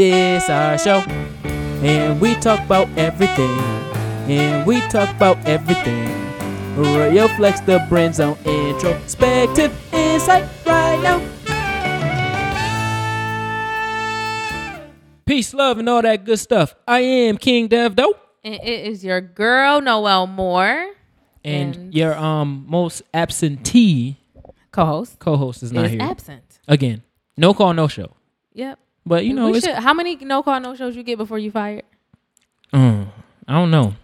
This 0.00 0.48
our 0.48 0.78
show, 0.78 1.00
and 1.84 2.18
we 2.22 2.34
talk 2.36 2.58
about 2.64 2.88
everything, 2.96 3.50
and 4.32 4.66
we 4.66 4.80
talk 4.88 5.14
about 5.14 5.36
everything. 5.46 6.08
Radio 6.74 7.28
Flex, 7.28 7.60
the 7.60 7.84
brand 7.90 8.14
zone 8.14 8.38
introspective 8.46 9.70
insight 9.92 10.48
right 10.64 10.98
now. 11.02 11.20
Peace, 15.26 15.52
love, 15.52 15.76
and 15.76 15.86
all 15.86 16.00
that 16.00 16.24
good 16.24 16.38
stuff. 16.38 16.74
I 16.88 17.00
am 17.00 17.36
King 17.36 17.68
Dev 17.68 17.94
Dope, 17.94 18.18
And 18.42 18.54
it 18.54 18.86
is 18.86 19.04
your 19.04 19.20
girl 19.20 19.82
Noel 19.82 20.26
Moore, 20.26 20.92
and, 21.44 21.76
And- 21.76 21.94
your 21.94 22.16
um 22.16 22.64
most 22.66 23.02
absentee 23.12 24.16
co-host, 24.72 25.18
co-host 25.18 25.62
is 25.62 25.72
not 25.72 25.84
is 25.84 25.90
here 25.90 26.00
absent. 26.00 26.58
again. 26.66 27.02
No 27.36 27.52
call, 27.52 27.74
no 27.74 27.86
show. 27.86 28.14
Yep. 28.54 28.78
But 29.06 29.24
you 29.24 29.34
know, 29.34 29.52
should- 29.58 29.74
how 29.74 29.94
many 29.94 30.16
no 30.16 30.42
call 30.42 30.60
no 30.60 30.74
shows 30.74 30.94
you 30.96 31.02
get 31.02 31.18
before 31.18 31.38
you 31.38 31.50
fired? 31.50 31.84
Mm, 32.72 33.08
I 33.48 33.52
don't 33.54 33.70
know. 33.70 33.94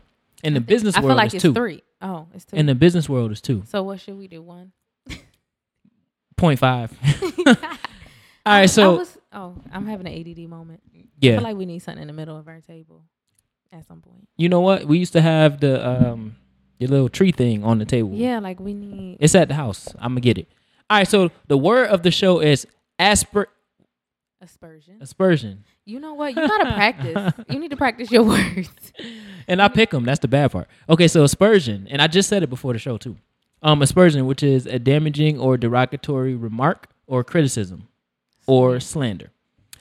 In 0.42 0.54
the 0.54 0.60
business 0.60 0.94
world 0.96 1.04
I 1.04 1.06
world, 1.06 1.10
feel 1.12 1.16
like 1.24 1.34
it's 1.34 1.42
two. 1.42 1.54
three. 1.54 1.82
Oh, 2.02 2.26
it's 2.34 2.44
two. 2.44 2.56
In 2.56 2.66
the 2.66 2.74
business 2.74 3.08
world, 3.08 3.30
it's 3.30 3.40
two 3.40 3.62
so 3.66 3.82
what 3.82 4.00
should 4.00 4.16
we 4.18 4.28
do? 4.28 4.42
One. 4.42 4.72
point 6.36 6.58
five. 6.58 6.92
All 7.46 8.52
right, 8.52 8.62
I 8.62 8.66
so 8.66 8.98
was, 8.98 9.18
oh, 9.32 9.54
I'm 9.72 9.86
having 9.86 10.06
an 10.06 10.12
ADD 10.20 10.48
moment. 10.48 10.80
Yeah, 11.20 11.32
I 11.32 11.36
feel 11.36 11.42
like 11.44 11.56
we 11.56 11.66
need 11.66 11.80
something 11.80 12.02
in 12.02 12.06
the 12.06 12.12
middle 12.12 12.36
of 12.36 12.46
our 12.48 12.60
table 12.60 13.02
at 13.72 13.86
some 13.86 14.00
point. 14.00 14.28
you 14.36 14.48
know 14.48 14.60
what? 14.60 14.84
We 14.84 14.98
used 14.98 15.12
to 15.14 15.20
have 15.20 15.60
the 15.60 15.84
um 15.88 16.36
the 16.78 16.86
little 16.86 17.08
tree 17.08 17.32
thing 17.32 17.64
on 17.64 17.78
the 17.78 17.84
table. 17.86 18.10
Yeah, 18.14 18.38
like 18.38 18.60
we 18.60 18.74
need. 18.74 19.16
it's 19.20 19.34
at 19.34 19.48
the 19.48 19.54
house. 19.54 19.88
I'm 19.98 20.10
gonna 20.12 20.20
get 20.20 20.38
it. 20.38 20.48
All 20.90 20.98
right, 20.98 21.08
so 21.08 21.30
the 21.48 21.56
word 21.58 21.88
of 21.88 22.02
the 22.02 22.10
show 22.10 22.40
is 22.40 22.66
asper 22.98 23.48
Aspersion. 24.46 24.98
aspersion, 25.00 25.64
You 25.84 25.98
know 26.00 26.14
what? 26.14 26.28
You 26.36 26.46
gotta 26.46 26.72
practice. 26.72 27.32
You 27.50 27.58
need 27.58 27.70
to 27.72 27.76
practice 27.76 28.10
your 28.12 28.22
words. 28.22 28.70
and 29.48 29.60
I 29.60 29.66
pick 29.68 29.90
them. 29.90 30.04
That's 30.04 30.20
the 30.20 30.28
bad 30.28 30.52
part. 30.52 30.68
Okay, 30.88 31.08
so 31.08 31.24
aspersion, 31.24 31.86
and 31.90 32.00
I 32.00 32.06
just 32.06 32.28
said 32.28 32.42
it 32.44 32.48
before 32.50 32.72
the 32.72 32.78
show 32.78 32.96
too. 32.96 33.16
Um, 33.62 33.82
aspersion, 33.82 34.24
which 34.26 34.42
is 34.44 34.66
a 34.66 34.78
damaging 34.78 35.40
or 35.40 35.56
derogatory 35.56 36.34
remark 36.36 36.88
or 37.08 37.24
criticism 37.24 37.88
or 38.46 38.78
slander. 38.78 39.30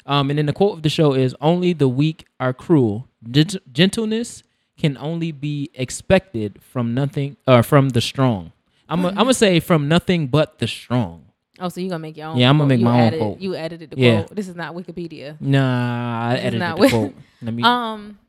Um, 0.08 0.30
and 0.32 0.40
then 0.40 0.46
the 0.48 0.54
quote 0.54 0.74
of 0.78 0.84
the 0.84 0.90
show 0.90 1.14
is 1.14 1.36
only 1.42 1.74
the 1.74 1.88
weak 1.88 2.26
are 2.40 2.54
cruel. 2.54 3.08
Gent- 3.30 3.58
gentleness 3.72 4.42
can 4.78 4.98
only 4.98 5.32
be 5.32 5.70
expected 5.76 6.60
from 6.62 6.94
nothing 6.96 7.38
or 7.48 7.62
from 7.64 7.90
the 7.90 8.02
strong. 8.02 8.52
I'm 8.90 9.02
gonna 9.04 9.34
say 9.34 9.60
from 9.60 9.88
nothing 9.88 10.28
but 10.28 10.58
the 10.60 10.68
strong. 10.68 11.25
Oh, 11.60 11.70
so 11.70 11.80
you 11.82 11.90
gonna 11.90 12.00
make 12.00 12.18
your 12.18 12.28
own? 12.28 12.38
Yeah, 12.38 12.50
I'ma 12.50 12.66
make 12.66 12.80
You 12.80 12.86
my 12.86 13.02
own 13.02 13.18
quote. 13.18 13.40
You 13.40 13.56
edited 13.56 13.92
the 13.92 13.98
Yeah. 14.00 14.24
quote. 14.24 14.36
This 14.36 14.48
is 14.48 14.56
not 14.56 14.76
Wikipedia. 14.76 15.40
Nah, 15.40 16.28
I 16.28 16.32
This 16.34 16.40
is 16.40 16.46
edited 16.48 16.60
not 16.60 16.80
the 16.80 16.90
quote. 16.90 17.16
Let 17.42 17.54
me. 17.54 17.64
Um, 17.66 18.20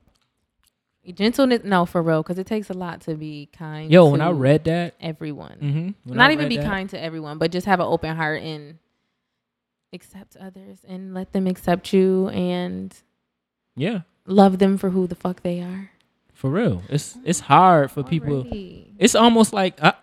gentleness. 1.14 1.62
No, 1.64 1.86
for 1.86 2.02
real, 2.02 2.22
because 2.22 2.38
it 2.38 2.46
takes 2.46 2.70
a 2.70 2.74
lot 2.74 3.00
to 3.02 3.14
be 3.14 3.48
kind. 3.52 3.90
yo, 3.90 4.08
when 4.08 4.20
I 4.20 4.30
read 4.30 4.64
that, 4.64 4.94
everyone, 5.00 5.58
mm-hmm, 6.06 6.16
not 6.16 6.30
even 6.32 6.48
be 6.48 6.58
kind 6.58 6.88
to 6.90 7.00
everyone, 7.00 7.38
but 7.38 7.50
just 7.52 7.66
have 7.66 7.80
an 7.80 7.86
open 7.86 8.16
heart 8.16 8.42
and 8.42 8.78
accept 9.92 10.36
others 10.36 10.80
and 10.86 11.14
let 11.14 11.32
them 11.32 11.46
accept 11.46 11.92
you 11.92 12.28
and 12.30 12.94
Yeah, 13.76 14.00
love 14.26 14.58
them 14.58 14.76
for 14.78 14.90
who 14.90 15.06
the 15.06 15.14
fuck 15.14 15.42
they 15.42 15.60
are. 15.60 15.90
For 16.36 16.50
real. 16.50 16.82
It's 16.88 17.16
it's 17.24 17.40
hard 17.40 17.90
for 17.90 18.02
people. 18.04 18.40
Already. 18.42 18.92
It's 18.98 19.14
almost 19.24 19.52
like 19.52 19.78
uh, 19.82 19.92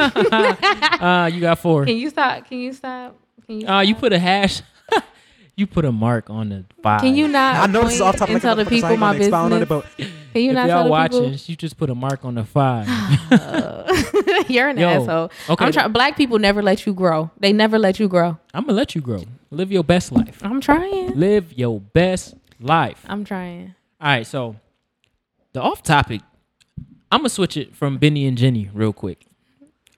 uh, 0.00 1.30
you 1.32 1.40
got 1.40 1.58
four. 1.58 1.84
Can 1.84 1.96
you 1.96 2.10
stop? 2.10 2.46
Can 2.48 2.58
you 2.58 2.72
stop? 2.72 3.16
Can 3.46 3.60
you? 3.60 3.66
Uh, 3.68 3.80
you 3.80 3.94
put 3.94 4.12
a 4.12 4.18
hash. 4.18 4.62
you 5.56 5.66
put 5.66 5.84
a 5.84 5.92
mark 5.92 6.30
on 6.30 6.48
the 6.48 6.64
five. 6.82 7.00
Can 7.02 7.14
you 7.14 7.28
not? 7.28 7.56
I 7.56 7.66
know 7.72 7.84
this 7.84 7.94
is 7.94 8.00
off 8.00 8.16
topic, 8.16 8.40
tell 8.40 8.56
the 8.56 8.64
motherfucker, 8.64 8.80
so 8.80 8.86
I 8.86 8.90
people 8.90 8.96
my 8.96 9.18
gonna 9.18 9.36
on 9.36 9.50
business. 9.50 9.62
it, 9.62 9.68
but 9.68 9.86
Can 10.32 10.42
you 10.42 10.50
if 10.50 10.54
not 10.54 10.68
y'all 10.68 10.76
tell 10.78 10.84
the 10.84 10.90
watching, 10.90 11.22
people? 11.30 11.38
you 11.46 11.56
just 11.56 11.76
put 11.76 11.90
a 11.90 11.94
mark 11.94 12.24
on 12.24 12.34
the 12.36 12.44
five. 12.44 12.86
Uh, 13.30 13.84
you're 14.48 14.68
an 14.68 14.78
Yo, 14.78 14.88
asshole. 14.88 15.30
okay. 15.50 15.64
I'm 15.64 15.72
trying. 15.72 15.92
Black 15.92 16.16
people 16.16 16.38
never 16.38 16.62
let 16.62 16.86
you 16.86 16.94
grow. 16.94 17.30
They 17.38 17.52
never 17.52 17.78
let 17.78 17.98
you 18.00 18.08
grow. 18.08 18.38
I'm 18.52 18.62
gonna 18.64 18.72
let 18.74 18.94
you 18.94 19.00
grow. 19.00 19.22
Live 19.50 19.70
your 19.70 19.84
best 19.84 20.10
life. 20.12 20.40
I'm 20.42 20.60
trying. 20.60 21.14
Live 21.18 21.52
your 21.52 21.80
best 21.80 22.34
life. 22.60 23.04
I'm 23.08 23.24
trying. 23.24 23.74
All 24.00 24.08
right, 24.08 24.26
so 24.26 24.56
the 25.54 25.62
off 25.62 25.82
topic, 25.82 26.20
I'm 27.10 27.20
gonna 27.20 27.28
switch 27.30 27.56
it 27.56 27.74
from 27.74 27.96
Benny 27.98 28.26
and 28.26 28.36
Jenny 28.36 28.70
real 28.74 28.92
quick. 28.92 29.24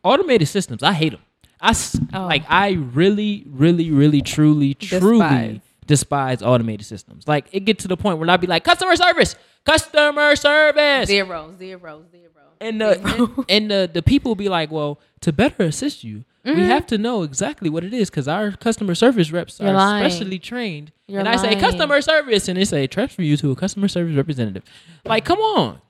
Automated 0.05 0.47
systems, 0.49 0.83
I 0.85 0.93
hate 0.93 1.11
them. 1.13 1.23
I 1.61 1.75
Oh. 2.15 2.27
like, 2.27 2.45
I 2.49 2.73
really, 2.73 3.45
really, 3.49 3.91
really, 3.91 4.21
truly, 4.21 4.75
truly 4.75 5.19
Despise. 5.19 5.61
despise 5.87 6.43
automated 6.43 6.87
systems. 6.87 7.27
Like, 7.27 7.47
it 7.53 7.61
get 7.65 7.79
to 7.81 7.89
the 7.89 7.97
point 7.97 8.19
where 8.19 8.31
I'd 8.31 8.41
be 8.41 8.47
like, 8.47 8.63
customer 8.63 8.95
service, 8.95 9.35
customer 9.65 10.37
service, 10.37 11.09
Zero, 11.09 11.55
zero, 11.59 12.05
zero. 12.13 12.31
and 12.61 12.81
the 12.81 13.45
and 13.49 13.71
the 13.71 13.91
the 13.93 14.03
people 14.03 14.35
be 14.35 14.49
like, 14.49 14.71
well, 14.71 15.01
to 15.23 15.33
better 15.33 15.65
assist 15.65 16.05
you, 16.05 16.25
we 16.47 16.53
Mm-hmm. 16.53 16.63
have 16.71 16.87
to 16.87 16.97
know 16.99 17.23
exactly 17.25 17.69
what 17.69 17.83
it 17.85 17.93
is 17.93 18.09
because 18.09 18.29
our 18.29 18.53
customer 18.53 18.95
service 18.95 19.33
reps 19.33 19.59
You're 19.59 19.71
are 19.71 19.75
lying. 19.75 20.09
specially 20.11 20.39
trained. 20.39 20.93
You're 21.09 21.19
and 21.21 21.29
I 21.29 21.37
say 21.37 21.57
customer 21.57 22.01
service, 22.01 22.49
and 22.49 22.57
they 22.57 22.65
say 22.65 22.87
transfer 22.87 23.23
you 23.23 23.37
to 23.39 23.51
a 23.51 23.57
customer 23.57 23.89
service 23.89 24.17
representative. 24.17 24.63
Like, 25.05 25.25
come 25.25 25.39
on, 25.41 25.81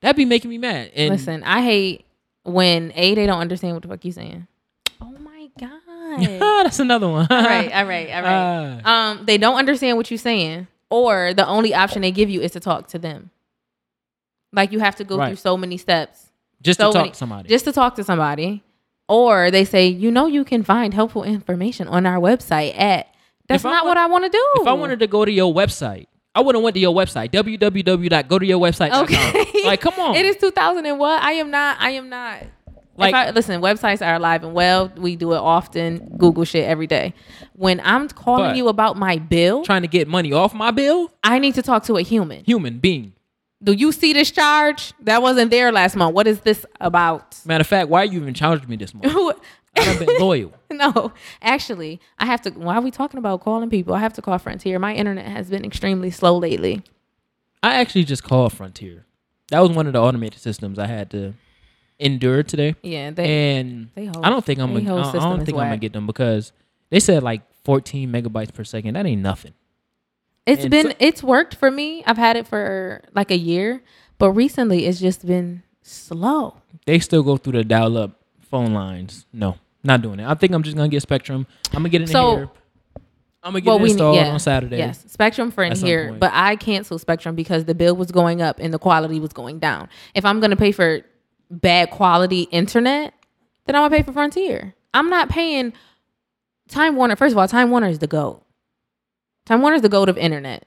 that'd 0.00 0.16
be 0.16 0.24
making 0.24 0.50
me 0.50 0.58
mad. 0.58 0.92
And 0.94 1.10
Listen, 1.10 1.42
I 1.42 1.62
hate 1.62 2.04
when 2.44 2.92
a 2.94 3.14
they 3.16 3.26
don't 3.26 3.40
understand 3.40 3.74
what 3.74 3.82
the 3.82 3.88
fuck 3.88 4.04
you're 4.04 4.12
saying. 4.12 4.46
Oh 5.00 5.10
my 5.18 5.48
god. 5.60 6.64
that's 6.64 6.78
another 6.78 7.08
one. 7.08 7.26
all 7.28 7.42
right, 7.42 7.72
all 7.72 7.84
right, 7.86 8.10
all 8.10 8.22
right. 8.22 8.80
um, 8.84 9.24
they 9.26 9.38
don't 9.38 9.56
understand 9.56 9.96
what 9.96 10.10
you're 10.10 10.18
saying, 10.18 10.68
or 10.88 11.34
the 11.34 11.46
only 11.46 11.74
option 11.74 12.02
they 12.02 12.12
give 12.12 12.30
you 12.30 12.40
is 12.40 12.52
to 12.52 12.60
talk 12.60 12.86
to 12.88 12.98
them. 12.98 13.30
Like 14.52 14.72
you 14.72 14.78
have 14.78 14.96
to 14.96 15.04
go 15.04 15.18
Right. 15.18 15.28
through 15.30 15.36
so 15.36 15.56
many 15.56 15.76
steps 15.76 16.30
just 16.62 16.78
so 16.78 16.88
to 16.88 16.92
talk 16.92 17.00
many- 17.02 17.10
to 17.10 17.16
somebody. 17.16 17.48
just 17.48 17.64
to 17.64 17.72
talk 17.72 17.96
to 17.96 18.04
somebody, 18.04 18.62
or 19.08 19.50
they 19.50 19.64
say, 19.64 19.86
you 19.88 20.10
know, 20.10 20.26
you 20.26 20.44
can 20.44 20.62
find 20.62 20.92
helpful 20.94 21.22
information 21.24 21.88
on 21.88 22.06
our 22.06 22.18
website 22.18 22.78
at. 22.78 23.08
That's 23.48 23.62
not 23.64 23.84
what 23.84 23.96
I 23.96 24.06
want 24.06 24.24
to 24.24 24.30
do. 24.30 24.44
if 24.62 24.66
I 24.66 24.72
wanted 24.72 24.98
to 25.00 25.06
go 25.06 25.24
to 25.24 25.30
your 25.30 25.54
website, 25.54 26.06
I 26.34 26.40
would 26.40 26.54
have 26.56 26.64
went 26.64 26.74
to 26.74 26.80
your 26.80 26.92
website 26.92 27.30
go 27.30 27.42
to 27.42 27.50
your 27.50 27.58
website 27.58 28.24
www.gotoyourwebsite.com. 28.24 29.04
Okay. 29.04 29.62
Like, 29.64 29.80
come 29.80 29.94
on. 29.98 30.16
It 30.16 30.24
is 30.26 30.36
2000 30.36 30.84
and 30.84 30.98
what? 30.98 31.22
I 31.22 31.32
am 31.32 31.50
not. 31.50 31.76
I 31.80 31.90
am 31.90 32.08
not. 32.08 32.40
Like- 32.98 33.12
Like, 33.12 33.14
I, 33.14 33.30
listen, 33.30 33.60
websites 33.60 34.04
are 34.04 34.14
alive 34.16 34.42
and 34.42 34.52
well. 34.54 34.90
We 34.96 35.16
do 35.16 35.32
it 35.34 35.38
often. 35.38 36.16
Google 36.18 36.44
shit 36.44 36.64
every 36.64 36.86
day. 36.86 37.14
When 37.52 37.80
I'm 37.84 38.08
calling 38.08 38.56
you 38.56 38.68
about 38.68 38.96
my 38.96 39.18
bill, 39.18 39.64
trying 39.64 39.82
to 39.82 39.88
get 39.88 40.08
money 40.08 40.32
off 40.32 40.52
my 40.54 40.70
bill. 40.70 41.12
I 41.22 41.38
need 41.38 41.54
to 41.56 41.62
talk 41.62 41.84
to 41.84 41.96
a 41.98 42.02
human. 42.02 42.42
Human 42.44 42.78
being. 42.78 43.12
Do 43.62 43.72
you 43.72 43.90
see 43.92 44.12
this 44.12 44.30
charge? 44.30 44.92
That 45.00 45.22
wasn't 45.22 45.50
there 45.50 45.72
last 45.72 45.96
month. 45.96 46.14
What 46.14 46.26
is 46.26 46.40
this 46.40 46.66
about? 46.80 47.40
Matter 47.44 47.62
of 47.62 47.66
fact, 47.66 47.88
why 47.88 48.02
are 48.02 48.04
you 48.04 48.20
even 48.20 48.34
charged 48.34 48.68
me 48.68 48.76
this 48.76 48.92
month? 48.92 49.38
I've 49.78 49.98
been 49.98 50.18
loyal. 50.18 50.52
no, 50.70 51.12
actually, 51.42 52.00
I 52.18 52.26
have 52.26 52.42
to. 52.42 52.50
Why 52.50 52.76
are 52.76 52.80
we 52.80 52.90
talking 52.90 53.18
about 53.18 53.40
calling 53.42 53.68
people? 53.70 53.94
I 53.94 54.00
have 54.00 54.12
to 54.14 54.22
call 54.22 54.38
Frontier. 54.38 54.78
My 54.78 54.94
internet 54.94 55.26
has 55.26 55.50
been 55.50 55.64
extremely 55.64 56.10
slow 56.10 56.36
lately. 56.38 56.82
I 57.62 57.74
actually 57.74 58.04
just 58.04 58.22
called 58.22 58.52
Frontier. 58.52 59.04
That 59.50 59.60
was 59.60 59.70
one 59.70 59.86
of 59.86 59.92
the 59.92 60.00
automated 60.00 60.40
systems 60.40 60.78
I 60.78 60.86
had 60.86 61.10
to 61.10 61.34
endure 61.98 62.42
today. 62.42 62.74
Yeah, 62.82 63.10
they. 63.10 63.58
and 63.58 63.90
they 63.94 64.06
hold- 64.06 64.24
I 64.24 64.30
don't 64.30 64.44
think 64.44 64.60
I'm 64.60 64.76
I 64.76 64.80
don't 64.80 65.44
think 65.44 65.56
I'm 65.56 65.64
gonna 65.64 65.76
get 65.76 65.92
them 65.92 66.06
because 66.06 66.52
they 66.90 67.00
said 67.00 67.22
like 67.22 67.42
14 67.64 68.10
megabytes 68.10 68.52
per 68.52 68.64
second. 68.64 68.94
That 68.94 69.06
ain't 69.06 69.22
nothing. 69.22 69.54
It's 70.46 70.62
and 70.62 70.70
been 70.70 70.86
so- 70.90 70.96
it's 71.00 71.22
worked 71.22 71.54
for 71.56 71.70
me. 71.70 72.02
I've 72.06 72.16
had 72.16 72.36
it 72.36 72.46
for 72.46 73.02
like 73.14 73.30
a 73.30 73.36
year, 73.36 73.82
but 74.18 74.30
recently 74.30 74.86
it's 74.86 75.00
just 75.00 75.26
been 75.26 75.62
slow. 75.82 76.56
They 76.86 76.98
still 77.00 77.22
go 77.22 77.36
through 77.36 77.54
the 77.54 77.64
dial-up 77.64 78.12
phone 78.40 78.72
lines. 78.72 79.26
No, 79.32 79.56
not 79.82 80.02
doing 80.02 80.20
it. 80.20 80.26
I 80.28 80.34
think 80.34 80.52
I'm 80.52 80.62
just 80.62 80.76
gonna 80.76 80.88
get 80.88 81.02
Spectrum. 81.02 81.46
I'm 81.72 81.78
gonna 81.78 81.88
get 81.88 82.02
it 82.02 82.04
in 82.04 82.12
So- 82.12 82.36
here. 82.36 82.48
I'm 83.42 83.52
gonna 83.52 83.60
get 83.60 83.68
Well, 83.68 83.76
it 83.78 83.82
we 83.82 83.90
installed 83.90 84.16
yeah, 84.16 84.30
on 84.32 84.40
Saturday. 84.40 84.78
Yes, 84.78 85.04
Spectrum 85.06 85.52
for 85.52 85.62
in 85.62 85.76
here, 85.76 86.08
point. 86.08 86.20
but 86.20 86.32
I 86.34 86.56
canceled 86.56 87.00
Spectrum 87.00 87.36
because 87.36 87.64
the 87.64 87.76
bill 87.76 87.94
was 87.94 88.10
going 88.10 88.42
up 88.42 88.58
and 88.60 88.74
the 88.74 88.78
quality 88.78 89.20
was 89.20 89.32
going 89.32 89.60
down. 89.60 89.88
If 90.16 90.24
I'm 90.24 90.40
gonna 90.40 90.56
pay 90.56 90.72
for 90.72 91.02
bad 91.48 91.90
quality 91.90 92.42
internet, 92.50 93.14
then 93.66 93.76
I'm 93.76 93.82
gonna 93.82 93.96
pay 93.96 94.02
for 94.02 94.12
Frontier. 94.12 94.74
I'm 94.94 95.08
not 95.10 95.28
paying 95.28 95.72
Time 96.68 96.96
Warner. 96.96 97.14
First 97.14 97.32
of 97.32 97.38
all, 97.38 97.46
Time 97.46 97.70
Warner 97.70 97.86
is 97.88 98.00
the 98.00 98.08
goat. 98.08 98.42
Time 99.46 99.62
Warner 99.62 99.76
is 99.76 99.82
the 99.82 99.88
goat 99.88 100.08
of 100.10 100.18
internet 100.18 100.66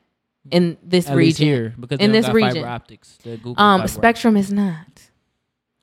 in 0.51 0.77
this 0.81 1.07
At 1.07 1.15
least 1.17 1.39
region. 1.39 1.47
here 1.53 1.73
because 1.79 1.99
in 1.99 2.11
this 2.11 2.25
got 2.25 2.33
region. 2.33 2.53
fiber 2.55 2.67
optics. 2.67 3.17
the 3.23 3.37
Google 3.37 3.55
Um, 3.63 3.87
Spectrum 3.87 4.35
is 4.35 4.51
not. 4.51 5.09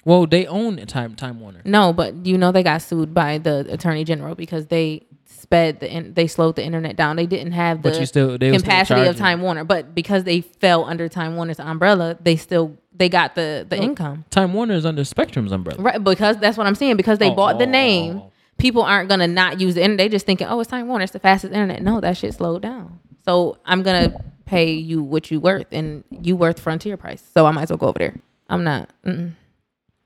Well, 0.04 0.26
they 0.26 0.46
own 0.46 0.76
Time 0.86 1.14
Time 1.14 1.40
Warner. 1.40 1.60
No, 1.64 1.92
but 1.92 2.26
you 2.26 2.38
know 2.38 2.52
they 2.52 2.62
got 2.62 2.82
sued 2.82 3.12
by 3.14 3.38
the 3.38 3.66
attorney 3.70 4.04
general 4.04 4.34
because 4.34 4.66
they 4.66 5.06
sped 5.24 5.80
the 5.80 5.92
in, 5.92 6.14
they 6.14 6.26
slowed 6.26 6.56
the 6.56 6.64
internet 6.64 6.96
down. 6.96 7.16
They 7.16 7.26
didn't 7.26 7.52
have 7.52 7.82
the 7.82 7.92
still 8.06 8.38
they 8.38 8.50
were 8.50 8.58
still 8.58 8.62
capacity 8.68 9.06
of. 9.06 9.16
Time 9.16 9.42
Warner, 9.42 9.64
but 9.64 9.94
because 9.94 10.24
they 10.24 10.40
fell 10.40 10.84
under 10.84 11.08
Time 11.08 11.36
Warner's 11.36 11.58
umbrella, 11.60 12.16
they 12.20 12.36
still 12.36 12.76
they 12.94 13.08
got 13.08 13.34
the 13.34 13.66
the 13.68 13.76
No. 13.76 13.82
income. 13.82 14.24
Time 14.30 14.54
Warner 14.54 14.74
is 14.74 14.86
under 14.86 15.04
Spectrum's 15.04 15.50
umbrella. 15.52 15.82
Right, 15.82 16.02
because 16.02 16.36
that's 16.38 16.56
what 16.56 16.66
I'm 16.68 16.76
saying. 16.76 16.96
Because 16.96 17.18
they 17.18 17.30
Oh, 17.30 17.34
bought 17.34 17.58
the 17.58 17.66
name, 17.66 18.18
oh. 18.18 18.32
People 18.58 18.82
aren't 18.82 19.08
gonna 19.08 19.28
not 19.28 19.60
use 19.60 19.74
the 19.74 19.82
internet. 19.82 19.98
They 19.98 20.08
just 20.08 20.26
thinking, 20.26 20.46
oh, 20.46 20.60
it's 20.60 20.70
Time 20.70 20.88
Warner, 20.88 21.04
it's 21.04 21.12
the 21.12 21.18
fastest 21.18 21.52
internet. 21.52 21.82
No, 21.82 22.00
that 22.00 22.16
shit 22.16 22.34
slowed 22.34 22.62
down. 22.62 22.98
So 23.24 23.58
I'm 23.64 23.82
gonna 23.82 24.22
pay 24.44 24.72
you 24.72 25.02
what 25.02 25.30
you 25.30 25.40
worth, 25.40 25.66
and 25.72 26.04
you 26.10 26.36
worth 26.36 26.60
Frontier 26.60 26.96
price. 26.96 27.22
So 27.34 27.46
I 27.46 27.50
might 27.50 27.62
as 27.64 27.70
well 27.70 27.78
go 27.78 27.88
over 27.88 27.98
there. 27.98 28.14
I'm 28.48 28.62
not. 28.64 28.90
Mm-mm. 29.04 29.32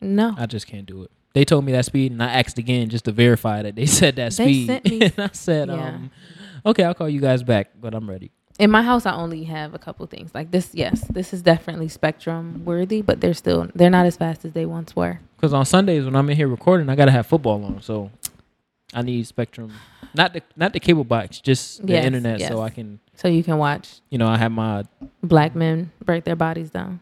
No. 0.00 0.34
I 0.38 0.46
just 0.46 0.66
can't 0.66 0.86
do 0.86 1.02
it. 1.02 1.10
They 1.34 1.44
told 1.44 1.64
me 1.64 1.72
that 1.72 1.84
speed, 1.84 2.10
and 2.12 2.22
I 2.22 2.32
asked 2.40 2.58
again 2.58 2.88
just 2.88 3.04
to 3.04 3.12
verify 3.12 3.62
that 3.62 3.76
they 3.76 3.86
said 4.00 4.16
that 4.16 4.32
They 4.32 4.44
speed. 4.44 4.66
sent 4.66 4.84
me- 4.86 5.00
and 5.02 5.12
I 5.18 5.28
said, 5.32 5.68
Yeah. 5.68 5.74
um, 5.88 6.10
okay, 6.66 6.84
I'll 6.84 6.94
call 6.94 7.08
you 7.08 7.20
guys 7.20 7.42
back, 7.42 7.70
but 7.80 7.94
I'm 7.94 8.08
ready. 8.08 8.30
In 8.58 8.70
my 8.70 8.82
house, 8.82 9.06
I 9.06 9.12
only 9.14 9.44
have 9.44 9.72
a 9.74 9.78
couple 9.78 10.04
things 10.06 10.34
like 10.34 10.50
this. 10.50 10.70
Yes, 10.74 11.00
this 11.08 11.32
is 11.32 11.40
definitely 11.40 11.88
Spectrum 11.88 12.62
worthy, 12.64 13.00
but 13.00 13.20
they're 13.20 13.32
still 13.34 13.68
they're 13.74 13.88
not 13.90 14.04
as 14.06 14.16
fast 14.18 14.44
as 14.44 14.52
they 14.52 14.66
once 14.66 14.94
were. 14.96 15.20
Because 15.36 15.54
on 15.54 15.64
Sundays 15.64 16.04
when 16.04 16.14
I'm 16.16 16.28
in 16.28 16.36
here 16.36 16.48
recording, 16.48 16.88
I 16.90 16.94
gotta 16.94 17.10
have 17.12 17.26
football 17.26 17.64
on, 17.64 17.80
so 17.80 18.10
I 18.92 19.02
need 19.02 19.26
Spectrum, 19.26 19.72
not 20.14 20.32
the 20.32 20.42
not 20.56 20.72
the 20.72 20.80
cable 20.80 21.04
box, 21.04 21.40
just 21.40 21.86
the 21.86 21.92
Yes, 21.92 22.04
internet, 22.06 22.40
yes. 22.40 22.48
so 22.48 22.60
I 22.60 22.70
can, 22.70 22.98
So 23.14 23.28
you 23.28 23.44
can 23.44 23.56
watch 23.58 24.00
you 24.10 24.18
know, 24.18 24.26
I 24.28 24.36
have 24.36 24.50
my 24.52 24.84
black 25.22 25.54
men 25.54 25.92
break 26.04 26.24
their 26.24 26.36
bodies 26.36 26.70
down. 26.70 27.00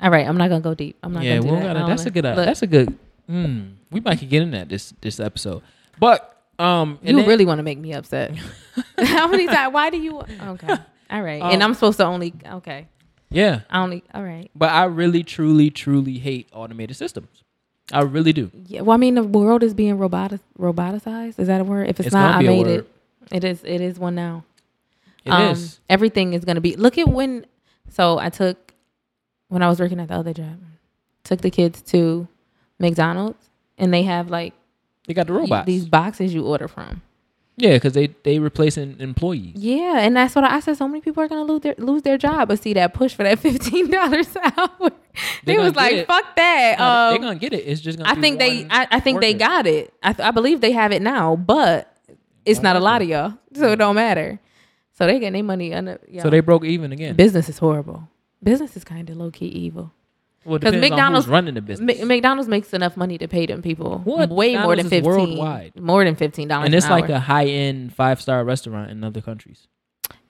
All 0.00 0.10
right, 0.10 0.26
I'm 0.26 0.36
not 0.36 0.48
gonna 0.48 0.60
go 0.62 0.74
deep. 0.74 0.96
I'm 1.02 1.12
not 1.12 1.22
yeah. 1.22 1.38
gonna 1.38 1.48
do 1.50 1.56
that. 1.56 1.62
Gotta, 1.62 1.78
don't 1.80 1.88
that's 1.90 2.06
a 2.06 2.10
good. 2.10 2.26
uh, 2.26 2.34
Look, 2.34 2.46
that's 2.46 2.62
a 2.62 2.66
good. 2.66 2.98
We 3.28 4.00
might 4.00 4.18
could 4.18 4.28
get 4.30 4.42
in 4.42 4.50
that 4.52 4.68
this 4.68 4.92
this 5.00 5.20
episode, 5.20 5.62
but 6.00 6.42
um, 6.58 6.98
you 7.02 7.14
then- 7.16 7.26
really 7.26 7.44
want 7.46 7.58
to 7.58 7.62
make 7.62 7.78
me 7.78 7.92
upset. 7.92 8.34
How 8.98 9.28
many 9.28 9.46
times? 9.46 9.72
Why 9.72 9.90
do 9.90 9.98
you? 9.98 10.20
Okay, 10.20 10.68
all 11.10 11.22
right. 11.22 11.40
and 11.42 11.62
Um, 11.62 11.70
I'm 11.70 11.74
supposed 11.74 11.98
to 11.98 12.04
only. 12.06 12.32
Okay, 12.44 12.88
yeah. 13.30 13.60
I 13.70 13.80
only. 13.82 14.02
All 14.14 14.22
right. 14.22 14.50
But 14.54 14.70
I 14.70 14.84
really, 14.84 15.22
truly, 15.22 15.70
truly 15.70 16.18
hate 16.18 16.48
automated 16.52 16.96
systems. 16.96 17.42
I 17.90 18.02
really 18.02 18.32
do. 18.32 18.50
Yeah. 18.66 18.82
Well, 18.82 18.94
I 18.94 18.98
mean, 18.98 19.14
the 19.14 19.22
world 19.22 19.62
is 19.62 19.74
being 19.74 19.98
robotic, 19.98 20.40
roboticized. 20.58 21.38
Is 21.38 21.48
that 21.48 21.60
a 21.60 21.64
word? 21.64 21.88
If 21.88 22.00
it's, 22.00 22.08
It's 22.08 22.14
not, 22.14 22.36
I 22.36 22.42
made 22.42 22.66
it. 22.66 22.88
It 23.30 23.44
is. 23.44 23.62
It 23.64 23.80
is 23.80 23.98
one 23.98 24.14
now. 24.14 24.44
It 25.24 25.30
um, 25.30 25.52
is. 25.52 25.80
Everything 25.88 26.32
is 26.32 26.44
going 26.44 26.56
to 26.56 26.60
be. 26.60 26.76
Look 26.76 26.98
at 26.98 27.08
when. 27.08 27.46
So 27.90 28.18
I 28.18 28.30
took 28.30 28.72
when 29.48 29.62
I 29.62 29.68
was 29.68 29.80
working 29.80 30.00
at 30.00 30.08
the 30.08 30.14
other 30.14 30.32
job. 30.32 30.58
Took 31.24 31.40
the 31.40 31.50
kids 31.50 31.82
to 31.82 32.26
McDonald's, 32.78 33.48
and 33.78 33.92
they 33.92 34.02
have 34.02 34.30
like 34.30 34.54
They 35.06 35.14
got 35.14 35.26
the 35.26 35.32
robots. 35.32 35.66
these 35.66 35.86
boxes 35.86 36.34
you 36.34 36.44
order 36.44 36.68
from. 36.68 37.02
Yeah, 37.56 37.74
because 37.74 37.92
they 37.92 38.08
they 38.24 38.38
replacing 38.38 38.96
employees. 38.98 39.54
Yeah, 39.56 39.98
and 40.00 40.16
that's 40.16 40.34
what 40.34 40.44
I, 40.44 40.56
I 40.56 40.60
said. 40.60 40.76
So 40.78 40.88
many 40.88 41.00
people 41.02 41.22
are 41.22 41.28
gonna 41.28 41.44
lose 41.44 41.60
their 41.60 41.74
lose 41.78 42.02
their 42.02 42.16
job, 42.18 42.48
but 42.48 42.62
see 42.62 42.72
that 42.74 42.94
push 42.94 43.14
for 43.14 43.22
that 43.24 43.38
fifteen 43.46 43.90
dollars 43.90 44.34
an 44.36 44.52
hour. 44.56 44.90
They 45.44 45.58
was 45.58 45.74
like, 45.74 45.92
it. 45.94 46.06
"Fuck 46.06 46.34
that." 46.36 46.78
No, 46.78 46.84
Um, 46.84 47.10
They're 47.12 47.28
gonna 47.28 47.38
get 47.38 47.52
it. 47.52 47.64
It's 47.66 47.80
just 47.80 47.98
gonna. 47.98 48.10
I 48.10 48.14
be 48.14 48.20
think 48.22 48.38
they, 48.38 48.66
I, 48.70 48.88
I 48.92 49.00
think 49.00 49.20
they 49.20 49.34
got 49.34 49.66
it. 49.66 49.92
I, 50.02 50.12
th- 50.14 50.26
I 50.26 50.30
believe 50.30 50.60
they 50.60 50.72
have 50.72 50.92
it 50.92 51.02
now, 51.02 51.36
but 51.36 51.94
it's 52.46 52.62
not 52.62 52.76
a 52.76 52.80
lot 52.80 53.02
of 53.02 53.08
y'all, 53.08 53.34
so 53.54 53.72
it 53.72 53.76
don't 53.76 53.94
matter. 53.96 54.40
So 54.94 55.06
they 55.06 55.14
getting 55.18 55.32
their 55.34 55.42
money. 55.44 55.72
Under, 55.74 55.98
So 56.20 56.30
they 56.30 56.40
broke 56.40 56.64
even 56.64 56.92
again. 56.92 57.16
business 57.16 57.48
is 57.48 57.58
horrible. 57.58 58.08
Business 58.42 58.76
is 58.76 58.84
kind 58.84 59.08
of 59.10 59.16
low 59.16 59.30
key 59.30 59.46
evil. 59.46 59.92
Well, 60.44 60.58
'Cause 60.58 60.70
because 60.72 60.80
McDonald's- 60.80 60.90
McDonald's 60.90 61.28
running 61.28 61.54
the 61.54 61.60
business, 61.62 61.98
Ma- 62.00 62.04
McDonald's 62.06 62.48
makes 62.48 62.72
enough 62.74 62.96
money 62.96 63.16
to 63.18 63.28
pay 63.28 63.46
them 63.46 63.62
people 63.62 64.00
What? 64.04 64.28
way 64.30 64.56
more 64.56 64.74
than 64.76 64.86
McDonald's 64.86 64.90
fifteen. 64.90 65.04
worldwide. 65.38 65.72
More 65.80 66.04
than 66.04 66.16
fifteen 66.16 66.48
dollars. 66.48 66.66
and 66.66 66.74
it's 66.74 66.86
an 66.86 66.92
like 66.92 67.04
hour. 67.10 67.16
a 67.16 67.20
high 67.20 67.46
end 67.46 67.94
five 67.94 68.20
star 68.20 68.44
restaurant 68.44 68.90
in 68.90 69.04
other 69.04 69.20
countries, 69.20 69.68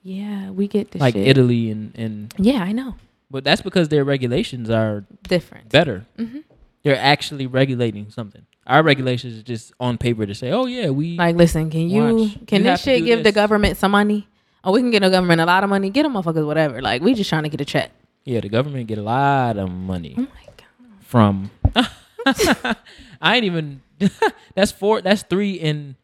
yeah, 0.01 0.49
we 0.51 0.67
get 0.67 0.91
the 0.91 0.99
like 0.99 1.13
shit. 1.15 1.27
Italy 1.27 1.69
and 1.71 1.91
and. 1.95 2.33
Yeah, 2.37 2.61
I 2.63 2.71
know. 2.73 2.95
But 3.31 3.43
that's 3.43 3.61
because 3.61 3.89
their 3.89 4.03
regulations 4.03 4.69
are 4.69 5.05
Different. 5.27 5.69
better. 5.69 6.05
hmm 6.17 6.39
They're 6.83 6.97
actually 6.99 7.47
regulating 7.47 8.09
something. 8.11 8.41
Our 8.67 8.83
regulations 8.83 9.39
are 9.39 9.43
just 9.43 9.73
on 9.79 9.97
paper 9.97 10.25
to 10.25 10.35
say, 10.35 10.51
"Oh 10.51 10.65
yeah, 10.67 10.89
we." 10.89 11.17
Like, 11.17 11.35
listen, 11.37 11.69
can 11.69 11.89
you 11.89 12.03
Watch. 12.03 12.37
can 12.45 12.59
You 12.59 12.63
this 12.71 12.81
shit 12.83 13.03
give 13.05 13.23
the 13.23 13.31
government 13.31 13.77
some 13.77 13.91
money? 13.91 14.27
Oh, 14.65 14.71
we 14.73 14.81
can 14.81 14.91
get 14.91 15.01
the 15.01 15.09
government 15.09 15.41
a 15.41 15.45
lot 15.45 15.63
of 15.63 15.69
money. 15.69 15.89
Get 15.89 16.03
them 16.03 16.13
motherfuckers 16.13 16.45
whatever. 16.45 16.81
Like, 16.81 17.01
we 17.01 17.13
just 17.15 17.29
trying 17.29 17.43
to 17.43 17.49
get 17.49 17.59
a 17.59 17.65
check. 17.65 17.91
Yeah, 18.25 18.39
the 18.39 18.49
government 18.49 18.87
get 18.87 18.97
a 18.97 19.01
lot 19.03 19.57
of 19.57 19.69
money 19.71 20.15
Oh 20.17 20.21
my 20.21 20.27
god. 20.57 21.01
from. 21.01 21.51
I 23.21 23.35
ain't 23.35 23.45
even. 23.45 23.81
that's 24.55 24.71
four. 24.71 25.01
That's 25.01 25.23
three 25.23 25.53
in 25.53 25.95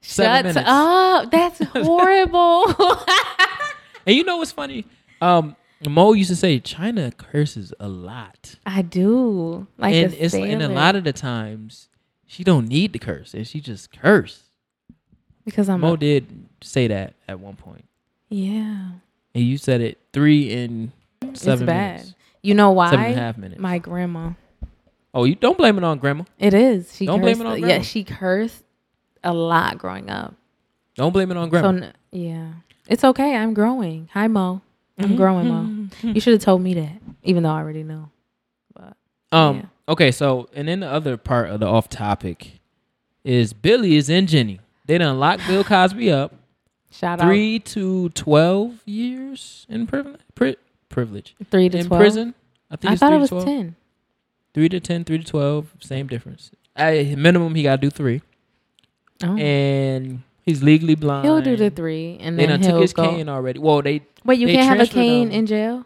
seven 0.00 0.54
Shut 0.54 0.56
minutes. 0.56 0.68
up. 0.70 1.30
That's 1.30 1.58
horrible. 1.72 2.66
And 4.06 4.16
you 4.16 4.24
know 4.24 4.38
what's 4.38 4.52
funny? 4.52 4.86
Um, 5.20 5.56
Mo 5.88 6.12
used 6.12 6.30
to 6.30 6.36
say 6.36 6.58
China 6.60 7.12
curses 7.12 7.72
a 7.78 7.88
lot, 7.88 8.56
I 8.66 8.82
do. 8.82 9.66
Like 9.76 9.94
and 9.94 10.12
a 10.12 10.24
it's 10.24 10.34
and 10.34 10.62
a 10.62 10.68
lot 10.68 10.96
of 10.96 11.04
the 11.04 11.12
times 11.12 11.88
she 12.26 12.42
don't 12.44 12.68
need 12.68 12.92
to 12.94 12.98
curse, 12.98 13.34
and 13.34 13.46
she 13.46 13.60
just 13.60 13.92
curse. 13.92 14.44
because 15.44 15.68
I'm 15.68 15.80
Mo 15.80 15.94
a, 15.94 15.96
did 15.96 16.46
say 16.62 16.88
that 16.88 17.14
at 17.28 17.38
one 17.40 17.56
point, 17.56 17.84
yeah. 18.28 18.90
and 19.34 19.44
you 19.44 19.56
said 19.58 19.80
it 19.80 19.98
three 20.12 20.50
in 20.50 20.92
seven 21.40 21.62
it's 21.64 21.66
bad. 21.66 21.90
minutes, 21.96 22.14
You 22.42 22.54
know 22.54 22.70
why? 22.70 22.90
seven 22.90 23.06
and 23.06 23.14
a 23.14 23.18
half 23.18 23.38
minutes. 23.38 23.60
My 23.60 23.78
grandma. 23.78 24.30
oh, 25.14 25.24
you 25.24 25.34
don't 25.34 25.56
blame 25.58 25.78
it 25.78 25.84
on 25.84 25.98
grandma. 25.98 26.24
It 26.38 26.54
is. 26.54 26.94
She 26.94 27.06
Don't 27.06 27.20
blame 27.20 27.40
it 27.40 27.46
on 27.46 27.58
grandma. 27.60 27.76
Yeah, 27.76 27.82
she 27.82 28.04
cursed 28.04 28.62
a 29.24 29.32
lot 29.32 29.78
growing 29.78 30.10
up. 30.10 30.34
Don't 30.94 31.12
blame 31.12 31.30
it 31.30 31.36
on 31.36 31.48
grandma. 31.48 31.80
So 31.80 31.92
yeah, 32.12 32.52
it's 32.88 33.04
okay. 33.04 33.36
I'm 33.36 33.54
growing. 33.54 34.08
Hi 34.12 34.26
Mo. 34.28 34.62
I'm 34.98 35.10
Mhm, 35.10 35.16
growing, 35.16 35.46
Mo. 35.48 35.88
You 36.12 36.20
should 36.20 36.32
have 36.32 36.42
told 36.42 36.60
me 36.60 36.74
that, 36.74 37.00
even 37.22 37.44
though 37.44 37.50
I 37.50 37.58
already 37.60 37.84
know. 37.84 38.10
But 38.74 38.96
Um. 39.32 39.56
Yeah. 39.58 39.64
Okay. 39.88 40.10
So, 40.10 40.48
and 40.54 40.66
then 40.68 40.80
the 40.80 40.88
other 40.88 41.16
part 41.16 41.50
of 41.50 41.60
the 41.60 41.66
off 41.66 41.88
topic 41.88 42.58
is 43.24 43.52
Billy 43.52 43.96
is 43.96 44.08
in 44.10 44.26
Jenny. 44.26 44.60
They 44.86 44.98
done 44.98 45.18
locked 45.20 45.46
Bill 45.46 45.62
Cosby 45.72 46.10
up. 46.10 46.34
shout 46.90 47.20
three 47.20 47.58
to 47.60 48.08
twelve 48.10 48.82
years 48.86 49.66
in 49.68 49.86
prison. 49.86 50.16
Pri- 50.34 50.56
privilege 50.88 51.34
three 51.50 51.68
to 51.68 51.78
in 51.78 51.86
twelve. 51.86 52.00
prison. 52.00 52.34
I 52.70 52.76
think 52.76 52.90
I 52.90 52.92
it's 52.94 53.00
thought 53.00 53.12
it 53.12 53.18
was 53.18 53.28
to 53.30 53.34
12. 53.36 53.44
ten. 53.46 53.76
Three 54.54 54.68
to 54.70 54.80
ten, 54.80 55.04
three 55.04 55.18
to 55.18 55.24
twelve, 55.24 55.74
same 55.80 56.06
difference. 56.06 56.50
At 56.76 57.18
minimum, 57.18 57.54
he 57.54 57.62
got 57.62 57.76
to 57.76 57.82
do 57.82 57.90
three, 57.90 58.22
Oh. 59.22 59.36
and 59.36 60.22
he's 60.44 60.62
legally 60.62 60.94
blind. 60.94 61.24
he'll 61.24 61.40
do 61.42 61.56
the 61.56 61.70
three, 61.70 62.16
and 62.20 62.38
They 62.38 62.46
then 62.46 62.62
he'll 62.62 62.72
took 62.72 62.82
his 62.82 62.92
go. 62.92 63.08
cane 63.10 63.28
already. 63.28 63.58
Well, 63.58 63.82
they 63.82 64.02
Wait, 64.24 64.38
you 64.38 64.46
they 64.46 64.54
can't 64.54 64.78
have 64.78 64.88
a 64.88 64.90
cane 64.90 65.28
him. 65.28 65.32
in 65.40 65.46
jail. 65.46 65.84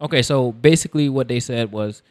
okay. 0.00 0.22
So 0.22 0.52
basically, 0.52 1.08
what 1.08 1.28
they 1.28 1.40
said 1.40 1.72
was, 1.72 2.02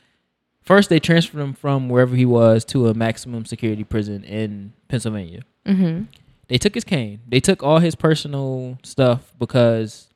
first 0.62 0.90
they 0.90 1.00
transferred 1.00 1.40
him 1.42 1.54
from 1.54 1.90
wherever 1.90 2.16
he 2.16 2.26
was 2.26 2.66
to 2.66 2.88
a 2.88 2.94
maximum 2.94 3.46
security 3.46 3.84
prison 3.84 4.24
in 4.24 4.74
Pennsylvania. 4.88 5.42
Mm-hmm. 5.66 6.04
They 6.48 6.58
took 6.58 6.76
his 6.76 6.84
cane. 6.84 7.22
They 7.28 7.40
took 7.40 7.64
all 7.64 7.80
his 7.80 7.96
personal 7.96 8.78
stuff 8.84 9.34
because 9.40 10.08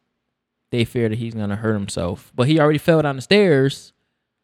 they 0.71 0.85
fear 0.85 1.09
that 1.09 1.17
he's 1.17 1.33
gonna 1.33 1.55
hurt 1.55 1.73
himself. 1.73 2.31
But 2.35 2.47
he 2.47 2.59
already 2.59 2.77
fell 2.79 3.01
down 3.01 3.15
the 3.15 3.21
stairs 3.21 3.93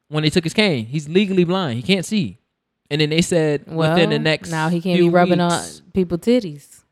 when 0.08 0.24
they 0.24 0.30
took 0.30 0.44
his 0.44 0.54
cane. 0.54 0.86
He's 0.86 1.08
legally 1.10 1.44
blind. 1.44 1.78
He 1.78 1.82
can't 1.84 2.06
see. 2.06 2.38
And 2.92 3.02
then 3.02 3.10
they 3.10 3.22
said 3.22 3.64
Well, 3.68 3.94
within 3.94 4.12
the 4.12 4.20
next 4.20 4.52
now 4.52 4.70
he 4.70 4.80
can't 4.82 5.00
be 5.00 5.10
rubbing 5.10 5.40
weeks, 5.40 5.82
on 5.82 5.92
people's 5.92 6.22
titties. 6.22 6.84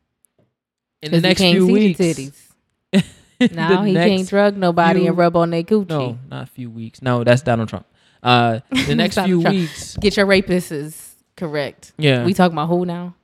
in 1.02 1.12
the 1.12 1.20
next 1.20 1.40
he 1.40 1.46
can't 1.52 1.56
few 1.56 1.66
see 1.66 1.72
weeks. 1.72 1.98
the 2.92 3.02
titties. 3.02 3.52
Now 3.52 3.82
he 3.82 3.92
next 3.92 4.08
can't 4.16 4.28
drug 4.28 4.56
nobody 4.56 5.00
few- 5.00 5.08
and 5.08 5.18
rub 5.18 5.36
on 5.36 5.50
their 5.50 5.62
coochie. 5.62 5.88
No, 5.88 6.18
not 6.30 6.44
a 6.44 6.46
few 6.46 6.70
weeks. 6.70 7.02
No, 7.02 7.24
that's 7.24 7.42
Donald 7.42 7.68
Trump. 7.68 7.86
Uh, 8.22 8.60
the 8.86 8.94
next 8.96 9.18
few 9.20 9.42
Trump. 9.42 9.54
weeks. 9.56 9.96
Get 9.98 10.16
your 10.16 10.26
rapists 10.26 11.14
correct. 11.36 11.92
Yeah, 11.98 12.24
We 12.24 12.32
talking 12.32 12.54
about 12.54 12.68
who 12.68 12.86
now? 12.86 13.14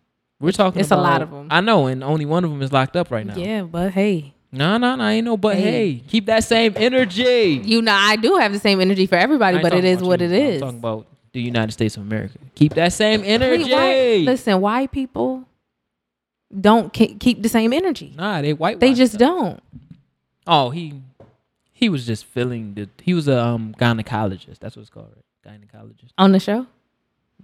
we're 0.41 0.53
talking. 0.53 0.81
it's 0.81 0.91
a 0.91 0.97
lot 0.97 1.23
of 1.23 1.31
them. 1.31 1.49
I 1.51 1.61
know, 1.61 1.87
and 1.87 2.03
only 2.05 2.25
one 2.27 2.45
of 2.45 2.51
them 2.51 2.61
is 2.63 2.73
locked 2.73 2.97
up 2.97 3.11
right 3.11 3.25
now. 3.27 3.35
Yeah, 3.37 3.63
but 3.63 3.93
hey, 3.93 4.35
No, 4.53 4.79
no, 4.79 4.97
no, 4.97 5.07
ain't 5.07 5.25
no. 5.25 5.37
But 5.37 5.57
Hey. 5.57 5.63
hey, 5.93 6.03
keep 6.09 6.27
that 6.27 6.45
same 6.45 6.73
energy. 6.77 7.61
you 7.65 7.83
know 7.83 7.93
I 7.95 8.17
do 8.17 8.37
have 8.37 8.53
the 8.53 8.59
same 8.59 8.81
energy 8.81 9.07
for 9.07 9.17
everybody, 9.17 9.59
but 9.61 9.73
it 9.75 9.85
is 9.85 10.03
what 10.03 10.21
you. 10.21 10.27
it 10.31 10.55
I'm 10.55 10.61
talking 10.61 10.79
about 10.79 11.07
the 11.33 11.41
United 11.41 11.73
States 11.73 11.97
of 11.97 12.03
America. 12.03 12.39
Keep 12.57 12.75
that 12.75 12.93
same 12.93 13.23
energy. 13.25 13.65
Wait, 13.65 14.25
why- 14.27 14.33
listen, 14.33 14.61
white 14.61 14.91
people 14.91 15.45
don't 16.61 16.93
keep 16.93 17.43
the 17.43 17.49
same 17.49 17.73
energy. 17.73 18.13
Nah, 18.17 18.43
they 18.43 18.53
white. 18.53 18.81
They 18.81 18.93
just 18.95 19.19
don't. 19.19 19.63
Oh, 20.47 20.71
he 20.71 20.95
he 21.73 21.89
was 21.89 22.05
just 22.07 22.25
feeling 22.25 22.75
the. 22.75 22.89
He 23.03 23.15
was 23.15 23.29
a 23.29 23.39
um 23.41 23.75
gynecologist. 23.79 24.59
That's 24.59 24.75
what 24.77 24.83
it's 24.83 24.91
called, 24.91 25.13
right? 25.15 25.61
Gynecologist. 25.61 26.11
On 26.19 26.33
the 26.33 26.41
show, 26.41 26.67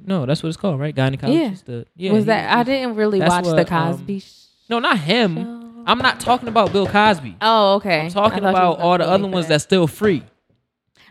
No, 0.04 0.26
that's 0.26 0.42
what 0.42 0.48
it's 0.48 0.56
called, 0.56 0.80
right? 0.80 0.94
Gynecologist. 0.94 1.64
The, 1.64 1.86
yeah. 1.96 2.12
was 2.12 2.24
he- 2.24 2.26
that? 2.26 2.52
I 2.58 2.64
didn't 2.64 2.96
really 2.96 3.20
watch 3.20 3.44
the 3.44 3.54
what, 3.54 3.72
um, 3.72 3.92
Cosby 3.92 4.22
No, 4.68 4.80
not 4.80 4.98
him. 4.98 5.36
show. 5.36 5.65
I'm 5.86 5.98
not 5.98 6.20
talking 6.20 6.48
about 6.48 6.72
Bill 6.72 6.86
Cosby. 6.86 7.36
Oh, 7.40 7.76
okay. 7.76 8.00
I'm 8.06 8.10
talking 8.10 8.44
I 8.44 8.52
thought 8.52 8.62
you 8.64 8.72
about 8.72 8.78
all 8.80 8.98
the 8.98 9.06
other 9.08 9.26
ones 9.28 9.46
that. 9.46 9.54
that's 9.54 9.64
still 9.64 9.86
free. 9.86 10.22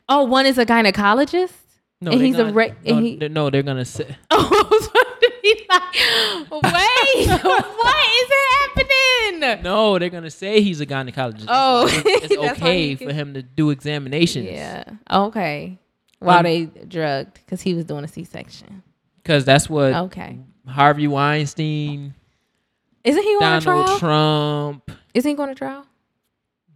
Oh, 0.10 0.24
one 0.26 0.46
is 0.46 0.58
a 0.58 0.66
gynecologist. 0.66 1.54
No, 2.02 2.12
And 2.12 2.22
he's 2.22 2.38
a 2.38 2.52
re- 2.54 2.74
no, 2.86 3.00
he- 3.00 3.16
they're- 3.16 3.30
no, 3.30 3.50
they're 3.50 3.64
gonna 3.64 3.86
say. 3.86 4.16
Oh, 4.32 4.50
I 4.52 4.68
was 4.70 4.88
about 4.88 5.22
to 5.22 5.34
be 5.42 5.66
like, 5.70 6.52
wait, 6.52 7.44
what 7.44 8.06
is 8.22 8.32
happening? 8.60 9.64
No, 9.64 9.98
they're 9.98 10.10
gonna 10.10 10.30
say 10.30 10.62
he's 10.62 10.82
a 10.82 10.86
gynecologist. 10.86 11.46
Oh. 11.48 11.88
it's, 12.06 12.32
it's 12.34 12.52
okay 12.52 12.96
for 12.96 13.14
him 13.14 13.34
to 13.34 13.42
do 13.42 13.70
examinations. 13.70 14.46
Yeah. 14.52 14.84
Okay. 15.10 15.80
While 16.20 16.40
Um, 16.40 16.44
they 16.44 16.66
drugged, 16.66 17.36
because 17.36 17.62
he 17.62 17.74
was 17.74 17.86
doing 17.86 18.04
a 18.04 18.08
C-section. 18.08 18.84
because 19.24 19.46
that's 19.46 19.70
what 19.70 19.94
Okay. 19.94 20.40
Harvey 20.68 21.08
Weinstein, 21.08 22.14
Isn't 23.06 23.24
he 23.24 23.38
going 23.40 23.60
to 23.60 23.66
Donald 23.66 23.86
trial? 23.88 24.00
Trump. 24.00 24.92
Isn't 25.14 25.30
he 25.30 25.36
going 25.36 25.50
to 25.50 25.56
trial? 25.56 25.86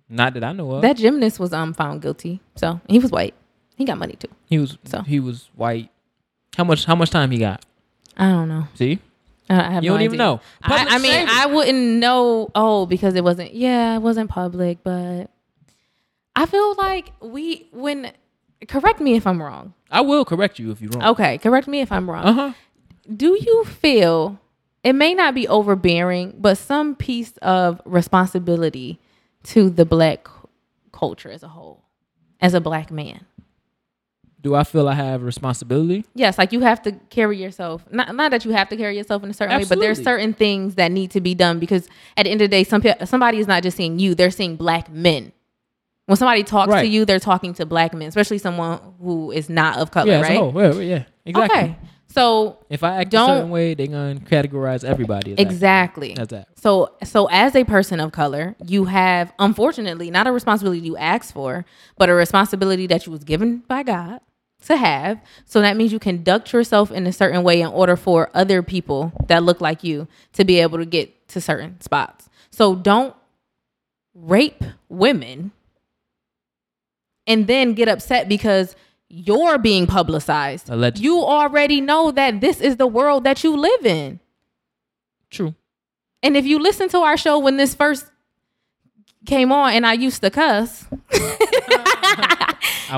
Not 0.07 0.33
that 0.35 0.43
I 0.43 0.53
know 0.53 0.71
of. 0.71 0.81
That 0.81 0.97
gymnast 0.97 1.39
was 1.39 1.53
um 1.53 1.73
found 1.73 2.01
guilty, 2.01 2.39
so 2.55 2.79
he 2.87 2.99
was 2.99 3.11
white. 3.11 3.33
He 3.75 3.85
got 3.85 3.97
money 3.97 4.13
too. 4.13 4.27
he 4.45 4.57
was 4.59 4.77
So. 4.85 5.01
he 5.01 5.19
was 5.19 5.49
white. 5.55 5.89
How 6.57 6.63
much 6.63 6.85
how 6.85 6.95
much 6.95 7.11
time 7.11 7.31
he 7.31 7.37
got? 7.39 7.63
I 8.17 8.29
don't 8.29 8.49
know. 8.49 8.67
See? 8.75 8.99
I 9.49 9.59
I 9.59 9.71
have 9.71 9.83
You 9.83 9.91
no 9.91 9.95
don't 9.97 10.03
even 10.03 10.17
know. 10.17 10.41
I, 10.61 10.85
I 10.89 10.97
mean. 10.99 11.27
I 11.29 11.45
wouldn't 11.45 11.99
know. 11.99 12.49
Oh, 12.55 12.85
because 12.85 13.15
it 13.15 13.23
wasn't. 13.23 13.53
Yeah, 13.53 13.95
it 13.95 13.99
wasn't 14.01 14.29
public, 14.29 14.79
but 14.83 15.29
I 16.35 16.45
feel 16.45 16.75
like 16.75 17.11
we 17.21 17.67
when. 17.71 18.11
Correct 18.67 18.99
me 18.99 19.15
if 19.15 19.25
I'm 19.25 19.41
wrong. 19.41 19.73
I 19.89 20.01
will 20.01 20.25
correct 20.25 20.59
you 20.59 20.71
if 20.71 20.81
you're 20.81 20.91
wrong. 20.91 21.03
Okay, 21.11 21.37
correct 21.37 21.67
me 21.67 21.79
if 21.81 21.91
I'm 21.91 22.09
wrong. 22.09 22.25
Uh-huh. 22.25 22.53
Do 23.15 23.37
you 23.39 23.63
feel 23.63 24.39
it 24.83 24.93
may 24.93 25.13
not 25.13 25.35
be 25.35 25.47
overbearing, 25.47 26.35
but 26.37 26.57
some 26.57 26.95
piece 26.95 27.33
of 27.41 27.81
responsibility 27.85 28.99
to 29.43 29.69
the 29.69 29.85
black 29.85 30.27
culture 30.91 31.29
as 31.29 31.43
a 31.43 31.47
whole, 31.47 31.83
as 32.41 32.53
a 32.53 32.61
black 32.61 32.91
man? 32.91 33.25
Do 34.41 34.55
I 34.55 34.63
feel 34.63 34.87
I 34.87 34.93
have 34.93 35.23
responsibility? 35.23 36.05
Yes, 36.15 36.37
like 36.37 36.53
you 36.53 36.61
have 36.61 36.81
to 36.83 36.93
carry 37.09 37.37
yourself. 37.37 37.83
Not 37.91 38.15
not 38.15 38.31
that 38.31 38.45
you 38.45 38.51
have 38.51 38.69
to 38.69 38.77
carry 38.77 38.95
yourself 38.95 39.21
in 39.23 39.29
a 39.29 39.33
certain 39.33 39.57
way, 39.57 39.65
but 39.65 39.79
there's 39.79 39.99
Absolutely. 39.99 40.03
certain 40.03 40.33
things 40.33 40.75
that 40.75 40.93
need 40.93 41.11
to 41.11 41.19
be 41.19 41.35
done 41.35 41.59
because 41.59 41.89
at 42.15 42.23
the 42.23 42.29
end 42.29 42.41
of 42.41 42.49
the 42.49 42.55
day, 42.55 42.63
some 42.63 42.81
somebody 43.03 43.39
is 43.39 43.47
not 43.47 43.63
just 43.63 43.75
seeing 43.75 43.99
you; 43.99 44.15
they're 44.15 44.31
seeing 44.31 44.55
black 44.55 44.89
men. 44.89 45.33
When 46.05 46.15
somebody 46.15 46.43
talks 46.43 46.73
to 46.73 46.87
you, 46.87 47.03
they're 47.03 47.19
talking 47.19 47.53
to 47.55 47.65
black 47.65 47.93
men, 47.93 48.07
especially 48.07 48.37
someone 48.37 48.79
who 48.99 49.29
is 49.31 49.49
not 49.49 49.77
of 49.77 49.91
color, 49.91 50.13
yeah, 50.13 50.21
right? 50.21 50.37
whole. 50.37 50.53
Yeah, 50.55 50.73
yeah, 50.79 51.03
exactly. 51.25 51.59
Okay, 51.59 51.75
so 52.11 52.57
If 52.69 52.83
I 52.83 52.95
act 53.01 53.11
Don't- 53.11 53.29
a 53.29 53.33
certain 53.35 53.49
way, 53.51 53.73
they're 53.75 53.87
gonna 53.87 54.15
categorize 54.15 54.83
everybody. 54.83 55.33
That. 55.35 55.41
exactly. 55.41 56.13
That's 56.15 56.29
that. 56.31 56.47
So 56.59 56.91
so 57.03 57.27
as 57.31 57.55
a 57.55 57.63
person 57.63 57.99
of 57.99 58.11
color, 58.11 58.55
you 58.65 58.85
have 58.85 59.31
unfortunately 59.39 60.09
not 60.11 60.27
a 60.27 60.31
responsibility 60.31 60.81
you 60.81 60.97
asked 60.97 61.33
for, 61.33 61.65
but 61.97 62.09
a 62.09 62.13
responsibility 62.13 62.87
that 62.87 63.05
you 63.05 63.11
was 63.11 63.23
given 63.23 63.63
by 63.67 63.83
God 63.83 64.21
to 64.65 64.75
have. 64.75 65.21
So 65.45 65.61
that 65.61 65.77
means 65.77 65.93
you 65.93 65.99
conduct 65.99 66.51
yourself 66.51 66.91
in 66.91 67.07
a 67.07 67.13
certain 67.13 67.43
way 67.43 67.61
in 67.61 67.67
order 67.67 67.95
for 67.95 68.29
other 68.33 68.61
people 68.61 69.13
that 69.27 69.43
look 69.43 69.61
like 69.61 69.83
you 69.83 70.07
to 70.33 70.43
be 70.43 70.59
able 70.59 70.79
to 70.79 70.85
get 70.85 71.27
to 71.29 71.39
certain 71.39 71.79
spots. 71.79 72.27
So 72.51 72.75
don't 72.75 73.15
rape 74.13 74.63
women 74.89 75.51
and 77.27 77.47
then 77.47 77.73
get 77.73 77.87
upset 77.87 78.27
because 78.27 78.75
you're 79.09 79.57
being 79.57 79.87
publicized. 79.87 80.69
Allegedly. 80.69 81.03
You 81.03 81.19
already 81.19 81.81
know 81.81 82.11
that 82.11 82.41
this 82.41 82.61
is 82.61 82.77
the 82.77 82.87
world 82.87 83.23
that 83.23 83.43
you 83.43 83.57
live 83.57 83.85
in. 83.85 84.19
True. 85.29 85.55
And 86.21 86.37
if 86.37 86.45
you 86.45 86.59
listen 86.59 86.89
to 86.89 86.99
our 86.99 87.17
show 87.17 87.39
when 87.39 87.57
this 87.57 87.73
first 87.73 88.05
came 89.25 89.51
on 89.51 89.73
and 89.73 89.85
I 89.85 89.93
used 89.93 90.21
to 90.21 90.29
cuss, 90.29 90.85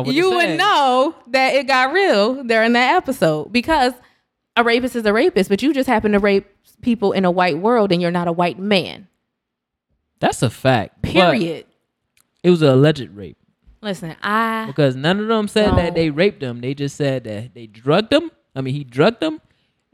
you 0.05 0.31
would 0.31 0.57
know 0.57 1.15
that 1.27 1.55
it 1.55 1.67
got 1.67 1.93
real 1.93 2.43
during 2.43 2.73
that 2.73 2.95
episode 2.95 3.51
because 3.51 3.93
a 4.57 4.63
rapist 4.63 4.95
is 4.95 5.05
a 5.05 5.13
rapist, 5.13 5.49
but 5.49 5.61
you 5.61 5.73
just 5.73 5.87
happen 5.87 6.11
to 6.11 6.19
rape 6.19 6.47
people 6.81 7.11
in 7.13 7.25
a 7.25 7.31
white 7.31 7.57
world 7.59 7.91
and 7.91 8.01
you're 8.01 8.11
not 8.11 8.27
a 8.27 8.31
white 8.31 8.59
man. 8.59 9.07
That's 10.19 10.41
a 10.41 10.49
fact. 10.49 11.01
but 11.01 11.11
Period. 11.11 11.65
It 12.43 12.49
was 12.49 12.61
an 12.61 12.69
alleged 12.69 13.09
rape 13.11 13.37
Listen, 13.81 14.15
I 14.21 14.65
because 14.67 14.95
none 14.95 15.19
of 15.19 15.27
them 15.27 15.47
said 15.47 15.75
that 15.75 15.95
they 15.95 16.09
raped 16.09 16.39
them. 16.39 16.61
They 16.61 16.73
just 16.73 16.95
said 16.95 17.23
that 17.23 17.53
they 17.53 17.67
drugged 17.67 18.11
them. 18.11 18.29
I 18.55 18.61
mean, 18.61 18.73
he 18.73 18.83
drugged 18.83 19.19
them, 19.21 19.41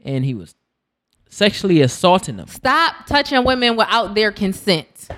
and 0.04 0.24
he 0.24 0.34
was 0.34 0.54
sexually 1.30 1.80
assaulting 1.80 2.36
them. 2.36 2.48
stop 2.48 3.06
touching 3.06 3.44
women 3.44 3.76
without 3.76 4.14
their 4.14 4.32
consent. 4.32 5.08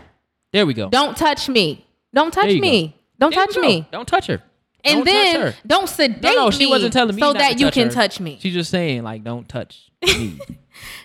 There 0.52 0.66
we 0.66 0.74
go. 0.74 0.88
Don't 0.88 1.16
touch 1.16 1.48
me. 1.48 1.86
Don't 2.14 2.32
touch 2.32 2.52
me. 2.54 2.96
Don't 3.18 3.34
There 3.34 3.44
touch 3.46 3.56
me. 3.56 3.88
Don't 3.92 4.06
touch 4.08 4.26
her. 4.26 4.42
And 4.82 5.04
Don't 5.04 5.04
touch 5.04 5.14
then 5.14 5.40
her. 5.42 5.54
don't 5.66 5.88
sedate 5.88 6.22
No, 6.22 6.32
no, 6.34 6.50
she 6.50 6.60
me 6.60 6.66
wasn't 6.70 6.92
telling 6.94 7.14
me 7.14 7.20
so 7.20 7.32
that 7.34 7.52
to 7.52 7.58
you 7.58 7.66
touch 7.66 7.74
can 7.74 7.88
her. 7.88 7.92
touch 7.94 8.18
me. 8.18 8.38
She's 8.40 8.54
just 8.54 8.70
saying 8.70 9.02
like, 9.02 9.22
don't 9.22 9.46
touch 9.48 9.90
me. 10.02 10.40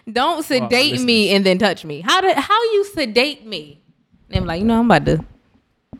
Don't 0.10 0.44
sedate 0.46 1.02
me 1.02 1.32
and 1.36 1.46
then 1.46 1.58
touch 1.58 1.84
me. 1.84 2.00
How 2.02 2.22
did 2.22 2.38
how 2.38 2.64
you 2.72 2.86
sedate 2.86 3.46
me? 3.46 3.82
And 4.30 4.38
I'm 4.44 4.46
like, 4.46 4.62
you 4.62 4.66
know, 4.66 4.80
I'm 4.80 4.86
about 4.90 5.06
to 5.08 5.26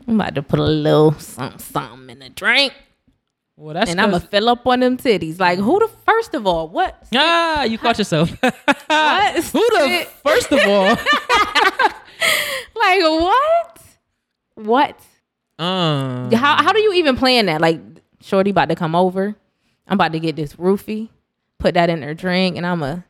I'm 0.08 0.14
about 0.20 0.34
to 0.36 0.42
put 0.42 0.58
a 0.60 0.62
little 0.64 1.12
something, 1.14 1.58
something 1.58 2.10
in 2.10 2.18
the 2.20 2.28
drink. 2.28 2.72
well, 3.56 3.74
that's 3.74 3.90
and 3.90 4.00
I'm 4.00 4.10
gonna 4.10 4.20
fill 4.20 4.48
up 4.48 4.66
on 4.66 4.80
them 4.80 4.96
titties. 4.96 5.38
Like, 5.40 5.58
who 5.58 5.78
the 5.80 5.88
first 6.04 6.34
of 6.34 6.46
all, 6.46 6.68
what? 6.68 7.02
ah, 7.14 7.64
you 7.64 7.78
caught 7.78 7.98
yourself. 7.98 8.30
What? 8.88 9.34
Who 9.44 9.58
the 9.60 10.06
first 10.24 10.52
of 10.52 10.60
all? 10.66 10.96
Like 12.76 13.00
what? 13.02 13.80
What? 14.54 15.00
um, 15.58 16.30
How 16.32 16.62
how 16.62 16.72
do 16.72 16.80
you 16.80 16.92
even 16.94 17.16
plan 17.16 17.46
that? 17.46 17.60
Like, 17.60 17.80
Shorty 18.20 18.50
about 18.50 18.68
to 18.68 18.74
come 18.76 18.94
over. 18.94 19.34
I'm 19.88 19.94
about 19.94 20.12
to 20.12 20.20
get 20.20 20.36
this 20.36 20.54
roofie, 20.56 21.08
put 21.58 21.74
that 21.74 21.90
in 21.90 22.02
her 22.02 22.14
drink, 22.14 22.56
and 22.56 22.66
I'm 22.66 22.82
a 22.82 23.04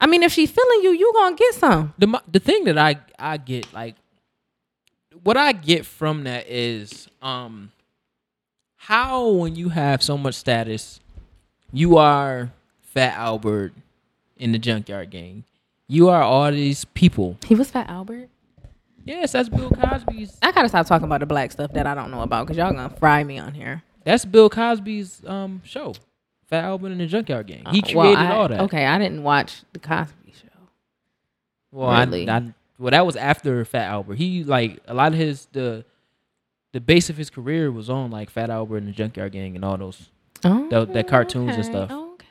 I 0.00 0.06
mean, 0.06 0.22
if 0.22 0.32
she's 0.32 0.50
feeling 0.50 0.80
you, 0.82 0.92
you 0.92 1.12
gonna 1.14 1.36
get 1.36 1.54
some. 1.54 1.92
the 1.98 2.22
the 2.30 2.38
thing 2.40 2.64
that 2.64 2.78
I 2.78 2.96
I 3.18 3.36
get 3.36 3.72
like 3.72 3.96
what 5.22 5.36
I 5.36 5.52
get 5.52 5.84
from 5.86 6.24
that 6.24 6.46
is 6.48 7.08
um 7.22 7.72
how 8.76 9.28
when 9.28 9.54
you 9.56 9.68
have 9.68 10.02
so 10.02 10.16
much 10.16 10.34
status, 10.34 11.00
you 11.72 11.96
are 11.98 12.50
Fat 12.80 13.14
Albert 13.16 13.72
in 14.36 14.52
the 14.52 14.58
Junkyard 14.58 15.10
Gang. 15.10 15.44
You 15.86 16.08
are 16.08 16.22
all 16.22 16.50
these 16.50 16.84
people. 16.84 17.36
He 17.46 17.54
was 17.54 17.70
Fat 17.70 17.88
Albert. 17.90 18.28
Yes, 19.04 19.32
that's 19.32 19.48
Bill 19.48 19.70
Cosby's. 19.70 20.38
I 20.42 20.52
gotta 20.52 20.68
stop 20.68 20.86
talking 20.86 21.04
about 21.06 21.20
the 21.20 21.26
black 21.26 21.50
stuff 21.52 21.72
that 21.72 21.86
I 21.86 21.94
don't 21.94 22.10
know 22.10 22.22
about 22.22 22.46
because 22.46 22.56
y'all 22.56 22.72
gonna 22.72 22.94
fry 22.98 23.24
me 23.24 23.38
on 23.38 23.54
here. 23.54 23.82
That's 24.04 24.24
Bill 24.24 24.48
Cosby's 24.50 25.22
um 25.26 25.62
show. 25.64 25.94
Fat 26.46 26.64
Albert 26.64 26.88
and 26.92 27.00
the 27.00 27.06
Junkyard 27.06 27.46
Gang. 27.46 27.64
He 27.70 27.78
Uh, 27.80 27.82
created 27.82 27.96
well, 27.96 28.16
I- 28.16 28.34
all 28.34 28.48
that. 28.48 28.60
Okay, 28.62 28.84
I 28.86 28.98
didn't 28.98 29.22
watch 29.22 29.62
the 29.72 29.78
Cosby 29.78 30.32
Show. 30.40 30.48
Well, 31.70 31.88
I- 31.88 32.04
Really? 32.04 32.28
I, 32.28 32.52
well, 32.80 32.90
that 32.90 33.04
was 33.06 33.14
after 33.16 33.64
Fat 33.64 33.86
Albert. 33.88 34.14
He 34.16 34.42
like 34.44 34.80
a 34.86 34.94
lot 34.94 35.12
of 35.12 35.18
his 35.18 35.46
the 35.52 35.84
the 36.72 36.80
base 36.80 37.10
of 37.10 37.16
his 37.16 37.30
career 37.30 37.70
was 37.70 37.90
on 37.90 38.10
like 38.10 38.30
Fat 38.30 38.48
Albert 38.50 38.78
and 38.78 38.88
the 38.88 38.92
Junkyard 38.92 39.32
Gang 39.32 39.54
and 39.56 39.64
all 39.64 39.76
those. 39.76 40.10
Oh, 40.44 40.68
That- 40.70 40.92
that 40.94 41.08
cartoons 41.08 41.54
and 41.56 41.64
stuff. 41.64 41.90
Okay, 41.90 42.26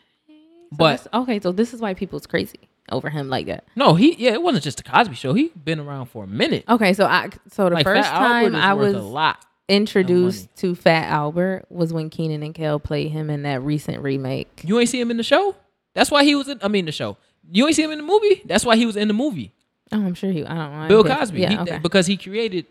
So 0.71 0.75
But- 0.77 1.07
okay, 1.13 1.39
so 1.39 1.51
this 1.51 1.73
is 1.73 1.79
why 1.81 1.93
people's 1.93 2.25
crazy 2.25 2.59
over 2.91 3.09
him 3.09 3.29
like 3.29 3.45
that. 3.47 3.65
No, 3.75 3.93
he 3.95 4.15
yeah, 4.15 4.31
it 4.31 4.41
wasn't 4.41 4.63
just 4.63 4.77
the 4.77 4.83
Cosby 4.83 5.13
Show. 5.15 5.33
He 5.33 5.49
been 5.49 5.79
around 5.79 6.07
for 6.07 6.23
a 6.23 6.27
minute. 6.27 6.63
Okay, 6.67 6.93
so 6.93 7.05
I 7.05 7.29
so 7.51 7.69
the 7.69 7.75
like 7.75 7.83
first 7.85 8.09
Fat 8.09 8.17
time 8.17 8.55
I 8.55 8.73
was 8.73 8.93
a 8.95 8.99
lot. 8.99 9.45
introduced 9.67 10.55
to 10.57 10.73
Fat 10.73 11.07
Albert 11.09 11.65
was 11.69 11.93
when 11.93 12.09
Kenan 12.09 12.41
and 12.43 12.55
Kel 12.55 12.79
played 12.79 13.11
him 13.11 13.29
in 13.29 13.43
that 13.43 13.61
recent 13.61 14.01
remake. 14.01 14.61
You 14.65 14.79
ain't 14.79 14.89
see 14.89 14.99
him 14.99 15.11
in 15.11 15.17
the 15.17 15.23
show. 15.23 15.55
That's 15.93 16.09
why 16.09 16.23
he 16.23 16.33
was 16.35 16.47
in. 16.47 16.59
I 16.63 16.67
mean, 16.67 16.85
the 16.85 16.91
show. 16.91 17.17
You 17.51 17.65
ain't 17.67 17.75
see 17.75 17.83
him 17.83 17.91
in 17.91 17.97
the 17.99 18.03
movie. 18.03 18.41
That's 18.45 18.63
why 18.65 18.75
he 18.75 18.85
was 18.85 18.95
in 18.95 19.07
the 19.07 19.13
movie. 19.13 19.53
Oh, 19.91 19.97
I'm 20.05 20.13
sure 20.13 20.31
he. 20.31 20.45
I 20.45 20.53
don't 20.55 20.81
know. 20.81 20.87
Bill 20.87 21.03
Cosby. 21.03 21.41
Yeah. 21.41 21.49
He- 21.49 21.57
okay. 21.59 21.79
Because 21.79 22.05
he 22.07 22.17
created. 22.17 22.65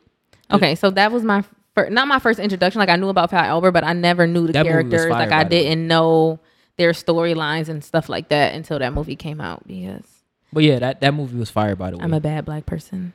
Okay, 0.50 0.74
so 0.76 0.90
that 0.90 1.12
was 1.12 1.24
my 1.24 1.42
first, 1.74 1.92
not 1.92 2.08
my 2.08 2.18
first 2.18 2.38
introduction. 2.38 2.78
Like 2.78 2.88
I 2.88 2.96
knew 2.96 3.08
about 3.08 3.30
Fat 3.30 3.46
Albert, 3.46 3.72
but 3.72 3.84
I 3.84 3.92
never 3.92 4.26
knew 4.26 4.46
the 4.46 4.52
That 4.54 4.64
movie 4.66 4.76
was 4.84 4.90
characters. 4.90 5.10
like 5.10 5.30
I 5.32 5.44
the 5.44 5.50
didn't 5.50 5.86
know 5.86 6.38
their 6.76 6.92
storylines 6.92 7.68
and 7.68 7.82
stuff 7.84 8.08
like 8.08 8.28
that 8.28 8.54
until 8.54 8.78
that 8.78 8.92
movie 8.94 9.16
came 9.16 9.40
out 9.40 9.66
because 9.66 10.04
But 10.52 10.62
yeah, 10.62 10.78
that, 10.78 11.00
that 11.00 11.12
movie 11.12 11.36
was 11.36 11.50
fire. 11.50 11.74
By 11.76 11.90
the 11.90 11.98
way. 11.98 12.04
I'm 12.04 12.14
a 12.14 12.20
bad 12.20 12.44
black 12.46 12.64
person 12.66 13.12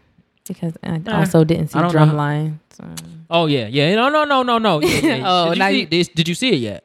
because 0.48 0.78
I 0.84 0.98
Nah, 0.98 1.20
also 1.20 1.44
didn't 1.44 1.70
see 1.70 1.80
I 1.80 1.82
don't 1.84 1.94
know 1.94 2.06
how- 2.06 2.14
Drumline. 2.14 2.60
So. 2.72 2.84
oh 3.30 3.46
yeah, 3.48 3.68
yeah. 3.68 3.96
No, 3.96 4.10
no, 4.10 4.26
no, 4.26 4.44
no, 4.44 4.58
no. 4.58 4.82
Yeah, 4.82 4.88
yeah. 4.90 5.24
Oh, 5.26 5.50
did, 5.54 5.58
you 5.58 5.64
oh, 5.64 5.70
see, 5.70 5.80
you- 5.80 5.86
did, 5.88 6.10
did 6.16 6.28
you 6.28 6.36
see 6.36 6.50
it 6.50 6.60
yet? 6.60 6.84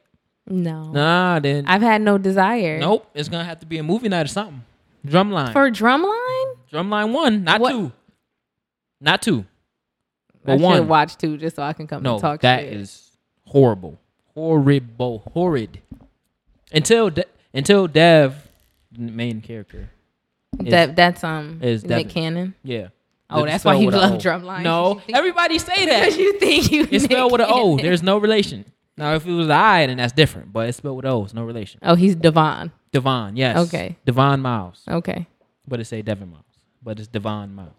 No, 0.51 0.93
Nah, 0.93 1.41
then 1.41 1.67
I've 1.67 1.83
had 1.83 2.01
no 2.01 2.17
desire. 2.17 2.79
nope. 2.79 3.07
It's 3.15 3.29
gonna 3.29 3.45
have 3.45 3.61
to 3.61 3.67
be 3.67 3.77
a 3.77 3.83
movie 3.83 4.09
night 4.09 4.25
or 4.25 4.29
something. 4.29 4.63
Drumline. 5.07 5.53
For 5.53 5.71
Drumline, 5.71 6.28
Drumline 6.73 7.13
one, 7.13 7.45
not 7.45 7.61
What- 7.61 7.71
two. 7.73 7.93
Not 9.01 9.23
two. 9.23 9.45
I 10.45 10.57
But 10.57 10.61
one. 10.61 10.77
should 10.79 10.89
watch 10.89 11.17
two 11.17 11.37
just 11.37 11.57
so 11.57 11.63
I 11.63 11.73
can 11.73 11.87
come 11.87 12.03
No, 12.03 12.15
and 12.15 12.21
talk. 12.23 12.41
that 12.41 12.61
shit. 12.63 12.73
is 12.73 13.17
horrible, 13.47 13.99
horrible, 14.35 15.23
horrid. 15.35 15.81
Until 16.73 17.11
De- 17.11 17.25
until 17.55 17.87
Dev, 17.87 18.49
main 18.97 19.41
character, 19.41 19.91
is- 20.61 20.71
that 20.71 20.97
that's 20.97 21.23
um 21.25 21.59
is 21.63 21.83
Nick 21.85 21.89
Devin. 21.91 22.09
Cannon. 22.09 22.55
yeah. 22.63 22.89
Oh, 23.31 23.45
that's 23.45 23.63
why 23.63 23.77
he 23.77 23.91
loved 23.91 24.25
Drumline. 24.25 24.63
No, 24.63 25.03
everybody 25.11 25.59
say 25.59 25.85
because 25.85 26.15
that. 26.17 26.19
you 26.19 26.39
think 26.39 26.73
you. 26.73 26.89
It's 26.91 27.05
spelled 27.05 27.31
with 27.31 27.43
an 27.43 27.49
O. 27.51 27.77
There's 27.77 28.03
no 28.03 28.17
relation. 28.19 28.65
Now, 28.97 29.15
if 29.15 29.27
it 29.27 29.33
was 29.33 29.47
an 29.47 29.53
I, 29.53 29.87
then 29.87 29.99
that's 29.99 30.13
different. 30.15 30.53
But 30.53 30.69
it's 30.69 30.79
spelled 30.79 30.97
with 30.97 31.05
O. 31.05 31.25
It's 31.25 31.35
no 31.35 31.45
relation. 31.45 31.79
Oh, 31.85 31.95
he's 31.95 32.17
Devon. 32.17 32.73
Devon, 32.91 33.37
yes. 33.37 33.57
Okay. 33.69 33.97
Devon 34.07 34.41
Miles, 34.41 34.83
Okay, 34.89 35.27
but 35.69 35.79
it 35.79 35.85
say 35.85 36.01
Devon 36.01 36.31
Miles, 36.31 36.45
but 36.89 36.99
it's 36.99 37.09
Devon 37.09 37.55
Miles, 37.55 37.73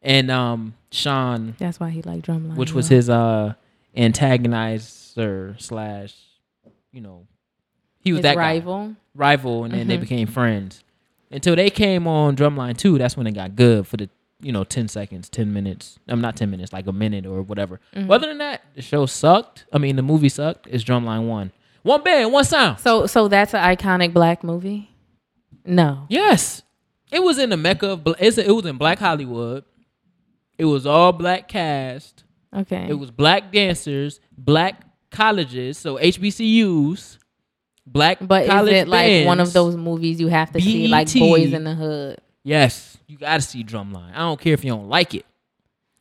and 0.00 0.30
um 0.30 0.74
Sean, 0.92 1.56
that's 1.58 1.80
why 1.80 1.90
he 1.90 2.02
liked 2.02 2.26
Drumline. 2.26 2.54
which 2.54 2.72
was 2.72 2.86
his 2.88 3.10
uh 3.10 3.54
antagonizer 3.96 5.60
slash, 5.60 6.14
you 6.92 7.00
know, 7.00 7.26
he 8.00 8.12
was 8.12 8.18
His 8.18 8.22
that 8.22 8.34
guy. 8.36 8.40
rival. 8.54 8.94
rival, 9.14 9.64
and 9.64 9.74
then 9.74 9.86
they 9.88 9.96
Mhm. 9.96 10.00
became 10.02 10.26
friends 10.28 10.84
until 11.30 11.56
they 11.56 11.70
came 11.70 12.06
on 12.06 12.36
Drumline 12.36 12.76
two. 12.76 12.98
That's 12.98 13.16
when 13.16 13.26
it 13.26 13.32
got 13.32 13.56
good 13.56 13.86
for 13.86 13.96
the 13.96 14.08
you 14.40 14.52
know, 14.52 14.62
ten 14.62 14.88
seconds, 14.88 15.28
ten 15.30 15.52
minutes. 15.54 15.98
I'm 16.06 16.20
not 16.20 16.36
ten 16.36 16.50
minutes, 16.50 16.70
like 16.72 16.86
a 16.86 16.92
minute 16.92 17.24
or 17.24 17.40
whatever. 17.42 17.80
Mm-hmm. 17.96 18.10
Other 18.10 18.26
than 18.28 18.38
that, 18.38 18.62
the 18.74 18.82
show 18.82 19.06
sucked. 19.06 19.64
I 19.72 19.78
mean, 19.78 19.96
the 19.96 20.02
movie 20.02 20.28
sucked. 20.28 20.66
It's 20.70 20.84
Drumline 20.84 21.26
one, 21.26 21.50
one 21.82 22.02
band, 22.02 22.30
one 22.32 22.44
sound. 22.44 22.78
So 22.80 23.06
so 23.06 23.26
that's 23.28 23.54
an 23.54 23.62
iconic 23.62 24.12
black 24.12 24.44
movie. 24.44 24.90
No. 25.64 26.04
Yes, 26.10 26.62
it 27.14 27.22
was 27.22 27.38
in 27.38 27.50
the 27.50 27.56
mecca 27.56 27.90
of. 27.90 28.02
It's, 28.18 28.38
it 28.38 28.50
was 28.50 28.66
in 28.66 28.76
Black 28.76 28.98
Hollywood. 28.98 29.64
It 30.58 30.64
was 30.64 30.86
all 30.86 31.12
black 31.12 31.48
cast. 31.48 32.24
Okay. 32.54 32.86
It 32.88 32.94
was 32.94 33.10
black 33.10 33.52
dancers, 33.52 34.20
black 34.36 34.82
colleges, 35.10 35.78
so 35.78 35.96
HBCUs, 35.96 37.18
black 37.86 38.18
but 38.20 38.44
is 38.44 38.68
it 38.68 38.88
like 38.88 39.26
one 39.26 39.40
of 39.40 39.52
those 39.52 39.76
movies 39.76 40.20
you 40.20 40.28
have 40.28 40.52
to 40.52 40.60
see, 40.60 40.86
like 40.86 41.12
Boys 41.12 41.52
in 41.52 41.64
the 41.64 41.74
Hood? 41.74 42.20
Yes, 42.44 42.96
you 43.06 43.18
got 43.18 43.36
to 43.36 43.40
see 43.40 43.64
Drumline. 43.64 44.12
I 44.12 44.18
don't 44.18 44.40
care 44.40 44.54
if 44.54 44.64
you 44.64 44.70
don't 44.70 44.88
like 44.88 45.14
it. 45.14 45.26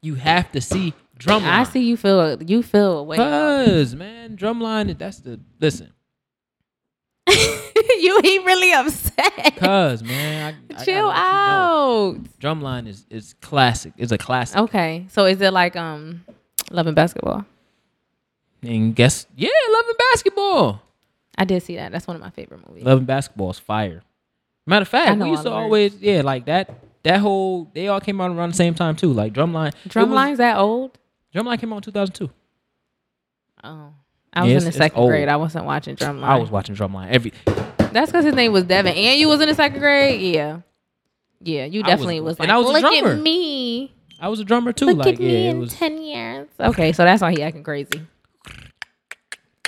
You 0.02 0.16
have 0.16 0.52
to 0.52 0.62
see 0.62 0.94
Drumline. 1.18 1.44
I 1.44 1.64
see 1.64 1.88
you 1.88 1.98
feel 1.98 2.42
you 2.44 2.62
feel 2.62 3.00
away. 3.00 3.18
Cause 3.18 3.96
man, 3.96 4.38
Drumline. 4.38 4.96
That's 4.98 5.20
the 5.20 5.40
listen. 5.60 5.92
you 7.30 8.20
he 8.24 8.40
really 8.40 8.74
upset. 8.74 9.56
Cause 9.58 10.04
man, 10.04 10.56
I, 10.72 10.74
I 10.82 10.84
Chill 10.86 11.08
gotta 11.08 11.08
let 11.08 11.16
you 11.18 11.50
know. 11.52 12.20
out. 12.20 12.24
Drumline 12.40 12.88
is 12.88 13.06
is 13.10 13.34
classic. 13.42 13.94
It's 13.98 14.12
a 14.12 14.18
classic. 14.18 14.58
Okay, 14.58 15.06
so 15.10 15.26
is 15.26 15.40
it 15.42 15.52
like 15.54 15.76
um, 15.76 16.24
Love 16.72 16.88
and 16.88 16.96
Basketball? 16.96 17.46
And 18.62 18.96
guess 18.96 19.28
yeah, 19.36 19.50
loving 19.72 19.96
basketball. 20.12 20.82
I 21.38 21.44
did 21.46 21.64
see 21.64 21.76
that. 21.76 21.92
That's 21.92 22.08
one 22.08 22.16
of 22.16 22.22
my 22.22 22.30
favorite 22.30 22.68
movies. 22.68 22.84
Love 22.86 23.00
and 23.00 23.08
Basketball 23.08 23.50
is 23.52 23.60
fire. 23.60 24.04
Matter 24.66 24.84
of 24.84 24.88
fact, 24.88 25.20
we 25.20 25.30
used 25.30 25.44
to 25.44 25.52
always 25.52 25.96
yeah 26.02 26.22
like 26.22 26.46
that. 26.46 26.70
That 27.04 27.20
whole 27.20 27.70
they 27.74 27.90
all 27.90 28.00
came 28.00 28.22
out 28.22 28.32
around 28.32 28.52
the 28.52 28.56
same 28.56 28.74
time 28.74 28.96
too. 28.96 29.12
Like 29.12 29.34
Drumline. 29.34 29.70
it 29.70 29.76
was- 29.84 29.94
Drumline's 29.94 30.38
that 30.38 30.58
old? 30.58 30.98
Drumline 31.36 31.60
came 31.60 31.74
out 31.74 31.78
in 31.78 31.82
2002. 31.94 32.30
Oh, 33.66 33.94
I 34.36 34.42
was 34.44 34.52
Yeah, 34.52 34.58
in 34.60 34.64
the 34.66 34.72
second 34.72 35.06
grade. 35.08 35.28
I 35.30 35.36
wasn't 35.36 35.66
watching 35.66 35.96
Drumline. 35.96 36.24
I 36.24 36.38
was 36.38 36.50
watching 36.50 36.76
Drumline 36.76 37.10
every. 37.12 37.32
That's 37.92 38.12
because 38.12 38.26
his 38.26 38.34
name 38.36 38.52
was 38.52 38.64
Devin, 38.64 38.94
and 38.94 39.20
you 39.20 39.28
was 39.28 39.40
in 39.42 39.48
the 39.48 39.54
second 39.56 39.80
grade. 39.80 40.20
Yeah, 40.36 40.60
yeah, 41.42 41.66
you 41.66 41.82
I 41.82 41.84
was- 41.84 41.92
definitely 41.92 42.20
was. 42.22 42.40
and 42.40 42.52
I 42.52 42.58
was 42.58 42.68
a 42.68 42.72
look 42.72 42.82
drummer. 42.82 43.12
at 43.14 43.20
me, 43.22 43.94
I 44.20 44.30
was 44.30 44.40
a 44.40 44.44
drummer 44.44 44.74
too. 44.74 44.86
look 44.88 44.98
like 45.06 45.16
at 45.16 45.20
me 45.20 45.32
yeah, 45.44 45.50
it 45.50 45.52
in 45.52 45.60
was. 45.60 45.74
ten 45.74 46.02
years. 46.02 46.48
Okay, 46.60 46.92
so 46.94 47.04
that's 47.04 47.22
why 47.22 47.32
he 47.32 47.44
acting 47.44 47.64
crazy. 47.64 48.02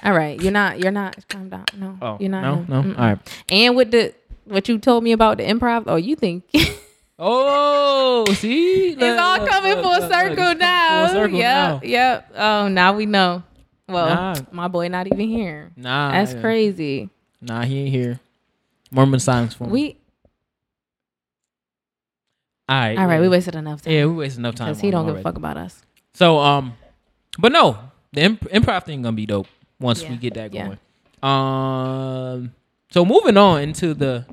All 0.04 0.14
right, 0.14 0.40
you're 0.42 0.52
not. 0.52 0.80
You're 0.80 0.92
not. 0.92 1.16
Calm 1.30 1.50
down. 1.50 1.66
No, 1.78 1.98
Oh 2.02 2.18
you're 2.20 2.30
not. 2.30 2.42
no 2.44 2.56
him. 2.56 2.66
no. 2.68 2.82
Mm-mm. 2.94 3.00
All 3.00 3.06
right. 3.06 3.44
And 3.50 3.76
with 3.76 3.92
the 3.92 4.14
what 4.46 4.68
you 4.70 4.78
told 4.78 5.04
me 5.04 5.12
about 5.12 5.38
the 5.38 5.44
improv, 5.44 5.84
oh, 5.88 5.96
you 5.96 6.16
think 6.16 6.44
Oh, 7.20 8.26
see, 8.34 8.90
it's 8.92 9.22
all 9.22 9.46
coming 9.48 9.74
full 9.82 10.02
circle 10.10 10.48
It's 10.50 10.60
now? 10.60 11.06
Full 11.08 11.16
circle 11.16 11.38
yep, 11.40 11.56
now. 11.56 11.82
yep. 11.84 12.32
Oh, 12.36 12.68
now 12.68 12.94
we 12.94 13.06
know. 13.06 13.42
Well, 13.88 14.16
Nah. 14.16 14.36
my 14.52 14.68
boy 14.68 14.88
not 14.88 15.08
even 15.08 15.28
here. 15.28 15.72
Nah, 15.76 16.12
That's 16.12 16.34
yeah. 16.34 16.42
crazy. 16.42 17.10
Nah, 17.42 17.64
he 17.64 17.80
ain't 17.82 17.90
here. 17.92 18.20
Mormon 18.92 19.20
silence 19.20 19.54
for 19.54 19.66
me. 19.66 19.72
We 19.72 19.98
all 22.68 22.78
right, 22.80 22.98
all 22.98 23.06
right. 23.08 23.22
We 23.22 23.30
wasted 23.30 23.56
enough 23.56 23.84
time. 23.84 23.94
Yeah, 23.94 24.06
we 24.06 24.14
wasted 24.14 24.40
enough 24.40 24.56
time. 24.56 24.70
because 24.70 24.82
he 24.82 24.90
don't 24.90 25.06
him 25.08 25.14
give 25.14 25.20
a 25.20 25.24
fuck 25.24 25.38
about 25.38 25.58
us. 25.58 25.84
So 26.14 26.40
um, 26.40 26.74
but 27.38 27.52
no, 27.52 27.78
the 28.12 28.22
imp- 28.22 28.50
improv 28.50 28.86
thing 28.86 29.04
gonna 29.04 29.16
be 29.16 29.26
dope 29.28 29.48
once 29.80 30.04
we 30.04 30.16
get 30.18 30.34
that 30.36 30.54
yeah. 30.54 30.68
going. 30.68 30.80
Um, 31.22 32.54
so 32.90 33.06
moving 33.06 33.38
on 33.38 33.62
into 33.62 33.94
the 33.94 34.26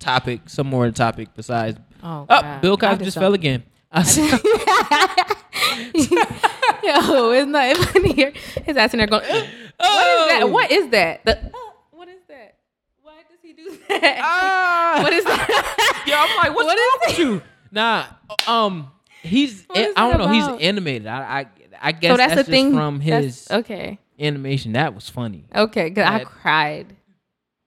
topic, 0.00 0.40
some 0.46 0.66
more 0.66 0.90
topic 0.90 1.28
besides. 1.36 1.78
Oh, 2.02 2.26
Oh, 2.28 2.58
Bill 2.60 2.76
Cosby 2.76 3.04
just 3.04 3.04
just 3.04 3.18
fell 3.18 3.34
again. 3.34 3.62
I 3.92 4.02
said, 4.02 4.40
Yo, 6.82 7.30
it's 7.32 7.48
not 7.48 7.76
funny 7.76 8.12
here. 8.12 8.32
His 8.64 8.76
ass 8.76 8.92
in 8.94 8.98
there 8.98 9.06
going. 9.06 9.24
"Ugh, 9.28 9.46
oh, 9.80 9.96
What 9.96 10.10
is 10.10 10.28
that? 10.30 10.50
What 10.50 10.70
is 10.70 10.88
that? 10.90 11.24
The, 11.24 11.38
uh, 11.46 11.58
what 11.92 12.08
is 12.08 12.20
that? 12.28 12.56
Why 13.02 13.14
does 13.28 13.38
he 13.42 13.52
do 13.52 13.76
that? 13.88 14.18
Ah. 14.22 15.00
what 15.02 15.12
is 15.12 15.24
that? 15.24 15.84
Yeah, 16.06 16.24
I'm 16.26 16.36
like, 16.38 16.56
what's 16.56 16.66
What 16.66 16.78
wrong 16.78 16.98
with 17.08 17.18
you? 17.18 17.42
Nah, 17.70 18.06
um, 18.46 18.90
he's 19.22 19.60
is 19.74 19.92
I 19.94 20.10
don't 20.10 20.14
it 20.14 20.26
know. 20.26 20.32
He's 20.32 20.62
animated. 20.62 21.06
I 21.06 21.40
I, 21.40 21.46
I 21.82 21.92
guess 21.92 22.12
So 22.12 22.16
that's, 22.16 22.34
that's, 22.34 22.46
the 22.46 22.50
thing 22.50 22.72
from 22.72 22.98
that's- 23.00 23.24
his 23.24 23.50
Okay, 23.50 23.98
animation. 24.18 24.72
That 24.72 24.94
was 24.94 25.08
funny, 25.10 25.44
okay. 25.54 25.90
Cause 25.90 26.04
I 26.04 26.24
cried. 26.24 26.96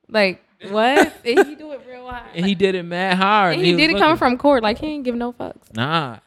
Like 0.08 0.44
what? 0.70 1.14
and 1.26 1.48
he 1.48 1.56
do 1.56 1.72
it 1.74 1.82
real 1.88 2.08
hard. 2.08 2.24
and 2.34 2.46
he 2.46 2.56
did 2.56 2.74
it 2.76 2.84
mad 2.84 3.18
hard. 3.18 3.56
and 3.56 3.64
he 3.66 3.74
was 3.74 3.80
did 3.80 3.92
it 3.92 3.98
come 4.00 4.18
from 4.18 4.38
court. 4.40 4.64
Like 4.64 4.80
he 4.80 4.88
ain't 4.88 5.04
give 5.04 5.16
no 5.16 5.34
fucks. 5.34 5.76
Nah. 5.76 6.18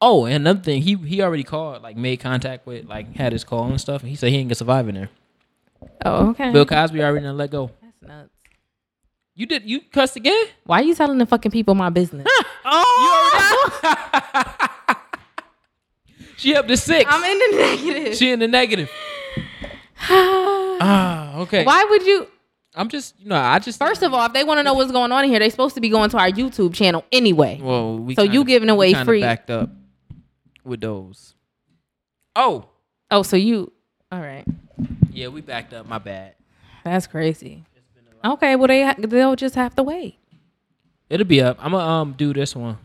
Oh, 0.00 0.26
and 0.26 0.34
another 0.34 0.60
thing, 0.60 0.82
he 0.82 0.94
he 0.96 1.22
already 1.22 1.42
called, 1.42 1.82
like 1.82 1.96
made 1.96 2.18
contact 2.20 2.66
with, 2.66 2.84
like 2.86 3.14
had 3.16 3.32
his 3.32 3.44
call 3.44 3.64
and 3.64 3.80
stuff, 3.80 4.02
and 4.02 4.10
he 4.10 4.16
said 4.16 4.30
he 4.30 4.36
ain't 4.36 4.48
gonna 4.48 4.54
survive 4.54 4.88
in 4.88 4.94
there. 4.94 5.08
Oh, 6.04 6.30
okay. 6.30 6.52
Bill 6.52 6.66
Cosby 6.66 7.02
already 7.02 7.24
done 7.24 7.36
let 7.36 7.50
go. 7.50 7.70
That's 7.82 8.02
nuts. 8.02 8.30
You 9.34 9.46
did 9.46 9.64
you 9.64 9.80
cussed 9.92 10.16
again? 10.16 10.46
Why 10.64 10.80
are 10.80 10.84
you 10.84 10.94
telling 10.94 11.18
the 11.18 11.26
fucking 11.26 11.50
people 11.52 11.74
my 11.74 11.90
business? 11.90 12.26
Oh, 12.68 13.82
she 16.36 16.54
up 16.54 16.66
to 16.68 16.76
six. 16.76 17.08
I'm 17.12 17.22
in 17.24 17.38
the 17.38 17.56
negative. 17.56 18.14
she 18.16 18.30
in 18.32 18.38
the 18.40 18.48
negative. 18.48 18.90
Ah, 20.78 21.38
okay. 21.38 21.64
Why 21.64 21.84
would 21.88 22.02
you? 22.04 22.28
I'm 22.74 22.88
just, 22.90 23.18
you 23.18 23.28
know, 23.30 23.36
I 23.36 23.58
just 23.58 23.78
First 23.78 24.02
of 24.02 24.12
all, 24.12 24.26
if 24.26 24.34
they 24.34 24.44
want 24.44 24.58
to 24.58 24.62
know 24.62 24.74
what's 24.74 24.92
going 24.92 25.10
on 25.10 25.24
in 25.24 25.30
here, 25.30 25.38
they're 25.38 25.48
supposed 25.50 25.74
to 25.76 25.80
be 25.80 25.88
going 25.88 26.10
to 26.10 26.18
our 26.18 26.30
YouTube 26.30 26.74
channel 26.74 27.02
anyway. 27.10 27.58
well, 27.62 27.96
we 27.98 28.14
So 28.14 28.22
you 28.22 28.30
kinda- 28.40 28.44
giving 28.46 28.68
away 28.68 28.92
free- 28.92 29.22
backed 29.22 29.50
up 29.50 29.70
with 30.66 30.80
those. 30.80 31.34
Oh, 32.34 32.66
Oh, 33.10 33.22
so 33.22 33.36
you? 33.36 33.72
All 34.10 34.20
right, 34.20 34.44
yeah, 35.12 35.28
we 35.28 35.40
backed 35.40 35.72
up. 35.72 35.86
My 35.88 35.98
bad. 35.98 36.34
that's 36.84 37.06
crazy. 37.06 37.64
Okay, 38.24 38.56
well 38.56 38.68
they 38.68 38.82
ha- 38.82 38.94
they'll 38.98 39.36
just 39.36 39.54
have 39.54 39.74
to 39.76 39.82
wait. 39.82 40.18
It'll 41.08 41.26
be 41.26 41.40
up. 41.40 41.56
I'm 41.60 41.72
gonna 41.72 41.84
um 41.84 42.14
do 42.18 42.32
this 42.32 42.54
one. 42.56 42.78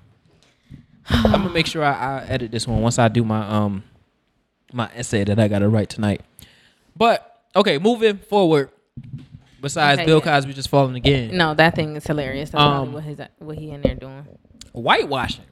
I'm 1.10 1.32
gonna 1.32 1.50
make 1.50 1.65
sure 1.67 1.84
I, 1.84 2.20
I 2.20 2.26
edit 2.26 2.52
this 2.52 2.67
one 2.67 2.82
once 2.82 3.00
I 3.00 3.08
do 3.08 3.24
my 3.24 3.48
um 3.48 3.84
my 4.74 4.89
essay 4.96 5.24
that 5.24 5.39
I 5.39 5.48
gotta 5.48 5.67
write 5.70 5.89
tonight. 5.89 6.22
But 6.96 7.41
okay, 7.56 7.78
moving 7.80 8.17
forward. 8.17 8.70
Besides 9.62 10.00
Okay, 10.00 10.06
Bill 10.08 10.20
yeah. 10.20 10.24
Cosby 10.39 10.54
just 10.54 10.70
falling 10.70 10.96
again, 10.96 11.38
No, 11.38 11.54
that 11.54 11.76
thing 11.76 11.96
is 11.96 12.06
hilarious. 12.06 12.50
That's 12.52 12.62
Um, 12.63 12.94
what 12.94 13.04
his 13.04 13.20
what 13.39 13.58
he 13.58 13.70
in 13.72 13.82
there 13.82 13.96
doing. 13.96 14.26
whitewashing. 14.74 15.46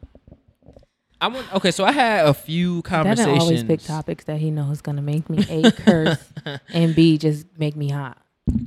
I 1.21 1.27
want 1.27 1.53
okay, 1.55 1.71
so 1.71 1.83
I 1.83 1.91
had 1.91 2.25
a 2.27 2.33
few 2.33 2.81
conversations. 2.83 3.25
Devin 3.27 3.41
always 3.41 3.63
pick 3.63 3.81
topics 3.81 4.23
that 4.25 4.37
he 4.39 4.51
knows 4.51 4.81
gonna 4.81 5.01
make 5.01 5.29
me 5.29 5.45
a 5.49 5.71
curse 5.71 6.17
and 6.73 6.95
b 6.95 7.17
just 7.17 7.45
make 7.57 7.75
me 7.75 7.89
hot. 7.89 8.17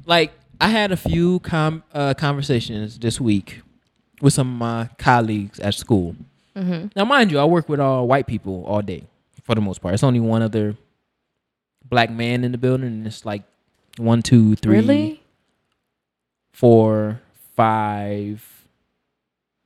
like 0.07 0.33
I 0.61 0.69
had 0.69 0.93
a 0.93 0.97
few 0.97 1.41
com- 1.41 1.83
uh, 1.95 2.15
conversations 2.15 2.99
this 2.99 3.21
week 3.21 3.63
with 4.21 4.33
some 4.35 4.49
of 4.53 4.59
my 4.59 4.89
colleagues 4.99 5.59
at 5.61 5.75
school. 5.75 6.15
Mm-hmm. 6.55 6.89
Now, 6.95 7.05
mind 7.05 7.33
you, 7.33 7.39
I 7.41 7.45
work 7.47 7.69
with 7.69 7.81
all 7.81 8.07
white 8.07 8.27
people 8.29 8.65
all 8.67 8.83
day 8.83 9.05
for 9.43 9.55
the 9.57 9.61
most 9.61 9.81
part. 9.81 9.95
It's 9.95 10.05
only 10.05 10.21
one 10.21 10.43
other 10.43 10.77
black 11.85 12.11
man 12.11 12.45
in 12.45 12.53
the 12.53 12.59
building, 12.59 12.87
and 12.87 13.07
it's 13.07 13.25
like 13.25 13.43
one, 13.97 14.23
two, 14.23 14.55
three, 14.57 14.77
Really? 14.77 15.23
four, 16.53 17.21
five 17.57 18.47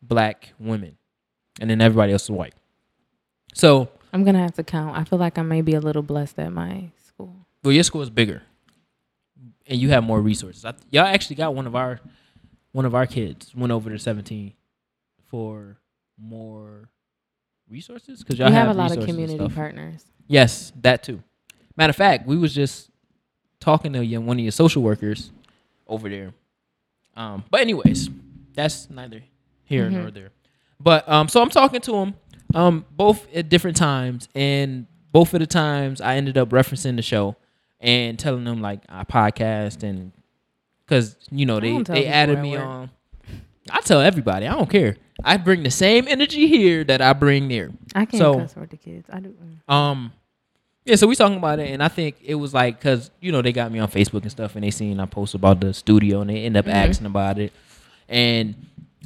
black 0.00 0.52
women, 0.58 0.96
and 1.60 1.68
then 1.68 1.80
everybody 1.80 2.12
else 2.12 2.24
is 2.24 2.30
white. 2.30 2.54
So, 3.56 3.88
I'm 4.12 4.22
gonna 4.22 4.38
have 4.42 4.52
to 4.56 4.62
count. 4.62 4.98
I 4.98 5.04
feel 5.04 5.18
like 5.18 5.38
I 5.38 5.42
may 5.42 5.62
be 5.62 5.72
a 5.72 5.80
little 5.80 6.02
blessed 6.02 6.38
at 6.38 6.52
my 6.52 6.90
school. 7.06 7.34
well, 7.64 7.72
your 7.72 7.84
school 7.84 8.02
is 8.02 8.10
bigger, 8.10 8.42
and 9.66 9.80
you 9.80 9.88
have 9.88 10.04
more 10.04 10.20
resources. 10.20 10.62
I, 10.66 10.74
y'all 10.90 11.06
actually 11.06 11.36
got 11.36 11.54
one 11.54 11.66
of 11.66 11.74
our 11.74 11.98
one 12.72 12.84
of 12.84 12.94
our 12.94 13.06
kids 13.06 13.54
went 13.54 13.72
over 13.72 13.88
to 13.88 13.98
17 13.98 14.52
for 15.24 15.78
more 16.18 16.90
resources 17.66 18.22
because 18.22 18.38
y'all 18.38 18.50
We 18.50 18.54
have, 18.54 18.68
a 18.68 18.74
lot 18.74 18.94
of 18.94 19.06
community 19.06 19.48
partners. 19.48 20.04
Yes, 20.28 20.70
that 20.82 21.02
too. 21.02 21.22
Matter 21.78 21.90
of 21.90 21.96
fact, 21.96 22.26
we 22.26 22.36
was 22.36 22.54
just 22.54 22.90
talking 23.58 23.94
to 23.94 24.04
your, 24.04 24.20
one 24.20 24.36
of 24.38 24.42
your 24.42 24.52
social 24.52 24.82
workers 24.82 25.30
over 25.86 26.10
there. 26.10 26.34
Um, 27.16 27.42
but 27.50 27.62
anyways, 27.62 28.10
that's 28.52 28.90
neither 28.90 29.22
here 29.64 29.86
Mhm. 29.88 29.92
nor 29.92 30.10
there. 30.10 30.30
But 30.78 31.08
um, 31.08 31.28
so 31.28 31.40
I'm 31.40 31.48
talking 31.48 31.80
to 31.80 31.94
him, 31.96 32.14
um, 32.54 32.84
both 32.90 33.26
at 33.34 33.48
different 33.48 33.76
times, 33.76 34.28
and 34.34 34.86
both 35.12 35.34
of 35.34 35.40
the 35.40 35.46
times 35.46 36.00
I 36.00 36.16
ended 36.16 36.36
up 36.38 36.50
referencing 36.50 36.96
the 36.96 37.02
show 37.02 37.36
and 37.80 38.18
telling 38.18 38.44
them 38.44 38.60
like 38.62 38.80
I 38.88 39.04
podcast 39.04 39.82
and 39.82 40.12
because 40.84 41.16
you 41.30 41.46
know 41.46 41.60
they 41.60 41.82
they 41.82 42.06
added 42.06 42.38
me 42.40 42.56
on. 42.56 42.90
I 43.70 43.80
tell 43.80 44.00
everybody 44.00 44.46
I 44.46 44.52
don't 44.52 44.70
care. 44.70 44.96
I 45.24 45.38
bring 45.38 45.62
the 45.62 45.70
same 45.70 46.06
energy 46.08 46.46
here 46.46 46.84
that 46.84 47.00
I 47.00 47.12
bring 47.14 47.48
there. 47.48 47.70
I 47.94 48.04
can't 48.04 48.20
So- 48.20 48.38
cuss 48.40 48.54
with 48.54 48.70
the 48.70 48.76
kids. 48.76 49.08
I 49.12 49.18
do. 49.20 49.30
mm. 49.68 49.72
Um, 49.72 50.12
yeah, 50.84 50.94
so 50.94 51.08
we 51.08 51.16
talking 51.16 51.38
about 51.38 51.58
it, 51.58 51.70
and 51.70 51.82
I 51.82 51.88
think 51.88 52.14
it 52.24 52.36
was 52.36 52.54
like 52.54 52.78
because 52.78 53.10
you 53.20 53.32
know 53.32 53.42
they 53.42 53.52
got 53.52 53.72
me 53.72 53.80
on 53.80 53.88
Facebook 53.88 54.22
and 54.22 54.30
stuff, 54.30 54.54
and 54.54 54.62
they 54.62 54.70
seen 54.70 55.00
I 55.00 55.06
post 55.06 55.34
about 55.34 55.60
the 55.60 55.74
studio, 55.74 56.20
and 56.20 56.30
they 56.30 56.44
end 56.44 56.56
up 56.56 56.66
Mhm. 56.66 56.72
asking 56.74 57.06
about 57.06 57.38
it, 57.40 57.52
and 58.08 58.54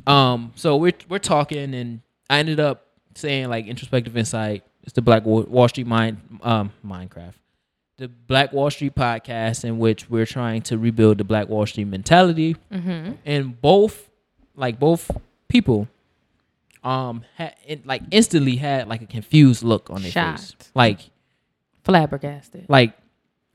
um, 0.07 0.53
so 0.57 0.77
we're 0.77 0.93
we're 1.09 1.19
talking, 1.19 1.73
and 1.75 2.01
I 2.29 2.41
ended 2.41 2.61
up 2.61 2.87
saying 3.15 3.49
like 3.49 3.67
introspective 3.67 4.17
insight. 4.17 4.65
It's 4.83 4.93
the 4.95 5.03
Black 5.03 5.25
Wall 5.25 5.69
Street 5.69 5.87
mind 5.87 6.19
um 6.43 6.73
Minecraft. 6.87 7.35
The 7.99 8.09
Black 8.09 8.53
Wall 8.53 8.71
Street 8.71 8.95
podcast 8.95 9.65
in 9.65 9.79
which 9.79 10.09
we're 10.09 10.25
trying 10.27 10.63
to 10.63 10.79
rebuild 10.79 11.19
the 11.19 11.25
Black 11.25 11.49
Wall 11.49 11.67
Street 11.67 11.85
mentality. 11.85 12.57
Mm-hmm. 12.73 13.13
And 13.27 13.61
both 13.61 14.09
like 14.57 14.79
both 14.79 15.11
people 15.49 15.87
um 16.83 17.25
had 17.35 17.55
it, 17.67 17.87
like 17.87 18.03
instantly 18.11 18.57
had 18.57 18.89
like 18.89 19.03
a 19.03 19.07
confused 19.07 19.63
look 19.63 19.91
on 19.91 20.03
their 20.03 20.11
face. 20.13 20.55
Like 20.75 21.11
Flabbergasted. 21.85 22.67
like 22.69 22.95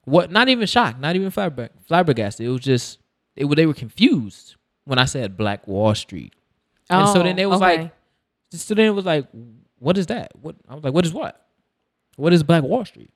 what 0.04 0.32
not 0.32 0.50
even 0.50 0.68
shocked, 0.68 1.00
not 1.00 1.15
even 1.15 1.32
flabber- 1.32 1.70
flabbergasted. 1.88 2.46
It 2.46 2.50
was 2.50 2.62
just 2.62 3.00
it, 3.36 3.46
they 3.56 3.65
were 3.65 3.74
confused 3.74 4.56
when 4.84 5.00
I 5.00 5.06
said 5.06 5.36
Black 5.38 5.68
Wall 5.68 5.96
Street. 5.96 6.34
And 6.89 7.10
so 7.10 7.24
then 7.24 7.36
they 7.36 7.46
was 7.48 7.60
like 7.60 7.80
Oh, 7.80 7.84
okay. 7.84 7.91
so 7.91 7.91
then 8.51 8.79
it 8.79 8.89
was 8.95 9.05
like, 9.05 9.27
what 9.79 9.97
is 9.97 10.08
that? 10.08 10.31
What 10.41 10.55
I 10.69 10.75
was 10.75 10.84
like, 10.84 10.93
what 10.93 11.05
is 11.05 11.13
what? 11.13 11.45
What 12.17 12.34
is 12.34 12.43
Black 12.43 12.63
Wall 12.63 12.86
Street? 12.86 13.12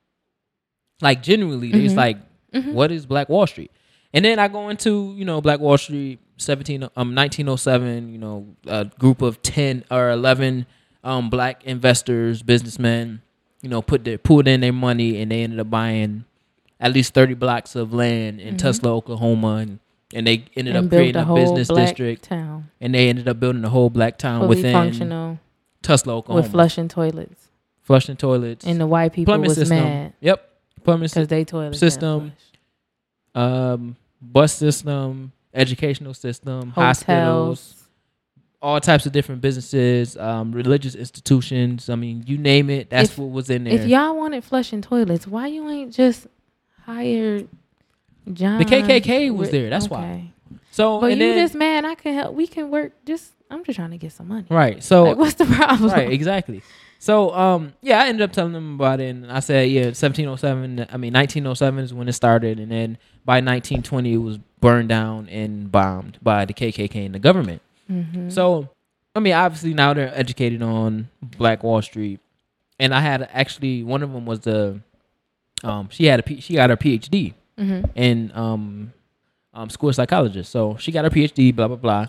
Like 1.01 1.23
generally, 1.23 1.69
it's 1.71 1.93
Mhm. 1.93 1.97
like, 1.97 2.17
Mhm. 2.53 2.73
what 2.73 2.91
is 2.91 3.05
Black 3.05 3.29
Wall 3.29 3.47
Street? 3.47 3.71
And 4.13 4.25
then 4.25 4.39
I 4.39 4.47
go 4.47 4.69
into 4.69 5.13
you 5.15 5.23
know 5.25 5.39
Black 5.39 5.59
Wall 5.59 5.77
Street, 5.77 6.19
seventeen 6.37 6.87
um 6.95 7.13
nineteen 7.13 7.47
oh 7.47 7.55
seven. 7.55 8.11
You 8.11 8.17
know, 8.17 8.47
a 8.67 8.85
group 8.85 9.21
of 9.21 9.41
ten 9.41 9.83
or 9.91 10.09
eleven 10.11 10.65
um 11.03 11.29
black 11.29 11.63
investors, 11.63 12.41
businessmen. 12.41 13.21
You 13.61 13.69
know, 13.69 13.81
put 13.81 14.03
their 14.03 14.17
put 14.17 14.47
in 14.47 14.61
their 14.61 14.73
money 14.73 15.21
and 15.21 15.31
they 15.31 15.43
ended 15.43 15.59
up 15.59 15.69
buying 15.69 16.25
at 16.79 16.91
least 16.93 17.13
thirty 17.13 17.33
blocks 17.33 17.75
of 17.75 17.93
land 17.93 18.39
in 18.41 18.55
Mhm. 18.55 18.57
Tulsa, 18.59 18.87
Oklahoma, 18.87 19.55
and 19.57 19.79
and 20.13 20.25
they 20.25 20.45
ended 20.55 20.75
and 20.75 20.85
up 20.85 20.91
creating 20.91 21.21
a 21.21 21.33
business 21.33 21.67
black 21.67 21.87
district, 21.89 22.23
town, 22.23 22.69
and 22.81 22.93
they 22.95 23.09
ended 23.09 23.27
up 23.27 23.39
building 23.39 23.63
a 23.63 23.69
whole 23.69 23.89
black 23.89 24.17
town 24.17 24.41
fully 24.41 24.49
within 24.49 24.73
functional 24.73 25.39
Tulsa, 25.81 26.09
Oklahoma, 26.11 26.41
with 26.43 26.51
flushing 26.51 26.87
toilets, 26.87 27.47
flushing 27.81 28.15
toilets, 28.17 28.65
and 28.65 28.79
the 28.79 28.87
white 28.87 29.13
people 29.13 29.33
plumbing 29.33 29.47
was 29.47 29.57
system. 29.57 29.77
mad 29.77 30.13
Yep, 30.21 30.49
plumbing 30.83 31.01
because 31.03 31.11
system, 31.11 31.27
they 31.27 31.45
toilets 31.45 31.79
system, 31.79 32.33
um, 33.35 33.95
bus 34.21 34.53
system, 34.53 35.31
educational 35.53 36.13
system, 36.13 36.71
flushed. 36.71 36.75
hospitals, 37.03 37.75
all 38.61 38.79
types 38.81 39.05
of 39.05 39.11
different 39.11 39.41
businesses, 39.41 40.17
um, 40.17 40.51
religious 40.51 40.95
institutions. 40.95 41.89
I 41.89 41.95
mean, 41.95 42.23
you 42.27 42.37
name 42.37 42.69
it. 42.69 42.89
That's 42.89 43.11
If- 43.11 43.17
what 43.19 43.29
was 43.29 43.49
in 43.49 43.63
there. 43.65 43.73
If 43.73 43.85
y'all 43.85 44.17
wanted 44.17 44.43
flushing 44.43 44.81
toilets, 44.81 45.25
why 45.27 45.47
you 45.47 45.69
ain't 45.69 45.93
just 45.93 46.27
hired 46.85 47.47
John? 48.33 48.59
The 48.59 48.65
KKK 48.65 49.35
was 49.35 49.49
there, 49.51 49.69
that's 49.69 49.89
why. 49.89 50.31
so 50.71 50.99
But 51.01 51.11
and 51.11 51.21
you 51.21 51.33
then, 51.33 51.43
just 51.45 51.55
man, 51.55 51.85
I 51.85 51.95
can 51.95 52.13
help. 52.13 52.35
We 52.35 52.47
can 52.47 52.69
work. 52.71 52.93
Just 53.05 53.31
I'm 53.51 53.63
just 53.63 53.77
trying 53.77 53.91
to 53.91 53.97
get 53.97 54.11
some 54.11 54.27
money. 54.27 54.45
right. 54.49 54.83
So 54.83 55.03
Like, 55.05 55.17
what's 55.17 55.33
the 55.35 55.45
problem? 55.45 55.89
right, 55.91 56.11
exactly. 56.11 56.61
So, 57.01 57.33
um, 57.33 57.71
yeah, 57.81 58.03
I 58.03 58.07
ended 58.07 58.21
up 58.23 58.33
telling 58.33 58.51
them 58.51 58.75
about 58.75 58.99
it, 58.99 59.09
and 59.15 59.31
I 59.31 59.39
said, 59.39 59.69
yeah, 59.71 59.83
1707. 59.93 60.87
I 60.91 60.97
mean, 60.97 61.13
1907 61.13 61.79
is 61.85 61.93
when 61.93 62.09
it 62.09 62.13
started, 62.13 62.59
and 62.59 62.69
then 62.69 62.97
by 63.23 63.35
1920 63.35 64.13
it 64.13 64.17
was 64.17 64.37
burned 64.59 64.89
down 64.89 65.29
and 65.29 65.71
bombed 65.71 66.17
by 66.21 66.43
the 66.43 66.53
KKK 66.53 67.05
and 67.05 67.15
the 67.15 67.19
government. 67.19 67.61
Mhm. 67.89 68.29
So, 68.31 68.67
I 69.15 69.21
mean, 69.21 69.31
obviously 69.33 69.73
now 69.73 69.93
they're 69.93 70.11
educated 70.13 70.61
on 70.61 71.07
Black 71.21 71.63
Wall 71.63 71.81
Street, 71.81 72.19
and 72.77 72.93
I 72.93 72.99
had 72.99 73.27
actually 73.31 73.81
one 73.81 74.03
of 74.03 74.11
them 74.11 74.25
was 74.25 74.41
the, 74.41 74.81
um, 75.63 75.87
she 75.91 76.05
had 76.05 76.19
a 76.19 76.41
she 76.41 76.55
got 76.55 76.69
her 76.69 76.77
PhD 76.77 77.33
Mhm. 77.59 77.89
in 77.95 78.31
um, 78.35 78.93
um, 79.53 79.69
school 79.69 79.91
psychologist. 79.93 80.51
So 80.51 80.77
she 80.79 80.91
got 80.91 81.03
her 81.05 81.09
PhD, 81.11 81.53
blah 81.55 81.67
blah 81.67 81.77
blah, 81.77 82.07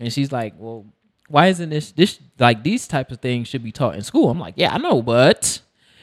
and 0.00 0.12
she's 0.12 0.30
like, 0.32 0.54
well, 0.56 0.86
why 1.28 1.48
isn't 1.48 1.70
this 1.70 1.92
this 1.92 2.18
like 2.38 2.62
these 2.62 2.86
types 2.86 3.12
of 3.12 3.20
things 3.20 3.48
should 3.48 3.62
be 3.62 3.72
taught 3.72 3.94
in 3.96 4.02
school? 4.02 4.30
I'm 4.30 4.38
like, 4.38 4.54
yeah, 4.56 4.72
I 4.74 4.78
know, 4.78 5.02
but 5.02 5.60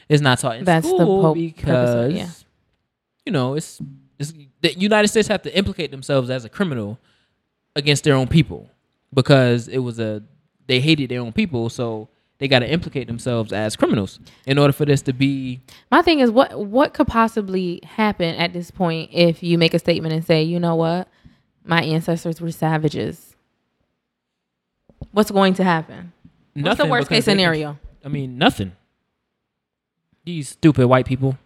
it's 0.08 0.22
not 0.22 0.38
taught 0.38 0.56
in 0.56 0.64
That's 0.64 0.86
the 0.86 0.96
school 0.96 1.34
because 1.34 2.10
it, 2.12 2.16
yeah. 2.16 2.28
you 3.24 3.32
know 3.32 3.54
it's, 3.54 3.80
it's 4.18 4.32
the 4.60 4.74
United 4.78 5.08
States 5.08 5.28
have 5.28 5.42
to 5.42 5.56
implicate 5.56 5.90
themselves 5.90 6.28
as 6.30 6.44
a 6.44 6.48
criminal 6.48 6.98
against 7.76 8.04
their 8.04 8.14
own 8.14 8.26
people 8.26 8.68
because 9.14 9.68
it 9.68 9.78
was 9.78 9.98
a 10.00 10.22
they 10.66 10.80
hated 10.80 11.10
their 11.10 11.20
own 11.20 11.32
people, 11.32 11.68
so 11.70 12.08
they 12.40 12.48
got 12.48 12.60
to 12.60 12.70
implicate 12.70 13.06
themselves 13.06 13.52
as 13.52 13.76
criminals 13.76 14.18
in 14.46 14.58
order 14.58 14.72
for 14.72 14.86
this 14.86 15.02
to 15.02 15.12
be 15.12 15.60
My 15.90 16.02
thing 16.02 16.20
is, 16.20 16.30
what 16.30 16.58
what 16.58 16.94
could 16.94 17.06
possibly 17.06 17.80
happen 17.84 18.34
at 18.34 18.52
this 18.52 18.70
point 18.70 19.10
if 19.12 19.42
you 19.42 19.58
make 19.58 19.74
a 19.74 19.78
statement 19.78 20.14
and 20.14 20.24
say, 20.24 20.42
you 20.42 20.58
know 20.58 20.74
what, 20.74 21.06
my 21.64 21.82
ancestors 21.82 22.40
were 22.40 22.50
savages. 22.50 23.36
What's 25.12 25.30
going 25.30 25.54
to 25.54 25.64
happen? 25.64 26.12
What's 26.54 26.78
the 26.78 26.86
worst 26.86 27.08
case 27.08 27.26
they 27.26 27.32
scenario? 27.32 27.78
I 28.04 28.08
mean, 28.08 28.38
nothing. 28.38 28.72
These 30.24 30.50
stupid 30.50 30.86
white 30.86 31.06
people. 31.06 31.38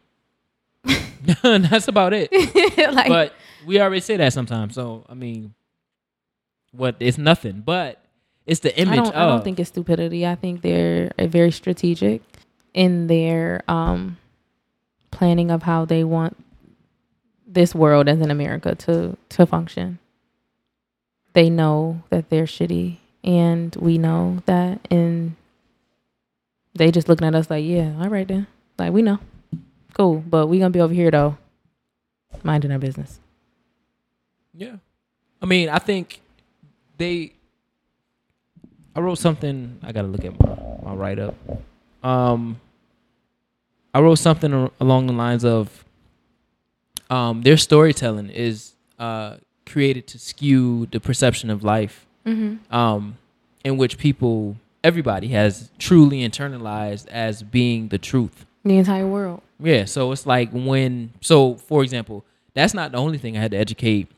That's 1.42 1.88
about 1.88 2.12
it. 2.12 2.30
like, 2.94 3.08
But 3.08 3.34
we 3.66 3.80
already 3.80 4.00
say 4.00 4.16
that 4.16 4.32
sometimes. 4.32 4.74
So 4.74 5.04
I 5.08 5.14
mean, 5.14 5.54
what? 6.70 6.96
It's 7.00 7.18
nothing. 7.18 7.62
But 7.62 8.03
it's 8.46 8.60
the 8.60 8.76
image 8.78 8.92
I 8.92 8.96
don't, 8.96 9.08
of. 9.08 9.14
I 9.14 9.26
don't 9.26 9.44
think 9.44 9.58
it's 9.60 9.70
stupidity. 9.70 10.26
I 10.26 10.34
think 10.34 10.62
they're 10.62 11.12
uh, 11.18 11.26
very 11.26 11.50
strategic 11.50 12.22
in 12.72 13.06
their 13.06 13.62
um, 13.68 14.18
planning 15.10 15.50
of 15.50 15.62
how 15.62 15.84
they 15.84 16.04
want 16.04 16.36
this 17.46 17.74
world 17.74 18.08
as 18.08 18.20
in 18.20 18.30
America 18.30 18.74
to 18.74 19.16
to 19.30 19.46
function. 19.46 19.98
They 21.32 21.50
know 21.50 22.02
that 22.10 22.30
they're 22.30 22.44
shitty, 22.44 22.98
and 23.24 23.74
we 23.76 23.98
know 23.98 24.42
that, 24.46 24.86
and 24.90 25.36
they 26.74 26.90
just 26.90 27.08
looking 27.08 27.26
at 27.26 27.34
us 27.34 27.50
like, 27.50 27.64
yeah, 27.64 27.94
all 27.98 28.08
right 28.08 28.26
then, 28.26 28.46
like 28.78 28.92
we 28.92 29.02
know, 29.02 29.18
cool, 29.94 30.22
but 30.26 30.48
we 30.48 30.58
gonna 30.58 30.70
be 30.70 30.80
over 30.80 30.94
here 30.94 31.10
though, 31.10 31.38
minding 32.42 32.72
our 32.72 32.78
business. 32.78 33.20
Yeah. 34.52 34.76
I 35.42 35.46
mean, 35.46 35.68
I 35.68 35.78
think 35.78 36.20
they. 36.96 37.32
I 38.96 39.00
wrote 39.00 39.18
something. 39.18 39.78
I 39.82 39.92
gotta 39.92 40.08
look 40.08 40.24
at 40.24 40.38
my, 40.38 40.56
my 40.84 40.94
write 40.94 41.18
up. 41.18 41.34
Um, 42.02 42.60
I 43.92 44.00
wrote 44.00 44.16
something 44.18 44.70
along 44.80 45.06
the 45.06 45.12
lines 45.12 45.44
of, 45.44 45.84
um, 47.10 47.42
their 47.42 47.56
storytelling 47.56 48.30
is 48.30 48.72
uh 48.98 49.36
created 49.66 50.06
to 50.06 50.18
skew 50.18 50.86
the 50.92 51.00
perception 51.00 51.50
of 51.50 51.64
life, 51.64 52.06
Mm-hmm. 52.26 52.74
um, 52.74 53.18
in 53.64 53.76
which 53.76 53.98
people, 53.98 54.56
everybody 54.82 55.28
has 55.28 55.70
truly 55.78 56.18
internalized 56.20 57.06
as 57.08 57.42
being 57.42 57.88
the 57.88 57.98
truth. 57.98 58.46
The 58.64 58.78
entire 58.78 59.06
world. 59.06 59.42
Yeah, 59.60 59.84
so 59.86 60.10
it's 60.12 60.26
like 60.26 60.50
when 60.52 61.10
so 61.20 61.54
for 61.56 61.82
example, 61.82 62.24
that's 62.54 62.72
not 62.74 62.92
the 62.92 62.98
only 62.98 63.18
thing 63.18 63.36
I 63.36 63.40
had 63.40 63.50
to 63.50 63.56
educate 63.58 64.08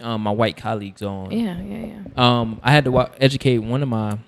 um, 0.00 0.22
my 0.22 0.30
white 0.30 0.56
colleagues 0.56 1.02
on. 1.02 1.30
Yeah, 1.30 1.60
yeah, 1.60 1.86
yeah. 1.86 2.00
Um, 2.16 2.60
I 2.62 2.72
had 2.72 2.84
to 2.84 2.90
wa- 2.92 3.10
educate 3.20 3.58
one 3.58 3.82
of 3.82 3.88
my 3.88 4.18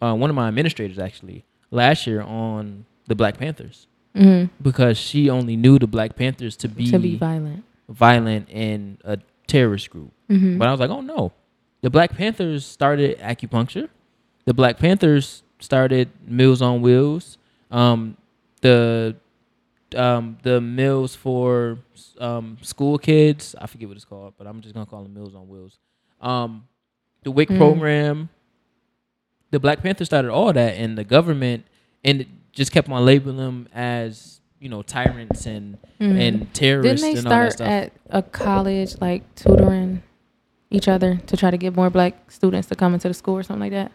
uh, 0.00 0.14
one 0.14 0.30
of 0.30 0.36
my 0.36 0.48
administrators 0.48 0.98
actually 0.98 1.44
last 1.70 2.06
year 2.06 2.20
on 2.22 2.84
the 3.06 3.14
Black 3.14 3.38
Panthers 3.38 3.86
Mm-hmm. 4.14 4.52
because 4.62 4.98
she 4.98 5.30
only 5.30 5.56
knew 5.56 5.78
the 5.78 5.86
Black 5.86 6.16
Panthers 6.16 6.54
to 6.58 6.68
be, 6.68 6.90
To 6.90 6.98
be 6.98 7.16
violent. 7.16 7.64
violent 7.88 8.46
and 8.52 8.98
a 9.04 9.18
terrorist 9.46 9.88
group. 9.88 10.12
Mm-hmm. 10.28 10.58
But 10.58 10.68
I 10.68 10.70
was 10.70 10.80
like, 10.80 10.90
oh 10.90 11.00
no, 11.00 11.32
the 11.80 11.88
Black 11.88 12.14
Panthers 12.14 12.66
started 12.66 13.18
acupuncture. 13.20 13.88
The 14.44 14.52
Black 14.52 14.78
Panthers 14.78 15.42
started 15.60 16.10
Meals 16.26 16.60
on 16.60 16.82
Wheels. 16.82 17.38
Um, 17.70 18.18
the 18.60 19.16
um, 19.94 20.38
the 20.42 20.60
meals 20.60 21.14
for 21.14 21.78
um, 22.18 22.58
school 22.62 22.98
kids. 22.98 23.54
I 23.60 23.66
forget 23.66 23.88
what 23.88 23.96
it's 23.96 24.04
called, 24.04 24.34
but 24.38 24.46
I'm 24.46 24.60
just 24.60 24.74
gonna 24.74 24.86
call 24.86 25.02
them 25.02 25.14
Meals 25.14 25.34
on 25.34 25.48
Wheels. 25.48 25.78
Um, 26.20 26.64
the 27.24 27.30
WIC 27.30 27.48
Mm. 27.50 27.56
program. 27.58 28.28
The 29.50 29.60
Black 29.60 29.82
Panthers 29.82 30.06
started 30.08 30.30
all 30.30 30.52
that, 30.52 30.74
and 30.76 30.96
the 30.96 31.04
government 31.04 31.64
and 32.04 32.22
it 32.22 32.28
just 32.52 32.72
kept 32.72 32.88
on 32.88 33.04
labeling 33.04 33.36
them 33.36 33.68
as 33.74 34.40
you 34.60 34.68
know 34.68 34.82
tyrants 34.82 35.46
and 35.46 35.76
Mhm. 36.00 36.18
and 36.18 36.54
terrorists 36.54 37.02
Didn't 37.02 37.14
they 37.14 37.18
and 37.20 37.26
all 37.28 37.32
that 37.44 37.52
start 37.52 37.52
stuff. 37.52 37.68
at 37.68 37.92
a 38.10 38.22
college, 38.22 39.00
like 39.00 39.22
tutoring 39.34 40.02
each 40.70 40.88
other 40.88 41.16
to 41.26 41.36
try 41.36 41.50
to 41.50 41.58
get 41.58 41.74
more 41.76 41.90
black 41.90 42.30
students 42.30 42.68
to 42.68 42.74
come 42.74 42.94
into 42.94 43.08
the 43.08 43.14
school 43.14 43.34
or 43.36 43.42
something 43.42 43.60
like 43.60 43.72
that? 43.72 43.92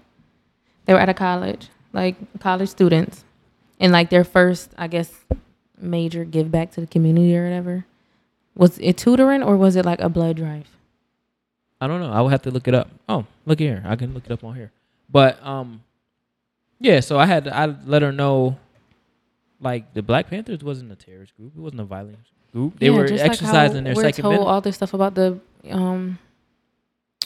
They 0.86 0.94
were 0.94 1.00
at 1.00 1.10
a 1.10 1.14
college, 1.14 1.70
like 1.92 2.16
college 2.40 2.70
students, 2.70 3.26
and 3.80 3.92
like 3.92 4.10
their 4.10 4.24
first, 4.24 4.72
I 4.78 4.88
guess, 4.88 5.12
major 5.80 6.24
give 6.26 6.52
back 6.52 6.72
to 6.72 6.82
the 6.82 6.88
community 6.88 7.36
or 7.38 7.44
whatever. 7.44 7.86
Was 8.56 8.78
it 8.80 8.98
tutoring 8.98 9.44
or 9.44 9.56
was 9.58 9.76
it 9.76 9.86
like 9.86 10.00
a 10.02 10.10
blood 10.10 10.38
drive? 10.38 10.68
I 11.80 11.88
don't 11.88 12.02
know. 12.02 12.12
I 12.12 12.22
would 12.22 12.32
have 12.32 12.42
to 12.44 12.52
look 12.52 12.68
it 12.68 12.74
up. 12.74 12.90
Oh, 13.08 13.26
look 13.46 13.60
here. 13.60 13.84
I 13.86 13.96
can 13.96 14.14
look 14.14 14.26
it 14.26 14.32
up 14.32 14.44
on 14.44 14.56
here. 14.56 14.72
But 15.10 15.44
um, 15.46 15.84
yeah. 16.80 17.00
So 17.02 17.20
I 17.20 17.26
had 17.28 17.44
to, 17.46 17.56
I 17.56 17.66
let 17.86 18.02
her 18.02 18.12
know, 18.12 18.58
like 19.62 19.94
the 19.94 20.02
Black 20.02 20.28
Panthers 20.30 20.64
wasn't 20.64 20.92
a 20.92 20.96
terrorist 20.96 21.36
group. 21.38 21.54
It 21.56 21.60
wasn't 21.60 21.82
a 21.82 21.86
violent 21.86 22.18
group. 22.52 22.80
They 22.80 22.88
Yeah, 22.88 22.94
were 22.94 23.08
like 23.08 23.20
exercising 23.20 23.78
how 23.78 23.84
their 23.84 23.96
we're 23.96 24.02
second 24.04 24.24
told 24.24 24.48
all 24.48 24.62
this 24.62 24.76
stuff 24.76 24.94
about 24.96 25.14
the 25.14 25.40
um 25.70 26.18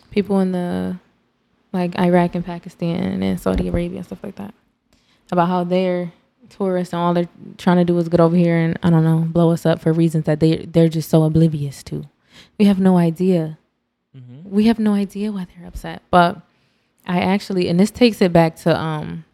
people 0.10 0.40
in 0.42 0.52
the 0.52 0.98
like 1.72 1.98
Iraq 1.98 2.36
and 2.36 2.46
Pakistan 2.46 3.24
and 3.24 3.40
Saudi 3.40 3.70
Arabia 3.70 3.98
and 4.00 4.06
stuff 4.06 4.20
like 4.24 4.36
that. 4.36 4.54
about 5.32 5.48
how 5.48 5.64
they're 5.64 6.12
tourists 6.52 6.94
and 6.94 7.02
all 7.02 7.14
they're 7.14 7.30
trying 7.58 7.78
to 7.78 7.84
do 7.86 7.98
is 7.98 8.10
get 8.10 8.20
over 8.20 8.36
here 8.36 8.58
and 8.58 8.78
I 8.84 8.90
don't 8.90 9.04
know 9.04 9.20
blow 9.28 9.52
us 9.52 9.66
up 9.66 9.80
for 9.82 9.92
reasons 9.94 10.26
that 10.26 10.40
they 10.40 10.58
they're 10.66 10.90
just 10.90 11.10
so 11.10 11.24
oblivious 11.24 11.84
to. 11.84 12.06
We 12.58 12.66
have 12.66 12.80
no 12.80 12.98
idea. 12.98 13.58
Mm-hmm. 14.16 14.50
We 14.50 14.66
have 14.68 14.80
no 14.80 14.94
idea 14.94 15.32
why 15.32 15.46
they're 15.46 15.68
upset. 15.68 16.02
But 16.12 16.42
I 17.08 17.20
actually, 17.20 17.68
and 17.70 17.80
this 17.80 17.92
takes 17.92 18.22
it 18.22 18.32
back 18.34 18.56
to 18.58 18.80
um 18.80 19.26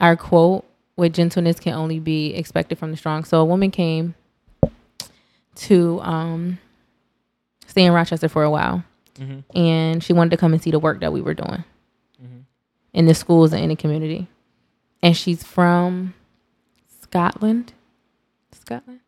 our 0.00 0.16
quote, 0.16 0.64
where 0.94 1.08
gentleness 1.08 1.58
can 1.58 1.72
only 1.74 1.98
be 1.98 2.34
expected 2.34 2.78
from 2.78 2.90
the 2.90 2.96
strong." 2.96 3.24
So 3.24 3.40
a 3.40 3.44
woman 3.44 3.70
came 3.70 4.14
to 5.56 6.00
um 6.02 6.58
stay 7.66 7.84
in 7.84 7.92
Rochester 7.92 8.28
for 8.28 8.42
a 8.42 8.50
while, 8.50 8.84
Mm-hmm. 9.18 9.56
and 9.58 10.04
she 10.04 10.12
wanted 10.12 10.30
to 10.32 10.36
come 10.36 10.52
and 10.52 10.62
see 10.62 10.70
the 10.70 10.78
work 10.78 11.00
that 11.00 11.10
we 11.12 11.22
were 11.22 11.32
doing 11.32 11.64
Mhm. 12.22 12.42
in 12.92 13.06
the 13.06 13.14
schools 13.14 13.52
and 13.54 13.62
in 13.62 13.70
the 13.70 13.76
community. 13.76 14.26
And 15.02 15.16
she's 15.16 15.42
from 15.42 16.12
Scotland. 17.16 17.72
Scotland? 18.52 19.00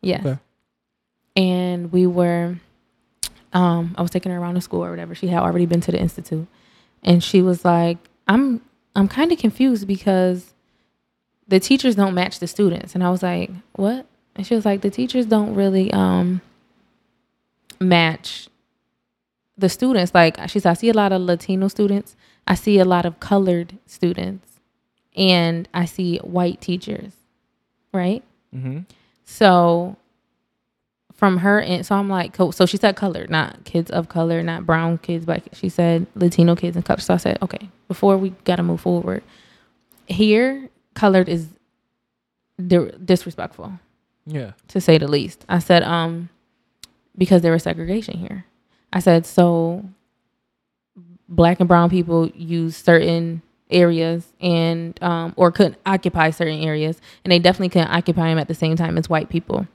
Yes. 0.00 0.24
Okay. 0.24 0.38
And 1.36 1.92
we 1.92 2.06
were 2.06 2.56
um 3.52 3.94
I 3.98 4.02
was 4.02 4.10
taking 4.10 4.32
her 4.32 4.38
around 4.38 4.54
the 4.54 4.60
school 4.62 4.82
or 4.84 4.90
whatever. 4.90 5.14
She 5.14 5.26
had 5.28 5.42
already 5.42 5.66
been 5.66 5.82
to 5.82 5.92
the 5.92 6.00
institute. 6.00 6.46
And 7.02 7.22
she 7.22 7.42
was 7.42 7.64
like, 7.64 7.98
I'm 8.26 8.62
I'm 8.96 9.08
kind 9.08 9.30
of 9.30 9.38
confused 9.38 9.86
because 9.86 10.54
the 11.48 11.60
teachers 11.60 11.96
don't 11.96 12.14
match 12.14 12.38
the 12.38 12.46
students. 12.46 12.94
And 12.94 13.04
I 13.04 13.10
was 13.10 13.22
like, 13.22 13.50
What? 13.72 14.06
And 14.34 14.46
she 14.46 14.54
was 14.54 14.64
like, 14.64 14.80
The 14.80 14.90
teachers 14.90 15.26
don't 15.26 15.54
really 15.54 15.92
um 15.92 16.40
match 17.80 18.48
the 19.56 19.68
students 19.68 20.12
like 20.14 20.36
she 20.48 20.58
said 20.58 20.70
i 20.70 20.74
see 20.74 20.88
a 20.88 20.94
lot 20.94 21.12
of 21.12 21.20
latino 21.20 21.68
students 21.68 22.16
i 22.48 22.54
see 22.54 22.78
a 22.78 22.84
lot 22.84 23.04
of 23.04 23.20
colored 23.20 23.78
students 23.86 24.53
and 25.14 25.68
i 25.74 25.84
see 25.84 26.18
white 26.18 26.60
teachers 26.60 27.12
right 27.92 28.22
Mm-hmm. 28.54 28.80
so 29.24 29.96
from 31.12 31.38
her 31.38 31.60
and 31.60 31.84
so 31.84 31.94
i'm 31.96 32.08
like 32.08 32.36
so 32.36 32.66
she 32.66 32.76
said 32.76 32.94
colored 32.96 33.30
not 33.30 33.64
kids 33.64 33.90
of 33.90 34.08
color 34.08 34.42
not 34.42 34.64
brown 34.66 34.98
kids 34.98 35.24
but 35.24 35.42
she 35.56 35.68
said 35.68 36.06
latino 36.14 36.54
kids 36.56 36.76
and 36.76 36.84
color 36.84 37.00
so 37.00 37.14
i 37.14 37.16
said 37.16 37.38
okay 37.42 37.68
before 37.88 38.16
we 38.16 38.30
gotta 38.44 38.62
move 38.62 38.80
forward 38.80 39.22
here 40.06 40.68
colored 40.94 41.28
is 41.28 41.48
di- 42.64 42.90
disrespectful 43.04 43.72
Yeah. 44.26 44.52
to 44.68 44.80
say 44.80 44.98
the 44.98 45.08
least. 45.08 45.44
I 45.48 45.58
said, 45.58 45.82
um, 45.82 46.28
because 47.18 47.42
there 47.42 47.52
was 47.52 47.62
segregation 47.62 48.16
here. 48.18 48.44
I 48.92 49.00
said, 49.00 49.26
so 49.26 49.84
black 51.28 51.58
and 51.60 51.68
brown 51.68 51.90
people 51.90 52.28
use 52.28 52.76
certain 52.76 53.42
areas 53.70 54.32
and 54.40 55.00
um, 55.02 55.34
or 55.36 55.50
couldn't 55.52 55.76
occupy 55.86 56.30
certain 56.30 56.62
areas, 56.62 57.00
and 57.24 57.32
they 57.32 57.38
definitely 57.38 57.70
couldn't 57.70 57.90
occupy 57.90 58.28
them 58.28 58.38
at 58.38 58.48
the 58.48 58.54
same 58.54 58.76
time 58.76 58.98
as 58.98 59.08
white 59.08 59.28
people. 59.28 59.66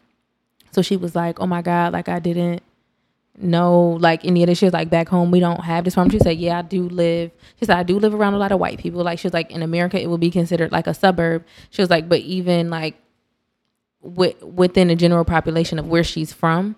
So 0.72 0.82
she 0.82 0.98
was 0.98 1.16
like, 1.16 1.40
"Oh 1.40 1.48
my 1.48 1.62
god, 1.62 1.94
like 1.94 2.10
I 2.10 2.20
didn't 2.20 2.62
know 3.38 3.98
like 4.00 4.26
any 4.26 4.44
of 4.44 4.48
this." 4.48 4.60
She 4.60 4.66
was 4.66 4.74
like, 4.74 4.90
"Back 4.90 5.10
home, 5.10 5.32
we 5.32 5.40
don't 5.40 5.64
have 5.64 5.84
this 5.86 5.96
problem." 5.96 6.12
She 6.12 6.20
said, 6.20 6.38
"Yeah, 6.38 6.60
I 6.60 6.62
do 6.62 6.88
live." 6.90 7.32
She 7.60 7.66
said, 7.66 7.78
"I 7.78 7.84
do 7.84 8.00
live 8.00 8.14
around 8.14 8.34
a 8.36 8.38
lot 8.38 8.52
of 8.52 8.60
white 8.60 8.80
people." 8.80 9.04
Like 9.04 9.20
she 9.20 9.28
was 9.28 9.34
like, 9.34 9.52
"In 9.52 9.64
America, 9.64 10.02
it 10.02 10.10
would 10.10 10.20
be 10.22 10.32
considered 10.32 10.72
like 10.72 10.88
a 10.88 10.94
suburb." 10.94 11.44
She 11.72 11.82
was 11.82 11.90
like, 11.90 12.08
"But 12.08 12.20
even 12.22 12.70
like 12.70 12.96
wi- 14.04 14.36
within 14.44 14.88
the 14.88 14.96
general 14.96 15.26
population 15.26 15.80
of 15.80 15.88
where 15.88 16.04
she's 16.04 16.34
from, 16.34 16.76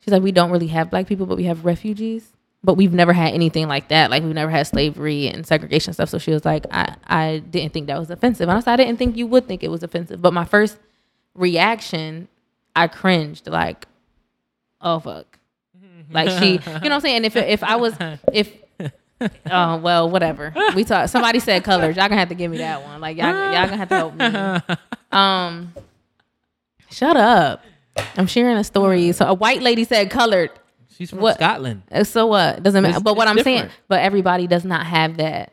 she's 0.00 0.12
like, 0.12 0.22
we 0.22 0.32
don't 0.32 0.50
really 0.50 0.68
have 0.68 0.90
black 0.90 1.06
people, 1.06 1.26
but 1.26 1.36
we 1.36 1.44
have 1.44 1.64
refugees. 1.64 2.33
But 2.64 2.74
we've 2.74 2.94
never 2.94 3.12
had 3.12 3.34
anything 3.34 3.68
like 3.68 3.88
that. 3.88 4.10
Like 4.10 4.22
we've 4.22 4.34
never 4.34 4.50
had 4.50 4.66
slavery 4.66 5.28
and 5.28 5.46
segregation 5.46 5.92
stuff. 5.92 6.08
So 6.08 6.18
she 6.18 6.30
was 6.30 6.44
like, 6.44 6.64
I, 6.70 6.96
I 7.06 7.42
didn't 7.50 7.74
think 7.74 7.86
that 7.88 7.98
was 7.98 8.10
offensive. 8.10 8.48
And 8.48 8.56
I 8.56 8.60
said, 8.60 8.72
I 8.72 8.76
didn't 8.76 8.98
think 8.98 9.16
you 9.16 9.26
would 9.26 9.46
think 9.46 9.62
it 9.62 9.70
was 9.70 9.82
offensive. 9.82 10.22
But 10.22 10.32
my 10.32 10.46
first 10.46 10.78
reaction, 11.34 12.28
I 12.74 12.88
cringed 12.88 13.46
like, 13.46 13.86
oh 14.80 14.98
fuck. 14.98 15.38
Like 16.10 16.30
she, 16.42 16.52
you 16.52 16.58
know 16.58 16.80
what 16.80 16.92
I'm 16.92 17.00
saying? 17.00 17.24
If 17.24 17.36
if 17.36 17.62
I 17.62 17.76
was 17.76 17.94
if 18.32 18.52
oh 19.50 19.76
well, 19.78 20.08
whatever. 20.08 20.52
We 20.74 20.84
talked 20.84 21.10
Somebody 21.10 21.40
said 21.40 21.64
colors. 21.64 21.96
Y'all 21.96 22.08
gonna 22.08 22.18
have 22.18 22.28
to 22.28 22.34
give 22.34 22.50
me 22.50 22.58
that 22.58 22.82
one. 22.82 23.00
Like 23.00 23.16
y'all, 23.16 23.26
y'all 23.26 23.66
gonna 23.66 23.76
have 23.76 23.88
to 23.88 23.94
help 23.94 24.14
me. 24.68 24.76
Um, 25.12 25.72
shut 26.90 27.16
up. 27.16 27.62
I'm 28.16 28.26
sharing 28.26 28.56
a 28.56 28.64
story. 28.64 29.12
So 29.12 29.26
a 29.26 29.34
white 29.34 29.62
lady 29.62 29.84
said 29.84 30.10
colored. 30.10 30.50
She's 30.96 31.10
from 31.10 31.20
What? 31.20 31.36
Scotland. 31.36 31.82
Uh, 31.90 32.04
So 32.04 32.26
what? 32.26 32.62
Doesn't 32.62 32.82
matter. 32.82 32.90
It's- 32.92 33.02
but 33.02 33.16
what 33.16 33.28
I'm 33.28 33.38
saying, 33.40 33.68
but 33.88 34.00
everybody 34.00 34.46
does 34.46 34.64
not 34.64 34.86
have 34.86 35.16
that. 35.18 35.52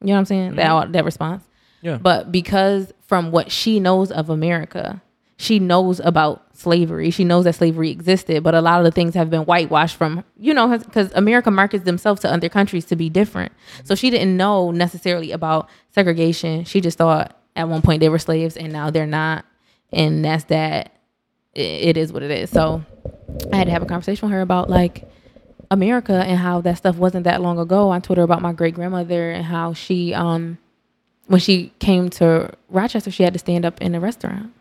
You 0.00 0.08
know 0.08 0.12
what 0.14 0.18
I'm 0.20 0.24
saying? 0.24 0.54
That 0.56 0.92
that 0.92 1.04
response. 1.04 1.42
Mm-hmm. 1.42 1.86
Yeah. 1.86 1.98
But 1.98 2.30
because 2.32 2.92
from 3.06 3.30
what 3.30 3.50
she 3.50 3.80
knows 3.80 4.10
of 4.10 4.30
America, 4.30 5.02
she 5.36 5.58
knows 5.58 6.00
about 6.00 6.44
slavery. 6.56 7.10
She 7.10 7.24
knows 7.24 7.44
that 7.44 7.54
slavery 7.56 7.90
existed, 7.90 8.42
but 8.44 8.54
a 8.54 8.60
lot 8.60 8.78
of 8.78 8.84
the 8.84 8.92
things 8.92 9.14
have 9.14 9.30
been 9.30 9.42
whitewashed 9.42 9.96
from, 9.96 10.24
you 10.36 10.54
know, 10.54 10.78
because 10.78 11.10
America 11.14 11.50
markets 11.50 11.84
themselves 11.84 12.20
to 12.20 12.32
other 12.32 12.48
countries 12.48 12.84
to 12.86 12.96
be 12.96 13.10
different. 13.10 13.50
So 13.82 13.96
she 13.96 14.10
didn't 14.10 14.36
know 14.36 14.70
necessarily 14.70 15.32
about 15.32 15.68
segregation. 15.90 16.64
She 16.64 16.80
just 16.80 16.98
thought 16.98 17.36
at 17.56 17.68
one 17.68 17.82
point 17.82 18.00
they 18.00 18.08
were 18.08 18.20
slaves 18.20 18.56
and 18.56 18.72
now 18.72 18.90
they're 18.90 19.06
not. 19.06 19.44
And 19.92 20.24
that's 20.24 20.44
that. 20.44 20.92
It 21.54 21.96
is 21.96 22.12
what 22.12 22.22
it 22.22 22.30
is. 22.30 22.48
So 22.50 22.82
I 23.52 23.56
had 23.56 23.64
to 23.64 23.70
have 23.70 23.82
a 23.82 23.86
conversation 23.86 24.28
with 24.28 24.32
her 24.32 24.40
about 24.40 24.70
like 24.70 25.08
America 25.70 26.14
and 26.14 26.38
how 26.38 26.60
that 26.62 26.78
stuff 26.78 26.96
wasn't 26.96 27.24
that 27.24 27.40
long 27.40 27.58
ago. 27.58 27.90
I 27.90 28.00
told 28.00 28.18
her 28.18 28.22
about 28.22 28.42
my 28.42 28.52
great 28.52 28.74
grandmother 28.74 29.30
and 29.30 29.44
how 29.44 29.72
she, 29.72 30.14
um, 30.14 30.58
when 31.26 31.40
she 31.40 31.72
came 31.78 32.10
to 32.10 32.52
Rochester, 32.68 33.10
she 33.10 33.22
had 33.22 33.32
to 33.32 33.38
stand 33.38 33.64
up 33.64 33.80
in 33.80 33.94
a 33.94 34.00
restaurant 34.00 34.52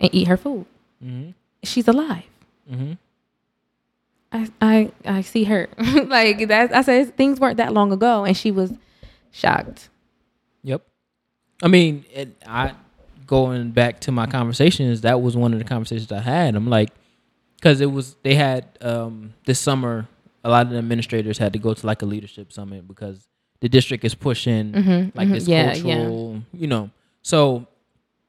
and 0.00 0.14
eat 0.14 0.28
her 0.28 0.36
food. 0.36 0.66
Mm-hmm. 1.04 1.30
She's 1.64 1.88
alive. 1.88 2.24
Mm-hmm. 2.70 2.92
I 4.30 4.48
I 4.60 4.92
I 5.04 5.20
see 5.22 5.44
her 5.44 5.68
like 5.78 6.48
that. 6.48 6.74
I 6.74 6.82
said 6.82 7.16
things 7.16 7.40
weren't 7.40 7.56
that 7.56 7.72
long 7.72 7.92
ago, 7.92 8.24
and 8.24 8.36
she 8.36 8.50
was 8.50 8.72
shocked. 9.30 9.88
Yep. 10.62 10.82
I 11.62 11.68
mean, 11.68 12.04
it, 12.12 12.36
I 12.46 12.74
going 13.26 13.70
back 13.70 14.00
to 14.00 14.12
my 14.12 14.26
conversations. 14.26 15.00
That 15.00 15.22
was 15.22 15.36
one 15.36 15.52
of 15.52 15.58
the 15.58 15.64
conversations 15.64 16.12
I 16.12 16.20
had. 16.20 16.54
I'm 16.54 16.68
like, 16.68 16.90
because 17.58 17.80
it 17.80 17.90
was 17.92 18.16
they 18.22 18.34
had 18.34 18.66
um, 18.80 19.34
this 19.46 19.58
summer. 19.60 20.06
A 20.44 20.48
lot 20.50 20.66
of 20.66 20.72
the 20.72 20.78
administrators 20.78 21.36
had 21.38 21.52
to 21.54 21.58
go 21.58 21.74
to 21.74 21.86
like 21.86 22.00
a 22.02 22.06
leadership 22.06 22.52
summit 22.52 22.86
because 22.86 23.26
the 23.60 23.68
district 23.68 24.04
is 24.04 24.14
pushing 24.14 24.72
Mm-hmm, 24.72 25.18
like 25.18 25.28
mhm. 25.28 25.32
this 25.32 25.48
Yeah, 25.48 25.72
cultural, 25.74 26.42
you 26.52 26.68
know. 26.68 26.90
So 27.22 27.66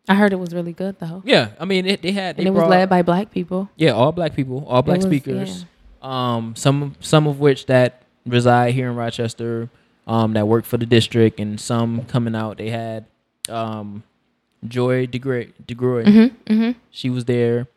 I 0.07 0.15
heard 0.15 0.33
it 0.33 0.37
was 0.39 0.53
really 0.53 0.73
good 0.73 0.97
though, 0.99 1.21
yeah, 1.23 1.49
I 1.59 1.65
mean, 1.65 1.85
it, 1.85 2.01
they 2.01 2.11
had 2.11 2.35
they 2.35 2.41
and 2.43 2.47
it 2.47 2.51
was 2.59 2.67
led 2.67 2.89
by 2.89 3.03
black 3.03 3.29
people. 3.31 3.69
yeah, 3.77 3.91
all 3.91 4.11
black 4.11 4.35
people, 4.35 4.65
all 4.67 4.81
black 4.81 4.97
was- 4.97 5.05
speakers. 5.05 5.65
Um, 6.01 6.55
some 6.55 6.95
some 6.99 7.27
of 7.27 7.39
which 7.39 7.67
that 7.67 8.01
reside 8.25 8.73
here 8.73 8.89
in 8.89 8.95
Rochester, 8.95 9.69
um, 10.07 10.33
that 10.33 10.47
work 10.47 10.65
for 10.65 10.77
the 10.77 10.85
district, 10.87 11.39
and 11.39 11.59
some 11.59 12.05
coming 12.05 12.35
out. 12.35 12.57
They 12.57 12.69
had 12.71 13.05
um, 13.49 14.03
Joy 14.67 15.05
DeGruy, 15.07 15.53
DeGruy. 15.67 16.05
Mm-hmm, 16.05 16.53
mm-hmm. 16.53 16.79
She 16.89 17.09
was 17.09 17.25
there. 17.25 17.67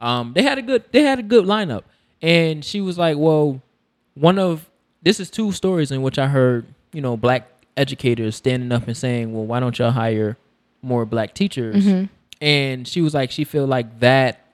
Um, 0.00 0.32
they 0.34 0.42
had 0.42 0.58
a 0.58 0.62
good 0.62 0.84
they 0.92 1.02
had 1.02 1.18
a 1.18 1.22
good 1.22 1.44
lineup, 1.44 1.82
and 2.22 2.64
she 2.64 2.80
was 2.80 2.98
like, 2.98 3.16
"Well, 3.18 3.60
one 4.14 4.38
of 4.38 4.70
this 5.02 5.20
is 5.20 5.30
two 5.30 5.52
stories 5.52 5.90
in 5.90 6.02
which 6.02 6.18
I 6.18 6.26
heard 6.26 6.66
you 6.92 7.00
know 7.00 7.16
black 7.16 7.48
educators 7.76 8.36
standing 8.36 8.72
up 8.72 8.86
and 8.86 8.96
saying, 8.96 9.32
well, 9.32 9.46
why 9.46 9.60
don't 9.60 9.78
y'all 9.78 9.90
hire 9.90 10.36
more 10.82 11.04
black 11.04 11.34
teachers?" 11.34 11.84
Mm-hmm. 11.84 12.04
And 12.40 12.88
she 12.88 13.02
was 13.02 13.12
like, 13.12 13.30
she 13.30 13.44
feel 13.44 13.66
like 13.66 14.00
that 14.00 14.46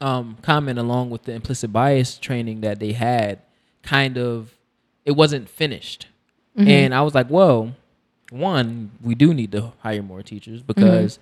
um, 0.00 0.36
comment 0.42 0.78
along 0.78 1.10
with 1.10 1.24
the 1.24 1.32
implicit 1.32 1.72
bias 1.72 2.18
training 2.18 2.60
that 2.62 2.80
they 2.80 2.92
had, 2.92 3.40
kind 3.82 4.18
of, 4.18 4.56
it 5.04 5.12
wasn't 5.12 5.48
finished. 5.48 6.08
Mm-hmm. 6.56 6.68
And 6.68 6.94
I 6.94 7.02
was 7.02 7.14
like, 7.14 7.30
well, 7.30 7.74
one, 8.30 8.90
we 9.00 9.14
do 9.14 9.32
need 9.32 9.52
to 9.52 9.72
hire 9.78 10.02
more 10.02 10.22
teachers 10.22 10.62
because 10.62 11.18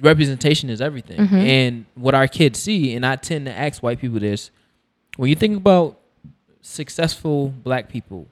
representation 0.00 0.70
is 0.70 0.80
everything. 0.80 1.18
Mhm. 1.18 1.46
And 1.46 1.86
what 1.94 2.14
our 2.14 2.28
kids 2.28 2.58
see, 2.58 2.94
and 2.94 3.04
I 3.06 3.16
tend 3.16 3.46
to 3.46 3.52
ask 3.52 3.82
white 3.82 4.00
people 4.00 4.18
this, 4.20 4.50
when 5.16 5.28
you 5.28 5.36
think 5.36 5.56
about 5.56 5.98
successful 6.60 7.48
black 7.62 7.88
people, 7.88 8.26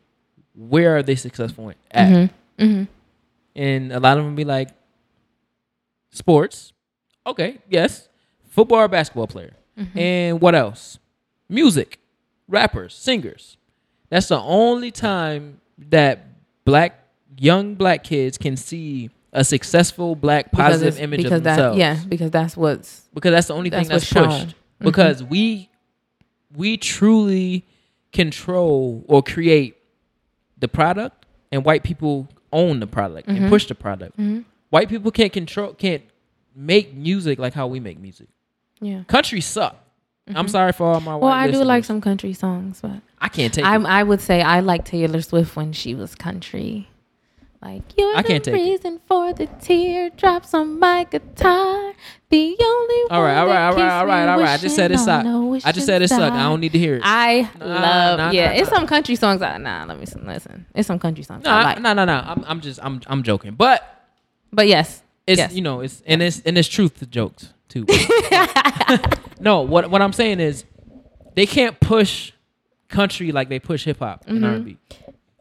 where 0.54 0.96
are 0.96 1.02
they 1.02 1.14
successful 1.14 1.72
at? 1.90 2.08
Mm-hmm. 2.08 2.64
Mm-hmm. 2.64 2.84
And 3.54 3.92
a 3.92 4.00
lot 4.00 4.18
of 4.18 4.24
them 4.24 4.34
be 4.34 4.44
like, 4.44 4.70
sports. 6.10 6.72
Okay, 7.26 7.58
yes. 7.68 8.08
Football 8.48 8.80
or 8.80 8.88
basketball 8.88 9.26
player. 9.26 9.54
Mm-hmm. 9.78 9.98
And 9.98 10.40
what 10.40 10.54
else? 10.54 10.98
Music, 11.48 11.98
rappers, 12.48 12.94
singers. 12.94 13.56
That's 14.10 14.28
the 14.28 14.40
only 14.40 14.90
time 14.90 15.60
that 15.78 16.26
black 16.64 16.98
young 17.38 17.74
black 17.74 18.04
kids 18.04 18.36
can 18.36 18.56
see 18.56 19.10
a 19.32 19.44
successful 19.44 20.14
black 20.14 20.52
positive 20.52 20.98
image 21.00 21.18
because 21.22 21.32
of 21.32 21.44
themselves. 21.44 21.76
That, 21.78 21.80
yeah, 21.80 22.04
because 22.08 22.30
that's 22.30 22.56
what's 22.56 23.08
Because 23.14 23.30
that's 23.32 23.46
the 23.48 23.54
only 23.54 23.70
That's 23.70 23.88
thing 23.88 23.98
that's 23.98 24.12
pushed. 24.12 24.48
Mhm. 24.48 24.54
Because 24.80 25.22
we 25.22 25.70
we 26.54 26.76
truly 26.76 27.64
control 28.12 29.04
or 29.08 29.22
create 29.22 29.76
the 30.58 30.68
product 30.68 31.24
and 31.50 31.64
white 31.64 31.82
people 31.82 32.28
own 32.52 32.80
the 32.80 32.86
product 32.86 33.28
Mm-hmm. 33.28 33.44
and 33.44 33.48
push 33.50 33.66
the 33.66 33.74
product. 33.74 34.18
White 34.70 34.88
people 34.88 35.10
can't 35.10 35.32
control, 35.32 35.74
can't 35.74 36.02
make 36.54 36.94
music 36.94 37.38
like 37.38 37.54
how 37.54 37.66
we 37.66 37.80
make 37.80 37.98
music. 37.98 38.28
Yeah. 38.80 39.04
Country 39.06 39.40
suck. 39.40 39.76
I'm 40.34 40.48
sorry 40.48 40.72
for 40.72 40.86
all 40.86 41.00
my. 41.00 41.12
Mm-hmm. 41.12 41.20
Well, 41.22 41.32
I 41.32 41.50
do 41.50 41.62
like 41.64 41.84
some 41.84 42.00
country 42.00 42.32
songs, 42.32 42.80
but 42.80 43.00
I 43.18 43.28
can't 43.28 43.52
take. 43.52 43.64
I 43.64 43.76
it. 43.76 43.84
I 43.86 44.02
would 44.02 44.20
say 44.20 44.40
I 44.40 44.60
like 44.60 44.84
Taylor 44.84 45.20
Swift 45.20 45.56
when 45.56 45.72
she 45.72 45.94
was 45.94 46.14
country. 46.14 46.88
Like 47.62 47.82
you're 47.96 48.16
I 48.16 48.22
can't 48.22 48.42
the 48.42 48.50
take 48.50 48.60
it. 48.60 48.64
reason 48.64 49.00
for 49.06 49.32
the 49.32 49.46
teardrops 49.46 50.52
on 50.52 50.80
my 50.80 51.04
guitar. 51.08 51.92
The 52.28 52.56
only 52.60 53.10
All 53.10 53.22
right, 53.22 53.38
all 53.38 53.46
right, 53.46 53.66
all 53.68 53.74
right, 53.76 53.90
all 54.00 54.06
right, 54.06 54.28
all 54.28 54.38
right. 54.40 54.48
I 54.48 54.56
just 54.56 54.74
said 54.74 54.90
it 54.90 54.94
wishing 54.94 55.04
suck. 55.04 55.24
on 55.24 55.50
no 55.52 55.60
I 55.64 55.70
just 55.70 55.86
said 55.86 56.02
it 56.02 56.06
wishing 56.06 56.16
suck. 56.18 56.32
I 56.32 56.42
don't 56.42 56.60
need 56.60 56.72
to 56.72 56.78
hear 56.78 56.96
it. 56.96 57.02
I 57.04 57.48
Nah, 57.60 57.64
love 57.66 58.18
nah, 58.18 58.30
yeah. 58.32 58.46
nah, 58.48 58.52
it's 58.60 58.68
some 58.68 58.86
country 58.86 59.14
songs. 59.14 59.42
I, 59.42 59.58
nah, 59.58 59.84
let 59.84 59.96
me 59.98 60.06
listen. 60.24 60.66
It's 60.74 60.88
some 60.88 60.98
country 60.98 61.22
songs 61.22 61.44
no, 61.44 61.50
I 61.50 61.60
I- 61.60 61.64
like. 61.64 61.80
no, 61.80 61.92
no, 61.92 62.04
no. 62.04 62.14
I'm, 62.24 62.44
I'm 62.48 62.60
just, 62.60 62.80
I'm, 62.82 63.00
I'm 63.06 63.22
joking. 63.22 63.54
But 63.54 63.84
But 64.52 64.66
yes, 64.66 65.02
it's, 65.26 65.38
yes. 65.38 65.52
you 65.52 65.62
know, 65.62 65.80
it's 65.80 66.02
and 66.04 66.20
it's 66.20 66.40
and 66.40 66.58
it's 66.58 66.66
truth 66.68 66.98
to 66.98 67.06
jokes 67.06 67.52
too. 67.68 67.86
no, 69.40 69.60
what 69.62 69.88
what 69.88 70.02
I'm 70.02 70.12
saying 70.12 70.40
is, 70.40 70.64
they 71.36 71.46
can't 71.46 71.78
push 71.78 72.32
country 72.88 73.30
like 73.30 73.48
they 73.48 73.58
push 73.60 73.84
hip 73.84 74.00
hop 74.00 74.24
and 74.26 74.38
mm-hmm. 74.38 74.44
R&B. 74.46 74.78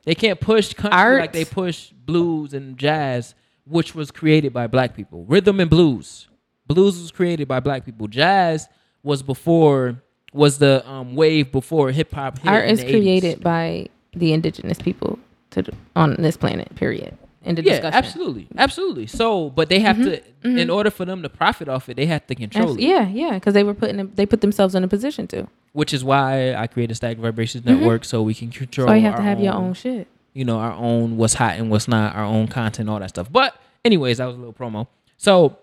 They 0.03 0.15
can't 0.15 0.39
push 0.39 0.73
country 0.73 0.97
Art. 0.97 1.21
like 1.21 1.33
they 1.33 1.45
push 1.45 1.91
blues 1.91 2.53
and 2.53 2.77
jazz, 2.77 3.35
which 3.65 3.93
was 3.93 4.11
created 4.11 4.53
by 4.53 4.67
black 4.67 4.95
people. 4.95 5.25
Rhythm 5.25 5.59
and 5.59 5.69
blues, 5.69 6.27
blues 6.67 6.99
was 6.99 7.11
created 7.11 7.47
by 7.47 7.59
black 7.59 7.85
people. 7.85 8.07
Jazz 8.07 8.67
was 9.03 9.21
before 9.23 10.01
was 10.33 10.57
the 10.59 10.87
um, 10.89 11.15
wave 11.15 11.51
before 11.51 11.91
hip 11.91 12.13
hop. 12.13 12.39
hit 12.39 12.47
art 12.47 12.69
is 12.69 12.79
the 12.79 12.85
80s. 12.85 12.89
created 12.89 13.41
by 13.41 13.87
the 14.13 14.33
indigenous 14.33 14.79
people 14.79 15.19
to 15.51 15.63
on 15.95 16.15
this 16.15 16.37
planet. 16.37 16.73
Period. 16.75 17.17
In 17.43 17.55
the 17.55 17.63
Yeah, 17.63 17.71
discussion. 17.71 17.93
absolutely, 17.93 18.47
absolutely. 18.55 19.07
So, 19.07 19.49
but 19.49 19.69
they 19.69 19.79
have 19.79 19.95
mm-hmm. 19.95 20.05
to, 20.43 20.47
in 20.47 20.55
mm-hmm. 20.55 20.69
order 20.71 20.91
for 20.91 21.05
them 21.05 21.23
to 21.23 21.29
profit 21.29 21.67
off 21.67 21.89
it, 21.89 21.97
they 21.97 22.05
have 22.05 22.27
to 22.27 22.35
control 22.35 22.75
it. 22.75 22.81
Yeah, 22.81 23.07
yeah, 23.07 23.33
because 23.33 23.55
they 23.55 23.63
were 23.63 23.73
putting 23.73 23.97
them, 23.97 24.11
they 24.13 24.27
put 24.27 24.41
themselves 24.41 24.75
in 24.75 24.83
a 24.83 24.87
position 24.87 25.27
to. 25.29 25.47
Which 25.73 25.91
is 25.91 26.03
why 26.03 26.53
I 26.53 26.67
created 26.67 26.95
Stack 26.95 27.17
Vibrations 27.17 27.63
mm-hmm. 27.63 27.79
Network 27.79 28.05
so 28.05 28.21
we 28.21 28.35
can 28.35 28.51
control. 28.51 28.89
So 28.89 28.93
you 28.93 29.01
have 29.01 29.15
to 29.15 29.23
have 29.23 29.39
your 29.39 29.53
own 29.53 29.73
shit. 29.73 30.07
you 30.33 30.45
know, 30.45 30.59
our 30.59 30.73
own 30.73 31.17
what's 31.17 31.33
hot 31.33 31.55
and 31.55 31.71
what's 31.71 31.87
not, 31.87 32.15
our 32.15 32.25
own 32.25 32.47
content, 32.47 32.89
all 32.89 32.99
that 32.99 33.09
stuff. 33.09 33.31
But 33.31 33.55
anyways, 33.83 34.17
that 34.17 34.25
was 34.25 34.35
a 34.35 34.39
little 34.39 34.53
promo. 34.53 34.87
So 35.17 35.57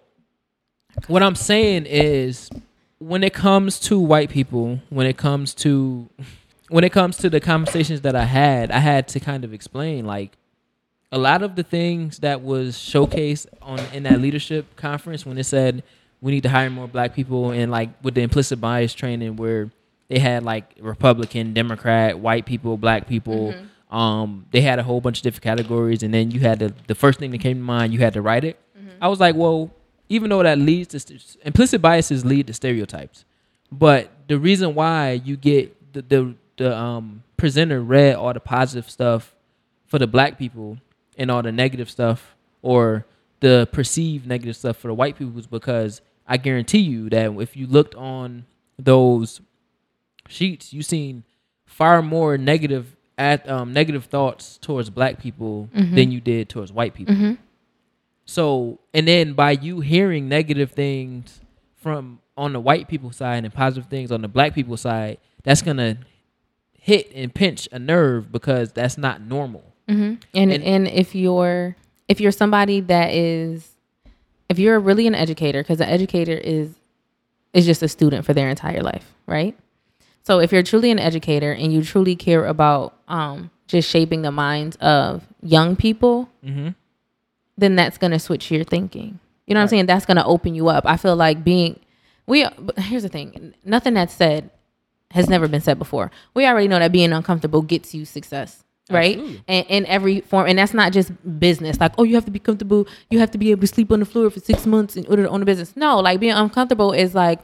what 1.06 1.22
I'm 1.22 1.34
saying 1.34 1.86
is 1.86 2.50
when 2.98 3.22
it 3.22 3.34
comes 3.34 3.78
to 3.80 4.00
white 4.00 4.30
people, 4.30 4.80
when 4.90 5.06
it 5.06 5.16
comes 5.16 5.54
to 5.56 6.08
when 6.70 6.84
it 6.84 6.90
comes 6.90 7.16
to 7.18 7.30
the 7.30 7.40
conversations 7.40 8.00
that 8.00 8.16
I 8.16 8.24
had, 8.24 8.70
I 8.70 8.78
had 8.78 9.08
to 9.08 9.20
kind 9.20 9.44
of 9.44 9.54
explain 9.54 10.04
like 10.06 10.38
a 11.10 11.18
lot 11.18 11.42
of 11.42 11.56
the 11.56 11.62
things 11.62 12.18
that 12.18 12.42
was 12.42 12.76
showcased 12.76 13.46
on 13.62 13.78
in 13.92 14.02
that 14.02 14.20
leadership 14.20 14.76
conference 14.76 15.24
when 15.24 15.38
it 15.38 15.44
said 15.44 15.82
we 16.20 16.32
need 16.32 16.42
to 16.42 16.48
hire 16.48 16.68
more 16.68 16.88
black 16.88 17.14
people 17.14 17.50
and 17.50 17.70
like 17.70 17.90
with 18.02 18.14
the 18.14 18.20
implicit 18.20 18.60
bias 18.60 18.92
training 18.92 19.36
where 19.36 19.70
they 20.08 20.18
had 20.18 20.42
like 20.42 20.74
Republican, 20.80 21.54
Democrat, 21.54 22.18
white 22.18 22.46
people, 22.46 22.76
black 22.76 23.06
people. 23.06 23.54
Um, 23.90 24.46
they 24.50 24.60
had 24.60 24.78
a 24.78 24.82
whole 24.82 25.00
bunch 25.00 25.18
of 25.18 25.22
different 25.22 25.42
categories, 25.42 26.02
and 26.02 26.12
then 26.12 26.30
you 26.30 26.40
had 26.40 26.58
to, 26.60 26.74
the 26.86 26.94
first 26.94 27.18
thing 27.18 27.30
that 27.30 27.40
came 27.40 27.58
to 27.58 27.62
mind. 27.62 27.92
You 27.92 28.00
had 28.00 28.14
to 28.14 28.22
write 28.22 28.44
it. 28.44 28.58
I 29.00 29.08
was 29.08 29.20
like, 29.20 29.34
well, 29.34 29.70
even 30.08 30.30
though 30.30 30.42
that 30.42 30.58
leads 30.58 30.88
to 30.88 31.00
st- 31.00 31.36
implicit 31.44 31.80
biases 31.80 32.24
lead 32.24 32.46
to 32.48 32.54
stereotypes, 32.54 33.24
but 33.70 34.10
the 34.28 34.38
reason 34.38 34.74
why 34.74 35.12
you 35.12 35.36
get 35.36 35.92
the 35.92 36.02
the, 36.02 36.34
the 36.56 36.76
um, 36.76 37.22
presenter 37.36 37.80
read 37.80 38.16
all 38.16 38.32
the 38.32 38.40
positive 38.40 38.90
stuff 38.90 39.34
for 39.86 39.98
the 39.98 40.06
black 40.06 40.38
people 40.38 40.78
and 41.18 41.31
all 41.31 41.42
the 41.42 41.52
negative 41.52 41.90
stuff 41.90 42.37
or 42.62 43.04
the 43.40 43.68
perceived 43.72 44.26
negative 44.26 44.57
stuff 44.57 44.76
for 44.76 44.88
the 44.88 44.94
white 44.94 45.16
people 45.16 45.38
is 45.38 45.46
because 45.46 46.00
I 46.26 46.37
guarantee 46.37 46.78
you 46.81 47.09
that 47.11 47.33
if 47.40 47.57
you 47.57 47.66
looked 47.66 47.94
on 47.94 48.44
those 48.78 49.40
sheets, 50.28 50.72
you 50.72 50.83
seen 50.83 51.24
far 51.66 52.02
more 52.02 52.38
negative 52.38 52.96
at 53.16 53.48
um, 53.48 53.72
negative 53.72 54.04
thoughts 54.04 54.59
towards 54.59 54.90
black 54.90 55.18
people 55.20 55.68
than 55.94 56.11
you 56.12 56.20
did 56.20 56.48
towards 56.48 56.72
white 56.72 56.94
people. 56.94 57.14
So, 58.24 58.78
and 58.92 59.09
then 59.09 59.33
by 59.33 59.52
you 59.52 59.81
hearing 59.81 60.28
negative 60.28 60.72
things 60.72 61.40
from 61.76 62.20
on 62.37 62.52
the 62.52 62.61
white 62.61 62.87
people 62.88 63.11
side 63.11 63.44
and 63.44 63.52
positive 63.52 63.88
things 63.90 64.12
on 64.12 64.20
the 64.22 64.28
black 64.28 64.54
people 64.54 64.76
side, 64.76 65.18
that's 65.44 65.62
gonna 65.62 65.98
hit 66.78 67.11
and 67.14 67.35
pinch 67.35 67.68
a 67.72 67.78
nerve 67.78 68.31
because 68.31 68.72
that's 68.72 68.98
not 68.98 69.20
normal. 69.22 69.67
And, 69.88 70.18
And- 70.35 70.62
and 70.62 70.88
if 70.88 71.14
you're 71.14 71.77
if 72.09 72.20
you're 72.20 72.33
somebody 72.33 72.81
that 72.81 73.12
is 73.12 73.68
if 74.48 74.59
you're 74.59 74.79
really 74.81 75.07
an 75.07 75.14
educator 75.14 75.62
because 75.62 75.81
an 75.81 75.88
educator 75.88 76.33
is 76.33 76.74
is 77.55 77.64
just 77.66 77.83
a 77.83 77.88
student 77.88 78.24
for 78.27 78.35
their 78.35 78.48
entire 78.51 78.83
life 78.83 79.12
right? 79.27 79.57
So 80.24 80.40
if 80.40 80.53
you're 80.53 80.62
truly 80.62 80.90
an 80.90 80.98
educator 80.98 81.53
and 81.53 81.72
you 81.72 81.83
truly 81.83 82.16
care 82.16 82.44
about 82.46 82.94
um 83.09 83.51
just 83.66 83.88
shaping 83.88 84.22
the 84.22 84.31
minds 84.31 84.77
of 84.77 85.22
young 85.42 85.74
people 85.77 86.29
Mm-hmm. 86.44 86.68
then 87.57 87.77
that's 87.77 87.98
going 87.98 88.11
to 88.12 88.18
switch 88.18 88.51
your 88.51 88.64
thinking. 88.64 89.18
You 89.46 89.55
know 89.55 89.61
what 89.61 89.64
i'm 89.64 89.68
saying? 89.68 89.87
That's 89.87 90.05
going 90.07 90.16
to 90.18 90.24
open 90.24 90.55
you 90.55 90.68
up. 90.68 90.85
I 90.87 90.96
feel 90.98 91.16
like 91.16 91.42
being 91.44 91.81
we 92.27 92.46
here's 92.77 93.03
the 93.05 93.09
thing 93.09 93.55
nothing 93.64 93.94
that's 93.94 94.12
said 94.14 94.51
has 95.12 95.29
never 95.31 95.48
been 95.48 95.62
said 95.62 95.79
before. 95.79 96.11
We 96.35 96.44
already 96.46 96.68
know 96.68 96.79
that 96.79 96.92
being 96.92 97.12
uncomfortable 97.12 97.62
gets 97.62 97.94
you 97.94 98.05
success 98.05 98.62
right? 98.90 99.18
And 99.48 99.66
in 99.68 99.87
every 99.87 100.20
form 100.22 100.46
and 100.46 100.59
that's 100.59 100.74
not 100.74 100.92
just 100.92 101.11
business. 101.38 101.79
Like 101.81 101.92
oh 101.98 102.05
you 102.05 102.14
have 102.14 102.24
to 102.24 102.31
be 102.31 102.38
comfortable. 102.38 102.87
You 103.11 103.18
have 103.18 103.31
to 103.33 103.38
be 103.38 103.51
able 103.51 103.61
to 103.62 103.66
sleep 103.66 103.92
on 103.92 104.01
the 104.01 104.07
floor 104.07 104.31
for 104.31 104.40
six 104.40 104.66
months 104.66 104.96
in 104.96 105.07
order 105.07 105.22
to 105.24 105.29
own 105.29 105.42
a 105.42 105.44
business. 105.44 105.77
No 105.77 105.98
like 106.01 106.20
being 106.20 106.33
uncomfortable 106.33 106.92
is 106.92 107.14
like 107.14 107.40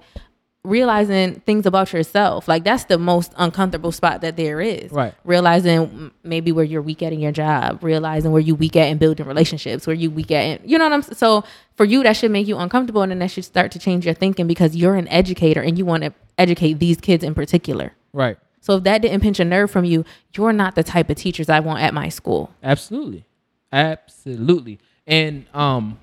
realizing 0.63 1.35
things 1.41 1.67
about 1.67 1.93
yourself. 1.93 2.49
Like 2.49 2.65
that's 2.65 2.85
the 2.85 2.97
most 2.97 3.33
uncomfortable 3.37 3.93
spot 3.93 4.23
that 4.23 4.37
there 4.37 4.61
is. 4.63 4.91
Right. 4.91 5.15
realizing 5.25 6.11
maybe 6.23 6.53
where 6.53 6.65
you're 6.65 6.81
weak 6.81 7.03
at 7.03 7.13
in 7.13 7.21
your 7.21 7.33
job. 7.33 7.85
Realizing 7.85 8.33
where 8.33 8.41
you 8.41 8.55
weak 8.55 8.75
at 8.77 8.89
in 8.89 8.97
building 8.97 9.27
relationships. 9.27 9.87
Where 9.87 9.95
you 9.95 10.11
weak 10.11 10.31
at 10.31 10.61
in, 10.63 10.69
you 10.69 10.79
know 10.79 10.85
what 10.87 10.93
i'm 10.95 11.01
s- 11.01 11.19
so 11.19 11.45
for 11.77 11.85
you 11.85 12.03
that 12.05 12.17
should 12.17 12.31
make 12.31 12.47
you 12.47 12.57
uncomfortable 12.57 13.03
and 13.03 13.11
then 13.13 13.19
that 13.19 13.31
should 13.31 13.45
start 13.45 13.73
to 13.73 13.79
change 13.79 14.07
your 14.07 14.15
thinking 14.15 14.47
because 14.47 14.75
you're 14.75 14.95
an 14.95 15.09
educator 15.09 15.61
and 15.61 15.77
you 15.77 15.85
want 15.85 16.03
to 16.05 16.15
educate 16.39 16.75
these 16.79 16.97
kids 16.99 17.23
in 17.23 17.35
particular. 17.35 17.93
Right. 18.15 18.39
So 18.64 18.77
if 18.77 18.85
that 18.85 19.03
didn't 19.03 19.20
pinch 19.20 19.38
a 19.40 19.44
nerve 19.44 19.70
from 19.70 19.85
you, 19.85 20.07
you're 20.35 20.55
not 20.55 20.74
the 20.74 20.83
type 20.83 21.11
of 21.11 21.16
teachers 21.16 21.50
I 21.50 21.61
want 21.61 21.83
at 21.83 21.92
my 21.92 22.09
school. 22.09 22.50
Absolutely. 22.62 23.27
Absolutely. 23.70 24.79
And 25.07 25.44
um 25.53 25.98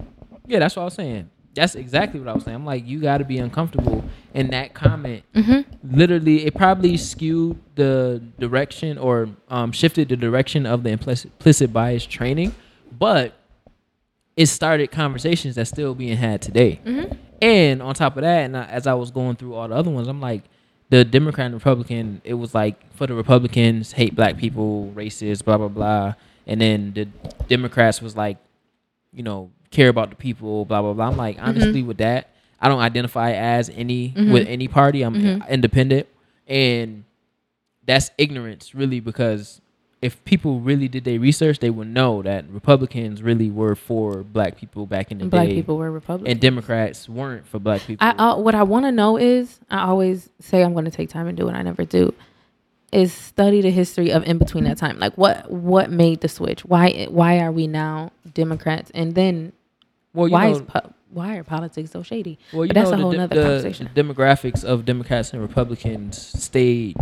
yeah, 0.46 0.60
that's 0.60 0.76
what 0.76 0.84
I 0.84 0.86
was 0.86 0.94
saying. 0.94 1.32
That's 1.56 1.74
exactly 1.74 2.20
what 2.20 2.30
I 2.30 2.34
was 2.34 2.44
saying. 2.44 2.54
I'm 2.54 2.66
like, 2.66 2.86
you 2.86 3.02
got 3.02 3.18
to 3.18 3.26
be 3.26 3.40
uncomfortable. 3.40 4.06
And 4.34 4.52
that 4.52 4.74
comment, 4.76 5.24
literally, 5.84 6.46
it 6.46 6.54
probably 6.54 6.98
skewed 6.98 7.60
the 7.76 8.22
direction 8.40 8.98
or 8.98 9.28
um, 9.50 9.72
shifted 9.72 10.10
the 10.10 10.16
direction 10.16 10.66
of 10.66 10.84
the 10.84 10.92
implicit, 10.92 11.32
implicit 11.32 11.74
bias 11.74 12.06
training, 12.06 12.54
but 12.98 13.34
it 14.38 14.46
started 14.46 14.92
conversations 14.92 15.56
that's 15.56 15.70
still 15.70 15.94
being 15.96 16.16
had 16.16 16.42
today. 16.42 16.80
And 17.42 17.82
on 17.82 17.96
top 17.96 18.16
of 18.16 18.22
that, 18.22 18.46
and 18.46 18.56
I, 18.56 18.66
as 18.66 18.88
I 18.88 18.94
was 18.94 19.12
going 19.12 19.36
through 19.36 19.56
all 19.56 19.68
the 19.68 19.76
other 19.76 19.90
ones, 19.90 20.08
I'm 20.08 20.22
like, 20.22 20.44
the 20.92 21.06
Democrat 21.06 21.46
and 21.46 21.56
Republican, 21.56 22.22
it 22.26 22.34
was 22.34 22.54
like 22.54 22.94
for 22.94 23.08
the 23.08 23.14
Republicans, 23.14 23.94
hate 23.94 24.14
black 24.14 24.38
people, 24.38 24.92
racist, 24.94 25.46
blah 25.46 25.58
blah 25.58 25.70
blah, 25.70 26.14
and 26.46 26.60
then 26.60 26.92
the 26.94 27.06
Democrats 27.48 28.02
was 28.02 28.16
like, 28.16 28.38
you 29.14 29.24
know, 29.24 29.50
care 29.72 29.88
about 29.88 30.10
the 30.10 30.18
people, 30.18 30.66
blah 30.66 30.82
blah 30.82 30.94
blah. 30.94 31.08
I'm 31.08 31.16
like, 31.16 31.38
mm-hmm. 31.38 31.48
honestly, 31.48 31.82
with 31.82 31.98
that, 32.00 32.30
I 32.60 32.68
don't 32.68 32.82
identify 32.82 33.32
as 33.32 33.70
any 33.70 34.10
mm-hmm. 34.10 34.34
with 34.34 34.48
any 34.50 34.68
party. 34.68 35.02
I'm 35.02 35.16
mm-hmm. 35.16 35.50
independent, 35.50 36.08
and 36.46 37.06
that's 37.86 38.12
ignorance, 38.18 38.76
really, 38.76 39.00
because 39.00 39.62
if 40.02 40.24
people 40.26 40.60
really 40.60 40.88
did 40.88 41.04
their 41.04 41.20
research, 41.20 41.60
they 41.60 41.70
would 41.70 41.88
know 41.88 42.24
that 42.24 42.50
Republicans 42.50 43.22
really 43.22 43.52
were 43.52 43.76
for 43.76 44.24
black 44.24 44.58
people 44.58 44.88
back 44.88 45.12
in 45.12 45.20
the 45.20 45.26
black 45.26 45.50
day, 45.50 45.56
people 45.56 45.78
were 45.78 45.92
Republicans. 45.92 46.32
and 46.32 46.42
Democrats 46.42 47.08
weren't 47.08 47.46
for 47.46 47.60
black 47.60 47.82
people. 47.82 48.06
I 48.06 48.12
uh, 48.12 48.38
what 48.38 48.56
I 48.56 48.64
want 48.64 48.86
to 48.86 48.92
know 48.92 49.18
is 49.18 49.60
I 49.70 49.84
always 49.84 50.30
say 50.40 50.64
I'm 50.64 50.74
going 50.74 50.86
to 50.86 50.92
take 50.92 51.10
time 51.10 51.28
and 51.28 51.38
do 51.38 51.46
what 51.46 51.56
I 51.56 51.62
never 51.62 51.86
do. 51.86 52.14
Is 52.92 53.14
study 53.14 53.62
the 53.62 53.70
history 53.70 54.12
of 54.12 54.24
in 54.26 54.38
between 54.38 54.66
that 54.66 54.78
time. 54.78 55.00
Like 55.00 55.18
what 55.18 55.50
what 55.50 55.92
made 55.92 56.22
the 56.22 56.28
switch? 56.28 56.66
Why 56.66 57.08
why 57.10 57.40
are 57.40 57.52
we 57.52 57.68
now 57.68 58.12
Democrats? 58.34 58.92
And 58.94 59.16
then 59.16 59.54
well, 60.14 60.28
you 60.28 60.34
why 60.34 60.50
know, 60.50 60.56
is 60.58 60.62
po- 60.64 60.94
why 61.10 61.38
are 61.38 61.44
politics 61.44 61.92
so 61.92 62.04
shady? 62.04 62.38
Well, 62.52 62.66
you 62.66 62.70
but 62.70 62.74
that's 62.74 62.90
know, 62.90 62.98
a 62.98 63.02
whole 63.02 63.12
the, 63.12 63.18
nother 63.18 63.36
the, 63.36 63.42
conversation. 63.44 63.90
the 63.94 64.04
demographics 64.04 64.64
of 64.66 64.84
Democrats 64.84 65.32
and 65.32 65.42
Republicans 65.42 66.18
stayed 66.44 66.98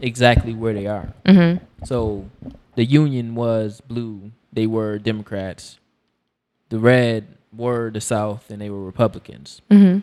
exactly 0.00 0.54
where 0.54 0.74
they 0.74 0.86
are. 0.86 1.12
Mm-hmm. 1.24 1.64
So 1.84 2.28
the 2.74 2.84
Union 2.84 3.34
was 3.34 3.80
blue; 3.80 4.32
they 4.52 4.66
were 4.66 4.98
Democrats. 4.98 5.78
The 6.68 6.78
red 6.78 7.26
were 7.54 7.90
the 7.90 8.00
South, 8.00 8.50
and 8.50 8.60
they 8.60 8.70
were 8.70 8.84
Republicans. 8.84 9.60
Mm-hmm. 9.70 10.00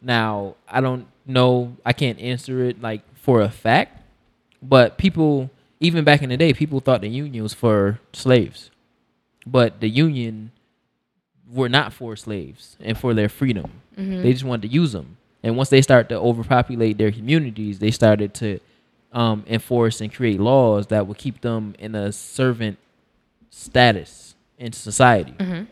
Now, 0.00 0.56
I 0.68 0.80
don't 0.80 1.06
know; 1.26 1.76
I 1.84 1.92
can't 1.92 2.18
answer 2.18 2.64
it 2.64 2.80
like 2.80 3.02
for 3.14 3.40
a 3.40 3.50
fact, 3.50 4.00
but 4.62 4.98
people, 4.98 5.50
even 5.80 6.04
back 6.04 6.22
in 6.22 6.30
the 6.30 6.36
day, 6.36 6.52
people 6.52 6.80
thought 6.80 7.00
the 7.00 7.08
Union 7.08 7.42
was 7.42 7.54
for 7.54 8.00
slaves, 8.12 8.70
but 9.46 9.80
the 9.80 9.88
Union 9.88 10.52
were 11.50 11.68
not 11.68 11.92
for 11.92 12.16
slaves 12.16 12.76
and 12.80 12.98
for 12.98 13.14
their 13.14 13.28
freedom. 13.28 13.80
Mm-hmm. 13.96 14.22
They 14.22 14.32
just 14.32 14.44
wanted 14.44 14.68
to 14.68 14.74
use 14.74 14.92
them. 14.92 15.16
And 15.42 15.56
once 15.56 15.70
they 15.70 15.82
start 15.82 16.08
to 16.08 16.16
overpopulate 16.16 16.98
their 16.98 17.12
communities, 17.12 17.78
they 17.78 17.90
started 17.90 18.34
to 18.34 18.60
um, 19.12 19.44
enforce 19.46 20.00
and 20.00 20.12
create 20.12 20.40
laws 20.40 20.88
that 20.88 21.06
would 21.06 21.18
keep 21.18 21.40
them 21.40 21.74
in 21.78 21.94
a 21.94 22.12
servant 22.12 22.78
status 23.50 24.34
in 24.58 24.72
society. 24.72 25.32
Mm-hmm. 25.32 25.64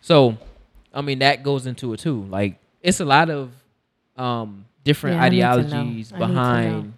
So, 0.00 0.36
I 0.92 1.00
mean, 1.00 1.20
that 1.20 1.42
goes 1.42 1.66
into 1.66 1.92
it 1.92 2.00
too. 2.00 2.24
Like, 2.24 2.58
it's 2.82 3.00
a 3.00 3.04
lot 3.04 3.30
of 3.30 3.52
um, 4.16 4.66
different 4.84 5.16
Yeah, 5.16 5.22
I 5.22 5.28
need 5.28 5.36
to 5.36 5.42
know. 5.42 5.48
ideologies 5.48 6.12
I 6.12 6.16
need 6.16 6.22
to 6.22 6.26
behind, 6.26 6.94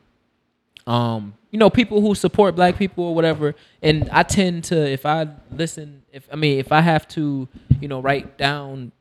um, 0.87 1.35
you 1.51 1.59
know, 1.59 1.71
people 1.71 2.01
who 2.01 2.15
support 2.15 2.57
black 2.57 2.77
people 2.77 3.05
or 3.05 3.15
whatever. 3.15 3.55
And 3.83 4.09
I 4.11 4.23
tend 4.23 4.65
to, 4.65 4.77
if 4.91 5.07
I 5.07 5.29
listen, 5.53 6.03
if 6.13 6.29
I 6.33 6.37
mean, 6.37 6.59
if 6.59 6.73
I 6.73 6.81
have 6.81 7.07
to, 7.09 7.49
you 7.81 7.89
know, 7.89 8.01
write 8.01 8.37
down 8.39 8.93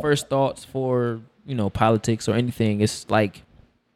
first 0.00 0.28
thoughts 0.28 0.64
for 0.64 1.20
you 1.46 1.54
know 1.54 1.70
politics 1.70 2.28
or 2.28 2.34
anything, 2.34 2.80
it's 2.80 3.08
like 3.10 3.42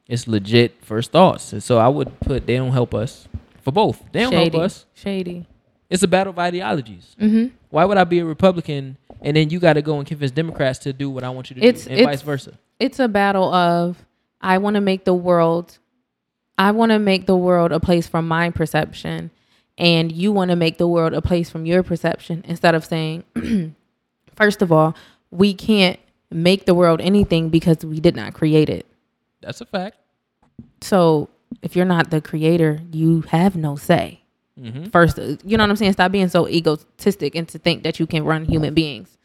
it's 0.08 0.26
legit 0.26 0.82
first 0.84 1.12
thoughts. 1.12 1.52
And 1.52 1.62
so 1.62 1.78
I 1.78 1.88
would 1.88 2.18
put 2.20 2.46
they 2.46 2.56
don't 2.56 2.72
help 2.72 2.94
us 2.94 3.28
for 3.62 3.72
both. 3.72 4.02
They 4.12 4.20
don't 4.20 4.32
Shady. 4.32 4.50
help 4.58 4.64
us. 4.64 4.86
Shady. 4.94 5.46
It's 5.90 6.02
a 6.02 6.08
battle 6.08 6.32
of 6.32 6.38
ideologies. 6.38 7.14
Mm-hmm. 7.20 7.54
Why 7.70 7.84
would 7.84 7.96
I 7.98 8.04
be 8.04 8.18
a 8.18 8.24
Republican 8.24 8.96
and 9.22 9.36
then 9.36 9.50
you 9.50 9.58
got 9.58 9.74
to 9.74 9.82
go 9.82 9.98
and 9.98 10.06
convince 10.06 10.30
Democrats 10.32 10.78
to 10.80 10.92
do 10.92 11.10
what 11.10 11.24
I 11.24 11.30
want 11.30 11.50
you 11.50 11.56
to 11.56 11.62
It's- 11.64 11.84
do, 11.84 11.90
and 11.90 12.00
it's- 12.00 12.16
vice 12.16 12.22
versa? 12.22 12.54
It's 12.80 12.98
a 13.00 13.08
battle 13.08 13.52
of 13.52 14.04
I 14.40 14.58
want 14.58 14.74
to 14.74 14.80
make 14.80 15.04
the 15.04 15.14
world 15.14 15.78
I 16.56 16.70
want 16.72 16.90
to 16.92 16.98
make 16.98 17.26
the 17.26 17.36
world 17.36 17.70
a 17.72 17.80
place 17.80 18.06
from 18.06 18.26
my 18.28 18.50
perception 18.50 19.30
and 19.76 20.10
you 20.10 20.32
want 20.32 20.50
to 20.50 20.56
make 20.56 20.78
the 20.78 20.88
world 20.88 21.12
a 21.12 21.22
place 21.22 21.50
from 21.50 21.66
your 21.66 21.82
perception 21.82 22.44
instead 22.46 22.74
of 22.74 22.84
saying 22.84 23.24
first 24.36 24.62
of 24.62 24.70
all, 24.72 24.94
we 25.30 25.54
can't 25.54 25.98
make 26.30 26.66
the 26.66 26.74
world 26.74 27.00
anything 27.00 27.48
because 27.48 27.84
we 27.84 28.00
did 28.00 28.14
not 28.16 28.34
create 28.34 28.68
it. 28.68 28.86
That's 29.40 29.60
a 29.60 29.66
fact. 29.66 29.96
So, 30.80 31.28
if 31.62 31.76
you're 31.76 31.84
not 31.84 32.10
the 32.10 32.20
creator, 32.20 32.80
you 32.92 33.22
have 33.22 33.56
no 33.56 33.76
say. 33.76 34.22
Mm-hmm. 34.58 34.86
first 34.86 35.18
you 35.44 35.56
know 35.56 35.62
what 35.62 35.70
i'm 35.70 35.76
saying 35.76 35.92
stop 35.92 36.10
being 36.10 36.28
so 36.28 36.48
egotistic 36.48 37.36
and 37.36 37.46
to 37.46 37.60
think 37.60 37.84
that 37.84 38.00
you 38.00 38.08
can 38.08 38.24
run 38.24 38.44
human 38.44 38.74
beings 38.74 39.16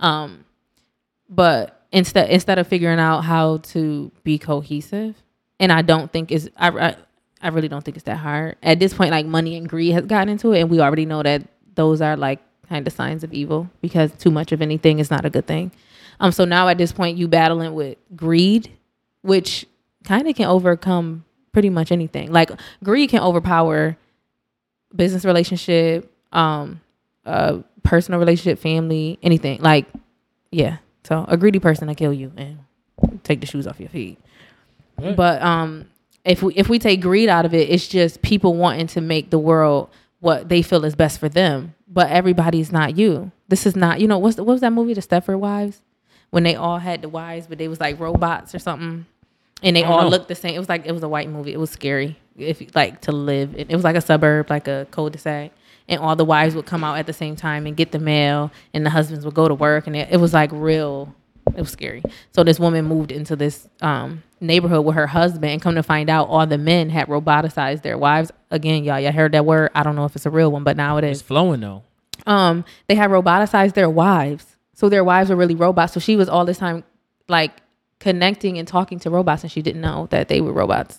um 0.00 0.44
but 1.30 1.86
instead 1.92 2.28
instead 2.28 2.58
of 2.58 2.66
figuring 2.66 2.98
out 2.98 3.22
how 3.22 3.56
to 3.58 4.12
be 4.22 4.38
cohesive 4.38 5.16
and 5.58 5.72
i 5.72 5.80
don't 5.80 6.12
think 6.12 6.30
is 6.30 6.50
I, 6.58 6.68
I 6.68 6.96
i 7.40 7.48
really 7.48 7.68
don't 7.68 7.82
think 7.82 7.96
it's 7.96 8.04
that 8.04 8.18
hard 8.18 8.56
at 8.62 8.80
this 8.80 8.92
point 8.92 9.12
like 9.12 9.24
money 9.24 9.56
and 9.56 9.66
greed 9.66 9.94
has 9.94 10.04
gotten 10.04 10.28
into 10.28 10.52
it 10.52 10.60
and 10.60 10.68
we 10.68 10.78
already 10.80 11.06
know 11.06 11.22
that 11.22 11.42
those 11.74 12.02
are 12.02 12.14
like 12.14 12.40
kind 12.68 12.86
of 12.86 12.92
signs 12.92 13.24
of 13.24 13.32
evil 13.32 13.70
because 13.80 14.12
too 14.12 14.30
much 14.30 14.52
of 14.52 14.60
anything 14.60 14.98
is 14.98 15.10
not 15.10 15.24
a 15.24 15.30
good 15.30 15.46
thing 15.46 15.72
um 16.20 16.32
so 16.32 16.44
now 16.44 16.68
at 16.68 16.76
this 16.76 16.92
point 16.92 17.16
you 17.16 17.28
battling 17.28 17.72
with 17.72 17.96
greed 18.14 18.70
which 19.22 19.66
kind 20.04 20.28
of 20.28 20.34
can 20.34 20.46
overcome 20.46 21.24
pretty 21.52 21.70
much 21.70 21.92
anything 21.92 22.32
like 22.32 22.50
greed 22.82 23.10
can 23.10 23.22
overpower 23.22 23.96
business 24.94 25.24
relationship, 25.24 26.12
um, 26.32 26.80
uh, 27.24 27.58
personal 27.82 28.20
relationship, 28.20 28.58
family, 28.58 29.18
anything. 29.22 29.60
Like, 29.60 29.86
yeah. 30.50 30.78
So 31.04 31.24
a 31.28 31.36
greedy 31.36 31.58
person 31.58 31.88
will 31.88 31.94
kill 31.94 32.12
you 32.12 32.32
and 32.36 32.58
take 33.24 33.40
the 33.40 33.46
shoes 33.46 33.66
off 33.66 33.80
your 33.80 33.88
feet. 33.88 34.18
Right. 34.98 35.16
But 35.16 35.42
um, 35.42 35.86
if 36.24 36.42
we 36.42 36.54
if 36.54 36.68
we 36.68 36.78
take 36.78 37.00
greed 37.00 37.28
out 37.28 37.44
of 37.44 37.54
it, 37.54 37.70
it's 37.70 37.88
just 37.88 38.22
people 38.22 38.54
wanting 38.54 38.86
to 38.88 39.00
make 39.00 39.30
the 39.30 39.38
world 39.38 39.90
what 40.20 40.48
they 40.48 40.62
feel 40.62 40.84
is 40.84 40.94
best 40.94 41.18
for 41.18 41.28
them. 41.28 41.74
But 41.88 42.10
everybody's 42.10 42.72
not 42.72 42.96
you. 42.96 43.32
This 43.48 43.66
is 43.66 43.74
not. 43.74 44.00
You 44.00 44.08
know 44.08 44.18
what's 44.18 44.36
the, 44.36 44.44
what 44.44 44.52
was 44.52 44.60
that 44.60 44.72
movie, 44.72 44.94
The 44.94 45.00
Stepford 45.02 45.40
Wives, 45.40 45.82
when 46.30 46.42
they 46.42 46.54
all 46.54 46.78
had 46.78 47.02
the 47.02 47.08
wives, 47.08 47.46
but 47.46 47.58
they 47.58 47.68
was 47.68 47.80
like 47.80 47.98
robots 47.98 48.54
or 48.54 48.58
something, 48.58 49.06
and 49.62 49.76
they 49.76 49.84
all 49.84 50.02
know. 50.02 50.08
looked 50.08 50.28
the 50.28 50.34
same. 50.34 50.54
It 50.54 50.58
was 50.58 50.68
like 50.68 50.86
it 50.86 50.92
was 50.92 51.02
a 51.02 51.08
white 51.08 51.28
movie. 51.28 51.52
It 51.52 51.58
was 51.60 51.70
scary. 51.70 52.18
If 52.36 52.74
like 52.74 53.00
to 53.02 53.12
live, 53.12 53.54
it, 53.56 53.70
it 53.70 53.74
was 53.76 53.84
like 53.84 53.96
a 53.96 54.00
suburb, 54.00 54.48
like 54.50 54.66
a 54.68 54.86
cul-de-sac, 54.90 55.50
and 55.88 56.00
all 56.00 56.16
the 56.16 56.24
wives 56.24 56.54
would 56.54 56.66
come 56.66 56.82
out 56.84 56.98
at 56.98 57.06
the 57.06 57.12
same 57.12 57.36
time 57.36 57.66
and 57.66 57.76
get 57.76 57.92
the 57.92 57.98
mail, 57.98 58.50
and 58.72 58.84
the 58.86 58.90
husbands 58.90 59.24
would 59.24 59.34
go 59.34 59.48
to 59.48 59.54
work, 59.54 59.86
and 59.86 59.94
it, 59.96 60.08
it 60.10 60.16
was 60.18 60.32
like 60.32 60.50
real. 60.52 61.14
It 61.54 61.60
was 61.60 61.70
scary. 61.70 62.02
So 62.32 62.44
this 62.44 62.58
woman 62.60 62.84
moved 62.86 63.12
into 63.12 63.34
this 63.36 63.68
um, 63.82 64.22
neighborhood 64.40 64.84
with 64.86 64.94
her 64.94 65.08
husband, 65.08 65.44
and 65.52 65.60
come 65.60 65.74
to 65.74 65.82
find 65.82 66.08
out, 66.08 66.28
all 66.28 66.46
the 66.46 66.56
men 66.56 66.88
had 66.88 67.08
roboticized 67.08 67.82
their 67.82 67.98
wives. 67.98 68.30
Again, 68.50 68.84
y'all, 68.84 69.00
y'all 69.00 69.12
heard 69.12 69.32
that 69.32 69.44
word. 69.44 69.70
I 69.74 69.82
don't 69.82 69.96
know 69.96 70.04
if 70.04 70.14
it's 70.16 70.24
a 70.24 70.30
real 70.30 70.50
one, 70.52 70.64
but 70.64 70.76
now 70.76 70.96
it 70.98 71.04
is 71.04 71.18
It's 71.18 71.26
flowing 71.26 71.60
though. 71.60 71.82
um 72.26 72.64
they 72.86 72.94
had 72.94 73.10
roboticized 73.10 73.74
their 73.74 73.90
wives 73.90 74.56
so 74.74 74.88
their 74.88 75.02
wives 75.04 75.28
were 75.30 75.36
really 75.36 75.54
robots 75.56 75.92
so 75.92 76.00
she 76.00 76.14
was 76.16 76.28
all 76.28 76.44
this 76.44 76.58
time 76.58 76.84
like 77.28 77.50
connecting 78.02 78.58
and 78.58 78.66
talking 78.66 78.98
to 78.98 79.08
robots 79.10 79.44
and 79.44 79.52
she 79.52 79.62
didn't 79.62 79.80
know 79.80 80.08
that 80.10 80.26
they 80.28 80.40
were 80.40 80.52
robots. 80.52 80.98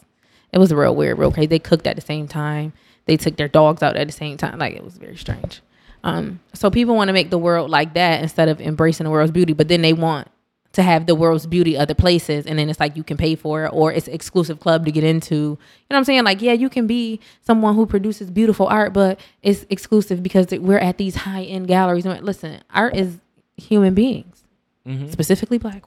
It 0.54 0.58
was 0.58 0.74
real 0.74 0.96
weird 0.96 1.20
real 1.20 1.32
crazy. 1.32 1.48
They 1.48 1.60
cooked 1.60 1.86
at 1.86 1.96
the 1.98 2.02
same 2.02 2.28
time. 2.30 2.72
They 3.06 3.18
took 3.18 3.36
their 3.36 3.50
dogs 3.50 3.84
out 3.84 3.98
at 3.98 4.08
the 4.08 4.14
same 4.14 4.38
time. 4.38 4.58
Like 4.58 4.74
it 4.74 4.84
was 4.84 4.98
very 4.98 5.18
strange. 5.18 5.62
Um 6.04 6.40
so 6.54 6.72
people 6.72 6.96
want 6.96 7.10
to 7.10 7.14
make 7.14 7.30
the 7.30 7.38
world 7.38 7.70
like 7.70 7.94
that 7.96 8.22
instead 8.24 8.48
of 8.48 8.62
embracing 8.62 9.04
the 9.04 9.10
world's 9.12 9.32
beauty 9.32 9.52
but 9.54 9.68
then 9.68 9.82
they 9.82 9.92
want 9.94 10.30
to 10.72 10.82
have 10.82 11.06
the 11.06 11.14
world's 11.14 11.46
beauty 11.46 11.78
other 11.78 11.94
places 11.94 12.48
and 12.48 12.58
then 12.58 12.68
it's 12.70 12.80
like 12.80 12.96
you 12.98 13.04
can 13.04 13.16
pay 13.18 13.36
for 13.36 13.66
it 13.66 13.70
or 13.74 13.92
it's 13.92 14.08
exclusive 14.08 14.60
club 14.62 14.86
to 14.86 14.92
get 14.92 15.04
into. 15.04 15.36
You 15.36 15.50
know 15.50 15.58
what 15.90 15.98
i'm 15.98 16.04
saying? 16.06 16.24
Like 16.24 16.42
yeah 16.42 16.54
you 16.54 16.70
can 16.70 16.88
be 16.88 17.20
someone 17.42 17.76
who 17.76 17.86
produces 17.86 18.32
beautiful 18.32 18.68
art 18.68 18.94
but 18.94 19.20
it's 19.42 19.66
exclusive 19.70 20.24
because 20.24 20.48
we're 20.52 20.80
at 20.90 20.98
these 20.98 21.16
high-end 21.16 21.68
galleries. 21.68 22.06
And 22.06 22.26
listen 22.26 22.62
art 22.74 22.96
is 22.96 23.20
human 23.58 23.94
beings 23.94 24.40
Mm-hmm. 24.86 25.12
specifically 25.12 25.58
black 25.58 25.84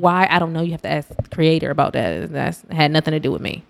why 0.00 0.26
i 0.30 0.38
don't 0.38 0.52
know 0.52 0.62
you 0.62 0.72
have 0.72 0.82
to 0.82 0.88
ask 0.90 1.08
the 1.08 1.28
creator 1.34 1.70
about 1.70 1.92
that 1.92 2.30
that's 2.32 2.64
had 2.70 2.90
nothing 2.90 3.12
to 3.12 3.20
do 3.20 3.30
with 3.32 3.42
me 3.42 3.62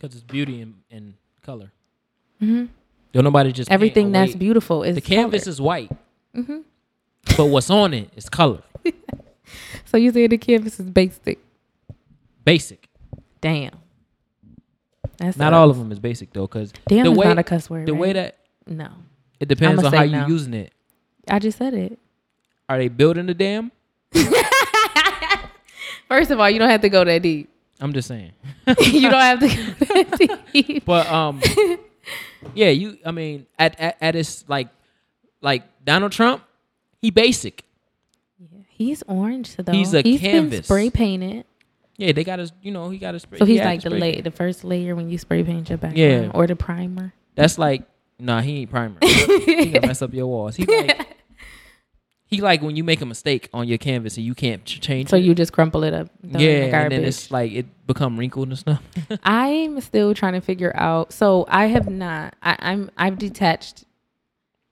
Because 0.00 0.14
it's 0.16 0.24
beauty 0.24 0.60
and, 0.60 0.74
and 0.90 1.14
color. 1.42 1.72
Mhm. 2.42 2.68
Don't 3.12 3.24
nobody 3.24 3.52
just 3.52 3.70
everything 3.70 4.10
that's 4.12 4.32
away- 4.32 4.38
beautiful 4.38 4.82
is 4.82 4.94
The 4.96 5.00
canvas 5.00 5.46
is 5.46 5.60
white, 5.60 5.90
Mm-hmm. 6.36 6.60
but 7.36 7.46
what's 7.46 7.70
on 7.70 7.94
it 7.94 8.10
is 8.16 8.28
color. 8.28 8.62
so 9.84 9.96
you 9.96 10.10
say 10.12 10.26
the 10.26 10.36
canvas 10.38 10.80
is 10.80 10.88
basic 10.90 11.38
Basic. 12.44 12.88
damn 13.40 13.72
that's 15.18 15.36
Not 15.36 15.52
all 15.52 15.70
of 15.70 15.78
them 15.78 15.92
is 15.92 15.98
basic 16.00 16.32
though, 16.32 16.46
because 16.48 16.72
damn 16.88 17.04
the 17.04 17.12
is 17.12 17.18
way 17.18 17.26
not 17.26 17.38
a 17.38 17.44
cuss 17.44 17.70
word 17.70 17.86
the 17.86 17.94
way 17.94 18.12
that 18.12 18.36
no 18.66 18.88
it 19.40 19.46
depends 19.48 19.82
on 19.84 19.92
how 19.92 20.04
no. 20.04 20.26
using 20.26 20.54
it. 20.54 20.72
i 21.28 21.38
just 21.38 21.56
said 21.58 21.72
it 21.74 21.98
Are 22.68 22.78
they 22.78 22.88
building 22.88 23.26
the 23.26 23.34
dam? 23.34 23.70
First 26.08 26.30
of 26.30 26.38
all, 26.40 26.48
you 26.50 26.58
don't 26.58 26.70
have 26.70 26.82
to 26.82 26.88
go 26.88 27.04
that 27.04 27.22
deep. 27.22 27.50
I'm 27.80 27.92
just 27.92 28.08
saying. 28.08 28.32
you 28.80 29.10
don't 29.10 29.12
have 29.20 29.40
to 29.40 29.48
go 29.48 29.54
that 29.94 30.40
deep. 30.52 30.84
But 30.84 31.06
um, 31.10 31.40
yeah, 32.54 32.68
you. 32.70 32.98
I 33.04 33.10
mean, 33.10 33.46
at 33.58 33.78
at, 33.80 33.96
at 34.00 34.16
its 34.16 34.44
like 34.48 34.68
like 35.40 35.62
Donald 35.84 36.12
Trump, 36.12 36.42
he 37.00 37.10
basic. 37.10 37.64
Yeah, 38.38 38.60
he's 38.68 39.02
orange 39.08 39.56
though. 39.56 39.72
He's 39.72 39.92
a 39.94 40.02
He's 40.02 40.20
canvas. 40.20 40.50
been 40.50 40.62
spray 40.64 40.90
painted. 40.90 41.44
Yeah, 41.96 42.12
they 42.12 42.24
got 42.24 42.38
his. 42.38 42.52
You 42.62 42.70
know, 42.72 42.90
he 42.90 42.98
got 42.98 43.14
his. 43.14 43.22
Spray. 43.22 43.38
So 43.38 43.44
he's 43.44 43.60
had 43.60 43.66
like 43.66 43.82
the 43.82 43.90
la- 43.90 44.20
the 44.22 44.30
first 44.30 44.64
layer 44.64 44.94
when 44.94 45.10
you 45.10 45.18
spray 45.18 45.42
paint 45.42 45.68
your 45.68 45.78
background 45.78 45.98
Yeah. 46.24 46.30
or 46.34 46.46
the 46.46 46.56
primer. 46.56 47.12
That's 47.34 47.58
like 47.58 47.82
nah, 48.18 48.40
he 48.40 48.60
ain't 48.60 48.70
primer. 48.70 48.98
he 49.02 49.70
gonna 49.70 49.86
mess 49.88 50.02
up 50.02 50.12
your 50.14 50.26
walls. 50.26 50.56
He 50.56 50.64
like 50.66 51.13
he 52.36 52.40
like 52.40 52.62
when 52.62 52.76
you 52.76 52.84
make 52.84 53.00
a 53.00 53.06
mistake 53.06 53.48
on 53.52 53.68
your 53.68 53.78
canvas 53.78 54.16
and 54.16 54.24
you 54.26 54.34
can't 54.34 54.64
ch- 54.64 54.80
change. 54.80 55.08
So 55.10 55.16
it. 55.16 55.24
you 55.24 55.34
just 55.34 55.52
crumple 55.52 55.84
it 55.84 55.94
up. 55.94 56.08
it 56.22 56.40
yeah, 56.40 56.80
and 56.82 56.92
then 56.92 57.04
it's 57.04 57.30
like 57.30 57.52
it 57.52 57.66
become 57.86 58.18
wrinkled 58.18 58.48
and 58.48 58.58
stuff. 58.58 58.82
I'm 59.24 59.80
still 59.80 60.14
trying 60.14 60.32
to 60.34 60.40
figure 60.40 60.72
out. 60.74 61.12
So 61.12 61.44
I 61.48 61.66
have 61.66 61.88
not. 61.88 62.34
I, 62.42 62.56
I'm 62.58 62.90
I've 62.96 63.18
detached 63.18 63.84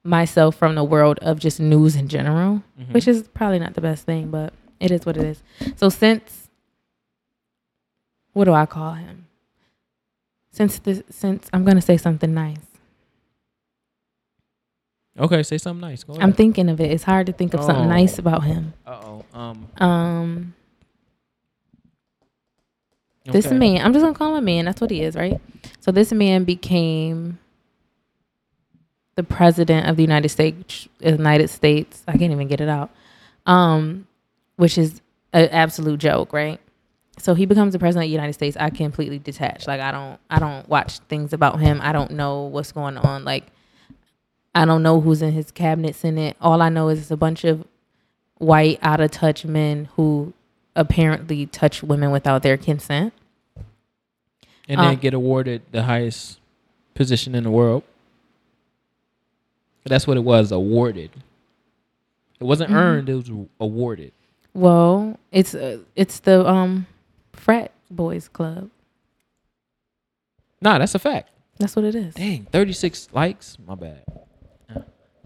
myself 0.05 0.57
from 0.57 0.75
the 0.75 0.85
world 0.85 1.19
of 1.21 1.39
just 1.39 1.61
news 1.61 1.95
in 1.95 2.09
general, 2.09 2.63
Mhm. 2.81 2.93
which 2.93 3.07
is 3.07 3.29
probably 3.35 3.59
not 3.59 3.75
the 3.75 3.81
best 3.81 4.05
thing, 4.05 4.31
but 4.31 4.53
it 4.81 4.91
is 4.91 5.07
what 5.07 5.17
it 5.17 5.25
is. 5.25 5.43
So 5.77 5.89
since 5.89 6.49
what 8.33 8.45
do 8.45 8.53
I 8.53 8.67
call 8.67 8.95
him? 8.95 9.27
Since 10.51 10.81
this, 10.81 11.03
since 11.11 11.49
I'm 11.53 11.65
gonna 11.65 11.81
say 11.83 11.97
something 11.97 12.35
nice. 12.35 12.59
Okay, 15.19 15.43
say 15.43 15.59
something 15.59 15.81
nice. 15.81 16.05
Go 16.05 16.17
I'm 16.21 16.33
thinking 16.33 16.69
of 16.69 16.81
it. 16.81 16.91
It's 16.91 17.05
hard 17.05 17.27
to 17.27 17.33
think 17.33 17.55
of 17.55 17.63
something 17.65 17.85
Oh. 17.87 17.89
nice 17.89 18.19
about 18.19 18.45
him. 18.45 18.75
Uh 18.87 19.01
oh. 19.03 19.25
Um. 19.35 19.69
Um, 19.79 20.55
this 23.27 23.51
man, 23.51 23.85
I'm 23.85 23.93
just 23.93 24.03
gonna 24.03 24.15
call 24.17 24.31
him 24.33 24.39
a 24.39 24.43
man. 24.43 24.65
That's 24.65 24.81
what 24.81 24.91
he 24.91 25.03
is, 25.03 25.15
right? 25.15 25.41
So 25.81 25.93
this 25.93 26.13
man 26.13 26.45
became 26.45 27.39
the 29.15 29.23
president 29.23 29.89
of 29.89 29.97
the 29.97 30.03
United 30.03 30.29
States. 30.31 30.89
United 31.01 31.49
States. 31.49 32.03
I 32.09 32.13
can't 32.17 32.33
even 32.33 32.49
get 32.49 32.61
it 32.61 32.69
out. 32.69 32.91
Um, 33.47 34.07
which 34.57 34.77
is 34.79 35.01
an 35.33 35.49
absolute 35.51 36.01
joke, 36.01 36.33
right? 36.33 36.59
So 37.19 37.35
he 37.35 37.47
becomes 37.47 37.75
the 37.75 37.79
president 37.79 38.07
of 38.07 38.09
the 38.09 38.13
United 38.13 38.33
States. 38.33 38.57
I 38.59 38.71
completely 38.71 39.19
detached. 39.19 39.69
Like 39.69 39.81
I 39.81 39.93
don't, 39.93 40.19
I 40.31 40.39
don't 40.39 40.69
watch 40.69 40.99
things 41.01 41.33
about 41.33 41.61
him. 41.61 41.79
I 41.83 41.93
don't 41.93 42.13
know 42.13 42.43
what's 42.45 42.73
going 42.73 42.97
on. 42.97 43.25
Like 43.25 43.47
I 44.55 44.65
don't 44.65 44.83
know 44.83 45.01
who's 45.01 45.23
in 45.23 45.33
his 45.33 45.51
cabinets 45.51 46.05
in 46.05 46.19
it. 46.19 46.37
All 46.41 46.61
I 46.61 46.69
know 46.69 46.89
is 46.89 46.99
it's 47.01 47.11
a 47.11 47.17
bunch 47.17 47.45
of 47.45 47.65
white, 48.39 48.79
out 48.83 49.01
of 49.01 49.11
touch 49.11 49.45
men 49.45 49.89
who 49.97 50.33
apparently 50.77 51.47
touch 51.47 51.83
women 51.83 52.11
without 52.11 52.43
their 52.43 52.57
consent. 52.57 53.13
And 54.69 54.79
then 54.81 54.91
Um, 54.95 54.97
get 54.97 55.15
awarded 55.15 55.63
the 55.73 55.83
highest 55.85 56.39
position 56.95 57.35
in 57.35 57.45
the 57.45 57.51
world. 57.51 57.83
That's 59.85 60.07
what 60.07 60.17
it 60.17 60.21
was, 60.25 60.53
awarded. 60.53 61.11
It 62.41 62.45
wasn't 62.45 62.71
Mhm. 62.71 62.75
earned, 62.77 63.09
it 63.09 63.15
was 63.15 63.31
awarded. 63.59 64.13
Well, 64.55 65.19
it's 65.31 65.55
uh, 65.55 65.79
it's 65.97 66.21
the 66.21 66.47
um 66.47 66.87
frat 67.33 67.73
boys 67.91 68.29
club. 68.29 68.71
Nah, 70.61 70.79
that's 70.79 70.95
a 70.95 70.99
fact. 70.99 71.31
That's 71.59 71.75
what 71.75 71.85
it 71.85 71.95
is. 71.95 72.15
Dang, 72.15 72.45
36 72.53 73.09
likes? 73.13 73.57
My 73.67 73.75
bad. 73.75 74.05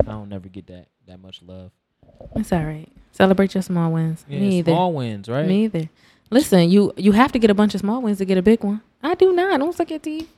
I 0.07 0.13
don't 0.13 0.29
never 0.29 0.49
get 0.49 0.67
that 0.69 0.87
that 1.07 1.21
much 1.21 1.43
love. 1.43 1.71
It's 2.37 2.53
all 2.53 2.65
right. 2.65 2.89
Celebrate 3.13 3.55
your 3.55 3.63
small 3.63 3.93
wins. 3.93 4.25
Yeah, 4.29 4.41
Me 4.41 4.59
either. 4.59 4.73
small 4.73 4.93
wins, 4.93 5.29
right? 5.29 5.47
Me 5.47 5.65
either. 5.65 5.89
Listen, 6.31 6.71
you 6.71 6.93
you 6.97 7.13
have 7.13 7.33
to 7.33 7.39
get 7.39 7.51
a 7.51 7.55
bunch 7.55 7.75
of 7.75 7.81
small 7.81 8.03
wins 8.03 8.19
to 8.19 8.25
get 8.25 8.39
a 8.39 8.43
big 8.43 8.63
one. 8.63 8.81
I 9.03 9.15
do 9.15 9.33
not. 9.33 9.59
Don't 9.59 9.75
suck 9.75 9.91
your 9.91 9.99
teeth. 9.99 10.31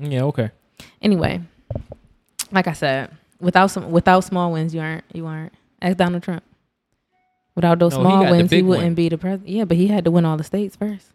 Yeah, 0.00 0.22
okay. 0.24 0.50
Anyway, 1.02 1.40
like 2.50 2.66
I 2.66 2.72
said, 2.72 3.10
without 3.40 3.68
some 3.68 3.90
without 3.90 4.20
small 4.24 4.52
wins, 4.52 4.74
you 4.74 4.80
aren't 4.80 5.04
you 5.12 5.26
aren't. 5.26 5.52
Ask 5.80 5.96
Donald 5.98 6.22
Trump. 6.22 6.42
Without 7.54 7.78
those 7.78 7.92
No, 7.92 8.00
small 8.00 8.24
the 8.24 8.30
wins, 8.30 8.50
he 8.50 8.62
wouldn't 8.62 8.86
one. 8.86 8.94
be 8.94 9.08
the 9.08 9.18
president. 9.18 9.48
Yeah, 9.50 9.64
but 9.64 9.76
he 9.76 9.86
had 9.86 10.04
to 10.04 10.10
win 10.10 10.24
all 10.24 10.36
the 10.36 10.44
states 10.44 10.74
first. 10.76 11.06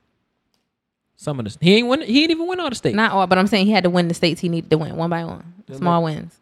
Some 1.18 1.38
of 1.40 1.46
the 1.46 1.58
he 1.60 1.76
ain't 1.76 1.88
win 1.88 2.02
he 2.02 2.22
ain't 2.22 2.32
even 2.32 2.48
win 2.48 2.60
all 2.62 2.70
the 2.70 2.76
states. 2.76 2.96
Not 2.96 3.12
all, 3.12 3.28
but 3.28 3.38
I'm 3.38 3.48
saying 3.48 3.66
he 3.66 3.74
had 3.74 3.84
to 3.84 3.90
win 3.90 4.08
the 4.08 4.14
states 4.14 4.40
he 4.40 4.48
needed 4.48 4.70
to 4.70 4.78
win 4.78 4.96
one 4.96 5.10
by 5.10 5.26
one. 5.26 5.54
Small 5.76 6.04
wins. 6.04 6.39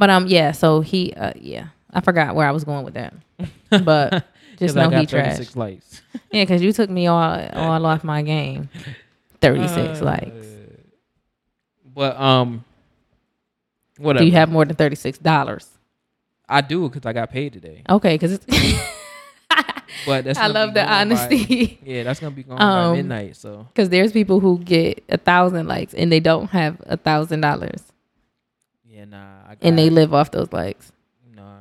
But 0.00 0.08
um, 0.10 0.26
yeah. 0.26 0.52
So 0.52 0.80
he, 0.80 1.12
uh, 1.12 1.32
yeah, 1.36 1.66
I 1.92 2.00
forgot 2.00 2.34
where 2.34 2.48
I 2.48 2.52
was 2.52 2.64
going 2.64 2.84
with 2.86 2.94
that. 2.94 3.12
but 3.84 4.24
just 4.58 4.74
know 4.74 4.88
he 4.88 5.04
trash. 5.06 5.54
likes. 5.54 6.00
Yeah, 6.32 6.42
because 6.44 6.62
you 6.62 6.72
took 6.72 6.88
me 6.90 7.06
all 7.06 7.48
all 7.52 7.84
off 7.90 8.02
my 8.02 8.22
game. 8.22 8.68
Thirty 9.40 9.68
six 9.68 10.00
Uh, 10.00 10.04
likes. 10.04 10.46
But 11.94 12.18
um 12.18 12.64
whatever. 13.98 14.22
Do 14.24 14.26
you 14.26 14.32
have 14.36 14.50
more 14.50 14.64
than 14.64 14.76
thirty 14.76 14.96
six 14.96 15.18
dollars? 15.18 15.68
I 16.48 16.62
do 16.62 16.88
because 16.88 17.04
I 17.06 17.12
got 17.12 17.30
paid 17.30 17.52
today. 17.52 17.82
Okay, 17.88 18.14
because 18.14 18.32
it's. 18.32 18.46
But 20.06 20.24
that's 20.24 20.38
I 20.38 20.46
love 20.46 20.72
the 20.72 20.80
gone 20.80 20.88
by- 20.88 21.00
honesty. 21.16 21.78
yeah, 21.84 22.04
that's 22.04 22.20
gonna 22.20 22.34
be 22.34 22.42
going 22.42 22.58
Um, 22.60 22.92
by 22.92 22.96
midnight. 22.96 23.36
So 23.36 23.66
Because 23.74 23.90
there's 23.90 24.12
people 24.12 24.40
who 24.40 24.58
get 24.58 25.04
a 25.10 25.18
thousand 25.18 25.66
likes 25.68 25.92
and 25.92 26.10
they 26.10 26.20
don't 26.20 26.48
have 26.50 26.80
a 26.86 26.96
thousand 26.96 27.42
dollars, 27.42 27.82
nah. 29.04 29.42
I 29.46 29.48
got, 29.54 29.58
and 29.62 29.78
they 29.78 29.90
live 29.90 30.12
off 30.14 30.30
those 30.30 30.52
likes. 30.52 30.92
nah. 31.34 31.58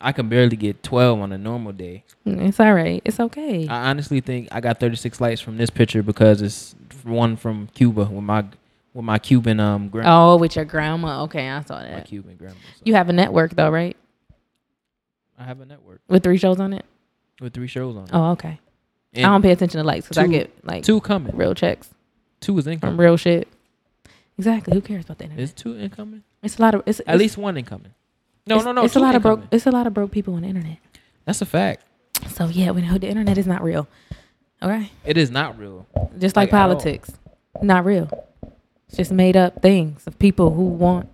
I 0.00 0.12
can 0.12 0.28
barely 0.28 0.56
get 0.56 0.82
twelve 0.82 1.18
on 1.20 1.32
a 1.32 1.38
normal 1.38 1.72
day. 1.72 2.04
Mm, 2.26 2.48
It's 2.48 2.60
all 2.60 2.72
right. 2.72 3.02
It's 3.04 3.18
okay. 3.18 3.66
I 3.66 3.90
honestly 3.90 4.20
think 4.20 4.48
I 4.52 4.60
got 4.60 4.78
thirty 4.78 4.94
six 4.96 5.20
likes 5.20 5.40
from 5.40 5.56
this 5.56 5.70
picture 5.70 6.02
because 6.04 6.40
it's 6.40 6.74
one 7.02 7.36
from 7.36 7.68
Cuba 7.74 8.04
with 8.04 8.22
my 8.24 8.44
with 8.94 9.04
my 9.04 9.18
Cuban 9.18 9.58
um 9.60 9.88
grandma. 9.88 10.34
oh, 10.34 10.36
with 10.36 10.54
your 10.56 10.64
grandma. 10.64 11.22
Okay, 11.24 11.48
I 11.48 11.62
saw 11.64 11.80
that. 11.80 11.92
My. 11.92 12.00
Cuban 12.02 12.36
grandma. 12.36 12.54
So 12.76 12.82
You 12.84 12.94
have 12.94 13.08
a 13.08 13.12
network 13.12 13.56
though, 13.56 13.70
right? 13.70 13.96
I 15.38 15.44
have 15.44 15.60
a 15.60 15.66
network 15.66 16.00
With 16.08 16.22
three 16.24 16.38
shows 16.38 16.58
on 16.60 16.72
it. 16.72 16.84
with 17.40 17.54
three 17.54 17.68
shows 17.68 17.96
on. 17.96 18.04
it. 18.04 18.10
Oh, 18.12 18.30
okay. 18.32 18.58
And 19.14 19.24
I 19.26 19.30
don't 19.30 19.42
pay 19.42 19.52
attention 19.52 19.78
to 19.80 19.84
likes 19.84 20.06
because 20.06 20.18
I 20.18 20.26
get 20.26 20.52
like 20.64 20.84
two 20.84 21.00
coming. 21.00 21.36
real 21.36 21.54
checks 21.54 21.88
Two 22.40 22.56
is 22.58 22.64
from 22.64 22.72
incoming. 22.74 22.96
real 22.98 23.16
shit. 23.16 23.48
Exactly. 24.36 24.74
Who 24.74 24.80
cares 24.80 25.04
about 25.04 25.18
the 25.18 25.24
internet? 25.24 25.56
Two 25.56 25.76
incoming? 25.76 26.22
It's 26.42 26.58
a 26.58 26.62
lot 26.62 26.74
of 26.74 26.82
it's 26.86 27.00
At 27.00 27.04
it's- 27.08 27.18
least 27.18 27.38
one 27.38 27.56
incoming. 27.56 27.92
No, 28.46 28.56
it's- 28.56 28.64
no, 28.64 28.72
no. 28.72 28.84
It's 28.84 28.96
a 28.96 29.00
lot 29.00 29.14
of 29.14 29.22
broke. 29.22 29.42
It's 29.50 29.66
a 29.66 29.70
lot 29.70 29.86
of 29.86 29.94
broke 29.94 30.10
people 30.10 30.34
on 30.34 30.42
the 30.42 30.48
internet. 30.48 30.78
That's 31.24 31.42
a 31.42 31.46
fact. 31.46 31.82
So 32.30 32.46
yeah, 32.46 32.70
we 32.70 32.82
know 32.82 32.96
the 32.98 33.08
internet 33.08 33.38
is 33.38 33.46
not 33.46 33.62
real. 33.62 33.86
Okay, 34.62 34.90
It 35.04 35.16
is 35.16 35.30
not 35.30 35.56
real. 35.58 35.86
just 36.18 36.34
like, 36.34 36.50
Like, 36.50 36.50
politics, 36.50 37.12
not 37.62 37.84
real. 37.84 38.08
It's 38.88 38.96
just 38.96 39.12
made 39.12 39.36
up 39.36 39.62
things 39.62 40.04
of 40.06 40.18
people 40.18 40.52
who 40.54 40.62
want 40.64 41.08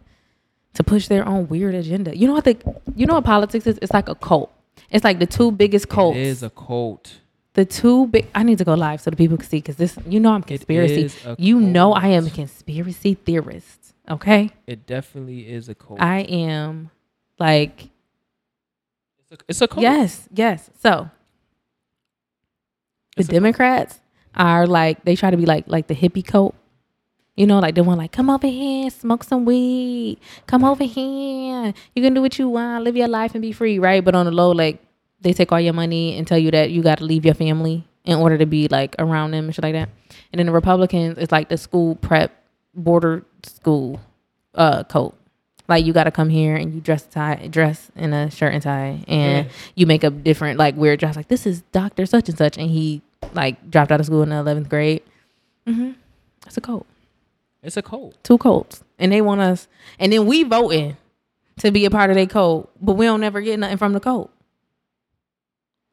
to 0.75 0.83
push 0.83 1.09
their 1.09 1.27
own 1.29 1.49
weird 1.49 1.75
agenda. 1.75 2.16
You 2.16 2.27
know 2.27 2.33
what 2.33 2.45
the 2.45 2.57
you 2.97 3.05
know 3.07 3.14
what 3.14 3.25
politics 3.25 3.66
is? 3.66 3.79
It's 3.83 3.93
like 3.93 4.09
a 4.09 4.14
cult. 4.14 4.51
It's 4.91 5.05
like 5.05 5.18
the 5.18 5.27
two 5.27 5.51
biggest 5.51 5.89
cults. 5.89 6.16
It 6.16 6.22
is 6.27 6.43
a 6.43 6.51
cult. 6.51 7.20
the 7.55 7.64
two 7.64 8.07
big. 8.09 8.27
I 8.35 8.43
need 8.45 8.59
to 8.59 8.64
go 8.64 8.75
live 8.75 9.01
so 9.01 9.11
the 9.11 9.16
people 9.16 9.37
can 9.37 9.47
see 9.49 9.59
because 9.59 9.77
this. 9.77 9.99
You 10.09 10.20
know 10.20 10.33
I'm 10.33 10.43
conspiracy. 10.43 11.11
You 11.39 11.61
know 11.61 11.93
I 11.93 12.09
am 12.09 12.27
a 12.27 12.31
conspiracy 12.31 13.14
theorist. 13.14 13.84
Okay, 14.11 14.50
It 14.66 14.86
definitely 14.86 15.48
is 15.48 15.68
a 15.68 15.74
cult. 15.74 16.00
I 16.00 16.20
am 16.20 16.90
like 17.38 17.88
it's, 19.18 19.32
a, 19.32 19.36
it's 19.48 19.61
a 19.62 19.68
cult. 19.68 19.82
Yes, 19.82 20.28
yes. 20.32 20.70
So 20.78 21.11
the 23.16 23.20
It's. 23.20 23.28
Democrats 23.28 24.00
are 24.34 24.66
like 24.66 25.05
they 25.05 25.16
try 25.16 25.30
to 25.30 25.36
be 25.36 25.46
like 25.46 25.64
like 25.68 25.86
the 25.86 25.94
hippie 25.94 26.24
cult. 26.24 26.55
You 27.36 27.46
know, 27.46 27.59
like 27.59 27.74
the 27.74 27.82
one 27.82 27.98
like, 27.98 28.12
come 28.12 28.30
over 28.30 28.46
here, 28.46 28.88
smoke 28.90 29.24
some 29.24 29.44
weed. 29.44 30.20
Come 30.46 30.64
over 30.64 30.84
here. 30.84 31.74
You 31.94 32.02
can 32.02 32.14
do 32.14 32.22
what 32.22 32.38
you 32.38 32.48
want, 32.48 32.84
live 32.84 32.96
your 32.96 33.09
life 33.09 33.34
and 33.34 33.42
be 33.42 33.50
free, 33.50 33.80
right? 33.80 34.05
But 34.05 34.14
on 34.14 34.26
the 34.26 34.30
low, 34.30 34.52
like 34.52 34.80
they 35.20 35.32
take 35.32 35.50
all 35.50 35.61
your 35.61 35.72
money 35.72 36.16
and 36.16 36.28
tell 36.28 36.38
you 36.38 36.52
that 36.52 36.70
you 36.70 36.82
got 36.82 36.98
to 36.98 37.05
leave 37.05 37.24
your 37.24 37.34
family 37.34 37.88
in 38.05 38.18
order 38.18 38.38
to 38.38 38.46
be 38.46 38.68
like 38.68 38.94
around 39.00 39.32
them 39.32 39.46
and 39.46 39.55
shit 39.55 39.64
like 39.64 39.72
that. 39.72 39.88
And 40.32 40.38
then 40.38 40.46
the 40.46 40.52
Republicans, 40.52 41.18
it's 41.18 41.32
like 41.32 41.48
the 41.48 41.57
school 41.57 41.96
prep 41.96 42.30
border 42.77 43.25
school 43.43 44.01
uh 44.55 44.85
cult. 44.85 45.16
Like 45.66 45.85
you 45.87 45.93
got 45.95 46.05
to 46.05 46.11
come 46.11 46.29
here 46.29 46.57
and 46.57 46.75
you 46.75 46.81
dress 46.81 47.05
tie, 47.05 47.49
dress 47.51 47.91
in 47.97 48.12
a 48.12 48.31
shirt 48.31 48.53
and 48.53 48.62
tie, 48.62 49.03
and 49.09 49.47
Yeah. 49.47 49.53
you 49.75 49.87
make 49.87 50.05
up 50.05 50.22
different 50.22 50.59
like 50.59 50.77
weird 50.77 51.01
dress. 51.01 51.16
Like 51.16 51.29
this 51.29 51.47
is 51.47 51.62
Doctor 51.72 52.05
such 52.07 52.29
and 52.29 52.37
such, 52.37 52.59
and 52.59 52.70
he 52.70 53.01
like 53.33 53.70
dropped 53.70 53.91
out 53.91 53.99
of 54.01 54.07
school 54.07 54.22
in 54.22 54.29
the 54.29 54.37
eleventh 54.37 54.68
grade. 54.68 55.03
Mm-hmm. 55.66 55.93
It's 56.47 56.59
a 56.59 56.61
cult, 56.61 56.87
It's 57.62 57.79
a 57.79 57.83
cult. 57.83 58.22
two 58.22 58.37
cults, 58.37 58.85
and 58.99 59.11
they 59.11 59.22
want 59.22 59.41
us, 59.41 59.66
and 59.99 60.12
then 60.12 60.27
we 60.27 60.43
voting 60.43 60.99
to 61.61 61.70
be 61.70 61.87
a 61.87 61.91
part 61.91 62.11
of 62.11 62.16
their 62.16 62.27
cult, 62.27 62.70
but 62.83 62.95
we 62.95 63.07
don't 63.07 63.25
ever 63.25 63.41
get 63.41 63.59
nothing 63.59 63.79
from 63.79 63.95
the 63.95 64.01
cult. 64.01 64.31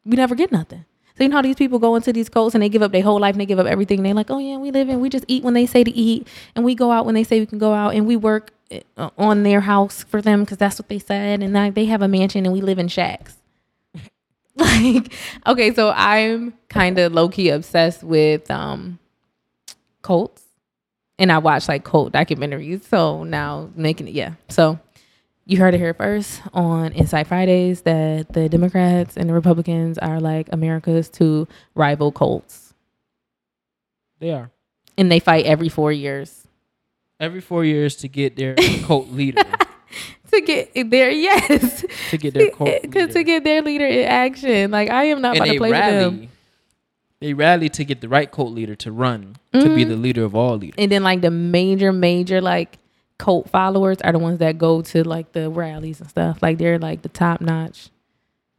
We 0.03 0.17
never 0.17 0.35
get 0.35 0.51
nothing. 0.51 0.83
So 1.17 1.23
you 1.23 1.29
know 1.29 1.37
how 1.37 1.41
these 1.41 1.55
people 1.55 1.79
go 1.79 1.95
into 1.95 2.13
these 2.13 2.29
cults 2.29 2.55
and 2.55 2.61
they 2.61 2.69
give 2.69 2.81
up 2.81 2.91
their 2.91 3.03
whole 3.03 3.19
life 3.19 3.33
and 3.33 3.41
they 3.41 3.45
give 3.45 3.59
up 3.59 3.67
everything. 3.67 4.03
They're 4.03 4.13
like, 4.13 4.31
oh 4.31 4.39
yeah, 4.39 4.57
we 4.57 4.71
live 4.71 4.89
in, 4.89 5.01
we 5.01 5.09
just 5.09 5.25
eat 5.27 5.43
when 5.43 5.53
they 5.53 5.65
say 5.65 5.83
to 5.83 5.91
eat, 5.91 6.27
and 6.55 6.63
we 6.63 6.75
go 6.75 6.91
out 6.91 7.05
when 7.05 7.15
they 7.15 7.23
say 7.23 7.39
we 7.39 7.45
can 7.45 7.59
go 7.59 7.73
out, 7.73 7.93
and 7.93 8.07
we 8.07 8.15
work 8.15 8.51
uh, 8.97 9.09
on 9.17 9.43
their 9.43 9.61
house 9.61 10.03
for 10.03 10.21
them 10.21 10.41
because 10.43 10.57
that's 10.57 10.79
what 10.79 10.87
they 10.89 10.99
said, 10.99 11.43
and 11.43 11.75
they 11.75 11.85
have 11.85 12.01
a 12.01 12.07
mansion 12.07 12.45
and 12.45 12.53
we 12.53 12.61
live 12.61 12.79
in 12.79 12.87
shacks. 12.87 13.35
like, 14.55 15.13
okay, 15.47 15.73
so 15.73 15.93
I'm 15.95 16.53
kind 16.69 16.97
of 16.99 17.13
low 17.13 17.29
key 17.29 17.49
obsessed 17.49 18.03
with 18.03 18.49
um 18.49 18.99
cults, 20.01 20.43
and 21.19 21.31
I 21.31 21.37
watch 21.39 21.67
like 21.67 21.83
cult 21.83 22.13
documentaries. 22.13 22.83
So 22.83 23.23
now 23.23 23.69
making 23.75 24.07
it, 24.07 24.13
yeah. 24.13 24.33
So 24.49 24.79
you 25.51 25.57
heard 25.57 25.73
it 25.73 25.79
here 25.79 25.93
first 25.93 26.41
on 26.53 26.93
Inside 26.93 27.27
Fridays 27.27 27.81
that 27.81 28.31
the 28.33 28.47
Democrats 28.47 29.17
and 29.17 29.29
the 29.29 29.33
Republicans 29.33 29.97
are 29.97 30.19
like 30.19 30.47
America's 30.51 31.09
two 31.09 31.47
rival 31.75 32.11
cults, 32.11 32.73
They 34.19 34.31
are. 34.31 34.49
and 34.97 35.11
they 35.11 35.19
fight 35.19 35.45
every 35.45 35.69
four 35.69 35.91
years 35.91 36.47
Every 37.19 37.41
four 37.41 37.63
years 37.63 37.95
to 37.97 38.07
get 38.07 38.35
their 38.35 38.55
cult 38.85 39.09
leader. 39.11 39.43
to 40.31 40.41
get 40.41 40.89
their 40.89 41.11
yes, 41.11 41.85
To 42.09 42.17
get 42.17 42.33
their 42.33 42.49
cult 42.49 42.69
to, 42.83 42.87
to 42.87 42.99
leader. 43.05 43.23
get 43.23 43.43
their 43.43 43.61
leader 43.61 43.85
in 43.85 44.07
action. 44.07 44.71
Like 44.71 44.89
I 44.89 45.03
am 45.05 45.21
not 45.21 45.35
and 45.35 45.43
about 45.43 45.51
to 45.51 45.57
play 45.59 45.69
with 45.71 45.79
them. 45.79 46.13
rally. 46.15 46.29
They 47.19 47.33
rally 47.35 47.69
to 47.69 47.83
get 47.85 48.01
the 48.01 48.09
right 48.09 48.31
cult 48.31 48.51
leader 48.53 48.73
to 48.77 48.91
run 48.91 49.35
to 49.53 49.75
be 49.75 49.85
Mhm. 49.85 49.89
the 49.89 49.95
leader 49.97 50.23
of 50.23 50.33
all 50.33 50.57
leaders. 50.57 50.75
And 50.79 50.91
then 50.91 51.03
like 51.03 51.21
the 51.21 51.29
major, 51.29 51.91
major 51.93 52.41
like 52.41 52.79
cult 53.21 53.47
followers 53.51 54.01
are 54.01 54.11
the 54.11 54.17
ones 54.17 54.39
that 54.39 54.57
go 54.57 54.81
to 54.81 55.03
like 55.03 55.31
the 55.33 55.47
rallies 55.51 56.01
and 56.01 56.09
stuff. 56.09 56.39
Like 56.41 56.57
they're 56.57 56.79
like 56.79 57.03
the 57.03 57.09
top 57.09 57.39
notch. 57.39 57.89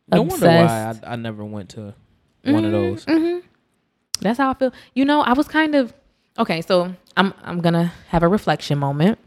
No 0.08 0.22
wonder 0.22 0.46
why. 0.46 0.94
I, 1.04 1.12
I 1.14 1.16
never 1.16 1.44
went 1.44 1.70
to 1.70 1.94
one 2.44 2.64
of 2.64 2.70
those. 2.70 3.04
hmm 3.04 3.38
That's 4.20 4.38
how 4.38 4.50
I 4.50 4.54
feel. 4.54 4.72
You 4.94 5.04
know, 5.04 5.20
I 5.22 5.32
was 5.32 5.48
kind 5.48 5.74
of 5.74 5.92
okay. 6.38 6.62
So 6.62 6.94
I'm 7.16 7.34
I'm 7.42 7.60
gonna 7.60 7.92
have 8.10 8.22
a 8.22 8.28
reflection 8.28 8.78
moment 8.78 9.18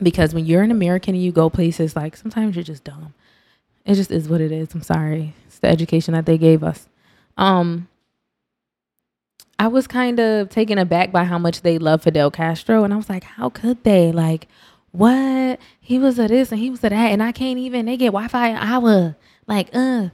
because 0.00 0.32
when 0.32 0.46
you're 0.46 0.62
an 0.62 0.70
American 0.70 1.16
and 1.16 1.22
you 1.24 1.32
go 1.32 1.50
places, 1.50 1.96
like 1.96 2.16
sometimes 2.16 2.54
you're 2.54 2.62
just 2.62 2.84
dumb. 2.84 3.12
It 3.84 3.96
just 3.96 4.12
is 4.12 4.28
what 4.28 4.40
it 4.40 4.52
is. 4.52 4.72
I'm 4.72 4.82
sorry. 4.82 5.34
It's 5.46 5.58
the 5.58 5.68
education 5.68 6.14
that 6.14 6.26
they 6.26 6.38
gave 6.38 6.62
us. 6.62 6.88
Um, 7.36 7.88
I 9.58 9.68
was 9.68 9.86
kind 9.86 10.18
of 10.20 10.48
taken 10.48 10.78
aback 10.78 11.12
by 11.12 11.24
how 11.24 11.38
much 11.38 11.62
they 11.62 11.78
love 11.78 12.02
Fidel 12.02 12.30
Castro, 12.30 12.82
and 12.84 12.92
I 12.92 12.96
was 12.96 13.08
like, 13.08 13.24
how 13.24 13.48
could 13.50 13.82
they? 13.84 14.10
Like, 14.12 14.48
what? 14.90 15.60
He 15.80 15.98
was 15.98 16.18
a 16.18 16.26
this 16.28 16.50
and 16.52 16.60
he 16.60 16.70
was 16.70 16.80
a 16.84 16.88
that, 16.90 16.92
and 17.12 17.22
I 17.22 17.32
can't 17.32 17.58
even. 17.58 17.86
They 17.86 17.96
get 17.96 18.06
Wi-Fi 18.08 18.48
an 18.48 18.56
hour. 18.56 19.16
Like, 19.46 19.70
uh. 19.72 20.08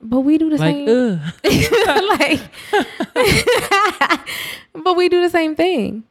But 0.00 0.20
we 0.20 0.36
do 0.38 0.50
the 0.50 0.58
Like, 0.58 0.74
same. 0.74 0.88
ugh. 0.88 1.20
like, 2.20 2.40
but 4.74 4.94
we 4.96 5.08
do 5.08 5.22
the 5.22 5.30
same 5.30 5.56
thing. 5.56 6.04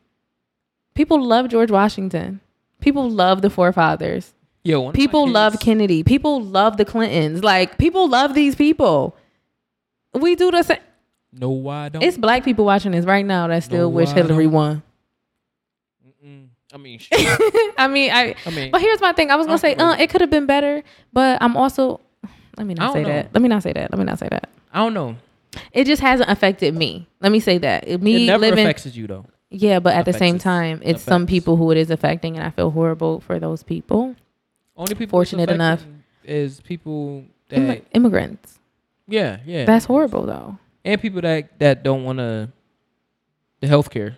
People 0.95 1.21
love 1.23 1.49
George 1.49 1.69
Washington. 1.71 2.39
People 2.79 3.09
love 3.09 3.41
the 3.41 3.49
forefathers. 3.49 4.33
Yo, 4.63 4.91
People 4.91 5.27
love 5.27 5.59
Kennedy. 5.59 6.03
People 6.03 6.41
love 6.41 6.77
the 6.77 6.85
Clintons. 6.85 7.43
Like 7.43 7.77
people 7.77 8.07
love 8.09 8.33
these 8.33 8.55
people. 8.55 9.15
We 10.13 10.35
do 10.35 10.49
the 10.49 10.63
same. 10.63 10.79
No, 11.37 11.49
why 11.49 11.89
don't? 11.89 12.01
It's 12.01 12.17
black 12.17 12.43
people 12.45 12.63
watching 12.65 12.91
this 12.93 13.05
right 13.05 13.25
now 13.25 13.47
that 13.47 13.63
still 13.63 13.89
No, 13.89 13.95
wish 13.95 14.09
Hillary 14.09 14.47
won. 14.47 14.81
Mm-mm. 16.23 16.47
I 16.73 16.77
mean, 16.77 16.99
sh- 16.99 17.09
I 17.77 17.87
mean, 17.89 18.11
I. 18.11 18.35
I 18.45 18.49
mean, 18.51 18.71
But 18.71 18.81
here's 18.81 19.01
my 19.01 19.11
thing. 19.13 19.31
I 19.31 19.35
was 19.35 19.45
gonna 19.47 19.57
say, 19.59 19.75
uh, 19.75 19.95
it 19.99 20.09
could 20.09 20.21
have 20.21 20.29
been 20.29 20.45
better, 20.45 20.83
but 21.13 21.37
I'm 21.41 21.57
also. 21.57 21.99
Let 22.57 22.65
me 22.67 22.73
not 22.73 22.93
say 22.93 23.03
know. 23.03 23.09
that. 23.09 23.33
Let 23.33 23.41
me 23.41 23.49
not 23.49 23.63
say 23.63 23.73
that. 23.73 23.91
Let 23.91 23.99
me 23.99 24.05
not 24.05 24.17
say 24.19 24.29
that. 24.29 24.49
I 24.73 24.79
don't 24.79 24.93
know. 24.93 25.17
It 25.73 25.85
just 25.85 26.01
hasn't 26.01 26.29
affected 26.29 26.73
me. 26.73 27.07
Let 27.21 27.31
me 27.31 27.39
say 27.39 27.57
that. 27.59 27.87
It- 27.87 28.01
Me 28.01 28.23
it 28.23 28.27
never 28.27 28.45
living, 28.45 28.65
affects 28.65 28.85
you 28.95 29.07
though. 29.07 29.25
yeah, 29.49 29.79
but 29.79 29.93
at 29.93 30.05
the 30.05 30.13
same 30.13 30.37
time, 30.37 30.79
it's 30.83 31.03
some 31.03 31.27
people 31.27 31.57
who 31.57 31.71
it 31.71 31.77
is 31.77 31.89
affecting, 31.91 32.37
and 32.37 32.45
I 32.45 32.49
feel 32.49 32.71
horrible 32.71 33.19
for 33.19 33.39
those 33.39 33.61
people. 33.63 34.15
Only 34.77 34.95
people 34.95 35.17
Fortunate 35.17 35.49
enough. 35.49 35.85
is 36.23 36.59
people 36.61 37.23
that 37.49 37.59
Immi- 37.59 37.81
Immigrants. 37.93 38.59
yeah 39.07 39.37
yeah 39.45 39.65
That's 39.65 39.85
horrible, 39.85 40.25
though. 40.25 40.57
And 40.85 41.01
people 41.01 41.19
that 41.21 41.59
that 41.59 41.83
don't 41.83 42.03
want 42.05 42.19
to 42.19 42.49
the 43.59 43.67
healthcare. 43.67 44.15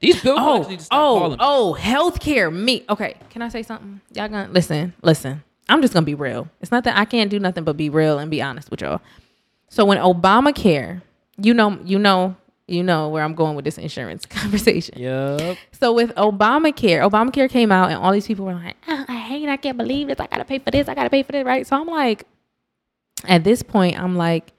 These 0.00 0.22
billboards 0.22 0.66
Oh, 0.66 0.70
need 0.70 0.78
to 0.78 0.84
stop 0.86 0.98
oh, 0.98 1.18
calling. 1.18 1.36
oh, 1.40 1.76
healthcare. 1.78 2.50
Me. 2.50 2.84
Okay, 2.88 3.16
can 3.28 3.42
I 3.42 3.50
say 3.50 3.62
something? 3.62 4.00
Y'all 4.14 4.28
gonna 4.28 4.48
listen? 4.50 4.94
Listen. 5.02 5.42
I'm 5.68 5.82
just 5.82 5.92
gonna 5.92 6.06
be 6.06 6.14
real. 6.14 6.48
It's 6.62 6.70
not 6.72 6.84
that 6.84 6.96
I 6.96 7.04
can't 7.04 7.30
do 7.30 7.38
nothing 7.38 7.64
but 7.64 7.76
be 7.76 7.90
real 7.90 8.18
and 8.18 8.30
be 8.30 8.40
honest 8.40 8.70
with 8.70 8.80
y'all. 8.80 9.00
So 9.68 9.84
when 9.84 9.98
Obamacare, 9.98 11.02
you 11.36 11.52
know, 11.54 11.78
you 11.84 11.98
know, 11.98 12.34
you 12.66 12.82
know 12.82 13.08
where 13.08 13.22
I'm 13.22 13.34
going 13.34 13.54
with 13.56 13.64
this 13.66 13.78
insurance 13.78 14.24
conversation. 14.38 14.98
Yep. 14.98 15.58
So 15.78 15.92
with 15.92 16.14
Obamacare, 16.14 17.08
Obamacare 17.08 17.48
came 17.50 17.70
out 17.70 17.90
and 17.90 17.98
all 17.98 18.10
these 18.12 18.26
people 18.26 18.46
were 18.46 18.54
like, 18.54 18.76
"Ah, 18.88 19.04
I 19.06 19.16
hate, 19.18 19.48
I 19.48 19.56
can't 19.58 19.76
believe 19.76 20.08
this. 20.08 20.18
I 20.18 20.26
gotta 20.26 20.44
pay 20.44 20.58
for 20.60 20.70
this. 20.70 20.88
I 20.88 20.94
gotta 20.94 21.10
pay 21.10 21.22
for 21.22 21.32
this, 21.32 21.44
right? 21.44 21.66
So 21.66 21.76
I'm 21.78 21.86
like, 21.86 22.24
at 23.28 23.44
this 23.44 23.62
point, 23.62 24.00
I'm 24.00 24.16
like 24.16 24.52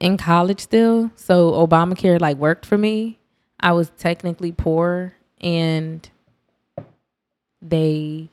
in 0.00 0.16
college 0.16 0.60
still. 0.60 1.10
So 1.16 1.52
Obamacare 1.52 2.20
like 2.20 2.36
worked 2.36 2.66
for 2.66 2.78
me. 2.78 3.18
I 3.60 3.72
was 3.72 3.90
technically 3.96 4.52
poor 4.52 5.14
and 5.40 6.08
they 7.62 8.28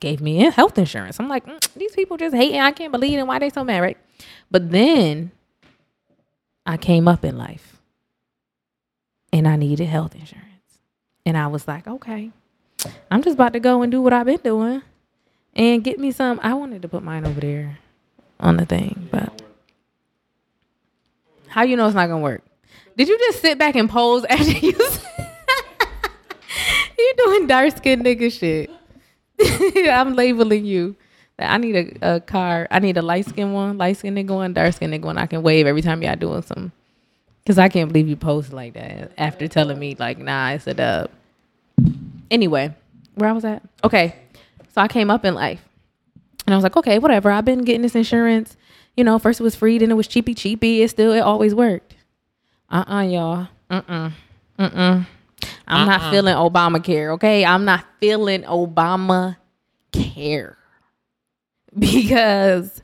gave 0.00 0.20
me 0.20 0.36
health 0.50 0.78
insurance. 0.78 1.18
I'm 1.18 1.28
like, 1.28 1.46
"Mm, 1.46 1.74
these 1.74 1.92
people 1.92 2.16
just 2.16 2.34
hating. 2.34 2.60
I 2.60 2.70
can't 2.72 2.92
believe 2.92 3.18
it. 3.18 3.26
Why 3.26 3.38
they 3.38 3.50
so 3.50 3.64
mad, 3.64 3.80
right? 3.80 3.98
But 4.50 4.70
then 4.70 5.32
I 6.66 6.76
came 6.76 7.08
up 7.08 7.24
in 7.24 7.38
life 7.38 7.80
and 9.32 9.48
I 9.48 9.56
needed 9.56 9.86
health 9.86 10.14
insurance. 10.14 10.44
And 11.24 11.36
I 11.36 11.46
was 11.46 11.66
like, 11.68 11.86
okay, 11.86 12.30
I'm 13.10 13.22
just 13.22 13.34
about 13.34 13.52
to 13.54 13.60
go 13.60 13.82
and 13.82 13.90
do 13.90 14.00
what 14.00 14.12
I've 14.12 14.26
been 14.26 14.38
doing 14.38 14.82
and 15.54 15.82
get 15.84 15.98
me 15.98 16.10
some. 16.12 16.40
I 16.42 16.54
wanted 16.54 16.82
to 16.82 16.88
put 16.88 17.02
mine 17.02 17.26
over 17.26 17.40
there 17.40 17.78
on 18.40 18.56
the 18.56 18.66
thing, 18.66 19.08
but 19.10 19.42
how 21.58 21.64
you 21.64 21.76
know 21.76 21.86
it's 21.86 21.94
not 21.96 22.06
gonna 22.06 22.22
work? 22.22 22.42
Did 22.96 23.08
you 23.08 23.18
just 23.18 23.40
sit 23.40 23.58
back 23.58 23.74
and 23.74 23.90
pose 23.90 24.24
after 24.30 24.52
you? 24.52 24.70
you 26.98 27.14
doing 27.16 27.48
dark 27.48 27.76
skinned 27.76 28.04
nigga 28.04 28.32
shit. 28.32 28.70
I'm 29.90 30.14
labeling 30.14 30.64
you. 30.64 30.94
I 31.36 31.58
need 31.58 31.98
a, 32.00 32.16
a 32.16 32.20
car. 32.20 32.68
I 32.70 32.78
need 32.78 32.96
a 32.96 33.02
light 33.02 33.26
skin 33.26 33.52
one, 33.52 33.76
light 33.76 33.96
skin 33.96 34.14
nigga 34.14 34.30
one, 34.30 34.52
dark 34.52 34.74
skin 34.74 34.92
nigga 34.92 35.02
one. 35.02 35.18
I 35.18 35.26
can 35.26 35.42
wave 35.42 35.66
every 35.66 35.82
time 35.82 36.00
y'all 36.00 36.14
doing 36.14 36.42
something. 36.42 36.70
Cause 37.44 37.58
I 37.58 37.68
can't 37.68 37.90
believe 37.90 38.08
you 38.08 38.16
post 38.16 38.52
like 38.52 38.74
that 38.74 39.10
after 39.18 39.48
telling 39.48 39.80
me 39.80 39.96
like, 39.98 40.18
nah, 40.18 40.50
it's 40.50 40.68
a 40.68 40.74
dub. 40.74 41.10
Anyway, 42.30 42.72
where 43.16 43.30
I 43.30 43.32
was 43.32 43.44
at? 43.44 43.62
Okay, 43.82 44.14
so 44.72 44.82
I 44.82 44.86
came 44.86 45.10
up 45.10 45.24
in 45.24 45.34
life, 45.34 45.64
and 46.46 46.54
I 46.54 46.56
was 46.56 46.62
like, 46.62 46.76
okay, 46.76 46.98
whatever. 46.98 47.30
I've 47.30 47.46
been 47.46 47.64
getting 47.64 47.82
this 47.82 47.96
insurance. 47.96 48.56
You 48.98 49.04
know, 49.04 49.20
first 49.20 49.38
it 49.38 49.44
was 49.44 49.54
free, 49.54 49.78
then 49.78 49.92
it 49.92 49.94
was 49.94 50.08
cheapy 50.08 50.34
cheapy. 50.34 50.82
It 50.82 50.88
still, 50.90 51.12
it 51.12 51.20
always 51.20 51.54
worked. 51.54 51.94
Uh 52.68 52.82
uh-uh, 52.84 52.96
uh, 52.96 53.02
y'all. 53.02 53.48
Mm 53.70 53.84
mm. 53.86 54.12
Mm 54.58 54.72
mm. 54.74 55.06
I'm 55.68 55.86
not 55.86 56.00
Uh-uh. 56.00 56.10
feeling 56.10 56.34
Obamacare. 56.34 57.12
Okay, 57.14 57.44
I'm 57.44 57.64
not 57.64 57.84
feeling 58.00 58.42
Obama 58.42 59.36
care. 59.92 60.58
because 61.78 62.82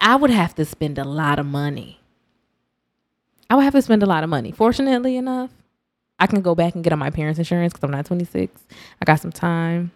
I 0.00 0.14
would 0.14 0.30
have 0.30 0.54
to 0.54 0.64
spend 0.64 0.98
a 0.98 1.04
lot 1.04 1.40
of 1.40 1.46
money. 1.46 1.98
I 3.50 3.56
would 3.56 3.64
have 3.64 3.74
to 3.74 3.82
spend 3.82 4.04
a 4.04 4.06
lot 4.06 4.22
of 4.22 4.30
money. 4.30 4.52
Fortunately 4.52 5.16
enough, 5.16 5.50
I 6.20 6.28
can 6.28 6.40
go 6.40 6.54
back 6.54 6.76
and 6.76 6.84
get 6.84 6.92
on 6.92 7.00
my 7.00 7.10
parents' 7.10 7.40
insurance 7.40 7.72
because 7.72 7.82
I'm 7.82 7.90
not 7.90 8.06
26. 8.06 8.62
I 9.02 9.04
got 9.06 9.18
some 9.20 9.32
time. 9.32 9.90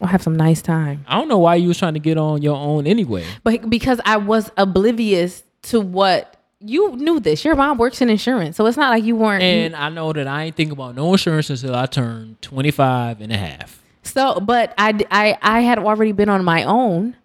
I'll 0.00 0.08
have 0.08 0.22
some 0.22 0.36
nice 0.36 0.62
time. 0.62 1.04
I 1.08 1.18
don't 1.18 1.28
know 1.28 1.38
why 1.38 1.56
you 1.56 1.68
was 1.68 1.78
trying 1.78 1.94
to 1.94 2.00
get 2.00 2.18
on 2.18 2.42
your 2.42 2.56
own 2.56 2.86
anyway. 2.86 3.24
But 3.42 3.68
because 3.68 4.00
I 4.04 4.16
was 4.16 4.50
oblivious 4.56 5.42
to 5.62 5.80
what 5.80 6.36
you 6.60 6.96
knew 6.96 7.20
this. 7.20 7.44
Your 7.44 7.54
mom 7.54 7.78
works 7.78 8.00
in 8.00 8.10
insurance. 8.10 8.56
So 8.56 8.66
it's 8.66 8.76
not 8.76 8.90
like 8.90 9.04
you 9.04 9.16
weren't. 9.16 9.42
And 9.42 9.76
I 9.76 9.88
know 9.88 10.12
that 10.12 10.26
I 10.26 10.44
ain't 10.44 10.56
think 10.56 10.72
about 10.72 10.94
no 10.94 11.12
insurance 11.12 11.50
until 11.50 11.74
I 11.74 11.86
turned 11.86 12.40
25 12.42 13.20
and 13.20 13.32
a 13.32 13.36
half. 13.36 13.80
so, 14.02 14.40
but 14.40 14.74
I, 14.76 14.98
I, 15.10 15.38
I 15.40 15.60
had 15.60 15.78
already 15.78 16.12
been 16.12 16.28
on 16.28 16.44
my 16.44 16.64
own 16.64 17.16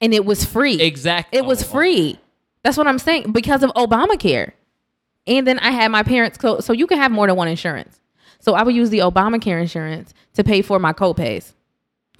and 0.00 0.12
it 0.12 0.24
was 0.24 0.44
free. 0.44 0.80
Exactly. 0.80 1.38
It 1.38 1.44
was 1.44 1.62
free. 1.62 2.18
That's 2.62 2.76
what 2.76 2.86
I'm 2.86 2.98
saying 2.98 3.32
because 3.32 3.62
of 3.62 3.70
Obamacare. 3.72 4.52
And 5.26 5.46
then 5.46 5.58
I 5.60 5.70
had 5.70 5.88
my 5.88 6.02
parents 6.02 6.36
co 6.36 6.60
so 6.60 6.72
you 6.72 6.86
can 6.86 6.98
have 6.98 7.10
more 7.10 7.26
than 7.26 7.36
one 7.36 7.48
insurance. 7.48 8.00
So 8.40 8.54
I 8.54 8.62
would 8.62 8.74
use 8.74 8.90
the 8.90 8.98
Obamacare 8.98 9.60
insurance 9.60 10.12
to 10.34 10.44
pay 10.44 10.62
for 10.62 10.78
my 10.78 10.92
copays 10.92 11.52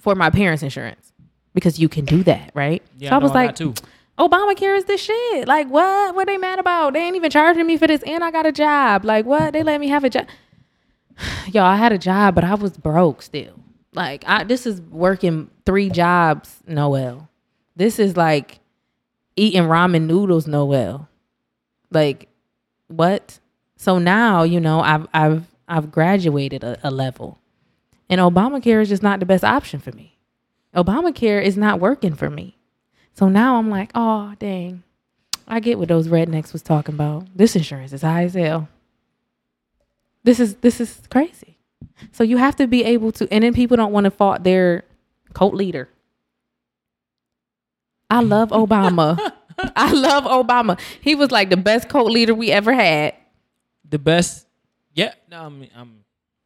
for 0.00 0.14
my 0.14 0.30
parents' 0.30 0.62
insurance 0.62 1.12
because 1.54 1.78
you 1.78 1.88
can 1.88 2.04
do 2.04 2.22
that, 2.24 2.50
right? 2.54 2.82
Yeah, 2.98 3.10
so 3.10 3.16
I 3.16 3.18
was 3.18 3.32
like, 3.32 3.56
too. 3.56 3.74
Obamacare 4.18 4.76
is 4.76 4.84
the 4.84 4.98
shit. 4.98 5.48
Like 5.48 5.68
what? 5.68 6.14
What 6.14 6.26
they 6.26 6.36
mad 6.36 6.58
about? 6.58 6.92
They 6.92 7.00
ain't 7.00 7.16
even 7.16 7.30
charging 7.30 7.66
me 7.66 7.76
for 7.76 7.86
this, 7.86 8.02
and 8.02 8.22
I 8.22 8.30
got 8.30 8.44
a 8.46 8.52
job. 8.52 9.04
Like 9.04 9.24
what? 9.24 9.52
They 9.52 9.62
let 9.62 9.80
me 9.80 9.88
have 9.88 10.04
a 10.04 10.10
job. 10.10 10.26
Y'all, 11.52 11.64
I 11.64 11.76
had 11.76 11.92
a 11.92 11.98
job, 11.98 12.34
but 12.34 12.44
I 12.44 12.54
was 12.54 12.76
broke 12.76 13.22
still. 13.22 13.54
Like 13.94 14.24
I, 14.26 14.44
this 14.44 14.66
is 14.66 14.80
working 14.82 15.50
three 15.64 15.88
jobs, 15.88 16.58
Noel. 16.66 17.28
This 17.76 17.98
is 17.98 18.16
like 18.16 18.60
eating 19.36 19.62
ramen 19.62 20.02
noodles, 20.02 20.46
Noel. 20.46 21.08
Like 21.90 22.28
what? 22.88 23.38
So 23.76 23.98
now 23.98 24.42
you 24.42 24.60
know 24.60 24.80
I've 24.80 25.08
I've 25.14 25.46
I've 25.66 25.90
graduated 25.90 26.62
a, 26.62 26.78
a 26.82 26.90
level, 26.90 27.38
and 28.10 28.20
Obamacare 28.20 28.82
is 28.82 28.88
just 28.88 29.02
not 29.02 29.20
the 29.20 29.26
best 29.26 29.44
option 29.44 29.78
for 29.80 29.92
me. 29.92 30.18
Obamacare 30.74 31.42
is 31.42 31.56
not 31.56 31.80
working 31.80 32.14
for 32.14 32.28
me. 32.28 32.58
So 33.14 33.28
now 33.28 33.56
I'm 33.56 33.70
like, 33.70 33.90
oh 33.94 34.34
dang, 34.38 34.82
I 35.48 35.60
get 35.60 35.78
what 35.78 35.88
those 35.88 36.08
rednecks 36.08 36.52
was 36.52 36.62
talking 36.62 36.94
about. 36.94 37.26
This 37.34 37.56
insurance 37.56 37.92
is 37.92 38.02
high 38.02 38.24
as 38.24 38.34
hell. 38.34 38.68
This 40.24 40.40
is 40.40 40.56
this 40.56 40.80
is 40.80 41.00
crazy. 41.10 41.56
So 42.12 42.24
you 42.24 42.36
have 42.36 42.56
to 42.56 42.66
be 42.66 42.84
able 42.84 43.12
to, 43.12 43.32
and 43.32 43.44
then 43.44 43.54
people 43.54 43.76
don't 43.76 43.92
want 43.92 44.04
to 44.04 44.10
fault 44.10 44.42
their 44.42 44.84
cult 45.32 45.54
leader. 45.54 45.88
I 48.08 48.20
love 48.22 48.50
Obama. 48.50 49.18
I 49.76 49.92
love 49.92 50.24
Obama. 50.24 50.80
He 51.00 51.14
was 51.14 51.30
like 51.30 51.50
the 51.50 51.56
best 51.56 51.88
cult 51.88 52.10
leader 52.10 52.34
we 52.34 52.50
ever 52.50 52.72
had. 52.72 53.14
The 53.88 53.98
best. 53.98 54.46
Yeah. 54.94 55.14
No, 55.30 55.42
I 55.42 55.48
mean, 55.48 55.70
I'm 55.76 55.99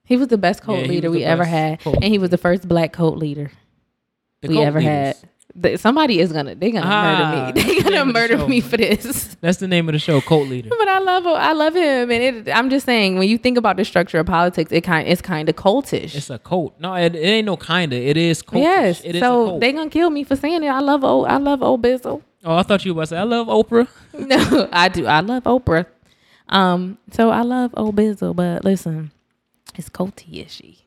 He 0.05 0.17
was 0.17 0.29
the 0.29 0.39
best 0.39 0.63
cult 0.63 0.81
Yeah, 0.83 0.87
leader 0.89 1.11
we 1.11 1.25
ever 1.25 1.45
had, 1.45 1.81
and 1.87 2.05
he 2.05 2.19
was 2.19 2.31
the 2.31 2.39
first 2.39 2.69
black 2.69 2.93
cult 2.93 3.17
leader 3.19 3.51
the 4.43 4.49
we 4.49 4.55
cult 4.57 4.67
ever 4.67 4.79
leaders. 4.81 4.93
had. 4.93 5.17
Th- 5.63 5.79
Somebody 5.79 6.19
is 6.19 6.33
gonna 6.33 6.55
they 6.57 6.71
gonna 6.73 6.87
Ah, 6.87 7.03
murder 7.03 7.27
me. 7.31 7.53
They 7.55 7.63
that's 7.63 7.85
the 7.85 7.91
gonna 7.91 8.05
the 8.07 8.13
murder 8.13 8.37
show. 8.39 8.49
me 8.49 8.61
for 8.61 8.77
this. 8.77 9.37
That's 9.41 9.59
the 9.59 9.69
name 9.69 9.89
of 9.89 9.93
the 9.93 9.99
show, 10.01 10.21
Cult 10.21 10.49
Leader. 10.49 10.71
But 10.77 10.89
I 10.89 10.99
love 10.99 11.27
I 11.27 11.53
love 11.53 11.75
him, 11.77 12.11
and 12.11 12.49
it, 12.49 12.51
I'm 12.53 12.71
just 12.71 12.85
saying 12.87 13.19
when 13.19 13.29
you 13.29 13.39
think 13.39 13.57
about 13.57 13.77
the 13.77 13.85
structure 13.85 14.19
of 14.19 14.27
politics, 14.27 14.73
it 14.73 14.81
kind 14.83 15.07
it's 15.07 15.21
kind 15.23 15.49
of 15.49 15.55
cultish. 15.55 16.15
It's 16.17 16.29
a 16.31 16.39
cult. 16.39 16.75
No, 16.81 16.95
it, 16.95 17.15
it 17.15 17.19
ain't 17.21 17.47
no 17.47 17.57
kinda. 17.57 17.95
It 17.97 18.17
is 18.17 18.43
cultish. 18.43 18.63
yes, 18.63 19.01
It 19.05 19.15
is 19.17 19.23
a 19.23 19.25
so 19.25 19.59
they 19.61 19.73
gonna 19.73 19.91
kill 19.91 20.11
me 20.11 20.25
for 20.25 20.35
saying 20.35 20.65
it. 20.65 20.69
I 20.69 20.81
love 20.81 21.05
old 21.05 21.27
I 21.29 21.37
love 21.37 21.63
old 21.63 21.83
Bizzle. 21.83 22.23
oh, 22.45 22.57
I 22.57 22.63
thought 22.63 22.85
you 22.85 22.93
were 22.95 23.03
about 23.03 23.09
to 23.11 23.15
say, 23.15 23.19
I 23.19 23.23
love 23.23 23.47
Oprah. 23.47 23.87
No, 24.19 24.69
I 24.73 24.89
do. 24.89 25.07
I 25.07 25.21
love 25.21 25.45
Oprah. 25.45 25.87
Um, 26.49 26.99
so 27.13 27.31
I 27.31 27.43
love 27.43 27.73
old 27.77 27.95
Bizzle, 27.97 28.35
but 28.35 28.65
listen, 28.65 29.13
it's 29.79 29.89
culty 29.89 30.45
ishy. 30.45 30.79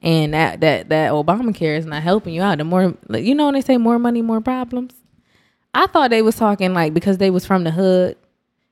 And 0.00 0.32
that 0.34 0.60
that 0.60 0.88
that 0.90 1.12
Obamacare 1.12 1.76
is 1.76 1.86
not 1.86 2.02
helping 2.02 2.34
you 2.34 2.42
out. 2.42 2.58
The 2.58 2.64
more 2.64 2.94
you 3.10 3.34
know 3.34 3.46
when 3.46 3.54
they 3.54 3.60
say 3.60 3.76
more 3.76 3.98
money, 3.98 4.22
more 4.22 4.40
problems. 4.40 4.94
I 5.74 5.86
thought 5.86 6.10
they 6.10 6.22
was 6.22 6.36
talking 6.36 6.72
like 6.72 6.94
because 6.94 7.18
they 7.18 7.30
was 7.30 7.44
from 7.44 7.64
the 7.64 7.70
hood 7.70 8.16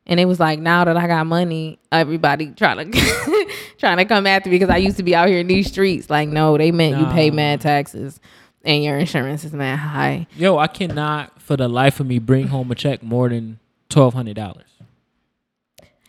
and 0.07 0.20
it 0.20 0.26
was 0.26 0.38
like 0.38 0.59
now 0.59 0.84
that 0.84 0.96
I 0.96 1.07
got 1.07 1.26
money, 1.26 1.78
everybody 1.90 2.52
trying 2.52 2.90
to 2.92 3.46
trying 3.78 3.96
to 3.98 4.04
come 4.04 4.26
after 4.26 4.48
me 4.48 4.57
because 4.57 4.72
I 4.72 4.78
used 4.78 4.96
to 4.98 5.02
be 5.02 5.14
out 5.14 5.28
here 5.28 5.40
in 5.40 5.48
these 5.48 5.66
streets. 5.68 6.09
Like, 6.09 6.28
no, 6.28 6.57
they 6.57 6.70
meant 6.70 6.98
you 6.98 7.07
pay 7.07 7.30
mad 7.30 7.61
taxes 7.61 8.20
and 8.64 8.84
your 8.84 8.98
insurance 8.98 9.44
is 9.44 9.52
mad 9.52 9.78
high. 9.78 10.26
Yo, 10.36 10.59
I 10.59 10.68
cannot 10.68 11.40
for 11.42 11.57
the 11.57 11.68
life 11.68 12.00
of 12.00 12.07
me 12.07 12.18
bring 12.18 12.48
home 12.48 12.70
a 12.70 12.74
check 12.74 13.02
more 13.02 13.28
than 13.28 13.59
twelve 13.88 14.14
hundred 14.14 14.36
dollars. 14.36 14.64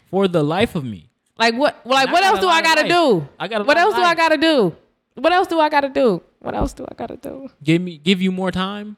For 0.10 0.28
the 0.28 0.44
life 0.44 0.76
of 0.76 0.84
me. 0.84 1.07
Like 1.38 1.56
what? 1.56 1.80
Like 1.86 2.12
what 2.12 2.24
else 2.24 2.40
do 2.40 2.48
I 2.48 2.62
gotta 2.62 2.88
do? 2.88 3.28
I 3.40 3.48
got 3.48 3.66
What 3.66 3.78
else 3.78 3.96
do 3.96 4.02
I 4.02 4.16
gotta 4.16 4.38
do? 4.38 4.76
What 5.16 5.34
else 5.34 5.48
do 5.48 5.60
I 5.60 5.70
gotta 5.70 5.90
do? 5.90 6.22
What 6.40 6.56
else 6.56 6.74
do 6.74 6.86
I 6.90 6.94
gotta 6.96 7.18
do? 7.18 7.50
Give 7.64 7.82
me 7.82 7.98
give 7.98 8.22
you 8.22 8.32
more 8.32 8.52
time? 8.52 8.98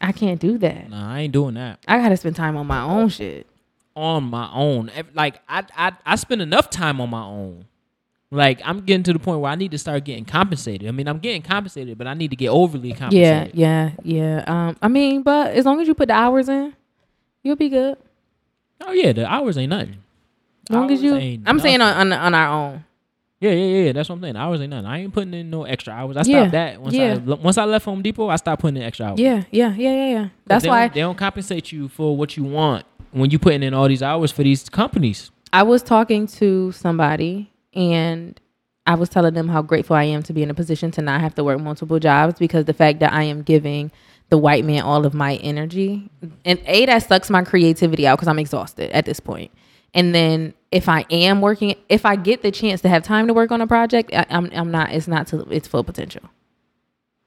I 0.00 0.12
can't 0.12 0.40
do 0.40 0.56
that. 0.58 0.90
Nah, 0.90 1.14
I 1.14 1.20
ain't 1.20 1.32
doing 1.32 1.54
that. 1.54 1.80
I 1.86 1.98
gotta 1.98 2.16
spend 2.16 2.36
time 2.36 2.56
on 2.56 2.66
my 2.66 2.82
own 2.82 3.08
shit. 3.08 3.46
On 3.94 4.24
my 4.24 4.50
own. 4.52 4.90
Like 5.14 5.40
I 5.48 5.64
I 5.76 5.92
I 6.06 6.16
spend 6.16 6.42
enough 6.42 6.70
time 6.70 7.00
on 7.00 7.10
my 7.10 7.24
own. 7.24 7.66
Like 8.30 8.60
I'm 8.64 8.80
getting 8.82 9.02
to 9.04 9.12
the 9.12 9.18
point 9.18 9.40
where 9.40 9.50
I 9.50 9.56
need 9.56 9.72
to 9.72 9.78
start 9.78 10.04
getting 10.04 10.24
compensated. 10.24 10.88
I 10.88 10.92
mean, 10.92 11.08
I'm 11.08 11.18
getting 11.18 11.42
compensated, 11.42 11.98
but 11.98 12.06
I 12.06 12.14
need 12.14 12.30
to 12.30 12.36
get 12.36 12.48
overly 12.48 12.92
compensated. 12.92 13.54
Yeah, 13.54 13.90
yeah, 14.04 14.44
yeah. 14.44 14.44
Um, 14.46 14.76
I 14.80 14.88
mean, 14.88 15.22
but 15.22 15.52
as 15.52 15.64
long 15.66 15.80
as 15.80 15.88
you 15.88 15.94
put 15.94 16.08
the 16.08 16.14
hours 16.14 16.48
in, 16.48 16.74
you'll 17.42 17.56
be 17.56 17.68
good. 17.68 17.98
Oh 18.80 18.92
yeah, 18.92 19.12
the 19.12 19.26
hours 19.26 19.58
ain't 19.58 19.70
nothing. 19.70 19.98
As 20.70 20.74
long 20.74 20.90
as 20.92 21.02
you, 21.02 21.42
I'm 21.46 21.58
saying 21.58 21.80
on, 21.80 22.12
on 22.12 22.12
on 22.12 22.34
our 22.34 22.48
own. 22.48 22.84
Yeah, 23.40 23.52
yeah, 23.52 23.84
yeah. 23.84 23.92
That's 23.92 24.08
what 24.08 24.16
I'm 24.16 24.22
saying. 24.22 24.36
Hours 24.36 24.60
ain't 24.60 24.70
nothing. 24.70 24.86
I 24.86 25.00
ain't 25.00 25.12
putting 25.12 25.34
in 25.34 25.50
no 25.50 25.64
extra 25.64 25.94
hours. 25.94 26.16
I 26.16 26.22
stopped 26.22 26.28
Yeah, 26.28 26.48
that 26.48 26.80
once 26.80 26.94
yeah. 26.94 27.14
I 27.14 27.34
once 27.34 27.58
I 27.58 27.64
left 27.64 27.86
Home 27.86 28.02
Depot. 28.02 28.28
I 28.28 28.36
stopped 28.36 28.62
putting 28.62 28.76
in 28.76 28.82
extra 28.84 29.06
hours. 29.06 29.18
Yeah, 29.18 29.42
yeah, 29.50 29.74
yeah, 29.74 29.94
yeah, 29.94 30.10
yeah. 30.10 30.28
That's 30.46 30.62
they 30.62 30.68
why 30.68 30.82
don't, 30.82 30.94
they 30.94 31.00
don't 31.00 31.18
compensate 31.18 31.72
you 31.72 31.88
for 31.88 32.16
what 32.16 32.36
you 32.36 32.44
want 32.44 32.84
when 33.10 33.30
you 33.30 33.38
putting 33.38 33.62
in 33.64 33.74
all 33.74 33.88
these 33.88 34.02
hours 34.02 34.30
for 34.30 34.44
these 34.44 34.68
companies. 34.68 35.30
I 35.52 35.64
was 35.64 35.82
talking 35.82 36.28
to 36.28 36.70
somebody 36.70 37.50
and 37.74 38.38
I 38.86 38.94
was 38.94 39.08
telling 39.08 39.34
them 39.34 39.48
how 39.48 39.62
grateful 39.62 39.96
I 39.96 40.04
am 40.04 40.22
to 40.24 40.32
be 40.32 40.42
in 40.42 40.50
a 40.50 40.54
position 40.54 40.90
to 40.92 41.02
not 41.02 41.20
have 41.20 41.34
to 41.36 41.42
work 41.42 41.60
multiple 41.60 41.98
jobs 41.98 42.38
because 42.38 42.66
the 42.66 42.74
fact 42.74 43.00
that 43.00 43.12
I 43.12 43.24
am 43.24 43.42
giving 43.42 43.90
the 44.28 44.38
white 44.38 44.64
man 44.64 44.82
all 44.82 45.04
of 45.04 45.14
my 45.14 45.36
energy 45.36 46.08
and 46.44 46.60
a 46.66 46.86
that 46.86 47.02
sucks 47.02 47.30
my 47.30 47.42
creativity 47.42 48.06
out 48.06 48.16
because 48.18 48.28
I'm 48.28 48.38
exhausted 48.38 48.90
at 48.92 49.06
this 49.06 49.18
point. 49.18 49.50
And 49.92 50.14
then 50.14 50.54
if 50.72 50.88
I 50.88 51.04
am 51.10 51.40
working, 51.40 51.74
if 51.88 52.06
I 52.06 52.16
get 52.16 52.42
the 52.42 52.50
chance 52.50 52.80
to 52.82 52.88
have 52.88 53.02
time 53.02 53.26
to 53.26 53.34
work 53.34 53.50
on 53.50 53.60
a 53.60 53.66
project, 53.66 54.10
I, 54.14 54.26
I'm 54.30 54.50
I'm 54.52 54.70
not. 54.70 54.92
It's 54.92 55.08
not 55.08 55.26
to 55.28 55.40
its 55.50 55.66
full 55.68 55.82
potential 55.84 56.22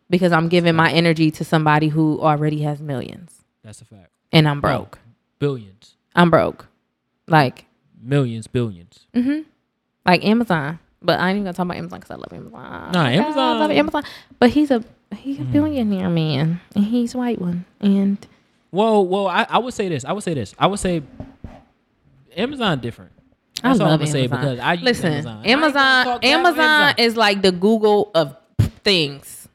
because 0.09 0.31
I'm 0.31 0.47
giving 0.49 0.75
my 0.75 0.91
energy 0.91 1.31
to 1.31 1.43
somebody 1.43 1.87
who 1.89 2.21
already 2.21 2.61
has 2.61 2.79
millions 2.81 3.43
That's 3.63 3.81
a 3.81 3.85
fact. 3.85 4.09
and 4.31 4.47
I'm 4.47 4.61
broke. 4.61 4.99
Billions, 5.39 5.95
I'm 6.15 6.29
broke, 6.29 6.67
like 7.27 7.65
millions, 8.01 8.47
billions. 8.47 9.07
Mm-hmm. 9.13 9.41
like 10.05 10.23
Amazon. 10.25 10.79
But 11.05 11.19
I 11.19 11.27
ain't 11.29 11.35
even 11.35 11.43
gonna 11.43 11.53
talk 11.53 11.65
about 11.65 11.75
Amazon 11.77 11.99
because 11.99 12.11
I 12.11 12.15
love 12.15 12.31
Amazon. 12.31 12.91
Nah, 12.93 13.03
I 13.03 13.11
Amazon- 13.11 13.57
Mm. 13.57 13.59
love 13.59 13.71
Amazon. 13.71 14.03
But 14.39 14.51
he's 14.51 14.71
a 14.71 14.81
he's 15.13 15.37
a 15.39 15.43
billionaire 15.43 16.09
man, 16.09 16.61
and 16.75 16.85
he's 16.85 17.13
a 17.13 17.17
white 17.17 17.41
one. 17.41 17.65
And 17.81 18.25
Well, 18.71 19.05
well, 19.05 19.27
I, 19.27 19.45
I 19.49 19.57
would 19.57 19.73
say 19.73 19.89
this. 19.89 20.05
I 20.05 20.13
would 20.13 20.23
say 20.23 20.33
this. 20.33 20.55
I 20.57 20.67
would 20.67 20.79
say 20.79 21.03
Amazon 22.37 22.79
different. 22.79 23.11
I 23.61 23.69
That's 23.69 23.79
all 23.79 23.87
love 23.87 24.01
I'm 24.01 24.05
gonna 24.05 24.09
Amazon. 24.09 24.11
say 24.11 24.27
because 24.27 24.59
I 24.59 24.75
Listen, 24.75 25.13
Amazon. 25.13 25.41
I 25.45 25.47
Amazon, 25.49 26.05
talk 26.05 26.21
bad 26.21 26.33
on 26.33 26.45
Amazon, 26.47 26.93
is 26.97 27.15
like 27.17 27.41
the 27.41 27.51
Google 27.51 28.11
of 28.15 28.35
things. 28.83 29.47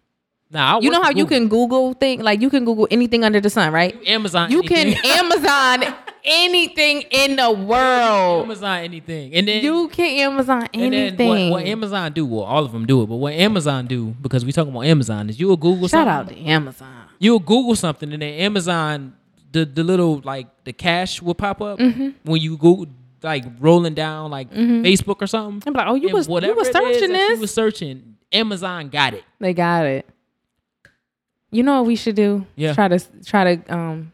Nah, 0.51 0.81
You 0.81 0.91
know 0.91 1.03
how 1.03 1.11
for 1.13 1.19
you 1.19 1.27
can 1.27 1.49
Google 1.49 1.93
thing, 1.93 2.21
like 2.23 2.41
you 2.41 2.49
can 2.49 2.65
Google 2.65 2.89
anything 2.91 3.23
under 3.23 3.39
the 3.41 3.51
sun, 3.51 3.71
right? 3.73 3.95
Amazon. 4.07 4.51
You 4.51 4.61
anything. 4.61 4.95
can 4.95 5.19
Amazon 5.19 5.95
anything 6.25 7.03
in 7.11 7.37
the 7.37 7.51
world. 7.51 8.45
Amazon 8.45 8.79
anything, 8.79 9.35
and 9.35 9.47
then 9.47 9.63
You 9.63 9.89
can 9.89 10.21
Amazon 10.33 10.69
and 10.73 10.95
anything. 10.95 11.17
then 11.17 11.51
what, 11.51 11.61
what 11.63 11.67
Amazon 11.67 12.13
do? 12.13 12.25
Well, 12.25 12.45
all 12.45 12.65
of 12.65 12.73
them 12.73 12.87
do 12.87 13.03
it, 13.03 13.07
but 13.07 13.17
what 13.17 13.35
Amazon 13.35 13.87
do 13.87 14.15
because 14.23 14.45
we 14.45 14.53
talking 14.53 14.73
about 14.73 14.87
Amazon 14.87 15.29
is 15.29 15.39
you 15.39 15.49
will 15.49 15.57
Google 15.59 15.87
Shout 15.89 16.07
something. 16.07 16.39
out 16.39 16.45
to 16.45 16.51
Amazon. 16.51 16.95
you'll 17.19 17.41
Google 17.41 17.77
something 17.77 18.11
and 18.13 18.23
then 18.23 18.33
Amazon 18.41 19.15
the 19.53 19.65
the 19.67 19.83
little 19.85 20.21
like 20.25 20.47
the 20.65 20.73
cash 20.73 21.21
will 21.23 21.35
pop 21.35 21.61
up 21.61 21.79
Mm-hmm. 21.79 22.09
when 22.25 22.41
you 22.41 22.57
Google 22.57 22.87
like 23.23 23.45
rolling 23.61 23.95
down 23.95 24.31
like 24.31 24.51
Facebook 24.53 25.21
or 25.23 25.27
something. 25.27 25.63
I'm 25.67 25.75
like, 25.75 25.87
oh, 25.89 25.95
you 25.95 26.09
And 26.09 26.15
was 26.15 26.29
you 26.29 26.55
was 26.55 26.69
searching 26.71 27.13
this. 27.13 27.31
You 27.31 27.41
was 27.41 27.53
searching. 27.55 28.17
Amazon 28.33 28.89
got 28.89 29.15
it. 29.15 29.25
They 29.41 29.55
got 29.55 29.87
it. 29.87 30.07
You 31.51 31.63
know 31.63 31.79
what 31.81 31.87
we 31.87 31.97
should 31.97 32.15
do? 32.15 32.47
Yeah. 32.57 32.75
Try 32.75 32.89
to 32.89 32.99
try 33.25 33.57
to 33.57 33.75
um 33.75 34.13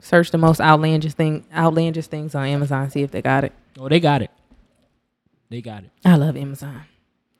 search 0.00 0.30
the 0.30 0.38
most 0.38 0.60
outlandish 0.60 1.14
thing 1.14 1.46
outlandish 1.54 2.06
things 2.08 2.34
on 2.34 2.46
Amazon, 2.46 2.90
see 2.90 3.02
if 3.02 3.10
they 3.10 3.22
got 3.22 3.44
it. 3.44 3.52
Oh, 3.78 3.88
they 3.88 4.00
got 4.00 4.20
it. 4.22 4.30
They 5.48 5.62
got 5.62 5.84
it. 5.84 5.90
I 6.04 6.16
love 6.16 6.36
Amazon. 6.36 6.82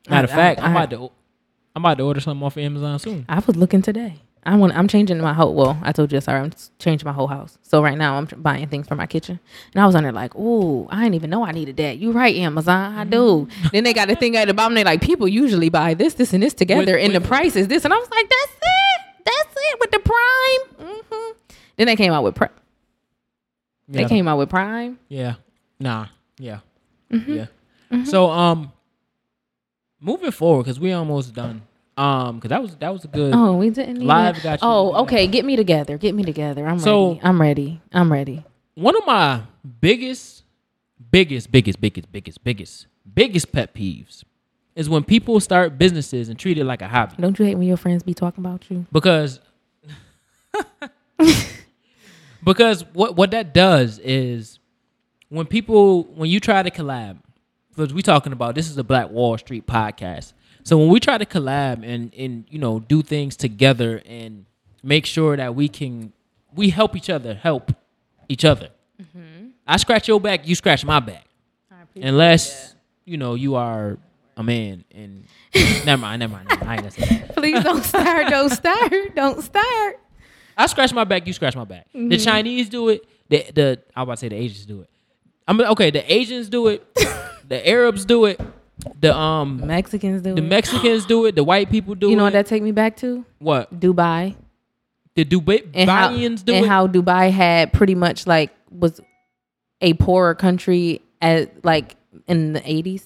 Matter 0.09 0.25
of 0.25 0.31
fact, 0.31 0.61
I- 0.61 0.65
I'm 0.67 0.71
about 0.77 0.91
to 0.91 1.11
I'm 1.77 1.83
about 1.85 1.99
to 1.99 2.05
order 2.05 2.21
something 2.21 2.45
off 2.45 2.57
of 2.57 2.63
Amazon 2.63 2.99
soon. 3.01 3.25
I 3.29 3.41
was 3.41 3.57
looking 3.57 3.83
today. 3.83 4.23
I 4.47 4.57
want. 4.57 4.77
I'm 4.77 4.89
changing 4.89 5.19
my 5.21 5.33
whole. 5.33 5.55
Well, 5.55 5.79
I 5.83 5.93
told 5.93 6.13
you, 6.13 6.21
sorry, 6.21 6.41
I'm 6.41 6.53
changing 6.79 7.07
my 7.07 7.13
whole 7.13 7.27
house. 7.27 7.57
So 7.63 7.83
right 7.83 7.97
now, 7.97 8.17
I'm 8.19 8.27
buying 8.37 8.69
things 8.69 8.87
for 8.87 8.95
my 8.95 9.07
kitchen, 9.07 9.41
and 9.73 9.83
I 9.83 9.87
was 9.87 9.95
on 9.95 10.03
there 10.03 10.13
like, 10.13 10.35
"Ooh, 10.37 10.87
I 10.91 11.03
didn't 11.03 11.15
even 11.15 11.31
know 11.31 11.45
I 11.45 11.53
needed 11.53 11.77
that." 11.79 11.99
You 11.99 12.13
right, 12.13 12.35
Amazon, 12.37 12.95
I 12.99 13.05
do. 13.05 13.49
then 13.73 13.85
they 13.85 13.93
got 13.95 14.11
a 14.11 14.17
thing 14.17 14.37
at 14.37 14.47
the 14.49 14.55
bottom. 14.55 14.75
They 14.75 14.85
like, 14.85 15.01
people 15.01 15.27
usually 15.27 15.69
buy 15.71 15.95
this, 15.95 16.15
this, 16.15 16.33
and 16.33 16.43
this 16.43 16.55
together, 16.55 16.93
With- 16.95 17.05
and 17.05 17.15
the 17.15 17.21
price 17.21 17.57
is 17.57 17.69
this, 17.69 17.85
and 17.85 17.95
I 17.95 17.97
was 17.99 18.11
like, 18.11 18.29
"That's 18.29 18.53
it, 18.53 19.25
that's 19.25 19.55
it 19.57 19.81
with 19.81 19.91
the 19.91 19.99
Prime." 20.01 20.89
hmm 21.11 21.33
Then 21.77 21.87
they 21.87 21.97
came 21.97 22.13
out 22.13 22.23
with 22.25 22.35
Prime. 22.35 22.51
They 23.89 24.05
came 24.07 24.29
out 24.29 24.39
with 24.39 24.49
Prime. 24.51 24.99
Yeah. 25.09 25.35
Nah. 25.79 26.07
Yeah. 26.39 26.61
Mm-hmm. 27.13 27.35
Yeah. 27.35 28.05
So 28.05 28.31
um, 28.31 28.73
moving 30.01 30.31
forward 30.33 30.65
because 30.65 30.81
we 30.81 30.93
almost 30.93 31.33
done. 31.35 31.63
Um, 31.97 32.37
because 32.37 32.49
that 32.51 32.61
was 32.63 32.75
that 32.77 32.93
was 32.93 33.05
a 33.05 33.09
good. 33.09 33.33
Oh, 33.35 33.57
we 33.57 33.71
didn't 33.71 33.97
even- 33.97 34.07
Live 34.07 34.43
got 34.43 34.61
you. 34.63 34.69
Oh, 34.69 34.95
okay. 35.03 35.27
Get 35.29 35.45
me 35.45 35.55
together. 35.57 35.97
Get 35.97 36.15
me 36.15 36.25
together. 36.25 36.67
I'm 36.67 36.79
So- 36.81 37.09
ready. 37.11 37.21
I'm 37.23 37.41
ready. 37.41 37.81
I'm 37.93 38.13
ready. 38.13 38.45
One 38.75 38.97
of 38.97 39.07
my 39.07 39.43
biggest, 39.81 40.43
biggest, 41.13 41.53
biggest, 41.53 41.81
biggest, 41.81 42.11
biggest, 42.11 42.43
biggest, 42.43 42.87
biggest 43.15 43.53
pet 43.53 43.73
peeves 43.75 44.25
is 44.75 44.89
when 44.89 45.05
people 45.05 45.39
start 45.39 45.79
businesses 45.79 46.29
and 46.29 46.37
treat 46.37 46.59
it 46.59 46.65
like 46.65 46.83
a 46.83 46.89
hobby. 46.89 47.15
Don't 47.21 47.39
you 47.39 47.45
hate 47.45 47.55
when 47.55 47.69
your 47.69 47.77
friends 47.77 48.03
be 48.03 48.13
talking 48.15 48.45
about 48.45 48.69
you? 48.71 48.87
because 48.91 49.39
because 52.45 52.85
what 52.93 53.17
what 53.17 53.31
that 53.31 53.55
does 53.55 53.99
is 54.01 54.59
when 55.29 55.47
people 55.47 56.05
when 56.15 56.29
you 56.31 56.41
try 56.41 56.63
to 56.63 56.71
collab 56.71 57.19
because 57.71 57.93
we 57.95 58.03
talking 58.03 58.33
about 58.33 58.55
this 58.55 58.69
is 58.69 58.77
a 58.79 58.85
black 58.85 59.11
wall 59.11 59.37
street 59.39 59.67
podcast 59.67 60.33
so 60.65 60.77
when 60.77 60.89
we 60.89 60.99
try 60.99 61.17
to 61.17 61.25
collab 61.25 61.83
and 61.85 62.13
and 62.15 62.45
you 62.51 62.59
know 62.59 62.81
do 62.81 63.03
things 63.03 63.37
together 63.37 64.03
and 64.07 64.45
make 64.83 65.07
sure 65.07 65.37
that 65.37 65.55
we 65.55 65.69
can 65.69 66.13
we 66.55 66.71
help 66.71 66.97
each 66.97 67.09
other 67.09 67.35
help 67.35 67.73
each 68.29 68.45
other 68.45 68.71
mm-hmm. 69.01 69.49
i 69.67 69.77
scratch 69.77 70.09
your 70.09 70.21
back 70.21 70.47
you 70.47 70.55
scratch 70.55 70.85
my 70.85 70.99
back 70.99 71.27
unless 71.97 72.75
you 73.05 73.17
know 73.17 73.35
you 73.35 73.55
are 73.55 73.97
a 74.37 74.43
man 74.43 74.85
and 74.93 75.25
never 75.85 76.01
mind 76.01 76.19
never 76.19 76.33
mind, 76.33 76.49
never 76.49 76.65
mind. 76.65 76.81
i 76.81 76.85
ain't 76.85 76.93
say 76.93 77.05
that 77.07 77.25
Please 77.45 77.63
don't 77.63 77.85
start. 77.85 78.29
Don't 78.29 78.51
start. 78.63 79.15
Don't 79.15 79.43
start. 79.43 80.01
I 80.57 80.67
scratch 80.67 80.95
my 80.95 81.05
back, 81.05 81.27
you 81.27 81.33
scratch 81.35 81.55
my 81.55 81.65
back. 81.65 81.87
The 81.93 81.99
mm-hmm. 81.99 82.25
Chinese 82.25 82.71
do 82.71 82.89
it. 82.89 83.05
The 83.29 83.45
the 83.53 83.81
I 83.95 84.01
was 84.01 84.07
about 84.07 84.13
to 84.15 84.21
say 84.21 84.29
the 84.29 84.37
Asians 84.37 84.65
do 84.65 84.81
it. 84.81 84.89
I 85.47 85.53
mean, 85.53 85.67
okay, 85.69 85.91
the 85.91 86.11
Asians 86.11 86.49
do 86.49 86.69
it. 86.69 86.95
the 87.49 87.69
Arabs 87.69 88.07
do 88.07 88.25
it. 88.25 88.41
The 89.01 89.17
um 89.17 89.67
Mexicans 89.67 90.23
do 90.23 90.31
it. 90.31 90.37
the 90.37 90.43
it. 90.43 90.49
Mexicans 90.49 91.07
do 91.07 91.27
it. 91.27 91.35
The 91.35 91.45
white 91.45 91.71
people 91.71 91.95
do 91.95 92.07
it. 92.09 92.11
You 92.11 92.17
know 92.17 92.25
what 92.25 92.33
that 92.35 92.47
take 92.47 92.63
me 92.63 92.73
back 92.73 92.97
to? 92.99 93.25
what 93.39 93.79
Dubai. 93.79 94.37
the 95.15 95.25
Dubai 95.25 95.67
And 95.75 95.89
how, 95.91 96.11
Dubaians 96.11 96.45
do 96.45 96.53
it. 96.53 96.57
and 96.57 96.67
it. 96.67 96.69
how 96.69 96.87
Dubai 96.87 97.31
had 97.31 97.73
pretty 97.73 97.95
much 97.95 98.27
like 98.27 98.51
was 98.71 99.01
a 99.81 99.95
poorer 99.95 100.35
country 100.35 101.01
at 101.21 101.65
like 101.65 101.97
in 102.27 102.53
the 102.55 102.61
80s. 102.61 103.05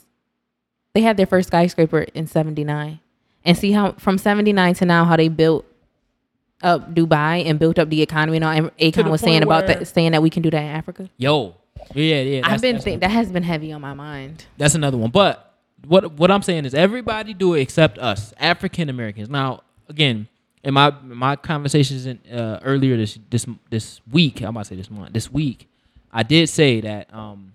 They 0.95 1.01
had 1.03 1.17
their 1.17 1.27
first 1.27 1.49
skyscraper 1.49 2.03
in 2.15 2.27
79. 2.27 3.01
And 3.45 3.57
see 3.57 3.73
how 3.73 3.93
from 3.93 4.19
79 4.19 4.75
to 4.75 4.85
now 4.85 5.05
how 5.05 5.17
they 5.17 5.29
built 5.29 5.65
up 6.63 6.93
Dubai 6.95 7.47
and 7.47 7.59
built 7.59 7.79
up 7.79 7.89
the 7.89 8.03
economy 8.03 8.37
and 8.39 8.45
all. 8.45 8.51
And 8.53 8.77
Akon 8.79 9.11
was 9.11 9.21
saying 9.21 9.43
about 9.43 9.67
that 9.69 9.87
saying 9.87 10.13
that 10.13 10.23
we 10.23 10.31
can 10.31 10.43
do 10.43 10.51
that 10.51 10.61
in 10.61 10.69
Africa. 10.69 11.09
Yo, 11.17 11.55
yeah, 11.95 12.21
yeah. 12.21 12.41
I've 12.45 12.61
been 12.61 12.75
that's, 12.75 12.85
think 12.85 13.01
that 13.01 13.11
has 13.11 13.31
been 13.31 13.43
heavy 13.45 13.73
on 13.73 13.81
my 13.81 13.95
mind. 13.95 14.45
that's 14.57 14.75
another 14.75 14.97
one. 14.97 15.11
But 15.11 15.48
what 15.87 16.13
what 16.13 16.31
I'm 16.31 16.43
saying 16.43 16.65
is 16.65 16.75
everybody 16.75 17.35
do 17.35 17.55
it 17.55 17.61
except 17.61 17.99
us, 17.99 18.33
African 18.39 18.89
Americans. 18.89 19.29
Now, 19.29 19.63
again, 19.89 20.29
in 20.65 20.75
my 20.75 20.91
my 21.03 21.37
conversations 21.37 22.07
in, 22.07 22.19
uh, 22.33 22.61
earlier 22.63 22.97
this 22.97 23.19
this 23.31 23.47
this 23.71 24.01
week, 24.11 24.41
I'm 24.41 24.49
about 24.49 24.65
to 24.65 24.69
say 24.71 24.77
this 24.77 24.91
month, 24.91 25.13
this 25.13 25.31
week, 25.33 25.69
I 26.13 26.23
did 26.23 26.49
say 26.49 26.81
that 26.81 27.13
um, 27.15 27.53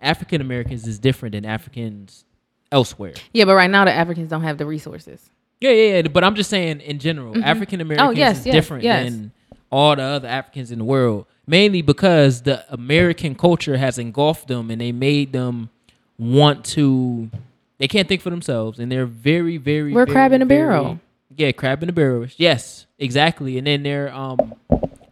African 0.00 0.40
Americans 0.40 0.86
is 0.86 0.98
different 0.98 1.34
than 1.34 1.44
Africans 1.44 2.24
elsewhere. 2.72 3.14
Yeah, 3.32 3.44
but 3.44 3.54
right 3.54 3.70
now 3.70 3.84
the 3.84 3.92
Africans 3.92 4.30
don't 4.30 4.42
have 4.42 4.58
the 4.58 4.66
resources. 4.66 5.28
Yeah, 5.60 5.70
yeah, 5.70 5.96
yeah. 5.96 6.02
But 6.08 6.24
I'm 6.24 6.34
just 6.34 6.50
saying 6.50 6.80
in 6.80 6.98
general, 6.98 7.42
African 7.44 7.80
Americans 7.80 8.08
Oh, 8.08 8.12
yes, 8.12 8.40
is 8.40 8.46
yes, 8.46 8.54
different 8.54 8.84
yes. 8.84 9.10
than 9.10 9.32
all 9.70 9.96
the 9.96 10.02
other 10.02 10.28
Africans 10.28 10.70
in 10.70 10.78
the 10.78 10.84
world. 10.84 11.26
Mainly 11.46 11.82
because 11.82 12.42
the 12.42 12.64
American 12.72 13.34
culture 13.34 13.76
has 13.76 13.98
engulfed 13.98 14.48
them 14.48 14.70
and 14.70 14.80
they 14.80 14.92
made 14.92 15.32
them 15.32 15.70
want 16.18 16.64
to. 16.66 17.30
They 17.78 17.88
can't 17.88 18.08
think 18.08 18.22
for 18.22 18.30
themselves, 18.30 18.78
and 18.78 18.90
they're 18.90 19.06
very, 19.06 19.56
very. 19.56 19.92
We're 19.92 20.04
very, 20.06 20.14
crab 20.14 20.32
in 20.32 20.42
a 20.42 20.44
very- 20.44 20.60
barrel. 20.62 21.00
Yeah, 21.36 21.52
crab 21.52 21.82
in 21.82 21.88
a 21.88 21.92
barrel. 21.92 22.26
Yes, 22.36 22.86
exactly. 22.98 23.58
And 23.58 23.66
then 23.66 23.82
they're 23.84 24.12
um 24.12 24.54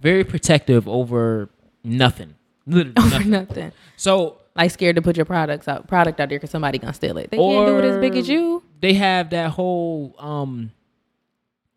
very 0.00 0.24
protective 0.24 0.88
over 0.88 1.48
nothing. 1.84 2.34
Literally 2.66 2.94
Over 2.98 3.10
nothing. 3.10 3.30
nothing. 3.30 3.72
So 3.96 4.38
Like 4.56 4.70
scared 4.72 4.96
to 4.96 5.02
put 5.02 5.16
your 5.16 5.26
products 5.26 5.68
out 5.68 5.86
product 5.86 6.18
out 6.20 6.28
there 6.30 6.38
because 6.38 6.50
somebody 6.50 6.78
gonna 6.78 6.94
steal 6.94 7.16
it. 7.18 7.30
They 7.30 7.36
can't 7.36 7.66
do 7.68 7.78
it 7.78 7.84
as 7.84 7.98
big 7.98 8.16
as 8.16 8.28
you. 8.28 8.62
they 8.80 8.94
have 8.94 9.30
that 9.30 9.50
whole 9.50 10.14
um 10.18 10.72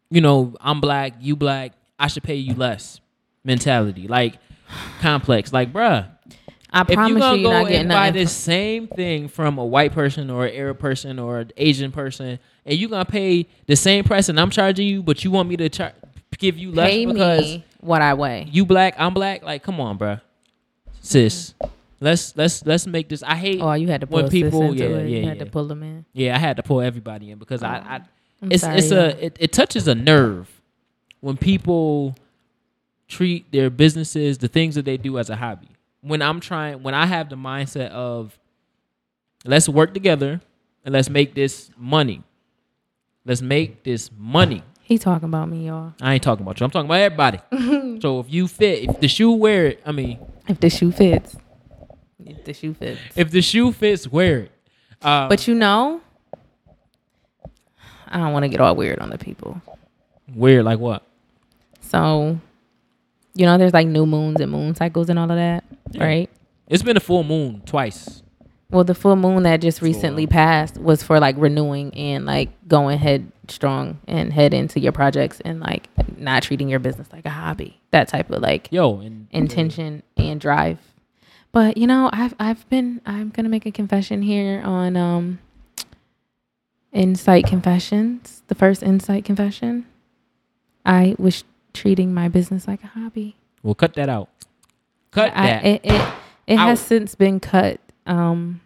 you 0.10 0.22
know, 0.22 0.56
I'm 0.62 0.82
black, 0.82 1.14
you 1.20 1.36
black, 1.36 1.74
I 2.00 2.08
should 2.08 2.24
pay 2.24 2.36
you 2.36 2.56
less 2.56 3.00
mentality. 3.44 4.08
Like 4.08 4.38
complex. 5.02 5.54
Like, 5.54 5.72
bruh, 5.74 6.08
I 6.72 6.82
if 6.82 6.90
you 6.90 6.96
promise 6.96 7.14
you, 7.14 7.20
gonna 7.20 7.38
you're 7.38 7.52
go 7.52 7.58
not 7.60 7.64
getting 7.68 7.80
and 7.82 7.90
buy 7.90 8.08
nothing. 8.10 8.24
the 8.24 8.30
same 8.30 8.88
thing 8.88 9.28
from 9.28 9.58
a 9.58 9.66
white 9.66 9.92
person 9.94 10.30
or 10.30 10.46
an 10.46 10.54
Arab 10.56 10.80
person 10.80 11.18
or 11.20 11.40
an 11.40 11.52
Asian 11.58 11.92
person, 11.92 12.40
and 12.66 12.78
you're 12.78 12.90
gonna 12.90 13.06
pay 13.06 13.48
the 13.68 13.76
same 13.76 14.04
price, 14.04 14.30
and 14.30 14.40
I'm 14.40 14.50
charging 14.52 14.88
you, 14.88 15.02
but 15.02 15.24
you 15.24 15.32
want 15.32 15.50
me 15.50 15.58
to 15.58 15.70
char- 15.70 15.94
give 16.38 16.58
you 16.58 16.72
less 16.72 16.90
Pay 16.92 17.06
because 17.06 17.42
me 17.42 17.66
what 17.80 18.02
I 18.02 18.14
weigh. 18.14 18.48
you 18.52 18.66
black, 18.66 18.96
I'm 18.98 19.14
black. 19.14 19.44
Like, 19.44 19.64
come 19.64 19.80
on, 19.82 19.98
bruh. 19.98 20.22
sis. 21.02 21.54
Let's 22.02 22.36
let's 22.38 22.66
let's 22.66 22.88
make 22.88 23.10
this. 23.10 23.24
I 23.24 23.36
hate 23.36 23.60
Oh, 23.62 23.74
you 23.74 23.88
had 23.90 24.02
to 24.02 24.08
pull 24.08 24.22
when 24.22 24.32
sis 24.32 24.44
people. 24.44 24.62
into 24.72 24.78
Yeah, 24.78 24.90
it. 24.98 25.10
yeah, 25.10 25.18
You 25.20 25.26
had 25.28 25.38
yeah. 25.38 25.44
to 25.44 25.50
pull 25.50 25.66
them 25.68 25.84
in. 25.84 26.06
Yeah, 26.14 26.36
I 26.36 26.40
had 26.40 26.56
to 26.58 26.64
pull 26.64 26.80
everybody 26.82 27.32
in 27.32 27.40
because 27.40 27.62
I, 27.62 27.78
I 27.80 28.00
oh. 28.02 28.06
I'm 28.44 28.52
it's 28.54 28.64
sorry, 28.64 28.78
it's 28.78 28.92
a 28.92 29.26
it, 29.26 29.38
it 29.40 29.52
touches 29.52 29.86
a 29.88 29.96
nerve 29.96 30.50
when 31.20 31.36
people 31.36 32.16
treat 33.10 33.52
their 33.52 33.70
businesses, 33.70 34.38
the 34.38 34.48
things 34.48 34.76
that 34.76 34.86
they 34.86 34.96
do 34.96 35.18
as 35.18 35.30
a 35.30 35.36
hobby. 35.36 35.68
When 36.02 36.22
I'm 36.22 36.40
trying, 36.40 36.82
when 36.84 36.94
I 36.94 37.06
have 37.06 37.30
the 37.30 37.36
mindset 37.36 37.90
of 37.92 38.38
let's 39.46 39.68
work 39.68 39.94
together 39.94 40.42
and 40.86 40.94
let's 40.94 41.10
make 41.10 41.34
this 41.36 41.70
money. 41.78 42.24
Let's 43.26 43.42
make 43.42 43.84
this 43.84 44.10
money. 44.18 44.64
He 44.82 44.98
talking 44.98 45.26
about 45.28 45.50
me, 45.50 45.68
y'all. 45.68 45.94
I 46.02 46.14
ain't 46.16 46.24
talking 46.24 46.44
about 46.44 46.60
you. 46.60 46.64
I'm 46.64 46.72
talking 46.72 46.88
about 46.90 47.00
everybody. 47.02 47.40
so 48.02 48.20
if 48.22 48.32
you 48.32 48.48
fit, 48.48 48.90
if 48.90 49.00
the 49.00 49.08
shoe 49.08 49.32
wear 49.34 49.68
it, 49.68 49.82
I 49.86 49.92
mean, 49.92 50.20
If 50.48 50.60
the 50.60 50.70
shoe 50.70 50.92
fits, 50.92 51.36
if 52.26 52.44
the 52.44 52.54
shoe 52.54 52.74
fits. 52.74 53.00
if 53.16 53.30
the 53.30 53.42
shoe 53.42 53.72
fits, 53.72 54.08
wear 54.08 54.40
it. 54.40 54.52
Uh, 55.02 55.28
But 55.30 55.48
you 55.48 55.54
know, 55.54 56.02
I 58.08 58.18
don't 58.18 58.34
want 58.34 58.44
to 58.44 58.50
get 58.50 58.62
all 58.62 58.76
weird 58.76 59.00
on 59.00 59.10
the 59.12 59.18
people. 59.20 59.62
Weird, 60.34 60.66
like 60.66 60.80
what? 60.80 61.04
So, 61.82 62.40
you 63.36 63.46
know, 63.46 63.58
there's 63.58 63.74
like 63.74 63.88
new 63.88 64.06
moons 64.06 64.40
and 64.42 64.52
moon 64.52 64.76
cycles 64.76 65.10
and 65.10 65.18
all 65.20 65.30
of 65.30 65.38
that, 65.38 65.64
Yeah. 65.92 66.04
right? 66.04 66.30
It's 66.68 66.84
been 66.84 66.98
a 66.98 67.02
full 67.02 67.24
moon 67.24 67.62
twice. 67.66 68.22
Well, 68.72 68.84
the 68.84 68.94
full 68.94 69.16
moon 69.16 69.44
that 69.44 69.62
just 69.62 69.82
recently 69.82 70.28
passed 70.28 70.78
was 70.78 71.02
for 71.02 71.20
like 71.20 71.36
renewing 71.40 71.92
and 71.96 72.26
like 72.26 72.50
going 72.68 73.00
headstrong 73.00 74.00
and 74.08 74.32
head 74.32 74.54
into 74.54 74.80
your 74.80 74.92
projects 74.92 75.40
and 75.44 75.60
like 75.60 75.90
not 76.20 76.44
treating 76.44 76.70
your 76.70 76.78
business 76.80 77.08
like 77.12 77.26
a 77.26 77.32
hobby. 77.32 77.80
That 77.90 78.08
type 78.10 78.30
of 78.30 78.42
like 78.44 78.68
Yo, 78.72 79.00
and 79.00 79.28
intention 79.32 80.04
and 80.18 80.40
drive. 80.40 80.78
But 81.52 81.78
you 81.78 81.88
know, 81.88 82.12
I've 82.14 82.36
I've 82.40 82.70
been 82.70 83.02
I'm 83.08 83.30
gonna 83.30 83.50
make 83.50 83.66
a 83.66 83.72
confession 83.72 84.22
here 84.22 84.62
on 84.64 84.96
um 84.96 85.40
Insight 86.92 87.46
Confessions, 87.46 88.42
the 88.48 88.56
first 88.56 88.82
Insight 88.84 89.24
Confession. 89.26 89.86
I 90.86 91.16
was 91.20 91.44
treating 91.74 92.14
my 92.14 92.28
business 92.28 92.68
like 92.68 92.84
a 92.84 92.88
hobby. 92.88 93.36
We'll 93.64 93.76
cut 93.76 93.94
that 93.96 94.10
out. 94.10 94.30
Cut 95.12 95.32
I, 95.36 95.46
that. 95.48 95.66
It 95.66 95.82
it, 95.84 96.14
it 96.48 96.58
has 96.58 96.80
since 96.80 97.16
been 97.16 97.40
cut. 97.40 97.80
Um, 98.06 98.62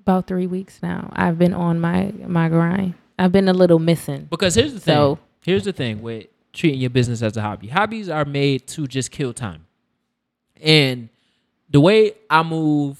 about 0.00 0.26
three 0.26 0.46
weeks 0.46 0.80
now. 0.82 1.10
I've 1.14 1.38
been 1.38 1.54
on 1.54 1.80
my 1.80 2.12
my 2.26 2.48
grind. 2.48 2.94
I've 3.18 3.32
been 3.32 3.48
a 3.48 3.52
little 3.54 3.78
missing. 3.78 4.26
because 4.30 4.54
here's 4.54 4.74
the 4.74 4.80
thing. 4.80 4.94
So- 4.94 5.18
here's 5.42 5.64
the 5.64 5.72
thing 5.72 6.02
with 6.02 6.26
treating 6.52 6.80
your 6.80 6.90
business 6.90 7.20
as 7.22 7.36
a 7.36 7.42
hobby. 7.42 7.68
Hobbies 7.68 8.08
are 8.08 8.24
made 8.24 8.66
to 8.68 8.86
just 8.86 9.10
kill 9.10 9.32
time. 9.32 9.66
And 10.60 11.08
the 11.70 11.80
way 11.80 12.14
I 12.30 12.42
move, 12.42 12.98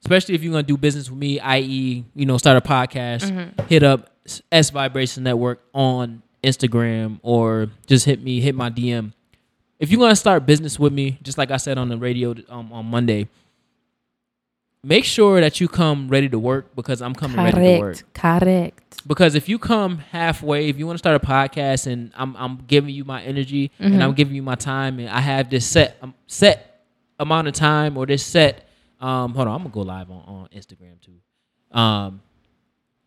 especially 0.00 0.34
if 0.34 0.42
you're 0.42 0.52
gonna 0.52 0.62
do 0.62 0.76
business 0.76 1.10
with 1.10 1.18
me, 1.18 1.40
i.e., 1.40 2.04
you 2.14 2.26
know, 2.26 2.36
start 2.38 2.56
a 2.56 2.60
podcast, 2.60 3.30
Mm-hmm. 3.30 3.66
hit 3.68 3.82
up 3.82 4.10
S 4.52 4.70
Vibration 4.70 5.22
Network 5.24 5.60
on 5.72 6.22
Instagram 6.44 7.18
or 7.22 7.68
just 7.86 8.04
hit 8.04 8.22
me, 8.22 8.40
hit 8.40 8.54
my 8.54 8.70
DM. 8.70 9.12
If 9.80 9.90
you're 9.90 10.00
gonna 10.00 10.16
start 10.16 10.46
business 10.46 10.78
with 10.78 10.92
me, 10.92 11.18
just 11.22 11.36
like 11.38 11.50
I 11.50 11.56
said 11.58 11.78
on 11.78 11.88
the 11.88 11.96
radio 11.98 12.34
um, 12.48 12.72
on 12.72 12.86
Monday, 12.86 13.28
make 14.82 15.04
sure 15.04 15.40
that 15.40 15.60
you 15.60 15.68
come 15.68 16.08
ready 16.08 16.28
to 16.28 16.38
work 16.38 16.74
because 16.76 17.02
I'm 17.02 17.14
coming 17.14 17.36
ready 17.36 17.52
to 17.76 17.78
work 17.80 17.96
Correct. 18.14 18.42
Correct. 18.42 19.02
because 19.06 19.34
if 19.34 19.48
you 19.48 19.58
come 19.58 19.98
halfway, 19.98 20.68
if 20.68 20.78
you 20.78 20.86
want 20.86 20.94
to 20.96 20.98
start 20.98 21.16
a 21.22 21.26
podcast 21.26 21.86
and 21.86 22.12
I'm 22.16 22.36
I'm 22.36 22.58
giving 22.66 22.94
you 22.94 23.04
my 23.04 23.22
energy 23.22 23.70
and 23.78 23.94
Mm-hmm. 23.94 24.02
I'm 24.02 24.12
giving 24.14 24.34
you 24.34 24.42
my 24.42 24.54
time 24.54 24.98
and 25.00 25.08
I 25.08 25.20
have 25.20 25.50
this 25.50 25.66
set 25.66 25.96
um, 26.02 26.14
set 26.26 26.84
amount 27.18 27.48
of 27.48 27.54
time 27.54 27.96
or 27.96 28.06
this 28.06 28.24
set 28.24 28.68
um 29.00 29.34
hold 29.34 29.48
on, 29.48 29.54
I'm 29.54 29.58
gonna 29.62 29.70
go 29.74 29.80
live 29.82 30.10
on, 30.10 30.22
on 30.26 30.48
Instagram 30.54 31.00
too. 31.00 31.18
Um 31.78 32.20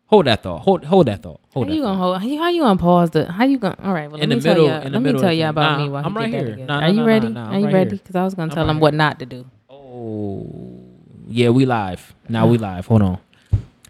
hold 0.08 0.26
that 0.26 0.42
thought. 0.42 0.60
Hold 0.62 0.84
hold 0.84 1.06
that 1.06 1.22
thought. 1.22 1.40
How 1.54 1.64
that 1.64 1.72
you 1.72 1.82
gonna 1.82 1.96
hold? 1.96 2.18
How 2.20 2.48
you, 2.48 2.62
gonna 2.62 2.78
pause 2.78 3.10
the? 3.10 3.30
How 3.30 3.44
you 3.44 3.58
gonna? 3.58 3.76
All 3.82 3.92
right. 3.94 4.10
Well, 4.10 4.20
In 4.20 4.28
let 4.30 4.40
the 4.40 4.48
me 4.48 4.48
middle- 4.50 4.68
tell 4.68 4.84
you. 4.84 4.90
Let 4.90 5.02
me 5.02 5.12
tell 5.20 5.32
you 5.32 5.46
about 5.46 5.78
nah, 5.78 5.84
me 5.84 5.90
while 5.90 6.04
I'm 6.04 6.16
right 6.16 6.28
here. 6.28 6.56
Nah, 6.56 6.80
Are 6.80 6.90
you 6.90 7.04
ready? 7.04 7.26
Are 7.34 7.58
you 7.58 7.64
right 7.66 7.74
ready? 7.74 7.90
Because 7.96 8.16
I 8.16 8.24
was 8.24 8.34
gonna 8.34 8.50
I'm 8.50 8.54
tell 8.56 8.66
right 8.66 8.72
here. 8.74 8.80
what 8.80 8.94
not 8.94 9.18
to 9.20 9.26
do. 9.26 9.46
Oh 9.70 10.84
yeah, 11.28 11.50
we 11.50 11.66
live. 11.66 12.14
Now 12.28 12.46
we 12.46 12.58
live. 12.58 12.86
Hold 12.86 13.02
on. 13.02 13.18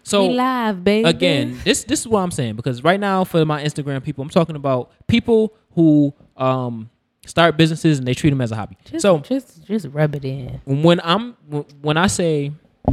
So 0.03 0.27
we 0.27 0.33
live, 0.33 0.83
baby. 0.83 1.07
again, 1.07 1.59
this 1.63 1.83
this 1.83 1.99
is 1.99 2.07
what 2.07 2.21
I'm 2.21 2.31
saying 2.31 2.55
because 2.55 2.83
right 2.83 2.99
now 2.99 3.23
for 3.23 3.45
my 3.45 3.63
Instagram 3.63 4.03
people, 4.03 4.21
I'm 4.23 4.29
talking 4.29 4.55
about 4.55 4.91
people 5.07 5.53
who 5.75 6.13
um 6.35 6.89
start 7.25 7.57
businesses 7.57 7.99
and 7.99 8.07
they 8.07 8.13
treat 8.15 8.31
them 8.31 8.41
as 8.41 8.51
a 8.51 8.55
hobby. 8.55 8.75
Just, 8.85 9.03
so 9.03 9.19
just 9.19 9.63
just 9.65 9.85
rub 9.91 10.15
it 10.15 10.25
in. 10.25 10.59
when 10.65 10.99
I'm 11.03 11.33
when 11.81 11.95
I 11.97 12.07
say 12.07 12.51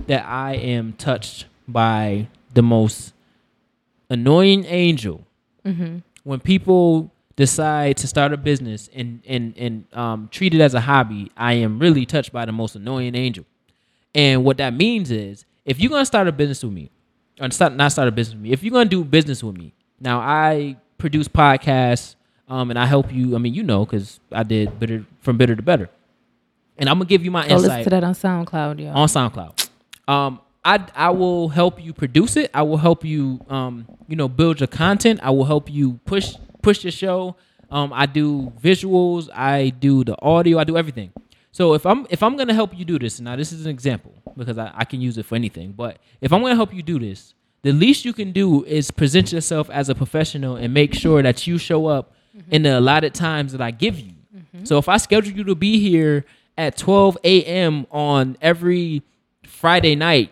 that 0.08 0.26
I 0.26 0.54
am 0.56 0.92
touched 0.92 1.46
by 1.66 2.28
the 2.52 2.62
most 2.62 3.14
annoying 4.10 4.64
angel, 4.66 5.24
Mm-hmm. 5.64 5.98
when 6.22 6.38
people 6.38 7.10
decide 7.34 7.96
to 7.98 8.06
start 8.06 8.32
a 8.32 8.36
business 8.36 8.88
and 8.94 9.20
and 9.26 9.52
and 9.58 9.84
um, 9.92 10.28
treat 10.30 10.54
it 10.54 10.60
as 10.60 10.74
a 10.74 10.80
hobby, 10.80 11.30
I 11.36 11.54
am 11.54 11.78
really 11.80 12.06
touched 12.06 12.32
by 12.32 12.44
the 12.44 12.52
most 12.52 12.76
annoying 12.76 13.14
angel. 13.16 13.44
And 14.14 14.44
what 14.44 14.58
that 14.58 14.72
means 14.74 15.10
is, 15.10 15.44
if 15.64 15.80
you're 15.80 15.90
gonna 15.90 16.06
start 16.06 16.28
a 16.28 16.32
business 16.32 16.62
with 16.62 16.72
me, 16.72 16.90
or 17.40 17.50
start, 17.50 17.74
not 17.74 17.90
start 17.92 18.06
a 18.08 18.12
business 18.12 18.34
with 18.34 18.42
me, 18.44 18.52
if 18.52 18.62
you're 18.62 18.70
gonna 18.72 18.88
do 18.88 19.02
business 19.04 19.42
with 19.42 19.56
me, 19.56 19.72
now 20.00 20.20
I 20.20 20.76
produce 20.98 21.26
podcasts, 21.28 22.14
um, 22.48 22.70
and 22.70 22.78
I 22.78 22.86
help 22.86 23.12
you. 23.12 23.34
I 23.34 23.38
mean, 23.38 23.52
you 23.54 23.64
know, 23.64 23.84
because 23.84 24.20
I 24.30 24.44
did 24.44 24.78
bitter 24.78 25.04
from 25.20 25.36
bitter 25.36 25.56
to 25.56 25.62
better, 25.62 25.90
and 26.78 26.88
I'm 26.88 26.96
gonna 26.96 27.06
give 27.06 27.24
you 27.24 27.32
my 27.32 27.46
Go 27.48 27.56
listen 27.56 27.70
insight 27.72 27.84
to 27.84 27.90
that 27.90 28.04
on 28.04 28.14
SoundCloud, 28.14 28.78
y'all. 28.80 28.96
on 28.96 29.08
SoundCloud. 29.08 29.68
Um, 30.08 30.38
I 30.66 30.84
I 30.94 31.10
will 31.10 31.48
help 31.48 31.82
you 31.82 31.92
produce 31.92 32.36
it. 32.36 32.50
I 32.52 32.62
will 32.62 32.76
help 32.76 33.04
you, 33.04 33.40
um, 33.48 33.86
you 34.08 34.16
know, 34.16 34.28
build 34.28 34.60
your 34.60 34.66
content. 34.66 35.20
I 35.22 35.30
will 35.30 35.44
help 35.44 35.70
you 35.70 36.00
push 36.04 36.34
push 36.60 36.82
your 36.84 36.90
show. 36.90 37.36
Um, 37.70 37.92
I 37.92 38.06
do 38.06 38.52
visuals. 38.62 39.28
I 39.32 39.70
do 39.70 40.04
the 40.04 40.20
audio. 40.20 40.58
I 40.58 40.64
do 40.64 40.76
everything. 40.76 41.12
So 41.52 41.74
if 41.74 41.86
I'm 41.86 42.06
if 42.10 42.22
I'm 42.22 42.36
gonna 42.36 42.52
help 42.54 42.76
you 42.76 42.84
do 42.84 42.98
this, 42.98 43.20
now 43.20 43.36
this 43.36 43.52
is 43.52 43.64
an 43.64 43.70
example 43.70 44.12
because 44.36 44.58
I, 44.58 44.72
I 44.74 44.84
can 44.84 45.00
use 45.00 45.16
it 45.18 45.24
for 45.24 45.36
anything. 45.36 45.72
But 45.72 45.98
if 46.20 46.32
I'm 46.32 46.42
gonna 46.42 46.56
help 46.56 46.74
you 46.74 46.82
do 46.82 46.98
this, 46.98 47.34
the 47.62 47.72
least 47.72 48.04
you 48.04 48.12
can 48.12 48.32
do 48.32 48.64
is 48.64 48.90
present 48.90 49.32
yourself 49.32 49.70
as 49.70 49.88
a 49.88 49.94
professional 49.94 50.56
and 50.56 50.74
make 50.74 50.94
sure 50.94 51.22
that 51.22 51.46
you 51.46 51.58
show 51.58 51.86
up 51.86 52.12
in 52.50 52.62
the 52.62 52.78
allotted 52.78 53.14
times 53.14 53.52
that 53.52 53.60
I 53.62 53.70
give 53.70 53.98
you. 53.98 54.12
So 54.64 54.78
if 54.78 54.88
I 54.88 54.96
schedule 54.98 55.32
you 55.32 55.44
to 55.44 55.54
be 55.54 55.78
here 55.78 56.24
at 56.58 56.76
12 56.76 57.18
a.m. 57.24 57.86
on 57.90 58.36
every 58.40 59.02
Friday 59.44 59.94
night, 59.94 60.30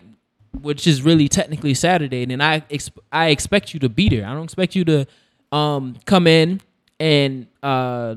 which 0.63 0.87
is 0.87 1.03
really 1.03 1.29
technically 1.29 1.75
Saturday, 1.75 2.23
and 2.23 2.31
then 2.31 2.41
I 2.41 2.63
ex- 2.71 2.91
I 3.13 3.29
expect 3.29 3.75
you 3.75 3.81
to 3.81 3.89
be 3.89 4.09
there. 4.09 4.27
I 4.27 4.33
don't 4.35 4.45
expect 4.45 4.75
you 4.75 4.85
to 4.85 5.07
um 5.53 5.97
come 6.05 6.27
in 6.27 6.61
and 6.99 7.47
uh 7.63 8.17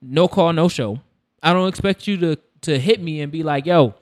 no 0.00 0.28
call 0.28 0.52
no 0.52 0.68
show. 0.68 1.00
I 1.42 1.52
don't 1.52 1.68
expect 1.68 2.06
you 2.06 2.16
to 2.18 2.36
to 2.62 2.78
hit 2.78 3.00
me 3.00 3.20
and 3.20 3.32
be 3.32 3.42
like, 3.42 3.66
"Yo, 3.66 3.94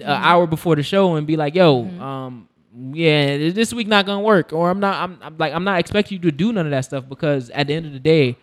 an 0.00 0.06
hour 0.06 0.46
before 0.46 0.76
the 0.76 0.82
show 0.82 1.16
and 1.16 1.26
be 1.26 1.36
like, 1.36 1.54
"Yo, 1.54 1.84
um 2.00 2.48
yeah, 2.92 3.50
this 3.50 3.72
week 3.74 3.88
not 3.88 4.06
going 4.06 4.18
to 4.18 4.24
work." 4.24 4.52
Or 4.52 4.70
I'm 4.70 4.80
not 4.80 5.02
I'm, 5.02 5.18
I'm 5.22 5.36
like 5.38 5.52
I'm 5.52 5.64
not 5.64 5.80
expecting 5.80 6.16
you 6.18 6.30
to 6.30 6.36
do 6.36 6.52
none 6.52 6.66
of 6.66 6.70
that 6.70 6.84
stuff 6.84 7.08
because 7.08 7.50
at 7.50 7.66
the 7.66 7.74
end 7.74 7.86
of 7.86 7.92
the 7.92 7.98
day, 7.98 8.36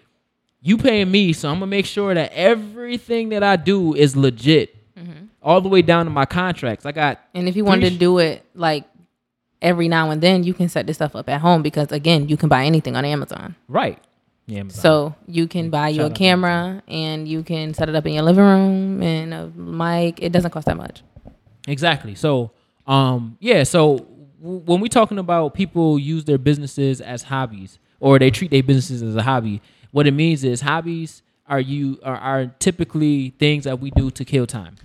you 0.62 0.78
paying 0.78 1.10
me, 1.12 1.32
so 1.32 1.48
I'm 1.48 1.60
going 1.60 1.70
to 1.70 1.76
make 1.78 1.86
sure 1.86 2.14
that 2.14 2.32
everything 2.34 3.30
that 3.30 3.44
I 3.44 3.56
do 3.56 3.94
is 3.94 4.16
legit. 4.16 4.75
All 5.46 5.62
the 5.62 5.70
way 5.70 5.82
down 5.84 6.06
to 6.06 6.12
my 6.12 6.26
contracts. 6.26 6.86
I 6.86 6.92
got 6.92 7.20
And 7.34 7.48
if 7.48 7.56
you 7.56 7.64
wanted 7.64 7.92
to 7.94 7.98
do 7.98 8.18
it 8.18 8.44
like 8.56 8.84
every 9.62 9.88
now 9.88 10.10
and 10.10 10.20
then, 10.22 10.44
you 10.44 10.54
can 10.54 10.68
set 10.70 10.88
this 10.88 10.98
stuff 10.98 11.16
up 11.16 11.30
at 11.30 11.40
home 11.40 11.62
because 11.62 11.92
again, 11.92 12.28
you 12.28 12.36
can 12.36 12.50
buy 12.50 12.66
anything 12.66 12.96
on 12.96 13.06
Amazon. 13.06 13.56
right. 13.70 14.00
Yeah, 14.48 14.60
Amazon. 14.60 14.82
So 14.82 15.16
you 15.28 15.48
can 15.48 15.72
buy 15.72 15.90
you 15.90 16.04
a 16.04 16.10
camera 16.12 16.84
and 16.88 17.28
you 17.28 17.42
can 17.42 17.74
set 17.74 17.90
it 17.90 17.96
up 17.96 18.06
in 18.06 18.14
your 18.14 18.22
living 18.24 18.44
room 18.44 19.02
and 19.02 19.34
a 19.34 19.48
mic. 19.48 20.22
It 20.22 20.32
doesn't 20.32 20.52
cost 20.52 20.68
that 20.68 20.78
much. 20.78 21.02
Exactly. 21.68 22.14
So, 22.14 22.52
um, 22.86 23.38
yeah. 23.40 23.64
So 23.64 24.06
w- 24.40 24.60
when 24.66 24.82
we're 24.82 24.88
talking 24.88 25.18
about 25.18 25.56
people 25.56 25.98
use 25.98 26.26
their 26.26 26.38
businesses 26.38 27.02
as 27.02 27.24
hobbies 27.24 27.80
or 28.00 28.20
they 28.20 28.30
treat 28.30 28.52
their 28.52 28.62
businesses 28.62 29.02
as 29.02 29.16
a 29.16 29.24
hobby, 29.24 29.64
what 29.90 30.06
it 30.06 30.12
means 30.12 30.44
is 30.44 30.62
hobbies 30.62 31.24
are 31.48 31.60
you 31.60 32.00
are, 32.04 32.18
are 32.18 32.46
typically 32.60 33.34
things 33.40 33.64
that 33.64 33.80
we 33.80 33.90
do 33.92 34.12
to 34.12 34.24
kill 34.26 34.46
time, 34.46 34.76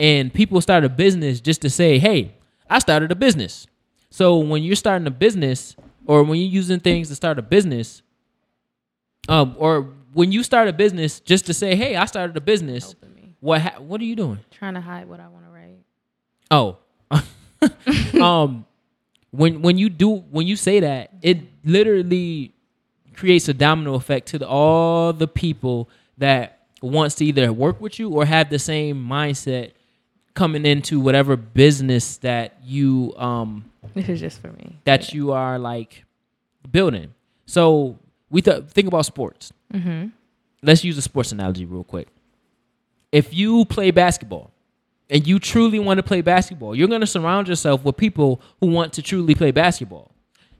and 0.00 0.32
people 0.32 0.60
start 0.60 0.84
a 0.84 0.88
business 0.88 1.40
just 1.40 1.62
to 1.62 1.70
say, 1.70 1.98
"Hey, 1.98 2.34
I 2.68 2.78
started 2.78 3.10
a 3.12 3.14
business." 3.14 3.66
So 4.10 4.38
when 4.38 4.62
you're 4.62 4.76
starting 4.76 5.06
a 5.06 5.10
business 5.10 5.76
or 6.06 6.22
when 6.22 6.38
you're 6.38 6.48
using 6.48 6.80
things 6.80 7.08
to 7.08 7.14
start 7.14 7.38
a 7.38 7.42
business, 7.42 8.02
um, 9.28 9.56
or 9.58 9.88
when 10.12 10.30
you 10.32 10.42
start 10.42 10.68
a 10.68 10.72
business 10.72 11.20
just 11.20 11.46
to 11.46 11.54
say, 11.54 11.74
"Hey, 11.74 11.96
I 11.96 12.04
started 12.04 12.36
a 12.36 12.40
business," 12.40 12.94
what 13.40 13.60
ha- 13.60 13.80
what 13.80 14.00
are 14.00 14.04
you 14.04 14.16
doing? 14.16 14.40
Trying 14.50 14.74
to 14.74 14.80
hide 14.80 15.08
what 15.08 15.20
I 15.20 15.28
want 15.28 15.44
to 15.44 15.50
write. 15.50 15.78
Oh, 16.50 16.78
um, 18.22 18.66
when 19.30 19.62
when 19.62 19.78
you 19.78 19.88
do 19.88 20.16
when 20.30 20.46
you 20.46 20.56
say 20.56 20.80
that, 20.80 21.10
it 21.22 21.38
literally 21.64 22.54
creates 23.14 23.48
a 23.48 23.54
domino 23.54 23.94
effect 23.94 24.28
to 24.28 24.38
the, 24.38 24.48
all 24.48 25.12
the 25.12 25.28
people 25.28 25.88
that 26.18 26.66
wants 26.82 27.14
to 27.16 27.24
either 27.24 27.52
work 27.52 27.80
with 27.80 27.98
you 27.98 28.10
or 28.10 28.24
have 28.24 28.50
the 28.50 28.58
same 28.58 29.04
mindset 29.04 29.72
coming 30.34 30.66
into 30.66 30.98
whatever 31.00 31.36
business 31.36 32.16
that 32.18 32.56
you 32.64 33.14
um 33.16 33.70
This 33.94 34.08
is 34.08 34.20
just 34.20 34.40
for 34.40 34.48
me. 34.52 34.78
that 34.84 35.12
you 35.12 35.32
are 35.32 35.58
like 35.58 36.04
building. 36.70 37.14
So 37.46 37.98
we 38.30 38.42
th- 38.42 38.64
think 38.64 38.88
about 38.88 39.06
sports. 39.06 39.52
Mm-hmm. 39.72 40.08
Let's 40.62 40.82
use 40.82 40.96
a 40.98 41.02
sports 41.02 41.30
analogy 41.32 41.64
real 41.66 41.84
quick. 41.84 42.08
If 43.12 43.32
you 43.34 43.64
play 43.66 43.90
basketball 43.90 44.50
and 45.10 45.26
you 45.26 45.38
truly 45.38 45.78
want 45.78 45.98
to 45.98 46.02
play 46.02 46.20
basketball, 46.22 46.74
you're 46.74 46.88
going 46.88 47.02
to 47.02 47.06
surround 47.06 47.46
yourself 47.48 47.84
with 47.84 47.96
people 47.96 48.40
who 48.60 48.68
want 48.68 48.92
to 48.94 49.02
truly 49.02 49.34
play 49.34 49.50
basketball. 49.50 50.10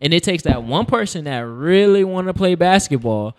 And 0.00 0.12
it 0.12 0.22
takes 0.22 0.42
that 0.42 0.62
one 0.62 0.86
person 0.86 1.24
that 1.24 1.38
really 1.40 2.04
want 2.04 2.26
to 2.28 2.34
play 2.34 2.54
basketball. 2.54 3.36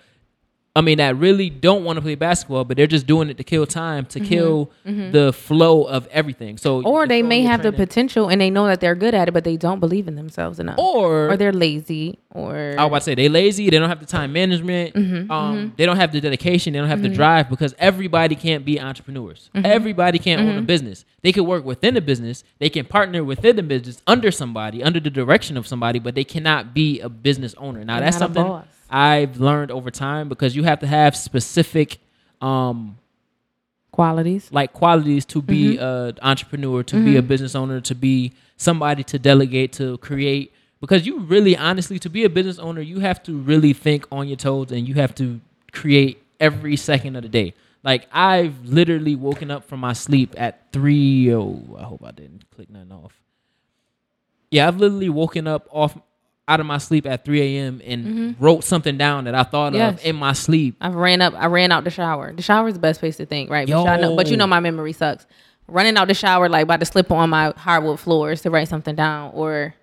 I 0.77 0.81
mean, 0.81 0.97
that 0.97 1.15
really 1.15 1.49
don't 1.49 1.85
want 1.85 1.95
to 1.97 2.01
play 2.01 2.15
basketball, 2.15 2.65
but 2.65 2.75
they're 2.75 2.85
just 2.85 3.07
doing 3.07 3.29
it 3.29 3.37
to 3.37 3.43
kill 3.45 3.65
time, 3.65 4.05
to 4.07 4.19
kill 4.19 4.71
the 4.83 5.31
flow 5.33 5.83
of 5.83 6.05
everything. 6.07 6.57
So, 6.57 6.79
Mm-hmm. 6.79 6.87
Or 6.87 7.07
they 7.07 7.21
may 7.23 7.41
you're 7.41 7.51
have 7.51 7.63
the 7.63 7.71
potential 7.71 8.27
and 8.27 8.41
they 8.41 8.49
know 8.49 8.67
that 8.67 8.81
they're 8.81 8.95
good 8.95 9.13
at 9.13 9.29
it, 9.29 9.31
but 9.31 9.43
they 9.45 9.55
don't 9.55 9.79
believe 9.79 10.07
in 10.09 10.15
themselves 10.15 10.59
enough. 10.59 10.77
or 10.77 11.31
or 11.31 11.37
they're 11.37 11.53
lazy, 11.53 12.19
or 12.33 12.75
I 12.77 12.83
was 12.83 12.87
about 12.87 12.97
to 12.97 13.03
say 13.05 13.15
they 13.15 13.29
lazy. 13.29 13.69
They 13.69 13.79
don't 13.79 13.87
have 13.87 14.01
the 14.01 14.05
time 14.05 14.33
management. 14.33 14.93
Mm-hmm, 14.95 15.31
um, 15.31 15.73
They 15.77 15.85
don't 15.85 15.95
have 15.97 16.11
the 16.11 16.19
dedication. 16.19 16.73
They 16.73 16.79
don't 16.79 16.89
have 16.89 17.01
the 17.01 17.09
drive 17.09 17.49
because 17.49 17.73
everybody 17.79 18.35
can't 18.35 18.65
be 18.65 18.79
entrepreneurs. 18.81 19.49
Mm-hmm. 19.55 19.65
Everybody 19.65 20.19
can't 20.19 20.41
own 20.41 20.57
a 20.57 20.61
business. 20.61 21.05
They 21.21 21.31
can 21.31 21.45
work 21.45 21.63
within 21.63 21.95
a 21.95 22.01
business. 22.01 22.43
They 22.59 22.69
can 22.69 22.85
partner 22.85 23.23
within 23.23 23.55
the 23.55 23.63
business 23.63 24.01
under 24.07 24.29
somebody, 24.31 24.83
under 24.83 24.99
the 24.99 25.09
direction 25.09 25.55
of 25.55 25.65
somebody, 25.67 25.99
but 25.99 26.15
they 26.15 26.25
cannot 26.25 26.73
be 26.73 26.99
a 26.99 27.07
business 27.09 27.55
owner. 27.57 27.85
Now 27.85 27.95
They're 27.99 28.07
that's 28.11 28.19
not 28.19 28.31
a 28.31 28.33
something 28.33 28.43
boss. 28.43 28.65
I've 28.95 29.39
learned 29.39 29.71
over 29.71 29.91
time 29.91 30.29
because 30.29 30.55
you 30.55 30.63
have 30.63 30.79
to 30.79 30.87
have 30.87 31.15
specific. 31.17 31.99
Um, 32.41 32.97
qualities. 33.91 34.51
like 34.51 34.73
qualities 34.73 35.25
to 35.25 35.41
be 35.41 35.77
an 35.77 36.17
entrepreneur, 36.21 36.83
to 36.83 37.03
be 37.03 37.15
a 37.15 37.21
business 37.21 37.55
owner, 37.55 37.79
to 37.79 37.95
be 37.95 38.33
somebody 38.57 39.03
to 39.03 39.17
delegate, 39.17 39.71
to 39.73 39.97
create. 39.99 40.53
Because 40.81 41.07
you 41.07 41.19
really, 41.21 41.55
honestly, 41.57 41.97
to 41.99 42.09
be 42.09 42.25
a 42.25 42.29
business 42.29 42.59
owner, 42.59 42.81
you 42.81 42.99
have 42.99 43.23
to 43.23 43.37
really 43.37 43.73
think 43.73 44.05
on 44.11 44.27
your 44.27 44.37
toes 44.37 44.71
and 44.71 44.87
you 44.87 44.95
have 44.95 45.15
to 45.15 45.39
create 45.71 46.21
every 46.39 46.75
second 46.75 47.15
of 47.15 47.23
the 47.23 47.29
day. 47.29 47.53
Like 47.83 48.07
I've 48.11 48.65
literally 48.65 49.15
woken 49.15 49.49
up 49.49 49.63
from 49.63 49.79
my 49.79 49.93
sleep 49.93 50.35
at 50.37 50.71
three. 50.71 51.33
Oh, 51.33 51.77
I 51.79 51.83
hope 51.83 52.03
I 52.03 52.11
didn't 52.11 52.49
click 52.51 52.69
nothing 52.69 52.91
off. 52.91 53.13
Yeah, 54.51 54.67
I've 54.67 54.77
literally 54.77 55.09
woken 55.09 55.47
up 55.47 55.67
off 55.71 55.97
out 56.47 56.59
of 56.59 56.65
my 56.65 56.77
sleep 56.77 57.05
at 57.07 57.25
3 57.25 57.41
a.m. 57.57 57.81
and 57.83 58.35
wrote 58.39 58.63
something 58.63 58.97
down 58.97 59.23
that 59.25 59.33
I 59.35 59.43
thought 59.43 59.73
Yes. 59.73 59.99
of 59.99 60.05
in 60.05 60.15
my 60.15 60.33
sleep. 60.33 60.75
I 60.79 60.89
ran 60.89 61.21
up. 61.21 61.33
I 61.35 61.47
ran 61.47 61.71
out 61.71 61.83
the 61.83 61.89
shower. 61.89 62.33
The 62.33 62.43
shower 62.43 62.67
is 62.67 62.75
the 62.75 62.79
best 62.79 62.99
place 62.99 63.17
to 63.17 63.25
think, 63.25 63.49
right? 63.49 63.67
But, 63.67 63.71
y'all 63.71 63.99
know, 63.99 64.15
but 64.15 64.27
you 64.27 64.37
know 64.37 64.45
my 64.47 64.59
memory 64.59 64.93
sucks. 64.93 65.25
Running 65.67 65.97
out 65.97 66.07
the 66.07 66.13
shower, 66.13 66.47
like 66.47 66.63
about 66.63 66.79
to 66.81 66.85
slip 66.85 67.09
on 67.11 67.31
my 67.31 67.51
hardwood 67.57 67.99
floors 67.99 68.41
to 68.43 68.51
write 68.51 68.67
something 68.67 68.95
down, 68.95 69.31
or 69.33 69.73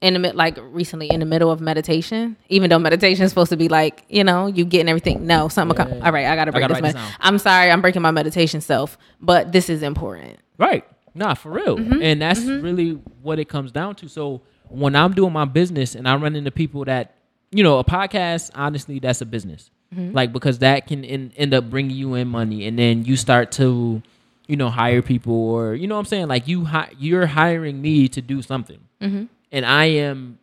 in 0.00 0.14
the 0.14 0.18
mid, 0.18 0.34
like 0.34 0.56
recently 0.62 1.08
in 1.10 1.20
the 1.20 1.26
middle 1.26 1.50
of 1.50 1.60
meditation. 1.60 2.36
Even 2.48 2.70
though 2.70 2.78
meditation 2.78 3.26
is 3.26 3.30
supposed 3.30 3.50
to 3.50 3.58
be 3.58 3.68
like, 3.68 4.02
you 4.08 4.24
know, 4.24 4.46
you 4.46 4.64
getting 4.64 4.88
everything. 4.88 5.26
No, 5.26 5.48
something. 5.48 5.76
will 5.76 5.84
come. 5.92 6.02
All 6.02 6.10
right, 6.10 6.24
I 6.24 6.34
gotta 6.36 6.48
I 6.48 6.52
break 6.52 6.62
gotta 6.62 6.74
this. 6.80 6.82
med- 6.82 6.94
this. 6.94 7.12
I'm 7.20 7.36
sorry, 7.36 7.70
I'm 7.70 7.82
breaking 7.82 8.00
my 8.00 8.10
meditation 8.10 8.62
self, 8.62 8.96
but 9.20 9.52
this 9.52 9.68
is 9.68 9.82
important. 9.82 10.38
Right. 10.56 10.86
Nah, 11.14 11.34
for 11.34 11.50
real. 11.52 11.76
Mm-hmm. 11.76 12.00
And 12.02 12.22
that's 12.22 12.40
really 12.40 12.92
what 13.20 13.38
it 13.38 13.50
comes 13.50 13.72
down 13.72 13.96
to. 13.96 14.08
So 14.08 14.40
when 14.70 14.94
I'm 14.96 15.12
doing 15.12 15.32
my 15.32 15.44
business 15.44 15.94
and 15.94 16.08
I 16.08 16.16
run 16.16 16.36
into 16.36 16.50
people 16.50 16.84
that, 16.86 17.14
you 17.50 17.62
know, 17.62 17.78
a 17.78 17.84
podcast, 17.84 18.50
honestly, 18.54 18.98
that's 19.00 19.20
a 19.20 19.26
business. 19.26 19.70
Mm-hmm. 19.94 20.14
Like 20.14 20.32
because 20.32 20.60
that 20.60 20.86
can 20.86 21.02
in, 21.04 21.32
end 21.36 21.52
up 21.52 21.68
bringing 21.68 21.96
you 21.96 22.14
in 22.14 22.28
money, 22.28 22.66
and 22.66 22.78
then 22.78 23.04
you 23.04 23.16
start 23.16 23.50
to, 23.52 24.00
you 24.46 24.56
know, 24.56 24.68
hire 24.70 25.02
people, 25.02 25.32
or 25.34 25.74
you 25.74 25.88
know 25.88 25.96
what 25.96 26.00
I'm 26.00 26.04
saying. 26.06 26.28
Like 26.28 26.46
you, 26.46 26.64
hi- 26.64 26.92
you're 26.98 27.26
hiring 27.26 27.82
me 27.82 28.08
to 28.08 28.20
do 28.22 28.40
something, 28.42 28.78
Mm-hmm. 29.02 29.24
and 29.50 29.66
I 29.66 29.86
am 29.86 30.38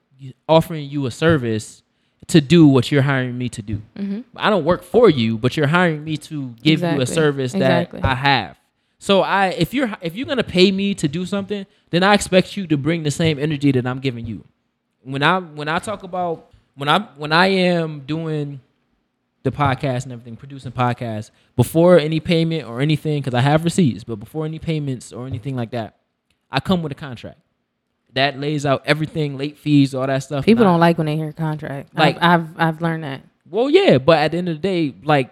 offering 0.50 0.90
you 0.90 1.06
a 1.06 1.12
service 1.12 1.82
to 2.28 2.42
do 2.42 2.68
what 2.68 2.92
you're 2.92 3.04
hiring 3.04 3.38
me 3.38 3.48
to 3.48 3.62
do. 3.62 3.82
I 4.36 4.50
don't 4.50 4.66
work 4.66 4.84
for 4.84 5.10
you, 5.10 5.38
but 5.38 5.56
you're 5.56 5.68
hiring 5.68 6.04
me 6.04 6.18
to 6.18 6.50
give 6.62 6.82
you 6.82 6.86
Mm-hmm. 6.88 7.02
A 7.02 7.06
service 7.06 7.54
Exactly. 7.54 8.02
that 8.02 8.08
I 8.12 8.16
have. 8.16 8.58
So 9.00 9.22
I 9.22 9.48
if 9.50 9.74
you're 9.74 9.94
if 10.02 10.16
you're 10.16 10.26
gonna 10.26 10.44
pay 10.44 10.72
me 10.72 10.94
to 10.96 11.08
do 11.08 11.26
something, 11.26 11.66
then 11.92 12.04
I 12.04 12.14
expect 12.14 12.58
you 12.58 12.66
to 12.68 12.78
bring 12.78 13.04
the 13.04 13.12
same 13.12 13.38
energy 13.40 13.72
that 13.72 13.86
I'm 13.86 14.00
giving 14.00 14.26
you. 14.26 14.44
When 15.04 15.24
I 15.24 15.40
when 15.40 15.68
I 15.68 15.80
talk 15.80 16.04
about 16.04 16.50
when 16.76 16.90
I 16.90 17.00
when 17.18 17.32
I 17.32 17.48
am 17.48 18.02
doing 18.02 18.60
the 19.44 19.52
podcast 19.52 20.04
and 20.04 20.12
everything, 20.12 20.36
producing 20.36 20.72
podcasts, 20.72 21.32
before 21.56 21.98
any 22.00 22.20
payment 22.20 22.68
or 22.68 22.82
anything, 22.82 23.22
because 23.22 23.34
I 23.36 23.42
have 23.42 23.64
receipts, 23.64 24.04
but 24.04 24.18
before 24.18 24.46
any 24.46 24.60
payments 24.60 25.14
or 25.14 25.26
anything 25.28 25.56
like 25.56 25.72
that, 25.72 25.96
I 26.52 26.60
come 26.60 26.82
with 26.84 26.92
a 26.92 26.96
contract 26.96 27.40
that 28.14 28.40
lays 28.40 28.66
out 28.66 28.82
everything, 28.86 29.38
late 29.38 29.58
fees, 29.58 29.94
all 29.94 30.08
that 30.08 30.20
stuff. 30.24 30.44
People 30.44 30.64
don't 30.66 30.80
like 30.80 30.98
when 30.98 31.06
they 31.06 31.16
hear 31.16 31.32
contract. 31.34 31.94
Like- 31.96 32.16
Like 32.16 32.24
I've 32.24 32.42
I've, 32.42 32.60
I've 32.76 32.82
learned 32.82 33.04
that. 33.04 33.22
Well, 33.50 33.70
yeah, 33.70 34.00
but 34.00 34.18
at 34.18 34.32
the 34.32 34.38
end 34.40 34.50
of 34.50 34.56
the 34.56 34.62
day, 34.62 34.96
like 35.04 35.32